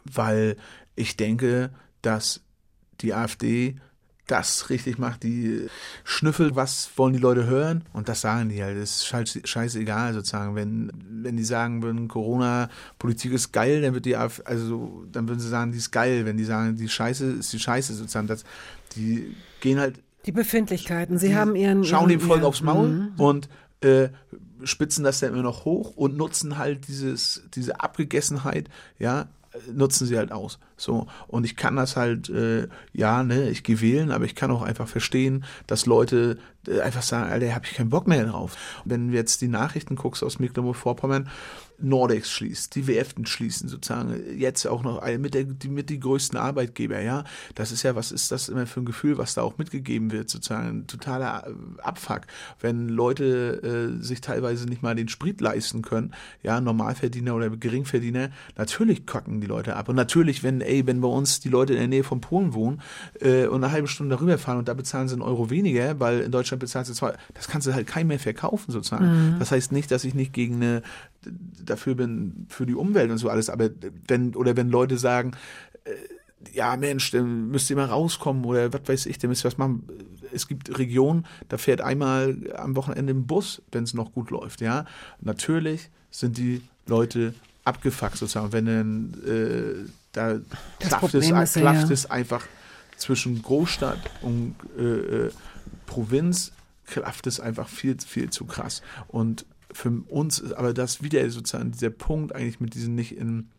weil 0.06 0.58
ich 0.96 1.18
denke, 1.18 1.72
dass 2.02 2.42
die 3.04 3.14
AfD 3.14 3.76
das 4.26 4.70
richtig 4.70 4.97
macht, 4.97 5.24
die 5.24 5.68
schnüffelt, 6.06 6.56
was 6.56 6.89
wollen 6.95 7.12
die 7.12 7.20
Leute 7.20 7.45
hören 7.45 7.84
und 7.91 8.08
das 8.08 8.22
sagen 8.22 8.47
die 8.47 8.64
halt, 8.64 8.78
das 8.82 8.95
ist 9.01 9.06
scheiß- 9.06 9.45
scheißegal 9.45 10.14
sozusagen, 10.14 10.56
wenn, 10.56 10.91
wenn 11.24 11.36
die 11.36 11.43
sagen 11.43 11.84
würden, 11.84 12.08
Corona-Politik 12.08 13.34
ist 13.34 13.51
geil, 13.51 13.82
dann 13.82 13.93
wird 13.93 14.06
die 14.06 14.16
AfD, 14.16 14.43
also 14.45 15.03
dann 15.11 15.28
würden 15.28 15.41
sie 15.41 15.49
sagen, 15.49 15.73
die 15.73 15.78
ist 15.78 15.91
geil, 15.91 16.26
wenn 16.26 16.38
die 16.38 16.45
sagen, 16.45 16.78
die 16.78 16.88
Scheiße 16.88 17.26
ist 17.34 17.52
die 17.52 17.60
Scheiße 17.60 17.94
sozusagen, 17.94 18.28
das, 18.28 18.45
die 18.95 19.36
gehen 19.60 19.78
halt 19.80 19.99
Die 20.26 20.32
Befindlichkeiten. 20.32 21.18
Sie 21.18 21.36
haben 21.36 21.56
ihren. 21.57 21.84
schauen 21.84 22.10
ihren, 22.10 22.19
dem 22.19 22.28
Volk 22.28 22.41
ja. 22.44 22.48
aufs 22.48 22.61
Maul 22.61 22.88
Mhm. 22.88 23.11
und 23.18 23.49
äh, 23.82 24.07
spitzen 24.64 25.03
das 25.03 25.19
dann 25.19 25.34
immer 25.34 25.44
noch 25.44 25.65
hoch 25.65 25.98
und 25.98 26.15
nutzen 26.15 26.57
halt 26.57 26.88
dieses 26.88 27.44
diese 27.53 27.82
Abgegessenheit, 27.82 28.69
ja, 28.99 29.28
nutzen 29.72 30.08
sie 30.08 30.18
halt 30.18 30.32
aus. 30.32 30.60
So 30.78 31.08
und 31.28 31.46
ich 31.46 31.56
kann 31.56 31.76
das 31.76 31.96
halt 31.96 32.30
äh, 32.30 32.68
ja, 32.94 33.24
ne, 33.24 33.50
ich 33.50 33.64
gehe 33.64 33.82
wählen, 33.82 34.12
aber 34.12 34.26
ich 34.26 34.36
kann 34.36 34.52
auch 34.52 34.62
einfach 34.62 34.88
verstehen, 34.88 35.46
dass 35.68 35.86
Leute 35.86 36.38
äh, 36.68 36.82
einfach 36.82 37.02
sagen, 37.02 37.32
Alter, 37.32 37.54
habe 37.54 37.66
ich 37.66 37.74
keinen 37.74 37.90
Bock 37.90 38.08
mehr 38.08 38.26
drauf. 38.26 38.58
Wenn 38.86 39.10
du 39.10 39.16
jetzt 39.16 39.42
die 39.42 39.48
Nachrichten 39.48 39.96
guckst 39.96 40.24
aus 40.24 40.40
Mecklenburg-Vorpommern, 40.40 41.30
Nordex 41.84 42.31
schließt, 42.31 42.76
die 42.76 42.88
Werften 42.88 43.26
schließen 43.26 43.68
sozusagen, 43.68 44.15
jetzt 44.38 44.65
auch 44.65 44.84
noch 44.84 45.05
mit 45.18 45.34
der 45.34 45.43
die, 45.43 45.68
mit 45.68 45.89
die 45.89 45.99
größten 45.99 46.39
Arbeitgeber, 46.39 47.01
ja. 47.01 47.23
Das 47.55 47.72
ist 47.72 47.84
ja, 47.84 47.95
was 47.95 48.11
ist 48.11 48.31
das 48.31 48.49
immer 48.49 48.65
für 48.65 48.81
ein 48.81 48.85
Gefühl, 48.85 49.18
was 49.18 49.34
da 49.34 49.41
auch 49.41 49.57
mitgegeben 49.57 50.11
wird, 50.11 50.30
sozusagen 50.30 50.68
ein 50.68 50.88
totaler 50.88 51.47
äh, 51.47 51.81
Abfuck, 51.81 52.22
wenn 52.61 52.88
Leute 52.88 53.97
äh, 53.99 54.03
sich 54.03 54.22
teilweise 54.22 54.65
nicht 54.65 54.81
mal 54.81 54.95
den 54.95 55.10
Sprit 55.10 55.41
leisten 55.41 55.81
können, 55.81 56.14
ja, 56.41 56.61
Normalverdiener 56.61 57.35
oder 57.35 57.49
Geringverdiener, 57.49 58.30
natürlich 58.55 59.05
kacken 59.05 59.41
die 59.41 59.47
Leute 59.47 59.76
ab 59.76 59.89
und 59.89 59.95
natürlich, 59.95 60.43
wenn 60.43 60.61
ey, 60.61 60.88
wenn 60.88 61.01
bei 61.01 61.07
uns 61.07 61.39
die 61.41 61.49
Leute 61.49 61.73
in 61.73 61.80
der 61.80 61.88
Nähe 61.88 62.03
von 62.03 62.22
Polen 62.22 62.53
wohnen 62.53 62.81
äh, 63.19 63.47
und 63.47 63.64
eine 63.64 63.73
halbe 63.73 63.88
Stunde 63.88 64.15
darüber 64.15 64.38
fahren 64.38 64.60
und 64.60 64.68
da 64.68 64.73
bezahlen 64.73 65.07
sie 65.07 65.14
einen 65.14 65.22
Euro 65.22 65.49
weniger, 65.49 65.99
weil 65.99 66.22
in 66.22 66.31
Deutschland 66.31 66.61
bezahlt 66.61 66.85
sie 66.85 66.93
zwei, 66.93 67.14
das 67.34 67.47
kannst 67.47 67.68
du 67.68 67.73
halt 67.73 67.88
keinem 67.88 68.07
mehr 68.07 68.19
verkaufen 68.19 68.72
sozusagen. 68.72 69.35
Das 69.39 69.51
heißt 69.51 69.72
nicht, 69.72 69.91
dass 69.91 70.03
ich 70.03 70.14
nicht 70.14 70.34
gegen 70.34 70.55
eine 70.55 70.81
dafür 71.66 71.95
bin 71.95 72.45
für 72.50 72.66
die 72.66 72.76
Umwelt 72.76 73.12
und 73.12 73.18
so 73.18 73.30
alles, 73.30 73.50
aber 73.50 73.70
wenn 74.08 74.36
oder 74.36 74.56
wenn 74.56 74.70
Leute 74.70 74.98
sagen, 74.98 75.32
äh, 75.86 75.91
ja 76.54 76.76
Mensch, 76.76 77.12
dann 77.12 77.50
müsst 77.50 77.70
ihr 77.70 77.76
mal 77.76 77.86
rauskommen 77.86 78.44
oder 78.45 78.72
was 78.74 78.82
weiß 78.86 79.06
ich, 79.06 79.18
dann 79.18 79.30
müsst 79.30 79.44
ihr 79.45 79.48
was 79.48 79.58
machen. 79.58 79.88
Es 80.34 80.48
gibt 80.48 80.78
Regionen, 80.78 81.26
da 81.50 81.58
fährt 81.58 81.82
einmal 81.82 82.36
am 82.56 82.76
Wochenende 82.76 83.14
ein 83.14 83.28
Bus, 83.28 83.62
wenn 83.72 83.84
es 83.84 83.94
noch 83.94 84.14
gut 84.14 84.32
läuft, 84.32 84.62
ja. 84.62 84.86
Natürlich 85.22 85.90
sind 86.12 86.38
die 86.38 86.62
Leute 86.88 87.34
abgefuckt 87.64 88.18
sozusagen, 88.18 88.52
wenn 88.52 88.66
dann 88.66 89.14
äh, 89.26 89.90
da 90.12 90.40
klafft 90.80 91.14
es, 91.16 91.30
ist 91.30 91.54
klafft 91.54 91.88
ja. 91.88 91.94
es 91.94 92.10
einfach 92.10 92.45
zwischen 92.98 93.41
Großstadt 93.41 94.00
und 94.22 94.56
äh, 94.78 94.84
äh, 95.26 95.32
Provinz 95.86 96.52
klafft 96.86 97.28
es 97.28 97.40
einfach 97.40 97.68
viel, 97.68 97.98
viel 98.00 98.30
zu 98.30 98.45
krass. 98.45 98.82
Und 99.08 99.45
für 99.74 99.90
uns 100.10 100.40
ist 100.40 100.54
aber 100.54 100.74
das 100.74 101.04
wieder 101.04 101.30
sozusagen 101.30 101.72
dieser 101.72 101.90
Punkt 101.90 102.36
eigentlich 102.36 102.60
mit 102.60 102.74
diesen 102.74 102.95
nicht 102.95 103.16
in 103.18 103.50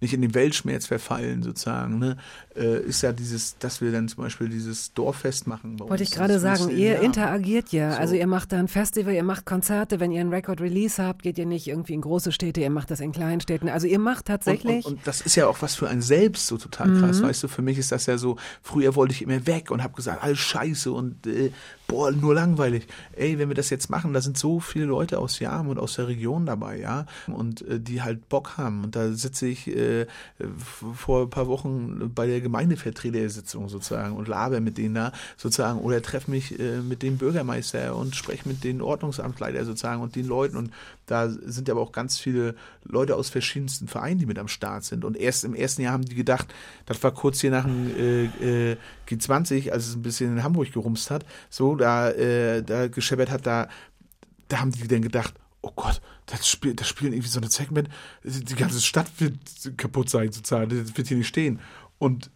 nicht 0.00 0.14
in 0.14 0.22
den 0.22 0.34
Weltschmerz 0.34 0.86
verfallen 0.86 1.42
sozusagen, 1.42 1.98
ne, 1.98 2.16
äh, 2.56 2.80
ist 2.82 3.02
ja 3.02 3.12
dieses, 3.12 3.58
dass 3.58 3.80
wir 3.80 3.92
dann 3.92 4.08
zum 4.08 4.24
Beispiel 4.24 4.48
dieses 4.48 4.92
Dorffest 4.94 5.46
machen. 5.46 5.78
Wollte 5.78 6.02
ich 6.02 6.10
gerade 6.10 6.38
sagen, 6.38 6.70
ihr 6.70 6.94
Jahr. 6.94 7.02
interagiert 7.02 7.70
ja. 7.70 7.92
So. 7.92 7.98
Also 7.98 8.14
ihr 8.14 8.26
macht 8.26 8.52
da 8.52 8.58
ein 8.58 8.68
Festival, 8.68 9.14
ihr 9.14 9.22
macht 9.22 9.46
Konzerte, 9.46 10.00
wenn 10.00 10.10
ihr 10.10 10.20
ein 10.20 10.30
Record-Release 10.30 11.02
habt, 11.02 11.22
geht 11.22 11.38
ihr 11.38 11.46
nicht 11.46 11.68
irgendwie 11.68 11.94
in 11.94 12.00
große 12.00 12.32
Städte, 12.32 12.60
ihr 12.60 12.70
macht 12.70 12.90
das 12.90 13.00
in 13.00 13.12
kleinen 13.12 13.40
Städten. 13.40 13.68
Also 13.68 13.86
ihr 13.86 13.98
macht 13.98 14.26
tatsächlich. 14.26 14.84
Und, 14.84 14.92
und, 14.92 14.98
und 14.98 15.06
das 15.06 15.20
ist 15.20 15.36
ja 15.36 15.46
auch 15.46 15.62
was 15.62 15.74
für 15.74 15.88
ein 15.88 16.02
selbst 16.02 16.46
so 16.46 16.58
total 16.58 16.92
krass, 16.98 17.22
weißt 17.22 17.44
du, 17.44 17.48
für 17.48 17.62
mich 17.62 17.78
ist 17.78 17.92
das 17.92 18.06
ja 18.06 18.18
so, 18.18 18.36
früher 18.62 18.94
wollte 18.94 19.14
ich 19.14 19.22
immer 19.22 19.46
weg 19.46 19.70
und 19.70 19.82
habe 19.82 19.94
gesagt, 19.94 20.22
alles 20.22 20.38
scheiße 20.38 20.90
und 20.90 21.26
äh, 21.26 21.52
boah, 21.92 22.10
nur 22.10 22.34
langweilig. 22.34 22.86
Ey, 23.14 23.38
wenn 23.38 23.48
wir 23.48 23.54
das 23.54 23.68
jetzt 23.68 23.90
machen, 23.90 24.14
da 24.14 24.22
sind 24.22 24.38
so 24.38 24.60
viele 24.60 24.86
Leute 24.86 25.18
aus 25.18 25.38
Jam 25.38 25.68
und 25.68 25.78
aus 25.78 25.96
der 25.96 26.08
Region 26.08 26.46
dabei, 26.46 26.80
ja, 26.80 27.04
und 27.26 27.60
äh, 27.68 27.78
die 27.78 28.02
halt 28.02 28.28
Bock 28.30 28.56
haben. 28.56 28.84
Und 28.84 28.96
da 28.96 29.12
sitze 29.12 29.46
ich 29.46 29.68
äh, 29.68 30.06
vor 30.94 31.22
ein 31.22 31.30
paar 31.30 31.48
Wochen 31.48 32.10
bei 32.14 32.26
der 32.26 32.40
Gemeindevertretersitzung 32.40 33.68
sozusagen 33.68 34.16
und 34.16 34.26
laber 34.26 34.60
mit 34.60 34.78
denen 34.78 34.94
da 34.94 35.12
sozusagen 35.36 35.80
oder 35.80 36.00
treffe 36.00 36.30
mich 36.30 36.58
äh, 36.58 36.80
mit 36.80 37.02
dem 37.02 37.18
Bürgermeister 37.18 37.94
und 37.94 38.16
spreche 38.16 38.48
mit 38.48 38.64
den 38.64 38.80
Ordnungsamtleiter 38.80 39.64
sozusagen 39.66 40.00
und 40.00 40.16
den 40.16 40.26
Leuten 40.26 40.56
und 40.56 40.70
da 41.12 41.28
sind 41.28 41.68
aber 41.68 41.82
auch 41.82 41.92
ganz 41.92 42.18
viele 42.18 42.54
Leute 42.84 43.16
aus 43.16 43.28
verschiedensten 43.28 43.86
Vereinen, 43.86 44.18
die 44.18 44.24
mit 44.24 44.38
am 44.38 44.48
Start 44.48 44.84
sind. 44.84 45.04
Und 45.04 45.14
erst 45.14 45.44
im 45.44 45.54
ersten 45.54 45.82
Jahr 45.82 45.92
haben 45.92 46.06
die 46.06 46.14
gedacht, 46.14 46.54
das 46.86 47.02
war 47.02 47.12
kurz 47.12 47.42
hier 47.42 47.50
nach 47.50 47.66
dem 47.66 47.94
äh, 47.98 48.70
äh, 48.70 48.76
G20, 49.06 49.70
als 49.70 49.88
es 49.88 49.94
ein 49.94 50.00
bisschen 50.00 50.38
in 50.38 50.42
Hamburg 50.42 50.72
gerumst 50.72 51.10
hat, 51.10 51.26
so, 51.50 51.76
da, 51.76 52.10
äh, 52.10 52.62
da 52.62 52.88
gescheppert 52.88 53.30
hat, 53.30 53.46
da, 53.46 53.68
da 54.48 54.60
haben 54.60 54.72
die 54.72 54.88
dann 54.88 55.02
gedacht, 55.02 55.34
oh 55.60 55.72
Gott, 55.76 56.00
das, 56.24 56.48
Spiel, 56.48 56.72
das 56.72 56.88
spielen 56.88 57.12
irgendwie 57.12 57.28
so 57.28 57.40
eine 57.40 57.50
Segment, 57.50 57.90
die 58.24 58.54
ganze 58.54 58.80
Stadt 58.80 59.08
wird 59.18 59.36
kaputt 59.76 60.08
sein, 60.08 60.32
sozusagen, 60.32 60.70
das 60.70 60.96
wird 60.96 61.08
hier 61.08 61.18
nicht 61.18 61.28
stehen. 61.28 61.60
Und 61.98 62.30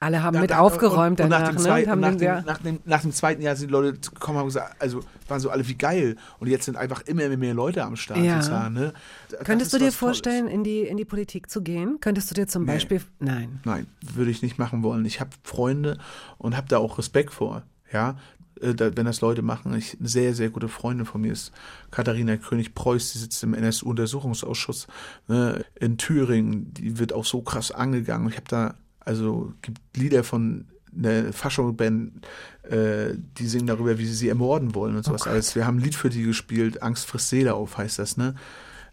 alle 0.00 0.22
haben 0.22 0.34
da- 0.34 0.40
mit 0.40 0.50
da- 0.50 0.58
aufgeräumt 0.60 1.20
und, 1.20 1.24
und 1.24 1.30
nach, 1.30 1.38
danach, 1.38 1.50
dem 1.50 1.56
ne? 1.56 1.62
zweiten, 1.62 1.84
Und 1.86 1.90
haben 1.92 2.00
nach, 2.00 2.08
den, 2.10 2.18
dem, 2.18 2.24
ja, 2.26 2.40
nach, 2.42 2.58
dem, 2.58 2.78
nach 2.84 3.00
dem 3.02 3.12
zweiten 3.12 3.42
Jahr 3.42 3.56
sind 3.56 3.68
die 3.68 3.72
Leute 3.72 3.98
gekommen 3.98 4.36
und 4.36 4.40
haben 4.40 4.46
gesagt, 4.48 4.76
also 4.80 5.00
waren 5.26 5.40
so 5.40 5.50
alle 5.50 5.66
wie 5.66 5.74
geil. 5.74 6.16
Und 6.38 6.48
jetzt 6.48 6.64
sind 6.66 6.76
einfach 6.76 7.02
immer 7.02 7.28
mehr 7.36 7.54
Leute 7.54 7.82
am 7.84 7.96
Start. 7.96 8.20
Ja. 8.20 8.36
sozusagen, 8.42 8.74
ne? 8.74 8.92
Das 9.30 9.40
Könntest 9.44 9.72
du 9.72 9.76
dir 9.78 9.84
Tolles. 9.84 9.96
vorstellen, 9.96 10.46
in 10.48 10.62
die, 10.64 10.80
in 10.82 10.96
die 10.96 11.04
Politik 11.04 11.50
zu 11.50 11.62
gehen? 11.62 11.98
Könntest 12.00 12.30
du 12.30 12.34
dir 12.34 12.46
zum 12.46 12.64
Nee. 12.64 12.72
Beispiel. 12.74 13.02
Nein. 13.18 13.60
Nein, 13.64 13.86
würde 14.14 14.30
ich 14.30 14.42
nicht 14.42 14.58
machen 14.58 14.82
wollen. 14.82 15.04
Ich 15.04 15.20
habe 15.20 15.30
Freunde 15.42 15.98
und 16.38 16.56
habe 16.56 16.68
da 16.68 16.78
auch 16.78 16.98
Respekt 16.98 17.32
vor. 17.34 17.62
Ja, 17.92 18.16
Äh, 18.60 18.74
wenn 18.96 19.06
das 19.06 19.20
Leute 19.20 19.42
machen. 19.42 19.72
Ich, 19.76 19.96
eine 20.00 20.08
sehr, 20.08 20.34
sehr 20.34 20.50
gute 20.50 20.66
Freundin 20.68 21.06
von 21.06 21.20
mir 21.20 21.30
ist 21.32 21.52
Katharina 21.92 22.36
König-Preuß, 22.36 23.12
die 23.12 23.18
sitzt 23.18 23.42
im 23.44 23.54
NSU-Untersuchungsausschuss 23.54 24.86
ne, 25.28 25.64
in 25.78 25.96
Thüringen. 25.98 26.72
Die 26.74 26.98
wird 26.98 27.12
auch 27.12 27.24
so 27.24 27.42
krass 27.42 27.70
angegangen. 27.70 28.28
Ich 28.28 28.34
habe 28.36 28.46
da, 28.48 28.74
also 29.08 29.54
gibt 29.62 29.80
Lieder 29.96 30.22
von 30.22 30.66
einer 30.96 31.32
Faschung-Band, 31.32 32.26
äh, 32.62 33.14
die 33.16 33.46
singen 33.46 33.66
darüber, 33.66 33.98
wie 33.98 34.06
sie 34.06 34.14
sie 34.14 34.28
ermorden 34.28 34.74
wollen 34.74 34.96
und 34.96 35.04
sowas 35.04 35.26
alles. 35.26 35.54
Wir 35.54 35.66
haben 35.66 35.78
ein 35.78 35.82
Lied 35.82 35.94
für 35.94 36.10
die 36.10 36.22
gespielt, 36.22 36.82
Angst 36.82 37.06
frisst 37.06 37.30
Seele 37.30 37.54
auf 37.54 37.78
heißt 37.78 37.98
das, 37.98 38.16
ne? 38.16 38.34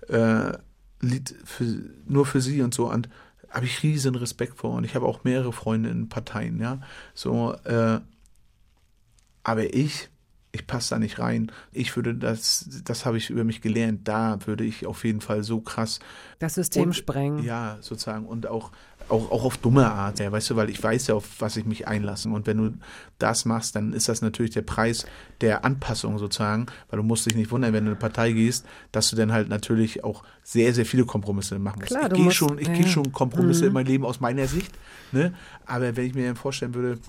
Äh, 0.08 0.54
Lied 1.02 1.36
für, 1.44 1.66
nur 2.08 2.26
für 2.26 2.42
sie 2.42 2.62
und 2.62 2.74
so. 2.74 2.90
Und 2.90 3.10
habe 3.50 3.66
ich 3.66 3.84
riesen 3.84 4.16
Respekt 4.16 4.58
vor. 4.58 4.72
Und 4.72 4.84
ich 4.84 4.96
habe 4.96 5.06
auch 5.06 5.24
mehrere 5.24 5.54
Freunde 5.54 5.90
in 5.90 6.10
Parteien, 6.10 6.60
ja. 6.60 6.80
So, 7.14 7.54
äh, 7.64 8.00
aber 9.44 9.74
ich, 9.74 10.10
ich 10.56 10.68
passe 10.68 10.92
da 10.92 11.00
nicht 11.00 11.20
rein. 11.20 11.52
Ich 11.72 11.96
würde 11.96 12.16
das, 12.16 12.68
das 12.84 13.06
habe 13.06 13.18
ich 13.18 13.30
über 13.30 13.44
mich 13.44 13.62
gelernt. 13.62 14.08
Da 14.08 14.40
würde 14.46 14.64
ich 14.64 14.86
auf 14.86 15.04
jeden 15.04 15.22
Fall 15.22 15.44
so 15.44 15.60
krass 15.60 16.00
Das 16.40 16.56
System 16.56 16.88
und, 16.88 16.94
sprengen. 16.94 17.44
Ja, 17.44 17.78
sozusagen. 17.82 18.26
Und 18.26 18.48
auch, 18.48 18.72
auch, 19.10 19.32
auch 19.32 19.44
auf 19.46 19.58
dumme 19.58 19.90
Art. 19.92 20.20
Ja, 20.20 20.32
weißt 20.32 20.50
du, 20.50 20.56
weil 20.56 20.70
ich 20.70 20.82
weiß 20.82 21.08
ja, 21.08 21.16
auf 21.16 21.26
was 21.40 21.58
ich 21.58 21.66
mich 21.66 21.88
einlasse. 21.88 22.30
Und 22.30 22.48
wenn 22.48 22.58
du 22.58 22.74
das 23.20 23.46
machst, 23.46 23.76
dann 23.76 23.94
ist 23.94 24.10
das 24.10 24.22
natürlich 24.22 24.52
der 24.52 24.62
Preis 24.62 25.06
der 25.42 25.66
Anpassung 25.66 26.18
sozusagen. 26.18 26.68
Weil 26.90 26.98
du 26.98 27.04
musst 27.04 27.26
dich 27.26 27.36
nicht 27.36 27.52
wundern, 27.52 27.74
wenn 27.74 27.86
du 27.86 27.92
in 27.92 27.96
eine 27.96 28.00
Partei 28.00 28.32
gehst, 28.32 28.66
dass 28.92 29.10
du 29.10 29.16
dann 29.16 29.32
halt 29.32 29.50
natürlich 29.50 30.04
auch 30.04 30.24
sehr, 30.44 30.74
sehr 30.74 30.86
viele 30.86 31.06
Kompromisse 31.06 31.58
machen 31.60 31.80
musst. 31.80 31.92
Klar, 31.92 32.12
ich 32.12 32.18
gehe 32.18 32.32
schon, 32.32 32.58
ich 32.60 32.68
ja. 32.68 32.74
gehe 32.74 32.88
schon 32.88 33.12
Kompromisse 33.12 33.62
Mhm. 33.64 33.68
in 33.68 33.74
mein 33.74 33.86
Leben 33.86 34.06
aus 34.06 34.20
meiner 34.20 34.48
Sicht. 34.48 34.72
Ne? 35.12 35.34
Aber 35.66 35.96
wenn 35.96 36.06
ich 36.06 36.14
mir 36.16 36.28
dann 36.28 36.36
vorstellen 36.36 36.74
würde, 36.74 37.00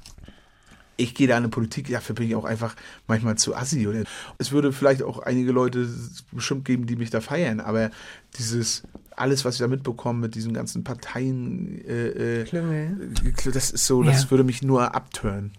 ich 0.97 1.15
gehe 1.15 1.27
da 1.29 1.35
in 1.37 1.45
eine 1.45 1.49
Politik, 1.49 1.91
dafür 1.91 2.15
bin 2.15 2.27
ich 2.29 2.35
auch 2.37 2.45
einfach 2.45 2.75
manchmal 3.07 3.37
zu 3.37 3.55
assi. 3.55 3.87
Oder 3.87 4.05
es 4.39 4.53
würde 4.53 4.73
vielleicht 4.73 5.03
auch 5.03 5.19
einige 5.19 5.53
Leute 5.53 5.89
bestimmt 6.33 6.65
geben, 6.65 6.87
die 6.87 6.97
mich 6.97 7.11
da 7.11 7.21
feiern, 7.21 7.61
aber 7.61 7.91
dieses, 8.39 8.83
alles, 9.15 9.45
was 9.45 9.55
ich 9.57 9.61
da 9.61 9.69
mitbekomme 9.69 10.21
mit 10.21 10.35
diesen 10.35 10.53
ganzen 10.55 10.85
Parteien, 10.85 11.85
äh, 11.87 12.41
äh, 12.41 12.45
Klüngel. 12.45 13.13
das 13.53 13.71
ist 13.71 13.87
so, 13.87 14.03
Ja. 14.03 14.11
das 14.13 14.31
würde 14.31 14.45
mich 14.45 14.63
nur 14.63 14.95
abtören. 14.95 15.53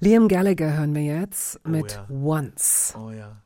Liam 0.00 0.28
Gallagher 0.28 0.76
hören 0.76 0.94
wir 0.94 1.02
jetzt 1.02 1.58
Oh 1.64 1.70
mit 1.70 1.92
ja. 1.92 2.06
Once. 2.10 2.94
Oh 2.96 3.10
ja. 3.10 3.36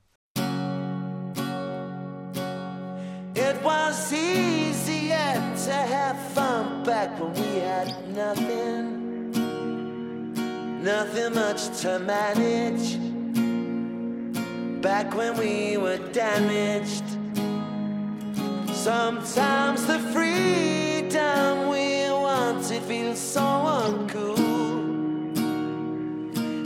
It 3.35 3.57
was 3.65 4.13
easier 4.13 5.17
to 5.65 5.73
have 5.73 6.19
fun 6.35 6.85
back 6.85 7.19
when 7.19 7.33
we 7.33 7.61
had 7.61 7.89
nothing, 8.15 8.92
nothing 10.83 11.35
much 11.35 11.69
to 11.81 11.99
manage. 12.01 12.99
Back 14.83 15.15
when 15.17 15.37
we 15.37 15.77
were 15.77 15.99
damaged, 16.13 17.05
sometimes 18.73 19.87
the 19.87 20.01
freedom 20.13 21.69
we 21.69 22.11
wanted 22.11 22.83
feels 22.83 23.21
so 23.21 23.41
uncool. 23.41 24.39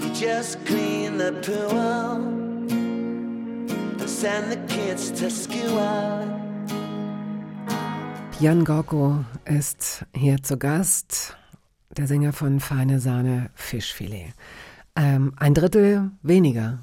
You 0.01 0.15
just 0.15 0.65
clean 0.65 1.19
the 1.19 1.33
pool 1.45 1.79
and 2.71 4.09
send 4.09 4.51
the 4.51 4.75
kids 4.75 5.11
to 5.21 5.31
school. 5.31 6.33
Jan 8.41 8.65
Gorko 8.65 9.25
ist 9.47 10.05
hier 10.15 10.37
zu 10.43 10.59
Gast, 10.59 11.37
der 11.97 12.07
Sänger 12.07 12.33
von 12.33 12.61
Feine 12.61 13.01
Sahne 13.01 13.51
Fischfilet. 13.55 14.33
Ähm, 14.95 15.33
ein 15.37 15.55
Drittel 15.55 16.11
weniger 16.23 16.79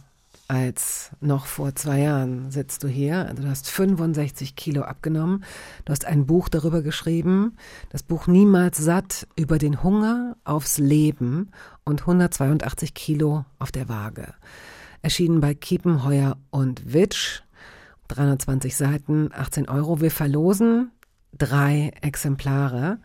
als 0.48 1.11
noch 1.22 1.45
vor 1.45 1.73
zwei 1.73 2.02
Jahren 2.02 2.52
sitzt 2.52 2.84
du 2.84 2.88
hier. 2.88 3.27
Also 3.27 3.44
du 3.44 3.49
hast 3.49 3.69
65 3.69 4.56
Kilo 4.56 4.84
abgenommen. 4.84 5.44
Du 5.85 5.91
hast 5.91 6.06
ein 6.06 6.26
Buch 6.26 6.49
darüber 6.49 6.81
geschrieben, 6.81 7.57
das 7.90 8.03
Buch 8.03 8.27
Niemals 8.27 8.77
satt 8.77 9.27
über 9.35 9.57
den 9.57 9.84
Hunger 9.84 10.35
aufs 10.44 10.77
Leben 10.77 11.49
und 11.85 12.02
182 12.02 12.94
Kilo 12.94 13.45
auf 13.57 13.72
der 13.72 13.90
Waage. 13.90 14.34
Erschienen 15.02 15.41
bei 15.41 15.53
Kiepenheuer 15.53 16.38
und 16.52 16.94
Witsch. 16.94 17.41
320 18.10 18.76
Seiten, 18.76 19.30
18 19.34 19.69
Euro. 19.69 20.02
Wir 20.02 20.11
verlosen 20.11 20.91
drei 21.35 21.94
Exemplare. 22.02 22.99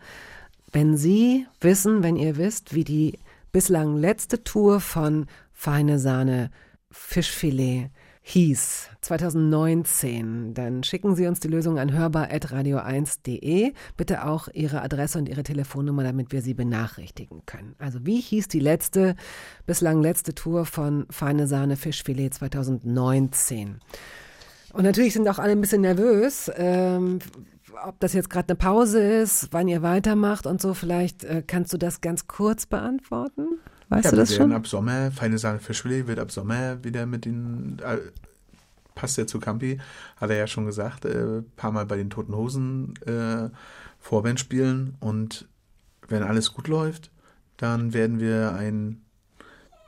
Wenn 0.71 0.97
Sie 0.97 1.47
wissen, 1.61 2.03
wenn 2.03 2.15
ihr 2.15 2.37
wisst, 2.37 2.75
wie 2.75 2.83
die 2.83 3.19
bislang 3.51 3.97
letzte 3.97 4.43
Tour 4.43 4.79
von 4.79 5.25
Feine 5.51 5.97
Sahne 5.97 6.51
Fischfilet 6.91 7.89
hieß, 8.21 8.89
2019, 9.01 10.53
dann 10.53 10.83
schicken 10.83 11.15
Sie 11.15 11.25
uns 11.25 11.39
die 11.39 11.47
Lösung 11.47 11.79
an 11.79 11.91
hörbar.radio1.de. 11.91 13.73
Bitte 13.97 14.25
auch 14.25 14.47
Ihre 14.53 14.83
Adresse 14.83 15.17
und 15.17 15.27
Ihre 15.27 15.41
Telefonnummer, 15.41 16.03
damit 16.03 16.31
wir 16.31 16.43
Sie 16.43 16.53
benachrichtigen 16.53 17.41
können. 17.47 17.75
Also 17.79 18.05
wie 18.05 18.21
hieß 18.21 18.47
die 18.47 18.59
letzte, 18.59 19.15
bislang 19.65 20.03
letzte 20.03 20.35
Tour 20.35 20.65
von 20.65 21.07
Feine 21.09 21.47
Sahne 21.47 21.77
Fischfilet 21.77 22.33
2019? 22.35 23.79
Und 24.73 24.83
natürlich 24.83 25.13
sind 25.13 25.27
auch 25.27 25.39
alle 25.39 25.53
ein 25.53 25.61
bisschen 25.61 25.81
nervös, 25.81 26.51
ähm, 26.55 27.17
ob 27.85 27.99
das 27.99 28.13
jetzt 28.13 28.29
gerade 28.29 28.49
eine 28.49 28.55
Pause 28.55 29.01
ist, 29.01 29.49
wann 29.51 29.67
ihr 29.67 29.81
weitermacht 29.81 30.45
und 30.45 30.61
so. 30.61 30.73
Vielleicht 30.73 31.23
äh, 31.23 31.43
kannst 31.45 31.73
du 31.73 31.77
das 31.77 32.01
ganz 32.01 32.27
kurz 32.27 32.65
beantworten. 32.65 33.59
Weißt 33.89 34.05
ja, 34.05 34.11
du 34.11 34.17
das 34.17 34.35
schon? 34.35 34.51
ab 34.53 34.67
Sommer, 34.67 35.11
Feine 35.11 35.37
Sahne 35.37 35.59
Fischfilet 35.59 36.07
wird 36.07 36.19
ab 36.19 36.31
Sommer 36.31 36.83
wieder 36.83 37.05
mit 37.05 37.25
den, 37.25 37.79
äh, 37.79 37.97
passt 38.93 39.17
ja 39.17 39.25
zu 39.25 39.39
Campi, 39.39 39.79
hat 40.17 40.29
er 40.29 40.37
ja 40.37 40.47
schon 40.47 40.65
gesagt, 40.65 41.05
äh, 41.05 41.41
paar 41.55 41.71
Mal 41.71 41.85
bei 41.85 41.97
den 41.97 42.09
Toten 42.09 42.35
Hosen 42.35 42.93
äh, 43.05 43.49
Vorband 43.99 44.39
spielen 44.39 44.95
und 44.99 45.47
wenn 46.07 46.23
alles 46.23 46.53
gut 46.53 46.67
läuft, 46.67 47.11
dann 47.57 47.93
werden 47.93 48.19
wir 48.19 48.53
ein, 48.53 49.01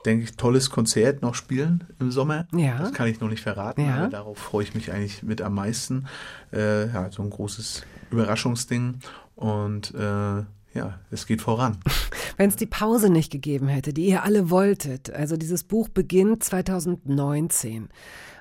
denke 0.06 0.23
ich, 0.26 0.36
tolles 0.36 0.69
Konzert 0.69 1.22
noch 1.22 1.36
spielen 1.36 1.84
im 1.99 2.11
Sommer. 2.11 2.48
Ja. 2.56 2.78
Das 2.80 2.94
kann 2.94 3.07
ich 3.07 3.19
noch 3.19 3.30
nicht 3.30 3.41
verraten, 3.44 3.86
Ja. 3.86 3.95
aber 3.98 4.07
darauf 4.07 4.38
freue 4.38 4.64
ich 4.64 4.73
mich 4.76 4.91
eigentlich 4.91 5.23
mit 5.23 5.41
am 5.41 5.53
meisten. 5.56 6.06
Äh, 6.53 6.88
ja, 6.88 7.11
so 7.11 7.22
ein 7.23 7.30
großes 7.30 7.84
Überraschungsding 8.11 8.99
und 9.36 9.94
äh, 9.94 10.44
ja, 10.73 10.99
es 11.11 11.26
geht 11.26 11.41
voran. 11.41 11.78
Wenn 12.38 12.49
es 12.49 12.56
die 12.56 12.65
Pause 12.65 13.10
nicht 13.10 13.32
gegeben 13.32 13.68
hätte, 13.68 13.94
die 13.94 14.06
ihr 14.07 14.23
alle 14.23 14.49
wolltet, 14.49 15.11
also 15.11 15.36
dieses 15.38 15.64
Buch 15.64 15.90
beginnt 15.90 16.44
2019. 16.44 17.90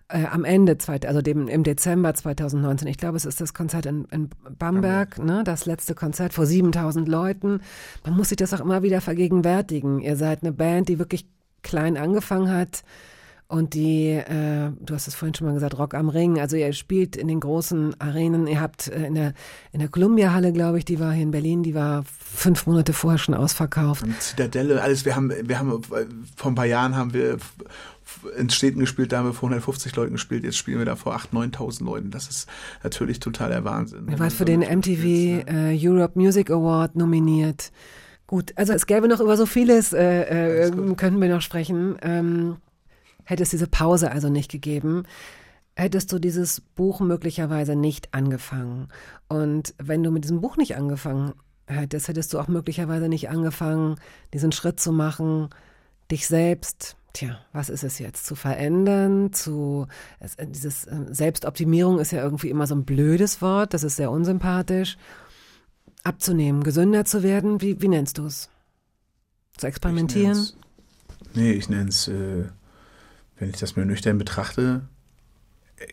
äh, 0.08 0.24
am 0.26 0.44
Ende, 0.44 0.76
also 1.06 1.22
dem, 1.22 1.48
im 1.48 1.62
Dezember 1.62 2.14
2019, 2.14 2.88
ich 2.88 2.98
glaube, 2.98 3.16
es 3.16 3.24
ist 3.24 3.40
das 3.40 3.52
Konzert 3.54 3.86
in, 3.86 4.04
in 4.06 4.30
Bamberg, 4.58 5.18
ne, 5.18 5.42
das 5.44 5.66
letzte 5.66 5.94
Konzert 5.94 6.32
vor 6.32 6.46
7000 6.46 7.08
Leuten. 7.08 7.60
Man 8.04 8.16
muss 8.16 8.28
sich 8.30 8.36
das 8.36 8.52
auch 8.54 8.60
immer 8.60 8.82
wieder 8.82 9.00
vergegenwärtigen. 9.00 10.00
Ihr 10.00 10.16
seid 10.16 10.42
eine 10.42 10.52
Band, 10.52 10.88
die 10.88 10.98
wirklich 10.98 11.26
klein 11.62 11.96
angefangen 11.96 12.50
hat 12.50 12.82
und 13.50 13.74
die, 13.74 14.10
äh, 14.10 14.70
du 14.78 14.94
hast 14.94 15.08
es 15.08 15.16
vorhin 15.16 15.34
schon 15.34 15.48
mal 15.48 15.54
gesagt, 15.54 15.76
Rock 15.76 15.94
am 15.94 16.08
Ring. 16.08 16.38
Also 16.38 16.56
ihr 16.56 16.72
spielt 16.72 17.16
in 17.16 17.26
den 17.26 17.40
großen 17.40 18.00
Arenen. 18.00 18.46
Ihr 18.46 18.60
habt 18.60 18.86
äh, 18.86 19.06
in 19.06 19.16
der 19.16 19.34
in 19.72 19.80
der 19.80 19.88
Columbia 19.88 20.32
Halle, 20.32 20.52
glaube 20.52 20.78
ich, 20.78 20.84
die 20.84 21.00
war 21.00 21.12
hier 21.12 21.24
in 21.24 21.32
Berlin, 21.32 21.64
die 21.64 21.74
war 21.74 22.04
fünf 22.06 22.68
Monate 22.68 22.92
vorher 22.92 23.18
schon 23.18 23.34
ausverkauft. 23.34 24.04
Und 24.04 24.22
Zitadelle, 24.22 24.80
alles. 24.80 25.04
Wir 25.04 25.16
haben, 25.16 25.32
wir 25.42 25.58
haben 25.58 25.82
vor 25.82 26.52
ein 26.52 26.54
paar 26.54 26.64
Jahren 26.64 26.94
haben 26.94 27.12
wir 27.12 27.38
in 28.38 28.50
Städten 28.50 28.78
gespielt, 28.78 29.10
da 29.10 29.18
haben 29.18 29.26
wir 29.26 29.34
vor 29.34 29.48
150 29.48 29.96
Leuten 29.96 30.12
gespielt. 30.12 30.44
Jetzt 30.44 30.56
spielen 30.56 30.78
wir 30.78 30.86
da 30.86 30.94
vor 30.94 31.16
8.000, 31.16 31.56
9.000 31.56 31.84
Leuten. 31.84 32.10
Das 32.12 32.28
ist 32.28 32.48
natürlich 32.84 33.18
total 33.18 33.50
der 33.50 33.64
Wahnsinn. 33.64 34.06
Ihr 34.08 34.18
wart 34.20 34.32
für 34.32 34.44
den 34.44 34.60
MTV 34.60 35.48
äh, 35.48 35.76
Europe 35.76 36.16
Music 36.16 36.52
Award 36.52 36.94
nominiert. 36.94 37.72
Gut, 38.30 38.52
also 38.54 38.72
es 38.72 38.86
gäbe 38.86 39.08
noch 39.08 39.18
über 39.18 39.36
so 39.36 39.44
vieles, 39.44 39.92
äh, 39.92 40.68
äh, 40.68 40.70
könnten 40.94 41.20
wir 41.20 41.28
noch 41.28 41.42
sprechen. 41.42 41.96
Ähm, 42.00 42.58
Hätte 43.24 43.42
es 43.42 43.50
diese 43.50 43.66
Pause 43.66 44.12
also 44.12 44.28
nicht 44.28 44.52
gegeben, 44.52 45.02
hättest 45.74 46.12
du 46.12 46.20
dieses 46.20 46.60
Buch 46.60 47.00
möglicherweise 47.00 47.74
nicht 47.74 48.14
angefangen. 48.14 48.86
Und 49.28 49.74
wenn 49.78 50.04
du 50.04 50.12
mit 50.12 50.22
diesem 50.22 50.40
Buch 50.40 50.56
nicht 50.56 50.76
angefangen 50.76 51.34
hättest, 51.66 52.06
hättest 52.06 52.32
du 52.32 52.38
auch 52.38 52.46
möglicherweise 52.46 53.08
nicht 53.08 53.30
angefangen, 53.30 53.96
diesen 54.32 54.52
Schritt 54.52 54.78
zu 54.78 54.92
machen, 54.92 55.48
dich 56.10 56.28
selbst, 56.28 56.96
tja, 57.12 57.38
was 57.52 57.68
ist 57.68 57.82
es 57.82 57.98
jetzt, 57.98 58.26
zu 58.26 58.36
verändern, 58.36 59.32
zu, 59.32 59.88
es, 60.20 60.36
dieses 60.40 60.84
äh, 60.84 61.06
Selbstoptimierung 61.10 61.98
ist 61.98 62.12
ja 62.12 62.22
irgendwie 62.22 62.50
immer 62.50 62.68
so 62.68 62.76
ein 62.76 62.84
blödes 62.84 63.42
Wort, 63.42 63.74
das 63.74 63.82
ist 63.82 63.96
sehr 63.96 64.12
unsympathisch, 64.12 64.98
abzunehmen, 66.04 66.62
gesünder 66.62 67.04
zu 67.04 67.22
werden, 67.22 67.60
wie, 67.60 67.80
wie 67.80 67.88
nennst 67.88 68.18
du 68.18 68.26
es? 68.26 68.48
Zu 69.56 69.66
experimentieren? 69.66 70.38
Ich 70.38 70.54
nee, 71.34 71.52
ich 71.52 71.68
nenne 71.68 71.88
es 71.88 72.08
äh, 72.08 72.44
wenn 73.40 73.50
ich 73.50 73.56
das 73.56 73.74
mir 73.74 73.86
nüchtern 73.86 74.18
betrachte, 74.18 74.82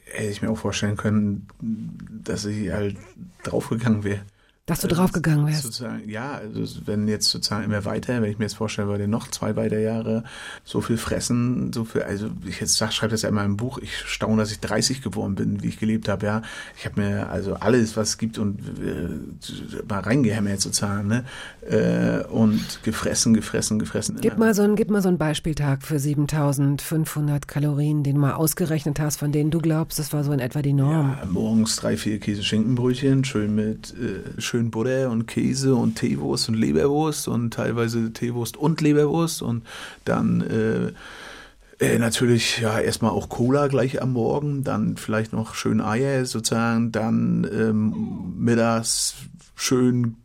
hätte 0.05 0.29
ich 0.29 0.41
mir 0.41 0.49
auch 0.51 0.57
vorstellen 0.57 0.97
können, 0.97 1.47
dass 1.61 2.45
ich 2.45 2.71
halt 2.71 2.97
draufgegangen 3.43 4.03
wäre. 4.03 4.21
Dass 4.67 4.81
du 4.81 4.87
draufgegangen 4.89 5.47
wärst. 5.47 5.63
Sozusagen, 5.63 6.09
ja, 6.09 6.33
also 6.33 6.81
wenn 6.85 7.07
jetzt 7.07 7.29
sozusagen 7.29 7.63
immer 7.63 7.85
weiter, 7.85 8.21
wenn 8.21 8.29
ich 8.29 8.37
mir 8.37 8.43
jetzt 8.43 8.57
vorstellen 8.57 8.89
würde, 8.89 9.07
noch 9.07 9.29
zwei 9.29 9.55
weitere 9.55 9.81
Jahre 9.81 10.25
so 10.65 10.81
viel 10.81 10.97
fressen, 10.97 11.71
so 11.71 11.85
viel, 11.85 12.01
also 12.03 12.29
ich 12.45 12.59
jetzt 12.59 12.75
sag, 12.75 12.91
schreibe 12.91 13.11
das 13.11 13.21
ja 13.21 13.29
in 13.29 13.35
meinem 13.35 13.55
Buch, 13.55 13.77
ich 13.77 13.95
staune, 13.99 14.41
dass 14.41 14.51
ich 14.51 14.59
30 14.59 15.01
geworden 15.01 15.35
bin, 15.35 15.63
wie 15.63 15.69
ich 15.69 15.79
gelebt 15.79 16.09
habe, 16.09 16.25
ja. 16.25 16.41
Ich 16.77 16.85
habe 16.85 16.99
mir 17.01 17.29
also 17.29 17.53
alles, 17.53 17.95
was 17.95 18.09
es 18.09 18.17
gibt 18.17 18.39
und 18.39 18.59
äh, 18.59 19.83
mal 19.87 20.01
reingehämmert 20.01 20.59
sozusagen, 20.59 21.07
ne? 21.07 21.23
Äh, 21.61 22.25
und 22.25 22.83
gefressen, 22.83 23.33
gefressen, 23.33 23.79
gefressen. 23.79 24.17
Gib 24.19 24.37
mal 24.37 24.53
so 24.53 24.63
ein, 24.63 24.75
gib 24.75 24.89
mal 24.89 25.01
so 25.01 25.07
einen 25.07 25.17
Beispieltag 25.17 25.81
für 25.81 25.97
7500 25.97 27.47
Kalorien, 27.47 28.03
den 28.03 28.15
du 28.15 28.19
mal 28.21 28.33
ausgerechnet 28.33 28.99
hast, 28.99 29.15
von 29.15 29.31
denen 29.31 29.49
du 29.49 29.59
glaubst, 29.59 29.97
das 29.97 30.11
war 30.11 30.25
so 30.25 30.33
in 30.33 30.39
etwa 30.39 30.61
die 30.61 30.73
Norm. 30.73 31.15
Ja, 31.21 31.25
morgens 31.25 31.77
drei, 31.77 31.95
vier 31.95 32.19
Käse-Schinkenbrötchen, 32.19 33.23
schön 33.23 33.55
mit, 33.55 33.93
äh, 33.93 34.41
schön 34.41 34.56
schön 34.57 34.71
Butter 34.71 35.11
und 35.11 35.27
Käse 35.27 35.75
und 35.75 35.95
Teewurst 35.95 36.49
und 36.49 36.55
Leberwurst 36.55 37.27
und 37.27 37.53
teilweise 37.53 38.11
Teewurst 38.11 38.57
und 38.57 38.81
Leberwurst 38.81 39.43
und 39.43 39.63
dann 40.03 40.41
äh, 40.41 41.85
äh, 41.85 41.99
natürlich 41.99 42.57
ja 42.57 42.79
erstmal 42.79 43.11
auch 43.11 43.29
Cola 43.29 43.67
gleich 43.67 44.01
am 44.01 44.13
Morgen, 44.13 44.63
dann 44.63 44.97
vielleicht 44.97 45.31
noch 45.31 45.53
schön 45.53 45.79
Eier 45.79 46.25
sozusagen, 46.25 46.91
dann 46.91 47.47
ähm, 47.53 48.33
mittags 48.39 49.13
schön 49.55 50.15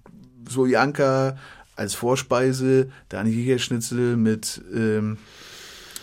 Sojanka 0.49 1.37
als 1.77 1.95
Vorspeise, 1.95 2.89
dann 3.11 3.27
Jägerschnitzel 3.27 4.17
mit 4.17 4.63
ähm, 4.75 5.19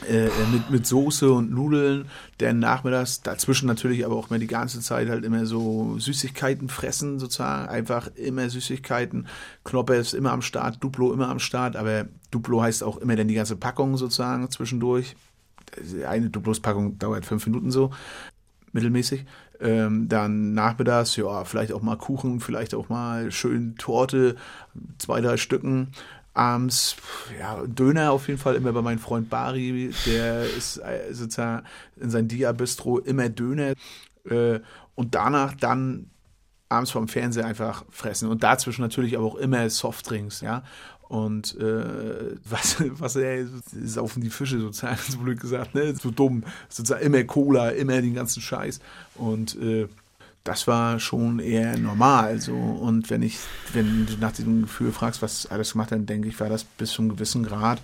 äh, 0.08 0.28
äh, 0.28 0.30
mit, 0.52 0.70
mit 0.70 0.88
Soße 0.88 1.32
und 1.32 1.52
Nudeln, 1.52 2.06
denn 2.40 2.60
nachmittags 2.60 3.22
dazwischen 3.22 3.68
natürlich 3.68 4.06
aber 4.06 4.16
auch 4.16 4.30
mehr 4.30 4.40
die 4.40 4.48
ganze 4.48 4.80
Zeit 4.80 5.10
halt 5.10 5.26
immer 5.26 5.46
so 5.46 5.98
Süßigkeiten 6.00 6.70
fressen, 6.70 7.20
sozusagen, 7.20 7.68
einfach 7.68 8.10
immer 8.16 8.50
Süßigkeiten. 8.50 9.28
Knoppe 9.66 9.96
ist 9.96 10.14
immer 10.14 10.32
am 10.32 10.42
Start, 10.42 10.84
Duplo 10.84 11.12
immer 11.12 11.28
am 11.28 11.40
Start, 11.40 11.76
aber 11.76 12.06
Duplo 12.32 12.62
heißt 12.62 12.84
auch 12.84 12.98
immer 12.98 13.16
dann 13.16 13.28
die 13.28 13.34
ganze 13.34 13.56
Packung 13.56 13.98
sozusagen 13.98 14.50
zwischendurch. 14.50 15.16
Eine 16.08 16.30
Duplos-Packung 16.30 16.98
dauert 16.98 17.26
fünf 17.26 17.46
Minuten 17.46 17.70
so, 17.70 17.92
mittelmäßig. 18.72 19.26
Ähm, 19.62 20.08
dann 20.08 20.54
nachmittags, 20.54 21.18
ja, 21.18 21.44
vielleicht 21.44 21.74
auch 21.74 21.82
mal 21.82 21.98
Kuchen, 21.98 22.40
vielleicht 22.40 22.74
auch 22.74 22.88
mal 22.88 23.32
schön 23.32 23.76
Torte, 23.76 24.38
zwei, 24.98 25.20
drei 25.20 25.36
Stücken 25.36 25.92
abends, 26.34 26.96
ja, 27.40 27.66
Döner 27.66 28.12
auf 28.12 28.28
jeden 28.28 28.40
Fall 28.40 28.56
immer 28.56 28.72
bei 28.72 28.82
meinem 28.82 29.00
Freund 29.00 29.30
Bari, 29.30 29.92
der 30.06 30.44
ist 30.44 30.78
äh, 30.78 31.14
sozusagen 31.14 31.66
in 32.00 32.10
sein 32.10 32.28
Dia-Bistro 32.28 33.00
immer 33.00 33.30
Döner 33.30 33.74
äh, 34.30 34.60
und 34.96 35.16
danach 35.16 35.54
dann 35.56 36.10
abends 36.70 36.92
vom 36.92 37.08
Fernseher 37.08 37.46
einfach 37.46 37.84
fressen 37.90 38.30
und 38.30 38.44
dazwischen 38.44 38.82
natürlich 38.82 39.18
aber 39.18 39.26
auch 39.26 39.36
immer 39.36 39.70
Softdrinks, 39.70 40.42
ja. 40.42 40.64
Und 41.10 41.58
äh, 41.58 42.36
was, 42.50 42.78
was 43.00 43.16
er 43.16 43.48
saufen 43.72 44.22
die 44.22 44.30
Fische 44.30 44.60
sozusagen, 44.60 45.00
so 45.10 45.18
blöd 45.18 45.40
gesagt, 45.40 45.74
ne? 45.74 45.96
So 45.96 46.12
dumm. 46.12 46.44
Sozusagen 46.70 47.04
immer 47.04 47.24
Cola, 47.24 47.70
immer 47.70 48.02
den 48.02 48.14
ganzen 48.14 48.42
Scheiß. 48.42 48.80
Und 49.16 49.60
äh, 49.60 49.88
das 50.44 50.68
war 50.68 51.00
schon 51.00 51.40
eher 51.40 51.78
normal. 51.78 52.40
So. 52.40 52.56
Und 52.56 53.10
wenn 53.10 53.22
ich, 53.22 53.38
wenn 53.74 54.06
du 54.06 54.14
nach 54.18 54.32
diesem 54.32 54.62
Gefühl 54.62 54.92
fragst, 54.92 55.22
was 55.22 55.46
alles 55.48 55.74
gemacht 55.74 55.92
hat, 55.92 56.00
dann 56.00 56.06
denke 56.06 56.28
ich, 56.28 56.40
war 56.40 56.50
das 56.50 56.64
bis 56.64 56.92
zu 56.92 57.02
einem 57.02 57.12
gewissen 57.12 57.44
Grad, 57.44 57.82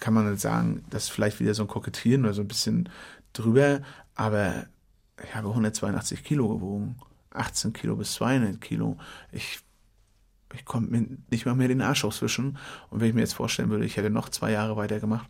kann 0.00 0.14
man 0.14 0.30
nicht 0.30 0.40
sagen, 0.40 0.84
das 0.90 1.04
ist 1.04 1.10
vielleicht 1.10 1.40
wieder 1.40 1.54
so 1.54 1.64
ein 1.64 1.68
Kokettieren 1.68 2.24
oder 2.24 2.34
so 2.34 2.42
ein 2.42 2.48
bisschen 2.48 2.88
drüber, 3.32 3.80
aber 4.14 4.66
ich 5.22 5.34
habe 5.34 5.48
182 5.48 6.22
Kilo 6.24 6.48
gewogen. 6.48 6.96
18 7.30 7.72
Kilo 7.72 7.96
bis 7.96 8.14
200 8.14 8.60
Kilo. 8.60 8.96
Ich, 9.30 9.60
ich 10.54 10.64
konnte 10.64 10.90
mir 10.90 11.06
nicht 11.30 11.44
mal 11.44 11.54
mehr 11.54 11.68
den 11.68 11.82
Arsch 11.82 12.04
auswischen. 12.04 12.58
Und 12.90 13.00
wenn 13.00 13.08
ich 13.08 13.14
mir 13.14 13.20
jetzt 13.20 13.34
vorstellen 13.34 13.70
würde, 13.70 13.84
ich 13.84 13.96
hätte 13.96 14.10
noch 14.10 14.28
zwei 14.28 14.52
Jahre 14.52 14.76
weitergemacht, 14.76 15.28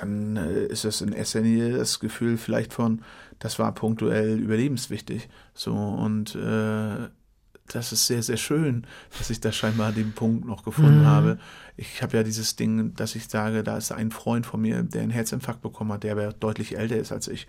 dann 0.00 0.36
äh, 0.36 0.66
ist 0.66 0.84
es 0.84 1.00
in 1.00 1.12
erster 1.12 1.40
Linie 1.40 1.76
das 1.76 2.00
Gefühl 2.00 2.38
vielleicht 2.38 2.72
von, 2.72 3.02
das 3.38 3.58
war 3.58 3.74
punktuell 3.74 4.38
überlebenswichtig. 4.38 5.28
So 5.54 5.74
und 5.74 6.34
äh, 6.34 7.08
das 7.68 7.92
ist 7.92 8.06
sehr, 8.06 8.22
sehr 8.22 8.36
schön, 8.36 8.86
dass 9.18 9.30
ich 9.30 9.40
da 9.40 9.52
scheinbar 9.52 9.92
den 9.92 10.12
Punkt 10.12 10.46
noch 10.46 10.64
gefunden 10.64 11.00
mhm. 11.00 11.06
habe. 11.06 11.38
Ich 11.76 12.02
habe 12.02 12.16
ja 12.16 12.22
dieses 12.22 12.56
Ding, 12.56 12.94
dass 12.94 13.14
ich 13.14 13.28
sage, 13.28 13.62
da 13.62 13.76
ist 13.78 13.92
ein 13.92 14.10
Freund 14.10 14.46
von 14.46 14.60
mir, 14.60 14.82
der 14.82 15.02
einen 15.02 15.10
Herzinfarkt 15.10 15.62
bekommen 15.62 15.92
hat, 15.92 16.02
der 16.02 16.12
aber 16.12 16.32
deutlich 16.32 16.76
älter 16.76 16.96
ist 16.96 17.12
als 17.12 17.28
ich. 17.28 17.46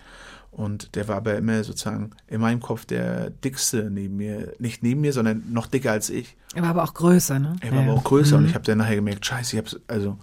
Und 0.51 0.95
der 0.95 1.07
war 1.07 1.17
aber 1.17 1.35
immer 1.35 1.63
sozusagen 1.63 2.11
in 2.27 2.39
meinem 2.39 2.61
Kopf 2.61 2.85
der 2.85 3.31
dickste 3.31 3.89
neben 3.89 4.17
mir. 4.17 4.53
Nicht 4.59 4.83
neben 4.83 5.01
mir, 5.01 5.11
sondern 5.11 5.43
noch 5.51 5.67
dicker 5.67 5.91
als 5.91 6.09
ich. 6.09 6.37
Er 6.53 6.61
war 6.61 6.69
aber 6.69 6.83
auch 6.83 6.93
größer, 6.93 7.39
ne? 7.39 7.55
Er 7.61 7.71
war 7.71 7.79
ja. 7.79 7.89
aber 7.89 7.99
auch 7.99 8.03
größer 8.03 8.37
mhm. 8.37 8.43
und 8.43 8.49
ich 8.49 8.55
habe 8.55 8.65
dann 8.65 8.77
nachher 8.77 8.95
gemerkt, 8.95 9.25
scheiße, 9.25 9.57
ich 9.57 9.65
habe 9.65 9.81
also 9.87 10.17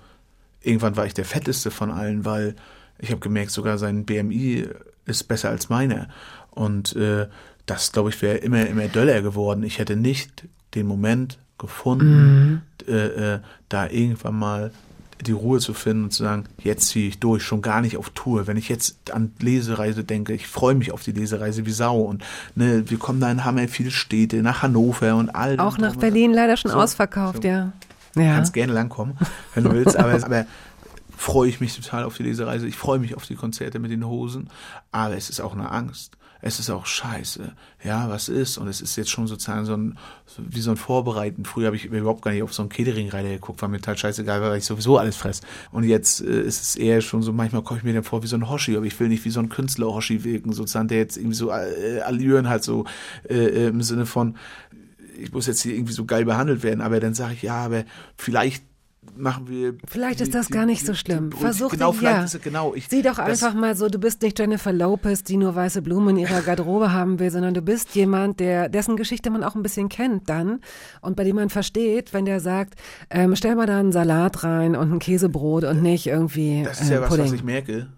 irgendwann 0.62 0.96
war 0.96 1.06
ich 1.06 1.14
der 1.14 1.24
fetteste 1.24 1.70
von 1.70 1.90
allen, 1.90 2.24
weil 2.24 2.54
ich 2.98 3.10
habe 3.10 3.20
gemerkt, 3.20 3.50
sogar 3.50 3.78
sein 3.78 4.04
BMI 4.04 4.68
ist 5.06 5.24
besser 5.24 5.50
als 5.50 5.68
meiner. 5.68 6.08
Und 6.50 6.94
äh, 6.96 7.28
das, 7.66 7.92
glaube 7.92 8.10
ich, 8.10 8.20
wäre 8.22 8.38
immer, 8.38 8.66
immer 8.66 8.88
döller 8.88 9.22
geworden. 9.22 9.62
Ich 9.62 9.78
hätte 9.78 9.96
nicht 9.96 10.44
den 10.74 10.86
Moment 10.86 11.38
gefunden, 11.58 12.62
mhm. 12.86 12.92
äh, 12.92 13.34
äh, 13.34 13.40
da 13.68 13.88
irgendwann 13.88 14.38
mal 14.38 14.72
die 15.26 15.32
Ruhe 15.32 15.58
zu 15.58 15.74
finden 15.74 16.04
und 16.04 16.12
zu 16.12 16.22
sagen, 16.22 16.44
jetzt 16.62 16.88
ziehe 16.88 17.08
ich 17.08 17.20
durch, 17.20 17.42
schon 17.42 17.62
gar 17.62 17.82
nicht 17.82 17.96
auf 17.96 18.10
Tour. 18.10 18.46
Wenn 18.46 18.56
ich 18.56 18.68
jetzt 18.68 19.10
an 19.12 19.32
Lesereise 19.38 20.02
denke, 20.02 20.32
ich 20.32 20.46
freue 20.46 20.74
mich 20.74 20.92
auf 20.92 21.02
die 21.02 21.12
Lesereise 21.12 21.66
wie 21.66 21.72
Sau. 21.72 22.00
Und 22.00 22.24
ne, 22.54 22.84
wir 22.88 22.98
kommen 22.98 23.20
da 23.20 23.30
in 23.30 23.44
Hammer 23.44 23.68
viele 23.68 23.90
Städte, 23.90 24.42
nach 24.42 24.62
Hannover 24.62 25.16
und 25.16 25.28
all 25.30 25.58
Auch 25.60 25.78
nach 25.78 25.96
Berlin 25.96 26.32
leider 26.32 26.56
schon 26.56 26.70
so, 26.70 26.78
ausverkauft, 26.78 27.42
so. 27.42 27.48
ja. 27.48 27.72
Ja. 28.16 28.34
Kannst 28.34 28.52
gerne 28.52 28.72
langkommen, 28.72 29.16
wenn 29.54 29.64
du 29.64 29.72
willst, 29.72 29.96
aber, 29.96 30.12
aber 30.12 30.46
freue 31.16 31.48
ich 31.48 31.60
mich 31.60 31.76
total 31.76 32.04
auf 32.04 32.16
die 32.16 32.22
Lesereise. 32.22 32.66
Ich 32.66 32.76
freue 32.76 32.98
mich 32.98 33.14
auf 33.14 33.26
die 33.26 33.36
Konzerte 33.36 33.78
mit 33.78 33.90
den 33.90 34.06
Hosen, 34.06 34.48
aber 34.90 35.16
es 35.16 35.30
ist 35.30 35.40
auch 35.40 35.54
eine 35.54 35.70
Angst. 35.70 36.16
Es 36.42 36.58
ist 36.58 36.70
auch 36.70 36.86
scheiße. 36.86 37.52
Ja, 37.84 38.08
was 38.08 38.30
ist? 38.30 38.56
Und 38.56 38.68
es 38.68 38.80
ist 38.80 38.96
jetzt 38.96 39.10
schon 39.10 39.26
sozusagen 39.26 39.66
so 39.66 39.76
ein, 39.76 39.98
wie 40.38 40.60
so 40.60 40.70
ein 40.70 40.78
Vorbereiten. 40.78 41.44
Früher 41.44 41.66
habe 41.66 41.76
ich 41.76 41.84
überhaupt 41.84 42.22
gar 42.22 42.30
nicht 42.30 42.42
auf 42.42 42.54
so 42.54 42.62
einen 42.62 42.70
Catering-Reiter 42.70 43.28
geguckt, 43.28 43.60
war 43.60 43.68
mir 43.68 43.78
total 43.78 43.98
scheißegal, 43.98 44.40
weil 44.40 44.56
ich 44.56 44.64
sowieso 44.64 44.96
alles 44.96 45.16
fress. 45.16 45.42
Und 45.70 45.84
jetzt 45.84 46.22
äh, 46.22 46.40
ist 46.40 46.62
es 46.62 46.76
eher 46.76 47.02
schon 47.02 47.22
so, 47.22 47.32
manchmal 47.32 47.62
komme 47.62 47.78
ich 47.78 47.84
mir 47.84 47.92
dann 47.92 48.04
vor 48.04 48.22
wie 48.22 48.26
so 48.26 48.36
ein 48.36 48.48
Hoshi, 48.48 48.76
aber 48.76 48.86
ich 48.86 48.98
will 48.98 49.08
nicht 49.08 49.24
wie 49.26 49.30
so 49.30 49.40
ein 49.40 49.50
Künstler-Hoshi 49.50 50.24
wirken, 50.24 50.52
sozusagen, 50.52 50.88
der 50.88 50.98
jetzt 50.98 51.18
irgendwie 51.18 51.36
so 51.36 51.50
äh, 51.50 52.00
Allüren 52.00 52.48
halt 52.48 52.64
so 52.64 52.86
äh 53.28 53.68
im 53.68 53.82
Sinne 53.82 54.06
von, 54.06 54.36
ich 55.20 55.32
muss 55.32 55.46
jetzt 55.46 55.60
hier 55.62 55.74
irgendwie 55.74 55.92
so 55.92 56.04
geil 56.04 56.24
behandelt 56.24 56.62
werden, 56.62 56.80
aber 56.80 57.00
dann 57.00 57.14
sage 57.14 57.34
ich, 57.34 57.42
ja, 57.42 57.56
aber 57.64 57.84
vielleicht 58.16 58.64
machen 59.16 59.48
wir. 59.48 59.74
Vielleicht 59.88 60.20
die- 60.20 60.24
ist 60.24 60.34
das 60.34 60.48
die- 60.48 60.52
gar 60.52 60.66
nicht 60.66 60.82
die- 60.82 60.86
so 60.86 60.94
schlimm. 60.94 61.32
Versuch 61.32 61.70
genau, 61.70 61.90
dich, 61.90 62.00
vielleicht 62.00 62.18
ja. 62.18 62.24
ist 62.24 62.42
genau. 62.42 62.74
Ich, 62.74 62.88
Sieh 62.88 63.00
doch 63.02 63.18
einfach 63.18 63.54
mal 63.54 63.74
so, 63.74 63.88
du 63.88 63.98
bist 63.98 64.20
nicht 64.22 64.38
Jennifer 64.38 64.72
Lopez, 64.72 65.24
die 65.24 65.36
nur 65.38 65.54
weiße 65.54 65.80
Blumen 65.82 66.10
in 66.10 66.22
ihrer 66.26 66.42
Garderobe 66.42 66.92
haben 66.92 67.18
will, 67.18 67.30
sondern 67.30 67.54
du 67.54 67.62
bist 67.62 67.94
jemand, 67.94 68.40
der, 68.40 68.68
dessen 68.68 68.96
Geschichte 68.96 69.30
man 69.30 69.42
auch 69.42 69.54
ein 69.54 69.62
bisschen 69.62 69.88
kennt 69.88 70.28
dann 70.28 70.60
und 71.00 71.16
bei 71.16 71.24
dem 71.24 71.36
man 71.36 71.48
versteht, 71.48 72.12
wenn 72.12 72.26
der 72.26 72.40
sagt, 72.40 72.74
ähm, 73.08 73.34
stell 73.36 73.54
mal 73.56 73.66
da 73.66 73.78
einen 73.80 73.92
Salat 73.92 74.44
rein 74.44 74.76
und 74.76 74.92
ein 74.92 74.98
Käsebrot 74.98 75.64
und 75.64 75.82
nicht 75.82 76.06
irgendwie 76.06 76.62
Das 76.64 76.80
ist 76.82 76.90
äh, 76.90 76.94
ja 76.94 77.00
was, 77.00 77.08
Pudding. 77.08 77.24
was 77.24 77.32
ich 77.32 77.42
merke, 77.44 77.88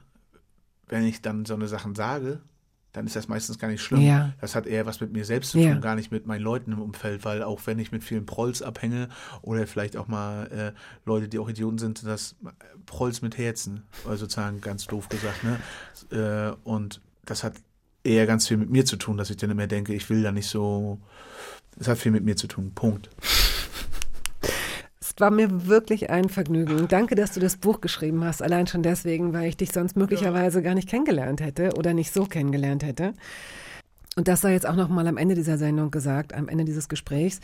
wenn 0.89 1.05
ich 1.05 1.20
dann 1.20 1.44
so 1.44 1.55
eine 1.55 1.66
Sachen 1.69 1.94
sage, 1.97 2.40
dann 2.93 3.06
ist 3.06 3.16
das 3.16 3.27
meistens 3.28 3.59
gar 3.59 3.69
nicht 3.69 3.82
schlimm. 3.82 4.02
Ja. 4.02 4.32
Das 4.40 4.55
hat 4.55 4.66
eher 4.66 4.85
was 4.85 5.01
mit 5.01 5.12
mir 5.12 5.24
selbst 5.24 5.52
zu 5.52 5.59
Ja. 5.59 5.73
tun, 5.73 5.81
gar 5.81 5.94
nicht 5.94 6.12
mit 6.12 6.27
meinen 6.27 6.43
Leuten 6.43 6.73
im 6.73 6.82
Umfeld, 6.82 7.24
weil 7.24 7.43
auch 7.43 7.60
wenn 7.64 7.78
ich 7.78 7.90
mit 7.93 8.05
vielen 8.05 8.27
Prolls 8.27 8.60
abhänge 8.62 9.09
oder 9.40 9.66
vielleicht 9.66 9.97
auch 9.97 10.09
mal 10.09 10.47
äh, 10.74 10.78
Leute, 11.06 11.28
die 11.28 11.39
auch 11.39 11.48
Idioten 11.48 11.78
sind, 11.78 11.98
sind 11.98 12.09
das 12.09 12.36
Prolls 12.86 13.23
mit 13.23 13.39
Herzen, 13.39 13.82
also 14.05 14.24
sozusagen 14.24 14.60
ganz 14.60 14.86
doof 14.86 15.09
gesagt. 15.09 15.43
Ne? 15.43 15.59
Äh, 16.10 16.69
und 16.69 17.01
das 17.24 17.44
hat 17.44 17.55
eher 18.05 18.27
ganz 18.27 18.48
viel 18.48 18.56
mit 18.59 18.69
mir 18.69 18.85
zu 18.85 18.97
tun, 18.97 19.16
dass 19.16 19.31
ich 19.31 19.36
dann 19.39 19.51
immer 19.51 19.66
denke, 19.66 19.94
ich 19.94 20.10
will 20.10 20.23
da 20.23 20.32
nicht 20.32 20.48
so. 20.48 20.98
Es 21.81 21.89
hat 21.89 21.97
viel 21.98 22.12
mit 22.12 22.24
mir 22.24 22.36
zu 22.36 22.47
tun. 22.48 22.73
Punkt. 22.74 23.09
Es 25.14 25.20
war 25.20 25.30
mir 25.30 25.66
wirklich 25.66 26.09
ein 26.09 26.30
Vergnügen. 26.30 26.89
Danke, 26.89 27.14
dass 27.14 27.32
du 27.32 27.40
das 27.40 27.59
Buch 27.59 27.82
geschrieben 27.82 28.24
hast. 28.24 28.43
Allein 28.43 28.66
schon 28.66 28.82
deswegen, 28.82 29.34
weil 29.34 29.47
ich 29.47 29.59
dich 29.59 29.70
sonst 29.70 29.94
möglicherweise 29.94 30.62
gar 30.62 30.74
nicht 30.74 30.89
kennengelernt 30.89 31.43
hätte 31.43 31.74
oder 31.76 31.93
nicht 31.93 32.14
so 32.14 32.24
kennengelernt 32.24 32.82
hätte. 32.82 33.12
Und 34.16 34.26
das 34.26 34.40
sei 34.40 34.52
jetzt 34.52 34.66
auch 34.66 34.74
noch 34.74 34.89
mal 34.89 35.06
am 35.06 35.18
Ende 35.18 35.34
dieser 35.34 35.59
Sendung 35.59 35.90
gesagt, 35.90 36.32
am 36.34 36.48
Ende 36.48 36.64
dieses 36.64 36.89
Gesprächs. 36.89 37.40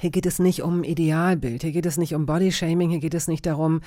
Hier 0.00 0.10
geht 0.10 0.26
es 0.26 0.40
nicht 0.40 0.62
um 0.62 0.82
Idealbild, 0.82 1.62
hier 1.62 1.72
geht 1.72 1.86
es 1.86 1.96
nicht 1.96 2.14
um 2.14 2.26
Bodyshaming, 2.26 2.90
hier 2.90 3.00
geht 3.00 3.14
es 3.14 3.28
nicht 3.28 3.46
darum, 3.46 3.80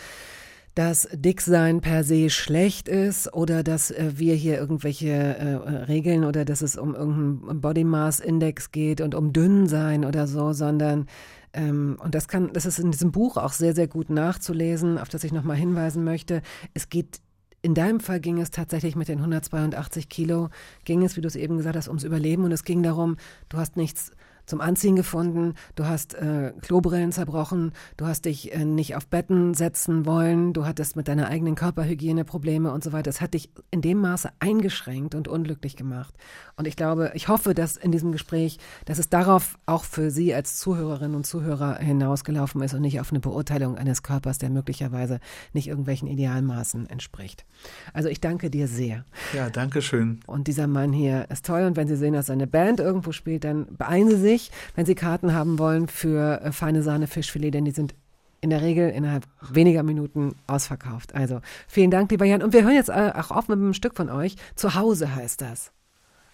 dass 0.73 1.09
Dicksein 1.11 1.81
per 1.81 2.05
se 2.05 2.29
schlecht 2.29 2.87
ist 2.87 3.33
oder 3.33 3.63
dass 3.63 3.91
äh, 3.91 4.13
wir 4.15 4.35
hier 4.35 4.57
irgendwelche 4.57 5.09
äh, 5.09 5.55
Regeln 5.85 6.23
oder 6.23 6.45
dass 6.45 6.61
es 6.61 6.77
um 6.77 6.95
irgendeinen 6.95 7.59
Body 7.59 7.83
Mass 7.83 8.21
Index 8.21 8.71
geht 8.71 9.01
und 9.01 9.13
um 9.13 9.33
dünn 9.33 9.67
sein 9.67 10.05
oder 10.05 10.27
so, 10.27 10.53
sondern 10.53 11.07
ähm, 11.53 11.97
und 12.01 12.15
das 12.15 12.27
kann, 12.27 12.51
das 12.53 12.65
ist 12.65 12.79
in 12.79 12.91
diesem 12.91 13.11
Buch 13.11 13.37
auch 13.37 13.53
sehr, 13.53 13.75
sehr 13.75 13.87
gut 13.87 14.09
nachzulesen, 14.09 14.97
auf 14.97 15.09
das 15.09 15.23
ich 15.23 15.31
nochmal 15.31 15.57
hinweisen 15.57 16.03
möchte. 16.03 16.41
Es 16.73 16.89
geht 16.89 17.21
in 17.63 17.75
deinem 17.75 17.99
Fall 17.99 18.19
ging 18.19 18.39
es 18.39 18.49
tatsächlich 18.49 18.95
mit 18.95 19.07
den 19.07 19.19
182 19.19 20.09
Kilo, 20.09 20.49
ging 20.83 21.03
es, 21.03 21.15
wie 21.15 21.21
du 21.21 21.27
es 21.27 21.35
eben 21.35 21.57
gesagt 21.57 21.75
hast, 21.75 21.87
ums 21.89 22.03
Überleben 22.03 22.43
und 22.43 22.51
es 22.51 22.63
ging 22.63 22.81
darum, 22.81 23.17
du 23.49 23.57
hast 23.57 23.77
nichts 23.77 24.11
zum 24.51 24.59
Anziehen 24.59 24.97
gefunden, 24.97 25.53
du 25.75 25.85
hast 25.85 26.13
äh, 26.13 26.51
Klobrillen 26.61 27.13
zerbrochen, 27.13 27.71
du 27.95 28.05
hast 28.05 28.25
dich 28.25 28.53
äh, 28.53 28.65
nicht 28.65 28.97
auf 28.97 29.07
Betten 29.07 29.53
setzen 29.53 30.05
wollen, 30.05 30.51
du 30.51 30.65
hattest 30.65 30.97
mit 30.97 31.07
deiner 31.07 31.27
eigenen 31.27 31.55
Körperhygiene 31.55 32.25
Probleme 32.25 32.73
und 32.73 32.83
so 32.83 32.91
weiter. 32.91 33.09
Es 33.09 33.21
hat 33.21 33.33
dich 33.33 33.49
in 33.71 33.81
dem 33.81 33.99
Maße 33.99 34.29
eingeschränkt 34.39 35.15
und 35.15 35.29
unglücklich 35.29 35.77
gemacht. 35.77 36.13
Und 36.57 36.67
ich 36.67 36.75
glaube, 36.75 37.13
ich 37.15 37.29
hoffe, 37.29 37.53
dass 37.53 37.77
in 37.77 37.93
diesem 37.93 38.11
Gespräch, 38.11 38.59
dass 38.83 38.99
es 38.99 39.07
darauf 39.07 39.57
auch 39.65 39.85
für 39.85 40.11
Sie 40.11 40.33
als 40.33 40.59
Zuhörerinnen 40.59 41.15
und 41.15 41.25
Zuhörer 41.25 41.77
hinausgelaufen 41.77 42.61
ist 42.61 42.73
und 42.73 42.81
nicht 42.81 42.99
auf 42.99 43.11
eine 43.11 43.21
Beurteilung 43.21 43.77
eines 43.77 44.03
Körpers, 44.03 44.37
der 44.37 44.49
möglicherweise 44.49 45.21
nicht 45.53 45.69
irgendwelchen 45.69 46.09
Idealmaßen 46.09 46.89
entspricht. 46.89 47.45
Also 47.93 48.09
ich 48.09 48.19
danke 48.19 48.49
dir 48.49 48.67
sehr. 48.67 49.05
Ja, 49.33 49.49
danke 49.49 49.81
schön. 49.81 50.19
Und 50.27 50.47
dieser 50.47 50.67
Mann 50.67 50.91
hier 50.91 51.29
ist 51.29 51.45
toll. 51.45 51.63
Und 51.63 51.77
wenn 51.77 51.87
Sie 51.87 51.95
sehen, 51.95 52.13
dass 52.13 52.25
seine 52.25 52.47
Band 52.47 52.81
irgendwo 52.81 53.13
spielt, 53.13 53.45
dann 53.45 53.67
beeilen 53.77 54.09
Sie 54.09 54.17
sich, 54.17 54.40
wenn 54.75 54.85
Sie 54.85 54.95
Karten 54.95 55.33
haben 55.33 55.59
wollen 55.59 55.87
für 55.87 56.41
äh, 56.41 56.51
feine 56.51 56.81
Sahne 56.81 57.07
Fischfilet, 57.07 57.51
denn 57.51 57.65
die 57.65 57.71
sind 57.71 57.93
in 58.41 58.49
der 58.49 58.61
Regel 58.61 58.89
innerhalb 58.89 59.27
weniger 59.51 59.83
Minuten 59.83 60.35
ausverkauft. 60.47 61.13
Also 61.13 61.41
vielen 61.67 61.91
Dank, 61.91 62.09
lieber 62.09 62.25
Jan. 62.25 62.41
Und 62.41 62.53
wir 62.53 62.63
hören 62.63 62.73
jetzt 62.73 62.89
äh, 62.89 63.11
auch 63.15 63.29
auf 63.29 63.47
mit 63.47 63.59
einem 63.59 63.73
Stück 63.73 63.95
von 63.95 64.09
euch. 64.09 64.35
Zu 64.55 64.73
Hause 64.73 65.13
heißt 65.13 65.41
das. 65.41 65.71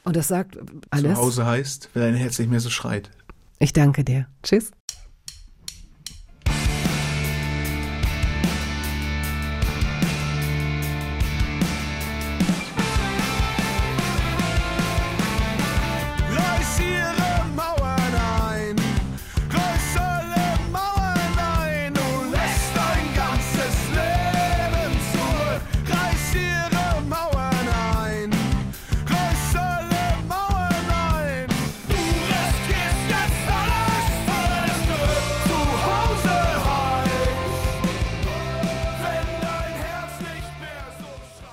Und 0.05 0.15
das 0.15 0.29
sagt 0.29 0.57
alles. 0.89 1.15
Zu 1.15 1.21
Hause 1.21 1.45
heißt, 1.45 1.89
wenn 1.93 2.03
dein 2.03 2.15
Herz 2.15 2.39
nicht 2.39 2.49
mehr 2.49 2.61
so 2.61 2.69
schreit. 2.69 3.11
Ich 3.59 3.73
danke 3.73 4.05
dir. 4.05 4.27
Tschüss. 4.41 4.71